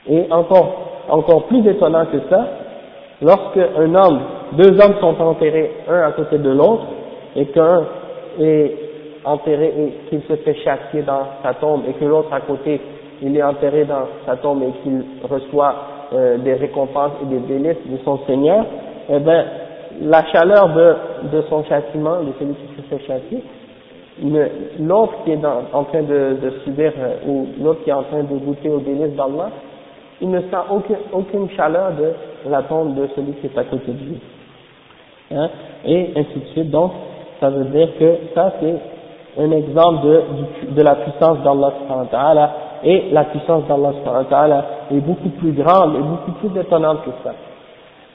Et 0.10 0.28
encore, 0.32 0.76
encore 1.10 1.46
plus 1.46 1.68
étonnant 1.68 2.06
que 2.06 2.18
ça, 2.30 2.48
lorsque 3.22 3.58
homme, 3.78 4.20
deux 4.54 4.72
hommes 4.80 4.96
sont 5.00 5.22
enterrés 5.22 5.72
un 5.90 6.02
à 6.02 6.12
côté 6.12 6.38
de 6.38 6.50
l'autre, 6.50 6.86
et 7.36 7.46
qu'un 7.48 7.84
est 8.40 8.72
enterré 9.24 9.74
et 9.78 10.10
qu'il 10.10 10.22
se 10.24 10.36
fait 10.36 10.56
chasser 10.56 11.02
dans 11.06 11.24
sa 11.44 11.54
tombe, 11.56 11.82
et 11.90 11.94
que 11.94 12.06
l'autre 12.06 12.32
à 12.32 12.42
côté, 12.42 12.80
il 13.22 13.36
est 13.36 13.44
enterré 13.44 13.86
dans 13.86 14.08
sa 14.26 14.36
tombe 14.38 14.62
et 14.64 14.72
qu'il 14.84 15.04
reçoit 15.30 15.76
euh, 16.14 16.38
des 16.38 16.54
récompenses 16.54 17.14
et 17.24 17.26
des 17.26 17.40
délices 17.40 17.88
de 17.88 17.98
son 18.04 18.20
Seigneur, 18.28 18.66
eh 19.10 19.20
bien, 19.20 19.46
la 20.02 20.26
chaleur 20.28 20.70
de, 20.70 20.96
de 21.36 21.42
son 21.50 21.64
châtiment, 21.64 22.22
de 22.22 22.34
celui 22.40 22.54
qui 22.54 22.76
se 22.76 22.82
fait 22.96 23.06
chasser, 23.06 23.44
l'autre 24.80 25.14
qui 25.24 25.32
est 25.32 25.46
en 25.74 25.84
train 25.86 26.04
de, 26.04 26.38
de 26.42 26.50
subir, 26.64 26.94
euh, 26.98 27.16
ou 27.28 27.48
l'autre 27.62 27.84
qui 27.84 27.90
est 27.90 27.94
en 27.94 28.04
train 28.04 28.24
de 28.24 28.38
goûter 28.38 28.70
aux 28.70 28.80
délices 28.80 29.16
d'Allah, 29.16 29.50
il 30.22 30.30
ne 30.30 30.40
sent 30.42 30.98
aucune, 31.12 31.50
chaleur 31.56 31.92
de 31.94 32.50
la 32.50 32.64
tombe 32.64 32.96
de 32.96 33.08
celui 33.16 33.34
qui 33.34 33.48
est 33.48 33.58
à 33.58 33.64
côté 33.64 33.92
de 33.92 34.06
lui. 34.06 34.20
Hein, 35.32 35.50
et 35.86 36.12
ainsi 36.16 36.40
de 36.40 36.46
suite. 36.52 36.72
Donc, 36.72 36.92
ça 37.40 37.50
veut 37.50 37.66
dire 37.66 37.90
que 38.00 38.18
ça 38.34 38.54
c'est 38.60 38.76
un 39.42 39.52
exemple 39.52 40.06
de, 40.06 40.22
de 40.72 40.82
la 40.82 40.96
puissance 40.96 41.40
d'Allah 41.44 42.54
et 42.84 43.10
la 43.12 43.26
puissance 43.26 43.64
d'Allah 43.68 44.66
est 44.92 45.00
beaucoup 45.00 45.30
plus 45.30 45.52
grande 45.52 45.96
et 45.96 46.00
beaucoup 46.00 46.32
plus 46.34 46.60
étonnante 46.60 47.04
que 47.04 47.12
ça. 47.24 47.34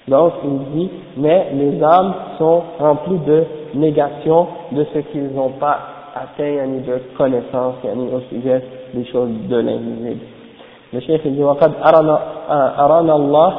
Donc 0.09 0.33
il 0.45 0.59
dit, 0.79 0.91
mais 1.17 1.49
les 1.55 1.83
âmes 1.83 2.15
sont 2.39 2.63
remplies 2.79 3.19
de 3.27 3.45
négation 3.75 4.47
de 4.73 4.85
ce 4.95 4.99
qu'ils 5.01 5.33
n'ont 5.35 5.51
pas 5.51 5.79
atteint 6.15 6.67
ni 6.67 6.81
de 6.81 7.01
connaissance 7.17 7.75
ni 7.95 8.09
au 8.13 8.21
sujet 8.31 8.63
des 8.95 9.05
choses 9.07 9.31
de 9.49 9.57
l'invisible. 9.57 10.21
Chef 10.99 11.23
dit 11.23 11.39
وقد 11.39 11.73
أرانا, 11.87 12.19
أرانا 12.79 13.15
الله 13.17 13.53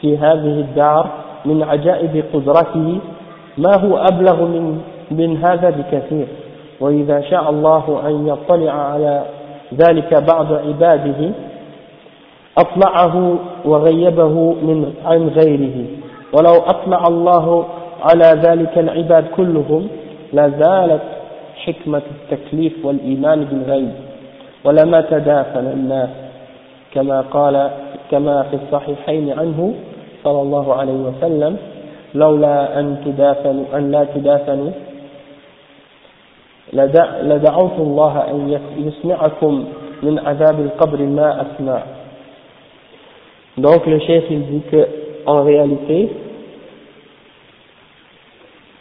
في 0.00 0.18
هذه 0.18 0.60
الدار 0.60 1.06
من 1.44 1.62
عجائب 1.62 2.24
قدرته 2.34 2.98
ما 3.58 3.76
هو 3.80 3.96
أبلغ 3.96 4.44
من, 4.44 4.80
من 5.10 5.36
هذا 5.44 5.70
بكثير. 5.70 6.26
وإذا 6.80 7.20
شاء 7.20 7.50
الله 7.50 8.02
أن 8.06 8.28
يطلع 8.28 8.72
على 8.72 9.22
ذلك 9.74 10.14
بعض 10.14 10.52
عباده 10.52 11.30
أطلعه 12.58 13.36
وغيبه 13.64 14.54
من 14.62 14.94
عن 15.04 15.28
غيره. 15.28 15.86
ولو 16.32 16.54
أطلع 16.54 17.06
الله 17.06 17.64
على 18.02 18.40
ذلك 18.44 18.78
العباد 18.78 19.24
كلهم 19.36 19.88
لزالت 20.32 21.02
حكمة 21.64 22.02
التكليف 22.10 22.84
والإيمان 22.84 23.44
بالغيب. 23.44 23.92
ولما 24.64 25.00
تدافن 25.00 25.66
الناس؟ 25.66 26.29
كما 26.94 27.20
قال 27.20 27.70
كما 28.10 28.42
في 28.42 28.56
الصحيحين 28.56 29.38
عنه 29.38 29.74
صلى 30.24 30.42
الله 30.42 30.74
عليه 30.74 30.92
وسلم 30.92 31.56
لولا 32.14 32.80
أن 32.80 32.96
تدافنوا 33.04 33.64
أن 33.74 33.90
لا 33.90 34.04
تدافنوا 34.04 34.70
لدعوت 37.22 37.78
الله 37.78 38.30
أن 38.30 38.58
يسمعكم 38.76 39.64
من 40.02 40.18
عذاب 40.18 40.60
القبر 40.60 40.98
ما 40.98 41.42
أسمع. 41.42 41.82
Donc 43.58 43.84
le 43.86 43.98
chef 44.00 44.24
il 44.30 44.46
dit 44.46 44.62
que 44.70 44.88
en 45.26 45.42
réalité 45.42 46.08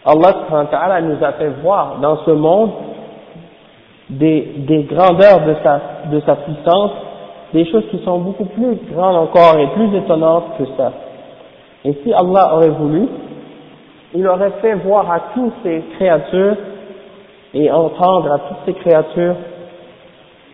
Allah 0.06 1.02
nous 1.02 1.24
a 1.24 1.32
fait 1.34 1.50
voir 1.62 1.98
dans 2.02 2.18
ce 2.26 2.32
monde 2.32 2.72
des, 4.10 4.42
des 4.58 4.84
grandeurs 4.84 5.46
de 5.46 5.56
sa, 5.64 5.82
de 6.12 6.20
sa 6.22 6.36
puissance, 6.36 6.92
des 7.54 7.66
choses 7.72 7.86
qui 7.90 8.00
sont 8.04 8.20
beaucoup 8.20 8.46
plus 8.46 8.78
grandes 8.92 9.16
encore 9.16 9.58
et 9.60 9.68
plus 9.68 9.96
étonnantes 9.96 10.58
que 10.58 10.66
ça. 10.78 10.92
Et 11.86 11.94
si 12.04 12.14
Allah 12.14 12.56
aurait 12.56 12.70
voulu, 12.70 13.08
il 14.14 14.28
aurait 14.28 14.52
fait 14.62 14.76
voir 14.76 15.12
à 15.12 15.20
toutes 15.34 15.54
ces 15.64 15.84
créatures 15.98 16.58
et 17.54 17.72
entendre 17.72 18.32
à 18.32 18.40
toutes 18.40 18.58
ces 18.66 18.74
créatures 18.74 19.36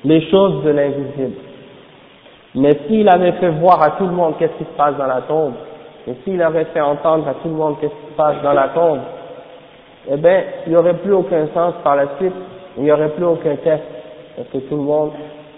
les 0.03 0.22
choses 0.30 0.63
de 0.63 0.69
l'invisible. 0.69 1.35
Mais 2.53 2.72
s'il 2.88 3.09
avait 3.09 3.34
fait 3.34 3.49
voir 3.49 3.81
à 3.81 3.91
tout 3.91 4.05
le 4.05 4.11
monde 4.11 4.35
qu'est-ce 4.39 4.53
qui 4.53 4.63
se 4.63 4.77
passe 4.77 4.95
dans 4.97 5.07
la 5.07 5.22
tombe, 5.22 5.53
et 6.07 6.13
s'il 6.23 6.41
avait 6.41 6.65
fait 6.65 6.81
entendre 6.81 7.27
à 7.27 7.34
tout 7.34 7.49
le 7.49 7.55
monde 7.55 7.76
qu'est-ce 7.81 7.91
qui 7.91 8.11
se 8.11 8.15
passe 8.15 8.41
dans 8.43 8.53
la 8.53 8.69
tombe, 8.69 8.99
eh 10.09 10.17
bien, 10.17 10.43
il 10.65 10.72
n'y 10.72 10.77
aurait 10.77 10.93
plus 10.93 11.13
aucun 11.13 11.47
sens 11.53 11.73
par 11.84 11.95
la 11.95 12.05
suite, 12.17 12.34
il 12.77 12.84
n'y 12.84 12.91
aurait 12.91 13.09
plus 13.09 13.26
aucun 13.26 13.55
test, 13.55 13.84
parce 14.35 14.47
que 14.49 14.57
tout 14.69 14.76
le 14.76 14.84
monde 14.84 15.11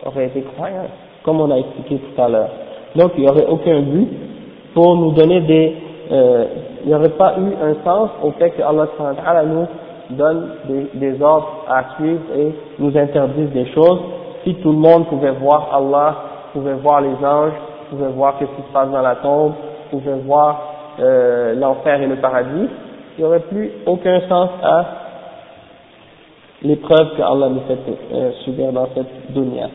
aurait 0.05 0.27
été 0.27 0.41
croyant, 0.55 0.87
comme 1.27 1.41
on 1.41 1.51
a 1.51 1.57
expliqué 1.57 1.97
tout 1.97 2.21
à 2.21 2.29
l'heure. 2.29 2.49
Donc, 2.95 3.11
il 3.17 3.23
n'y 3.25 3.29
aurait 3.29 3.45
aucun 3.47 3.81
but 3.81 4.07
pour 4.73 4.95
nous 4.95 5.11
donner 5.11 5.41
des, 5.41 5.75
euh, 6.09 6.45
il 6.83 6.87
n'y 6.87 6.95
aurait 6.95 7.09
pas 7.09 7.35
eu 7.37 7.51
un 7.61 7.75
sens 7.83 8.11
au 8.23 8.31
fait 8.31 8.51
que 8.51 8.61
Allah 8.61 8.87
nous 9.43 9.67
donne 10.11 10.51
des, 10.93 11.21
ordres 11.21 11.65
à 11.67 11.95
suivre 11.97 12.21
et 12.33 12.53
nous 12.79 12.97
interdise 12.97 13.49
des 13.51 13.65
choses, 13.73 13.99
si 14.45 14.55
tout 14.55 14.71
le 14.71 14.77
monde 14.77 15.07
pouvait 15.07 15.31
voir 15.31 15.69
Allah, 15.75 16.15
pouvait 16.53 16.75
voir 16.75 17.01
les 17.01 17.25
anges, 17.25 17.51
pouvait 17.89 18.07
voir 18.15 18.35
ce 18.39 18.45
qui 18.45 18.61
se 18.65 18.71
passe 18.73 18.89
dans 18.89 19.01
la 19.01 19.15
tombe, 19.15 19.51
pouvait 19.91 20.19
voir 20.25 20.61
euh, 21.01 21.55
l'enfer 21.55 22.01
et 22.01 22.07
le 22.07 22.15
paradis, 22.15 22.69
il 23.17 23.21
n'y 23.21 23.25
aurait 23.25 23.41
plus 23.41 23.69
aucun 23.85 24.21
sens 24.29 24.49
à 24.63 24.85
l'épreuve 26.61 27.17
que 27.17 27.21
Allah 27.21 27.49
nous 27.49 27.61
fait 27.67 27.77
euh, 28.13 28.31
subir 28.45 28.71
dans 28.71 28.87
cette 28.95 29.33
dunya. 29.33 29.67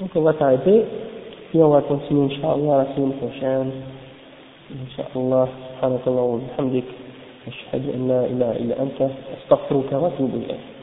Donc 0.00 0.10
on 0.16 0.22
va 0.22 0.34
s'arrêter, 0.38 0.84
puis 1.50 1.62
on 1.62 1.68
va 1.68 1.82
continuer 1.82 2.34
Inch'Allah 2.34 2.84
la 2.84 2.94
semaine 2.94 3.12
prochaine. 3.12 3.70
Inch'Allah, 4.70 5.48
subhanakallah 5.78 6.22
wa 6.22 6.38
bihamdik, 6.38 6.84
ashhadu 7.46 7.90
an 7.94 8.08
la 8.08 8.26
ilaha 8.26 8.58
illa 8.58 8.74
anta, 8.80 9.08
astaghfiruka 9.38 9.98
wa 9.98 10.08
atubu 10.08 10.38
ilayk. 10.38 10.73